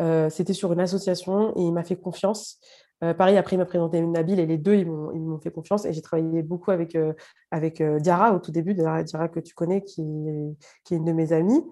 Euh, 0.01 0.29
c'était 0.31 0.53
sur 0.53 0.73
une 0.73 0.81
association 0.81 1.53
et 1.57 1.63
il 1.63 1.73
m'a 1.73 1.85
fait 1.85 1.97
confiance. 1.97 2.61
Euh, 3.05 3.13
pareil, 3.13 3.37
après, 3.37 3.57
il 3.57 3.59
m'a 3.59 3.67
présenté 3.67 4.01
Nabil 4.01 4.41
et 4.41 4.47
les 4.47 4.57
deux, 4.57 4.75
ils 4.75 4.87
m'ont 4.87 5.39
fait 5.39 5.51
confiance. 5.51 5.85
Et 5.85 5.93
j'ai 5.93 6.01
travaillé 6.01 6.43
beaucoup 6.43 6.71
avec, 6.71 6.95
euh, 6.95 7.13
avec 7.51 7.83
Diara 7.83 8.35
au 8.35 8.39
tout 8.39 8.53
début, 8.53 8.75
Diara, 8.75 9.29
que 9.29 9.41
tu 9.41 9.55
connais, 9.55 9.83
qui, 9.83 10.01
est 10.01 10.95
une 10.95 11.05
de 11.05 11.13
mes 11.13 11.33
amies. 11.33 11.63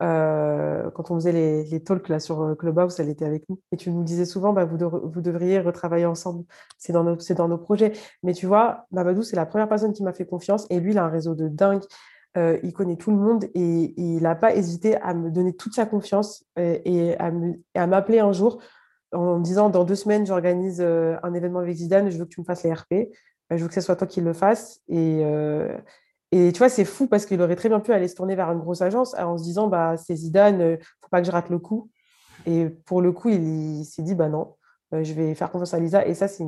quand 0.00 1.10
on 1.10 1.14
faisait 1.14 1.32
les, 1.32 1.82
talks 1.84 2.08
là, 2.08 2.18
sur 2.18 2.56
Clubhouse, 2.58 2.98
elle 2.98 3.08
était 3.08 3.24
avec 3.24 3.48
nous. 3.48 3.60
Et 3.70 3.76
tu 3.76 3.90
nous 3.92 4.02
disais 4.02 4.24
souvent, 4.24 4.52
bah, 4.52 4.64
vous, 4.64 4.76
devriez 5.20 5.60
retravailler 5.60 6.06
ensemble. 6.06 6.44
C'est 6.78 6.92
dans 6.92 7.48
nos 7.48 7.58
projets. 7.58 7.92
Mais 8.24 8.32
tu 8.32 8.46
vois, 8.46 8.86
Mamadou, 8.90 9.22
c'est 9.22 9.36
la 9.36 9.46
première 9.46 9.68
personne 9.68 9.92
qui 9.92 10.02
m'a 10.02 10.12
fait 10.12 10.26
confiance. 10.26 10.66
Et 10.70 10.80
lui, 10.80 10.90
il 10.90 10.98
a 10.98 11.04
un 11.04 11.08
réseau 11.08 11.36
de 11.36 11.46
dingue. 11.46 11.84
Euh, 12.36 12.58
il 12.64 12.72
connaît 12.72 12.96
tout 12.96 13.12
le 13.12 13.16
monde 13.16 13.44
et, 13.54 13.94
il 13.96 14.22
n'a 14.22 14.34
pas 14.34 14.54
hésité 14.54 14.96
à 14.96 15.14
me 15.14 15.30
donner 15.30 15.54
toute 15.54 15.74
sa 15.74 15.86
confiance 15.86 16.44
euh, 16.58 16.78
et, 16.84 17.16
à 17.16 17.86
m'appeler 17.86 18.18
un 18.18 18.32
jour 18.32 18.60
en 19.12 19.38
me 19.38 19.44
disant 19.44 19.70
dans 19.70 19.84
deux 19.84 19.94
semaines, 19.94 20.26
j'organise 20.26 20.80
euh, 20.80 21.16
un 21.22 21.32
événement 21.34 21.60
avec 21.60 21.76
Zidane, 21.76 22.10
je 22.10 22.18
veux 22.18 22.24
que 22.24 22.30
tu 22.30 22.40
me 22.40 22.44
fasses 22.44 22.64
les 22.64 22.72
RP, 22.72 22.94
je 23.50 23.56
veux 23.56 23.68
que 23.68 23.74
ce 23.74 23.80
soit 23.80 23.94
toi 23.94 24.08
qui 24.08 24.20
le 24.20 24.32
fasses. 24.32 24.80
Et, 24.88 25.22
tu 26.32 26.58
vois, 26.58 26.68
c'est 26.68 26.84
fou 26.84 27.06
parce 27.06 27.26
qu'il 27.26 27.40
aurait 27.40 27.54
très 27.54 27.68
bien 27.68 27.78
pu 27.78 27.92
aller 27.92 28.08
se 28.08 28.16
tourner 28.16 28.34
vers 28.34 28.50
une 28.50 28.58
grosse 28.58 28.82
agence 28.82 29.14
en 29.14 29.38
se 29.38 29.44
disant, 29.44 29.68
bah, 29.68 29.96
c'est 29.96 30.16
Zidane, 30.16 30.58
ne 30.58 30.76
faut 31.00 31.08
pas 31.08 31.20
que 31.20 31.26
je 31.26 31.30
rate 31.30 31.48
le 31.48 31.60
coup. 31.60 31.90
Et 32.46 32.68
pour 32.68 33.00
le 33.00 33.12
coup, 33.12 33.28
il, 33.28 33.84
s'est 33.84 34.02
dit, 34.02 34.16
bah 34.16 34.28
non, 34.28 34.56
je 34.90 35.12
vais 35.12 35.36
faire 35.36 35.52
confiance 35.52 35.74
à 35.74 35.78
Lisa. 35.78 36.04
Et 36.04 36.14
ça, 36.14 36.26
c'est 36.26 36.44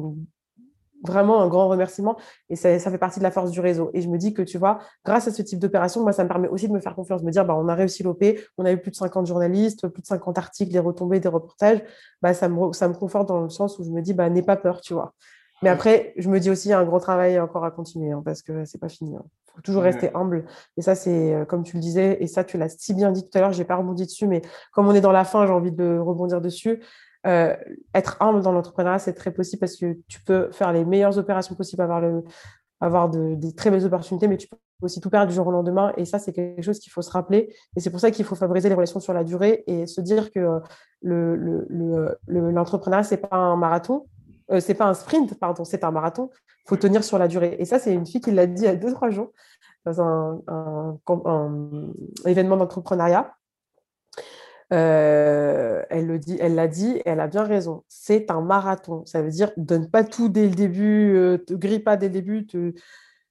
vraiment 1.02 1.42
un 1.42 1.48
grand 1.48 1.68
remerciement 1.68 2.16
et 2.48 2.56
ça, 2.56 2.78
fait 2.78 2.98
partie 2.98 3.18
de 3.20 3.24
la 3.24 3.30
force 3.30 3.50
du 3.50 3.60
réseau. 3.60 3.90
Et 3.94 4.00
je 4.00 4.08
me 4.08 4.18
dis 4.18 4.34
que, 4.34 4.42
tu 4.42 4.58
vois, 4.58 4.78
grâce 5.04 5.28
à 5.28 5.32
ce 5.32 5.42
type 5.42 5.58
d'opération, 5.58 6.02
moi, 6.02 6.12
ça 6.12 6.24
me 6.24 6.28
permet 6.28 6.48
aussi 6.48 6.68
de 6.68 6.72
me 6.72 6.80
faire 6.80 6.94
confiance, 6.94 7.20
de 7.20 7.26
me 7.26 7.32
dire, 7.32 7.44
bah, 7.44 7.54
on 7.56 7.68
a 7.68 7.74
réussi 7.74 8.02
l'OP, 8.02 8.24
on 8.58 8.64
a 8.64 8.72
eu 8.72 8.78
plus 8.78 8.90
de 8.90 8.96
50 8.96 9.26
journalistes, 9.26 9.86
plus 9.88 10.02
de 10.02 10.06
50 10.06 10.38
articles, 10.38 10.72
des 10.72 10.78
retombées, 10.78 11.20
des 11.20 11.28
reportages, 11.28 11.82
bah, 12.22 12.34
ça, 12.34 12.48
me, 12.48 12.72
ça 12.72 12.88
me 12.88 12.94
conforte 12.94 13.28
dans 13.28 13.40
le 13.40 13.50
sens 13.50 13.78
où 13.78 13.84
je 13.84 13.90
me 13.90 14.02
dis, 14.02 14.14
bah, 14.14 14.28
n'aie 14.30 14.42
pas 14.42 14.56
peur, 14.56 14.80
tu 14.80 14.94
vois. 14.94 15.14
Mais 15.62 15.70
après, 15.70 16.12
je 16.16 16.28
me 16.28 16.38
dis 16.38 16.50
aussi, 16.50 16.68
il 16.68 16.70
y 16.72 16.74
a 16.74 16.78
un 16.78 16.84
gros 16.84 17.00
travail 17.00 17.40
encore 17.40 17.64
à 17.64 17.70
continuer 17.70 18.12
hein, 18.12 18.22
parce 18.24 18.42
que 18.42 18.64
c'est 18.66 18.78
pas 18.78 18.90
fini. 18.90 19.12
Il 19.12 19.16
hein. 19.16 19.24
faut 19.54 19.62
toujours 19.62 19.82
rester 19.82 20.10
humble. 20.14 20.44
Et 20.76 20.82
ça, 20.82 20.94
c'est 20.94 21.34
euh, 21.34 21.44
comme 21.46 21.62
tu 21.62 21.76
le 21.76 21.80
disais, 21.80 22.18
et 22.20 22.26
ça, 22.26 22.44
tu 22.44 22.58
l'as 22.58 22.68
si 22.68 22.92
bien 22.92 23.10
dit 23.10 23.22
tout 23.22 23.38
à 23.38 23.40
l'heure, 23.40 23.52
j'ai 23.52 23.64
pas 23.64 23.76
rebondi 23.76 24.04
dessus, 24.04 24.26
mais 24.26 24.42
comme 24.72 24.86
on 24.86 24.94
est 24.94 25.00
dans 25.00 25.12
la 25.12 25.24
fin, 25.24 25.46
j'ai 25.46 25.52
envie 25.52 25.72
de 25.72 25.98
rebondir 25.98 26.42
dessus. 26.42 26.82
Euh, 27.26 27.56
être 27.94 28.16
humble 28.20 28.40
dans 28.42 28.52
l'entrepreneuriat, 28.52 28.98
c'est 28.98 29.14
très 29.14 29.32
possible 29.32 29.60
parce 29.60 29.76
que 29.76 29.98
tu 30.08 30.20
peux 30.22 30.50
faire 30.52 30.72
les 30.72 30.84
meilleures 30.84 31.18
opérations 31.18 31.54
possibles, 31.54 31.82
avoir, 31.82 32.00
le, 32.00 32.22
avoir 32.80 33.08
des 33.08 33.54
très 33.54 33.70
belles 33.70 33.84
opportunités, 33.84 34.28
mais 34.28 34.36
tu 34.36 34.48
peux 34.48 34.56
aussi 34.82 35.00
tout 35.00 35.10
perdre 35.10 35.28
du 35.28 35.34
jour 35.34 35.46
au 35.46 35.50
lendemain. 35.50 35.92
Et 35.96 36.04
ça, 36.04 36.18
c'est 36.18 36.32
quelque 36.32 36.62
chose 36.62 36.78
qu'il 36.78 36.92
faut 36.92 37.02
se 37.02 37.10
rappeler. 37.10 37.52
Et 37.74 37.80
c'est 37.80 37.90
pour 37.90 38.00
ça 38.00 38.10
qu'il 38.10 38.24
faut 38.24 38.36
favoriser 38.36 38.68
les 38.68 38.74
relations 38.74 39.00
sur 39.00 39.12
la 39.12 39.24
durée 39.24 39.64
et 39.66 39.86
se 39.86 40.00
dire 40.00 40.30
que 40.30 40.38
euh, 40.38 40.60
l'entrepreneuriat, 42.52 43.02
le, 43.02 43.02
le, 43.02 43.08
c'est 43.08 43.16
pas 43.16 43.36
un 43.36 43.56
marathon. 43.56 44.06
Euh, 44.52 44.60
c'est 44.60 44.74
pas 44.74 44.86
un 44.86 44.94
sprint, 44.94 45.34
pardon, 45.40 45.64
c'est 45.64 45.82
un 45.82 45.90
marathon. 45.90 46.30
Il 46.64 46.68
faut 46.68 46.76
tenir 46.76 47.02
sur 47.02 47.18
la 47.18 47.26
durée. 47.26 47.56
Et 47.58 47.64
ça, 47.64 47.80
c'est 47.80 47.92
une 47.92 48.06
fille 48.06 48.20
qui 48.20 48.30
l'a 48.30 48.46
dit 48.46 48.62
il 48.62 48.66
y 48.66 48.68
a 48.68 48.76
deux, 48.76 48.92
trois 48.92 49.10
jours 49.10 49.32
dans 49.84 50.00
un 50.00 50.98
événement 52.24 52.56
d'entrepreneuriat. 52.56 53.35
Euh, 54.72 55.82
elle 55.90 56.06
le 56.06 56.18
dit, 56.18 56.36
elle 56.40 56.56
l'a 56.56 56.66
dit, 56.66 57.00
elle 57.04 57.20
a 57.20 57.28
bien 57.28 57.44
raison. 57.44 57.84
C'est 57.88 58.30
un 58.30 58.40
marathon. 58.40 59.04
Ça 59.06 59.22
veut 59.22 59.30
dire 59.30 59.52
donne 59.56 59.90
pas 59.90 60.02
tout 60.02 60.28
dès 60.28 60.48
le 60.48 60.54
début, 60.54 61.14
euh, 61.16 61.38
te 61.38 61.54
grille 61.54 61.80
pas 61.80 61.96
dès 61.96 62.08
le 62.08 62.12
début, 62.12 62.46
te, 62.46 62.72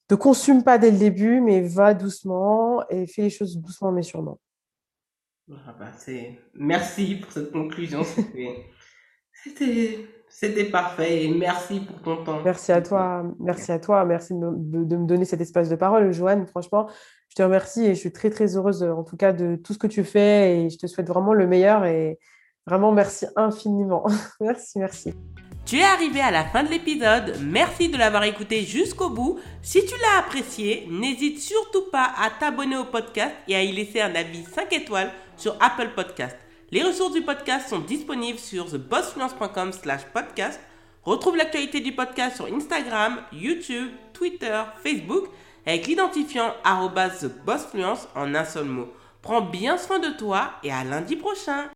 te 0.08 0.16
consume 0.16 0.64
pas 0.64 0.78
dès 0.78 0.92
le 0.92 0.98
début, 0.98 1.42
mais 1.42 1.62
va 1.62 1.94
doucement 1.94 2.88
et 2.90 3.08
fais 3.08 3.24
les 3.24 3.30
choses 3.30 3.58
doucement 3.58 3.92
mais 3.92 4.04
sûrement. 4.04 4.40
Ah 5.52 5.76
bah, 5.78 5.92
merci 6.56 7.16
pour 7.16 7.32
cette 7.32 7.52
conclusion. 7.52 8.02
C'était 10.28 10.66
parfait 10.66 11.26
et 11.26 11.30
merci 11.30 11.80
pour 11.82 12.02
ton 12.02 12.24
temps. 12.24 12.42
Merci 12.44 12.72
à 12.72 12.82
toi, 12.82 13.24
merci 13.40 13.72
à 13.72 13.80
toi, 13.80 14.04
merci 14.06 14.34
de 14.34 14.40
me, 14.40 15.06
donner 15.06 15.26
cet 15.26 15.40
espace 15.40 15.70
de 15.70 15.76
parole, 15.76 16.12
Joanne. 16.12 16.48
Franchement, 16.48 16.90
je 17.36 17.44
te 17.44 17.44
remercie 17.44 17.84
et 17.84 17.96
je 17.96 18.00
suis 18.00 18.14
très 18.14 18.30
très 18.30 18.56
heureuse 18.56 18.82
en 18.82 19.04
tout 19.04 19.18
cas 19.18 19.34
de 19.34 19.58
tout 19.58 19.74
ce 19.74 19.78
que 19.78 19.88
tu 19.88 20.06
fais 20.06 20.58
et 20.58 20.70
je 20.70 20.78
te 20.78 20.88
souhaite 20.88 21.10
vraiment 21.10 21.34
le 21.34 21.46
meilleur 21.46 21.84
et 21.84 22.18
vraiment 22.66 22.94
merci 22.94 23.26
infiniment. 23.36 24.06
merci, 24.40 24.80
merci. 24.80 25.14
Tu 25.66 25.80
es 25.80 25.84
arrivé 25.84 26.22
à 26.22 26.32
la 26.32 26.46
fin 26.46 26.64
de 26.64 26.70
l'épisode, 26.70 27.36
merci 27.42 27.90
de 27.90 27.98
l'avoir 27.98 28.24
écouté 28.24 28.62
jusqu'au 28.62 29.10
bout. 29.10 29.38
Si 29.62 29.86
tu 29.86 29.94
l'as 30.02 30.20
apprécié, 30.20 30.88
n'hésite 30.90 31.42
surtout 31.42 31.92
pas 31.92 32.14
à 32.18 32.30
t'abonner 32.30 32.78
au 32.78 32.86
podcast 32.86 33.36
et 33.50 33.56
à 33.58 33.64
y 33.64 33.74
laisser 33.74 34.00
un 34.00 34.16
avis 34.16 34.46
5 34.46 34.72
étoiles 34.72 35.12
sur 35.36 35.58
Apple 35.60 35.90
Podcast. 35.94 36.38
Les 36.72 36.84
ressources 36.84 37.14
du 37.14 37.22
podcast 37.22 37.68
sont 37.68 37.80
disponibles 37.80 38.40
sur 38.40 38.72
thebossfluence.com 38.72 39.74
slash 39.74 40.06
podcast. 40.14 40.62
Retrouve 41.04 41.36
l'actualité 41.36 41.82
du 41.82 41.92
podcast 41.92 42.38
sur 42.38 42.46
Instagram, 42.46 43.18
YouTube, 43.34 43.90
Twitter, 44.14 44.64
Facebook 44.82 45.26
avec 45.66 45.88
l'identifiant 45.88 46.53
thebossfluence 47.09 48.07
en 48.16 48.36
un 48.36 48.45
seul 48.45 48.66
mot. 48.66 48.91
Prends 49.22 49.41
bien 49.41 49.78
soin 49.78 49.99
de 49.99 50.09
toi 50.09 50.51
et 50.63 50.72
à 50.72 50.84
lundi 50.84 51.16
prochain 51.16 51.70